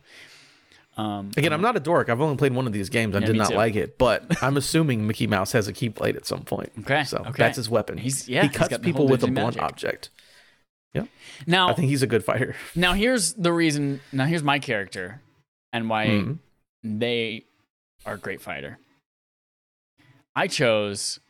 Um, 0.98 1.30
Again, 1.36 1.52
I'm 1.52 1.60
not 1.60 1.76
a 1.76 1.80
dork. 1.80 2.08
I've 2.08 2.20
only 2.22 2.36
played 2.36 2.54
one 2.54 2.66
of 2.66 2.72
these 2.72 2.88
games. 2.88 3.14
I 3.14 3.18
Yeah, 3.20 3.26
did 3.26 3.36
not 3.36 3.50
too. 3.50 3.56
like 3.56 3.76
it, 3.76 3.98
but 3.98 4.24
I'm 4.42 4.56
assuming 4.56 5.06
Mickey 5.06 5.26
Mouse 5.26 5.52
has 5.52 5.68
a 5.68 5.72
keyblade 5.72 6.16
at 6.16 6.24
some 6.26 6.40
point. 6.42 6.72
Okay, 6.80 7.04
so 7.04 7.18
okay. 7.18 7.32
that's 7.36 7.56
his 7.56 7.68
weapon. 7.68 7.98
He's- 7.98 8.28
yeah, 8.28 8.42
he 8.42 8.48
cuts 8.48 8.68
got 8.70 8.80
people 8.82 9.06
with 9.06 9.22
a 9.22 9.26
ninja 9.26 9.34
blunt 9.34 9.56
magic. 9.56 9.62
object. 9.62 10.10
now 11.46 11.68
I 11.68 11.74
think 11.74 11.88
he's 11.90 12.02
a 12.02 12.06
good 12.06 12.24
fighter. 12.24 12.56
Now 12.74 12.94
here's 12.94 13.34
the 13.34 13.52
reason. 13.52 14.00
Now 14.12 14.24
here's 14.24 14.42
my 14.42 14.58
character, 14.58 15.20
and 15.72 15.90
why 15.90 16.06
Mhm. 16.06 16.38
they 16.82 17.44
are 18.06 18.14
a 18.14 18.18
great 18.18 18.40
fighter. 18.40 18.78
I 20.34 20.46
chose. 20.48 21.20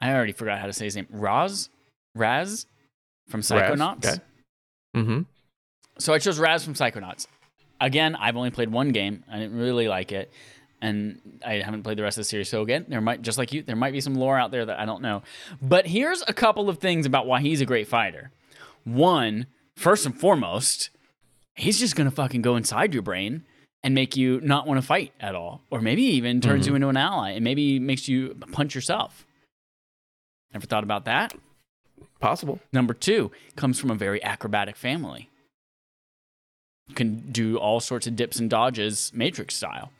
I 0.00 0.12
already 0.12 0.32
forgot 0.32 0.58
how 0.58 0.66
to 0.66 0.72
say 0.72 0.84
his 0.84 0.96
name. 0.96 1.06
Raz, 1.10 1.68
Raz, 2.14 2.66
from 3.28 3.40
Psychonauts. 3.40 4.06
okay. 4.06 4.22
Mm-hmm. 4.96 5.20
So 5.98 6.12
I 6.12 6.18
chose 6.18 6.38
Raz 6.38 6.64
from 6.64 6.74
Psychonauts. 6.74 7.26
Again, 7.80 8.16
I've 8.16 8.36
only 8.36 8.50
played 8.50 8.70
one 8.70 8.90
game. 8.90 9.24
I 9.30 9.38
didn't 9.38 9.58
really 9.58 9.88
like 9.88 10.12
it, 10.12 10.32
and 10.80 11.20
I 11.44 11.54
haven't 11.54 11.82
played 11.82 11.98
the 11.98 12.02
rest 12.02 12.18
of 12.18 12.22
the 12.22 12.28
series. 12.28 12.48
So 12.48 12.62
again, 12.62 12.86
there 12.88 13.00
might 13.00 13.22
just 13.22 13.38
like 13.38 13.52
you, 13.52 13.62
there 13.62 13.76
might 13.76 13.92
be 13.92 14.00
some 14.00 14.14
lore 14.14 14.38
out 14.38 14.50
there 14.50 14.64
that 14.66 14.78
I 14.78 14.84
don't 14.84 15.02
know. 15.02 15.22
But 15.60 15.86
here's 15.86 16.22
a 16.26 16.32
couple 16.32 16.68
of 16.68 16.78
things 16.78 17.06
about 17.06 17.26
why 17.26 17.40
he's 17.40 17.60
a 17.60 17.66
great 17.66 17.88
fighter. 17.88 18.30
One, 18.84 19.46
first 19.76 20.06
and 20.06 20.18
foremost, 20.18 20.90
he's 21.54 21.78
just 21.78 21.96
gonna 21.96 22.10
fucking 22.10 22.42
go 22.42 22.56
inside 22.56 22.92
your 22.92 23.02
brain 23.02 23.44
and 23.82 23.94
make 23.94 24.16
you 24.16 24.40
not 24.40 24.66
want 24.66 24.80
to 24.80 24.86
fight 24.86 25.12
at 25.20 25.34
all, 25.34 25.60
or 25.70 25.80
maybe 25.80 26.02
even 26.02 26.40
turns 26.40 26.66
you 26.66 26.74
into 26.74 26.88
an 26.88 26.96
ally 26.96 27.32
and 27.32 27.44
maybe 27.44 27.78
makes 27.78 28.08
you 28.08 28.34
punch 28.52 28.74
yourself. 28.74 29.26
Ever 30.54 30.66
thought 30.66 30.84
about 30.84 31.04
that? 31.04 31.34
Possible. 32.20 32.60
Number 32.72 32.94
two 32.94 33.32
comes 33.56 33.78
from 33.78 33.90
a 33.90 33.94
very 33.94 34.22
acrobatic 34.22 34.76
family. 34.76 35.28
Can 36.94 37.30
do 37.32 37.56
all 37.56 37.80
sorts 37.80 38.06
of 38.06 38.14
dips 38.14 38.38
and 38.38 38.48
dodges, 38.48 39.10
Matrix 39.14 39.56
style. 39.56 39.90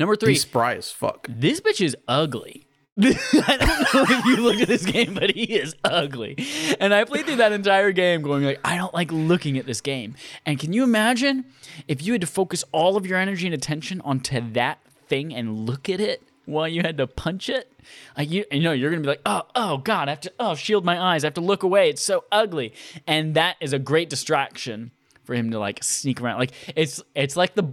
Number 0.00 0.16
three, 0.16 0.32
He's 0.32 0.42
spry 0.42 0.74
as 0.74 0.90
fuck. 0.90 1.26
this 1.28 1.60
bitch 1.60 1.80
is 1.80 1.96
ugly. 2.08 2.66
I 3.00 3.56
don't 3.58 3.94
know 4.08 4.16
if 4.16 4.24
you 4.24 4.36
look 4.36 4.56
at 4.60 4.68
this 4.68 4.86
game, 4.86 5.14
but 5.14 5.30
he 5.30 5.54
is 5.54 5.74
ugly. 5.84 6.36
And 6.78 6.94
I 6.94 7.04
played 7.04 7.26
through 7.26 7.36
that 7.36 7.52
entire 7.52 7.90
game 7.92 8.22
going 8.22 8.44
like, 8.44 8.60
I 8.64 8.76
don't 8.76 8.94
like 8.94 9.10
looking 9.12 9.58
at 9.58 9.66
this 9.66 9.80
game. 9.80 10.14
And 10.46 10.58
can 10.60 10.72
you 10.72 10.84
imagine 10.84 11.44
if 11.88 12.02
you 12.04 12.12
had 12.12 12.20
to 12.20 12.26
focus 12.26 12.64
all 12.72 12.96
of 12.96 13.04
your 13.06 13.18
energy 13.18 13.46
and 13.46 13.54
attention 13.54 14.00
onto 14.02 14.40
that 14.52 14.78
thing 15.08 15.34
and 15.34 15.66
look 15.66 15.88
at 15.88 16.00
it 16.00 16.22
while 16.46 16.68
you 16.68 16.82
had 16.82 16.96
to 16.98 17.06
punch 17.06 17.48
it? 17.48 17.70
Like 18.16 18.30
you, 18.30 18.44
you 18.50 18.60
know, 18.60 18.72
you're 18.72 18.90
gonna 18.90 19.02
be 19.02 19.08
like, 19.08 19.22
oh, 19.26 19.42
oh 19.54 19.78
God, 19.78 20.08
I 20.08 20.12
have 20.12 20.20
to, 20.22 20.32
oh, 20.38 20.54
shield 20.54 20.84
my 20.84 21.00
eyes. 21.00 21.24
I 21.24 21.26
have 21.28 21.34
to 21.34 21.40
look 21.40 21.62
away. 21.62 21.90
It's 21.90 22.02
so 22.02 22.24
ugly. 22.32 22.72
And 23.06 23.34
that 23.34 23.56
is 23.60 23.72
a 23.72 23.78
great 23.78 24.08
distraction 24.10 24.90
for 25.24 25.34
him 25.34 25.50
to 25.52 25.58
like 25.58 25.82
sneak 25.82 26.20
around. 26.20 26.38
Like 26.38 26.52
it's 26.76 27.02
it's 27.14 27.36
like 27.36 27.54
the 27.54 27.64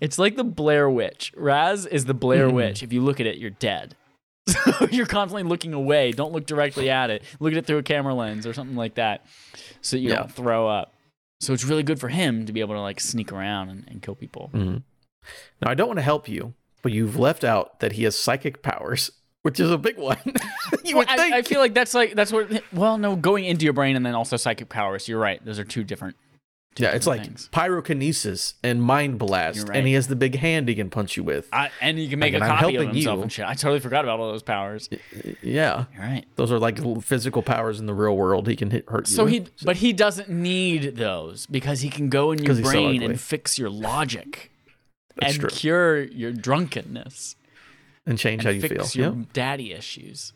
it's 0.00 0.18
like 0.18 0.36
the 0.36 0.44
Blair 0.44 0.88
Witch. 0.90 1.32
Raz 1.36 1.86
is 1.86 2.04
the 2.06 2.14
Blair 2.14 2.48
Witch. 2.50 2.82
If 2.82 2.92
you 2.92 3.02
look 3.02 3.20
at 3.20 3.26
it, 3.26 3.38
you're 3.38 3.50
dead. 3.50 3.94
So 4.46 4.88
you're 4.90 5.06
constantly 5.06 5.48
looking 5.48 5.72
away. 5.72 6.12
Don't 6.12 6.32
look 6.32 6.44
directly 6.44 6.90
at 6.90 7.08
it. 7.08 7.22
Look 7.40 7.52
at 7.52 7.56
it 7.58 7.66
through 7.66 7.78
a 7.78 7.82
camera 7.82 8.14
lens 8.14 8.46
or 8.46 8.52
something 8.52 8.76
like 8.76 8.96
that, 8.96 9.24
so 9.80 9.96
you 9.96 10.10
Yeah. 10.10 10.16
don't 10.16 10.32
throw 10.32 10.68
up. 10.68 10.92
So 11.40 11.54
it's 11.54 11.64
really 11.64 11.82
good 11.82 11.98
for 11.98 12.08
him 12.08 12.44
to 12.44 12.52
be 12.52 12.60
able 12.60 12.74
to 12.74 12.80
like 12.82 13.00
sneak 13.00 13.32
around 13.32 13.70
and, 13.70 13.84
and 13.88 14.02
kill 14.02 14.14
people. 14.14 14.50
Mm-hmm. 14.52 14.76
Now 15.62 15.70
I 15.70 15.74
don't 15.74 15.86
want 15.88 15.98
to 15.98 16.02
help 16.02 16.28
you, 16.28 16.52
but 16.84 16.92
you've 16.92 17.18
left 17.18 17.42
out 17.42 17.80
that 17.80 17.92
he 17.92 18.04
has 18.04 18.16
psychic 18.16 18.62
powers, 18.62 19.10
which 19.42 19.58
is 19.58 19.70
a 19.72 19.78
big 19.78 19.98
one. 19.98 20.18
you 20.84 20.96
Well, 20.96 20.98
would 20.98 21.08
think. 21.08 21.34
I, 21.34 21.38
I 21.38 21.42
feel 21.42 21.58
like 21.58 21.74
that's 21.74 21.94
like 21.94 22.14
that's 22.14 22.30
what. 22.30 22.48
Well, 22.72 22.96
no, 22.98 23.16
going 23.16 23.44
into 23.44 23.64
your 23.64 23.72
brain 23.72 23.96
and 23.96 24.06
then 24.06 24.14
also 24.14 24.36
psychic 24.36 24.68
powers. 24.68 25.08
You're 25.08 25.18
right. 25.18 25.44
Those 25.44 25.58
are 25.58 25.64
two 25.64 25.82
different. 25.82 26.14
two 26.76 26.84
yeah, 26.84 26.90
it's 26.90 27.06
different 27.06 27.20
like 27.22 27.26
things. 27.28 27.48
pyrokinesis 27.52 28.54
and 28.62 28.82
mind 28.82 29.18
blast, 29.18 29.56
You're 29.58 29.72
and 29.72 29.86
he 29.86 29.94
has 29.94 30.08
the 30.08 30.16
big 30.16 30.36
hand 30.36 30.68
he 30.68 30.74
can 30.74 30.90
punch 30.90 31.16
you 31.16 31.24
with. 31.24 31.48
I, 31.52 31.70
and 31.80 31.98
you 31.98 32.08
can 32.08 32.18
make 32.18 32.34
Again, 32.34 32.42
a 32.42 32.58
copy 32.58 32.76
of 32.76 32.88
himself 32.88 33.16
you. 33.18 33.22
and 33.22 33.32
shit. 33.32 33.46
I 33.46 33.54
totally 33.54 33.80
forgot 33.80 34.04
about 34.04 34.20
all 34.20 34.30
those 34.30 34.42
powers. 34.42 34.88
yeah, 35.42 35.84
You're 35.94 36.02
right. 36.02 36.24
those 36.36 36.50
are 36.52 36.58
like 36.58 36.78
physical 37.02 37.42
powers 37.42 37.80
in 37.80 37.86
the 37.86 37.94
real 37.94 38.16
world. 38.16 38.46
He 38.46 38.56
can 38.56 38.70
hit 38.70 38.88
hurt 38.88 39.08
you. 39.08 39.16
So 39.16 39.26
he, 39.26 39.46
but 39.64 39.76
he 39.76 39.92
doesn't 39.92 40.28
need 40.28 40.96
those 40.96 41.46
because 41.46 41.80
he 41.80 41.90
can 41.90 42.08
go 42.08 42.32
in 42.32 42.42
your 42.42 42.54
he's 42.54 42.64
so 42.64 42.70
brain 42.72 43.02
and 43.02 43.20
fix 43.20 43.58
your 43.58 43.70
logic 43.70 44.50
That's 45.16 45.34
and 45.34 45.40
true. 45.40 45.50
cure 45.50 46.02
your 46.02 46.32
drunkenness 46.32 47.36
and 48.06 48.18
change 48.18 48.40
and 48.40 48.46
how 48.48 48.50
you 48.50 48.60
fix 48.60 48.92
feel. 48.92 49.02
your 49.04 49.14
Yeah. 49.16 49.24
daddy 49.32 49.72
issues. 49.72 50.32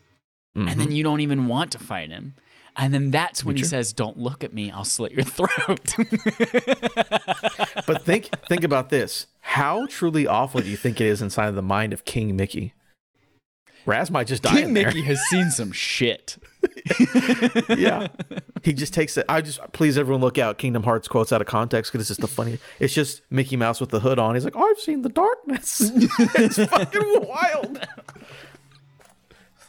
Mhm. 0.57 0.71
And 0.71 0.81
then 0.81 0.93
you 0.93 1.03
don't 1.03 1.21
even 1.21 1.47
want 1.47 1.73
to 1.73 1.79
fight 1.79 2.11
him. 2.11 2.35
And 2.77 2.95
then 2.95 3.11
that's 3.11 3.45
when 3.45 3.57
he 3.57 3.65
says, 3.65 3.93
"Don't 3.93 4.17
look 4.19 4.45
at 4.45 4.53
me. 4.53 4.71
I'll 4.71 4.85
slit 4.85 5.11
your 5.11 5.25
throat." 5.25 5.95
But 7.87 8.05
think 8.05 8.31
think 8.49 8.63
about 8.65 8.91
this. 8.91 9.27
How 9.41 9.87
truly 9.87 10.27
awful 10.27 10.61
do 10.61 10.69
you 10.69 10.77
think 10.77 11.01
it 11.01 11.07
is 11.07 11.23
inside 11.23 11.49
of 11.49 11.55
the 11.55 11.63
mind 11.63 11.93
of 11.93 12.05
King 12.05 12.37
Mickey? 12.37 12.75
Raz 13.87 14.11
might 14.11 14.27
just 14.27 14.43
die 14.43 14.63
King. 14.63 14.73
Mickey 14.75 15.03
has 15.03 15.19
seen 15.29 15.51
some 15.51 15.73
shit. 15.73 16.39
yeah. 17.77 18.09
He 18.63 18.73
just 18.73 18.93
takes 18.93 19.17
it. 19.17 19.25
I 19.29 19.41
just 19.41 19.61
please 19.73 19.97
everyone 19.99 20.21
look 20.21 20.39
out. 20.39 20.59
Kingdom 20.59 20.83
Hearts 20.83 21.09
quotes 21.09 21.33
out 21.33 21.41
of 21.41 21.47
context 21.47 21.93
because 21.93 22.03
it's 22.03 22.09
just 22.09 22.21
the 22.21 22.29
funny. 22.29 22.59
It's 22.81 22.95
just 22.95 23.23
Mickey 23.31 23.57
Mouse 23.57 23.81
with 23.81 23.91
the 23.91 24.01
hood 24.01 24.19
on. 24.19 24.35
He's 24.35 24.45
like, 24.45 24.57
I've 24.57 24.79
seen 24.79 25.03
the 25.03 25.09
darkness. 25.09 25.91
it's 25.95 26.57
fucking 26.57 27.27
wild. 27.27 27.87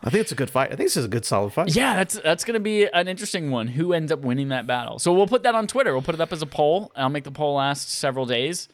I 0.02 0.10
think 0.10 0.22
it's 0.22 0.32
a 0.32 0.36
good 0.36 0.50
fight. 0.50 0.72
I 0.72 0.76
think 0.76 0.88
this 0.88 0.98
is 0.98 1.06
a 1.06 1.10
good 1.10 1.26
solid 1.26 1.52
fight. 1.52 1.76
Yeah, 1.76 1.96
that's 1.96 2.20
that's 2.22 2.46
gonna 2.46 2.60
be 2.62 2.86
an 2.86 3.08
interesting 3.08 3.52
one. 3.52 3.68
Who 3.68 3.94
ends 3.94 4.12
up 4.12 4.20
winning 4.22 4.50
that 4.50 4.66
battle? 4.66 4.98
So 4.98 5.14
we'll 5.14 5.28
put 5.28 5.44
that 5.44 5.56
on 5.56 5.68
Twitter. 5.68 5.92
We'll 5.92 6.02
put 6.02 6.16
it 6.16 6.22
up 6.22 6.32
as 6.32 6.42
a 6.42 6.46
poll. 6.46 6.92
I'll 6.96 7.10
make 7.10 7.26
the 7.26 7.32
poll 7.32 7.56
last 7.56 7.90
several 7.90 8.26
days, 8.26 8.70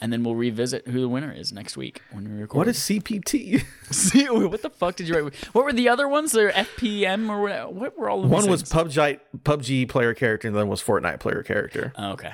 and 0.00 0.12
then 0.12 0.24
we'll 0.24 0.34
revisit 0.34 0.86
who 0.88 1.00
the 1.00 1.08
winner 1.08 1.30
is 1.32 1.52
next 1.52 1.76
week 1.76 2.00
when 2.12 2.24
we 2.34 2.40
record. 2.40 2.56
What 2.58 2.68
is 2.68 2.78
CPT? 2.78 3.62
See, 3.90 4.24
what 4.30 4.62
the 4.62 4.70
fuck 4.70 4.96
did 4.96 5.08
you 5.08 5.14
write? 5.22 5.34
What 5.54 5.64
were 5.64 5.72
the 5.72 5.88
other 5.88 6.08
ones? 6.08 6.32
They're 6.32 6.50
FPM 6.50 7.28
or 7.28 7.40
what? 7.42 7.74
What 7.74 7.98
were 7.98 8.08
all 8.10 8.24
of 8.24 8.30
One 8.30 8.48
was? 8.50 8.62
PUBG, 8.64 9.20
PUBG 9.42 9.88
player 9.88 10.14
character, 10.14 10.48
and 10.48 10.56
then 10.56 10.68
was 10.68 10.82
Fortnite 10.82 11.20
player 11.20 11.42
character. 11.42 11.92
Oh, 11.96 12.12
okay, 12.12 12.32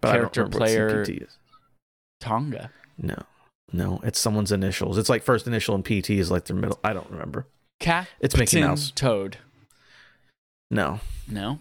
But 0.00 0.12
Character, 0.12 0.46
player- 0.48 0.98
what 0.98 1.06
CPT 1.06 1.22
is. 1.24 1.36
Tonga. 2.20 2.70
No, 2.98 3.16
no, 3.72 4.00
it's 4.02 4.18
someone's 4.18 4.52
initials. 4.52 4.96
It's 4.98 5.08
like 5.08 5.22
first 5.22 5.46
initial 5.46 5.74
and 5.74 5.84
PT 5.84 6.10
is 6.10 6.30
like 6.30 6.46
their 6.46 6.56
middle. 6.56 6.78
I 6.82 6.92
don't 6.92 7.10
remember. 7.10 7.46
Cat. 7.78 8.08
It's 8.20 8.36
Mickey 8.36 8.60
Mouse. 8.62 8.90
Toad. 8.94 9.36
No, 10.70 11.00
No. 11.28 11.58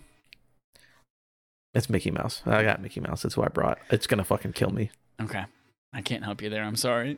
It's 1.76 1.90
Mickey 1.90 2.10
Mouse. 2.10 2.42
I 2.46 2.64
got 2.64 2.82
Mickey 2.82 3.00
Mouse. 3.02 3.22
That's 3.22 3.36
who 3.36 3.44
I 3.44 3.50
brought. 3.50 3.78
It's 3.92 4.08
gonna 4.08 4.24
fucking 4.24 4.54
kill 4.54 4.72
me. 4.72 4.90
Okay. 5.22 5.46
I 5.94 6.02
can't 6.02 6.24
help 6.24 6.42
you 6.42 6.50
there. 6.50 6.64
I'm 6.64 6.76
sorry. 6.76 7.18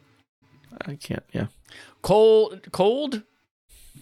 I 0.86 0.96
can't. 0.96 1.24
Yeah. 1.32 1.48
Cold. 2.02 2.62
Cold. 2.72 3.24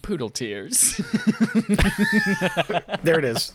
Poodle 0.01 0.29
tears. 0.29 0.99
There 3.03 3.19
it 3.19 3.25
is. 3.25 3.53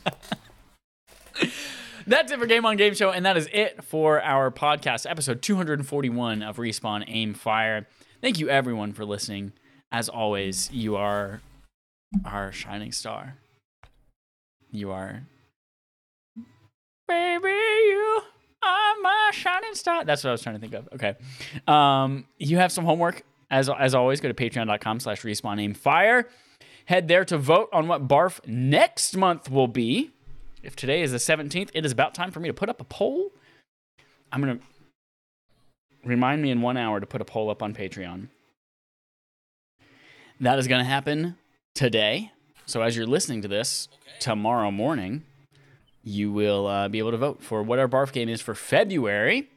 That's 2.07 2.33
it 2.33 2.39
for 2.39 2.47
Game 2.47 2.65
on 2.65 2.77
Game 2.77 2.95
Show, 2.95 3.11
and 3.11 3.27
that 3.27 3.37
is 3.37 3.49
it 3.53 3.83
for 3.85 4.23
our 4.23 4.51
podcast, 4.51 5.09
episode 5.11 5.43
241 5.43 6.43
of 6.43 6.57
Respawn 6.57 7.05
Aim 7.09 7.35
Fire. 7.35 7.87
Thank 8.21 8.39
you, 8.39 8.49
everyone, 8.49 8.93
for 8.93 9.05
listening. 9.05 9.53
As 9.93 10.09
always, 10.09 10.71
you 10.73 10.97
are 10.97 11.41
our 12.25 12.53
shining 12.53 12.93
star. 12.93 13.37
You 14.71 14.91
are. 14.93 15.23
Baby, 17.11 17.49
you 17.49 18.23
are 18.63 18.95
my 19.03 19.31
shining 19.33 19.75
star. 19.75 20.05
That's 20.05 20.23
what 20.23 20.31
I 20.31 20.33
was 20.33 20.43
trying 20.43 20.55
to 20.55 20.61
think 20.61 20.75
of. 20.75 20.89
Okay. 20.93 21.17
Um, 21.67 22.25
you 22.39 22.59
have 22.59 22.71
some 22.71 22.85
homework. 22.85 23.25
As, 23.51 23.69
as 23.69 23.97
always, 23.97 24.21
go 24.21 24.29
to 24.29 24.35
patreon.com 24.35 25.01
slash 25.01 25.23
respawn 25.23 25.61
aim 25.61 25.75
fire. 25.75 26.29
Head 26.85 27.09
there 27.09 27.25
to 27.25 27.37
vote 27.37 27.69
on 27.73 27.89
what 27.89 28.07
barf 28.07 28.39
next 28.47 29.17
month 29.17 29.51
will 29.51 29.67
be. 29.67 30.13
If 30.63 30.77
today 30.77 31.03
is 31.03 31.11
the 31.11 31.19
17th, 31.19 31.71
it 31.75 31.85
is 31.85 31.91
about 31.91 32.15
time 32.15 32.31
for 32.31 32.39
me 32.39 32.49
to 32.49 32.55
put 32.55 32.69
up 32.69 32.81
a 32.81 32.85
poll. 32.85 33.33
I'm 34.31 34.41
going 34.41 34.61
to 34.61 34.65
remind 36.05 36.43
me 36.43 36.53
in 36.53 36.63
one 36.63 36.77
hour 36.77 37.01
to 37.01 37.07
put 37.07 37.21
a 37.21 37.25
poll 37.25 37.51
up 37.51 37.61
on 37.61 37.75
Patreon. 37.75 38.29
That 40.39 40.61
is 40.61 40.69
going 40.69 40.79
to 40.79 40.89
happen 40.89 41.37
today. 41.75 42.31
So 42.67 42.83
as 42.83 42.97
you're 42.97 43.05
listening 43.05 43.43
to 43.43 43.49
this 43.49 43.89
tomorrow 44.21 44.71
morning, 44.71 45.25
you 46.11 46.33
will 46.33 46.67
uh, 46.67 46.89
be 46.89 46.99
able 46.99 47.13
to 47.13 47.17
vote 47.17 47.43
for 47.43 47.63
what 47.63 47.79
our 47.79 47.89
barf 47.89 48.13
game 48.13 48.29
is 48.29 48.41
for 48.41 48.55
February. 48.55 49.49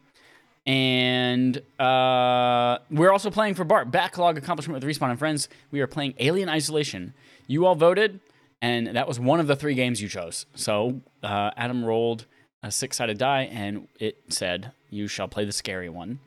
And 0.66 1.58
uh, 1.80 2.78
we're 2.90 3.12
also 3.12 3.30
playing 3.30 3.56
for 3.56 3.66
barf 3.66 3.92
Backlog 3.92 4.38
Accomplishment 4.38 4.82
with 4.82 4.90
Respawn 4.90 5.10
and 5.10 5.20
Friends. 5.20 5.50
We 5.72 5.82
are 5.82 5.88
playing 5.88 6.14
Alien 6.20 6.48
Isolation. 6.48 7.14
You 7.48 7.66
all 7.66 7.76
voted, 7.76 8.22
and 8.62 8.88
that 8.88 9.08
was 9.08 9.20
one 9.20 9.40
of 9.42 9.48
the 9.48 9.56
three 9.56 9.74
games 9.74 10.02
you 10.02 10.08
chose. 10.08 10.46
So 10.56 11.02
uh, 11.22 11.52
Adam 11.58 11.84
rolled 11.84 12.26
a 12.62 12.72
six 12.72 12.98
sided 12.98 13.18
die, 13.18 13.50
and 13.52 13.90
it 14.00 14.18
said, 14.30 14.72
You 14.90 15.08
shall 15.08 15.28
play 15.28 15.44
the 15.44 15.52
scary 15.52 15.90
one. 15.90 16.20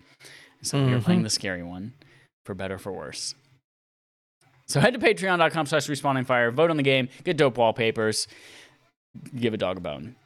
So 0.61 0.85
we 0.85 0.93
are 0.93 1.01
playing 1.01 1.23
the 1.23 1.31
scary 1.31 1.63
one 1.63 1.95
for 2.45 2.55
better 2.55 2.75
or 2.75 2.79
for 2.79 2.93
worse. 2.93 3.35
So 4.67 4.81
head 4.81 4.95
to 4.95 4.99
patreon.com 4.99 5.67
slash 5.67 5.87
respawn 5.87 6.19
aim 6.19 6.25
fire, 6.25 6.51
vote 6.51 6.71
on 6.71 6.77
the 6.77 6.83
game, 6.83 7.09
get 7.23 7.37
dope 7.37 7.57
wallpapers, 7.57 8.27
give 9.39 9.55
a 9.55 9.57
dog 9.57 9.79
a 9.79 9.81
bone. 9.81 10.17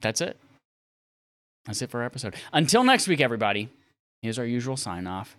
That's 0.00 0.20
it. 0.20 0.38
That's 1.66 1.80
it 1.80 1.90
for 1.90 2.00
our 2.00 2.06
episode. 2.06 2.34
Until 2.52 2.84
next 2.84 3.08
week, 3.08 3.20
everybody, 3.20 3.70
here's 4.22 4.38
our 4.38 4.44
usual 4.44 4.76
sign 4.76 5.06
off. 5.06 5.36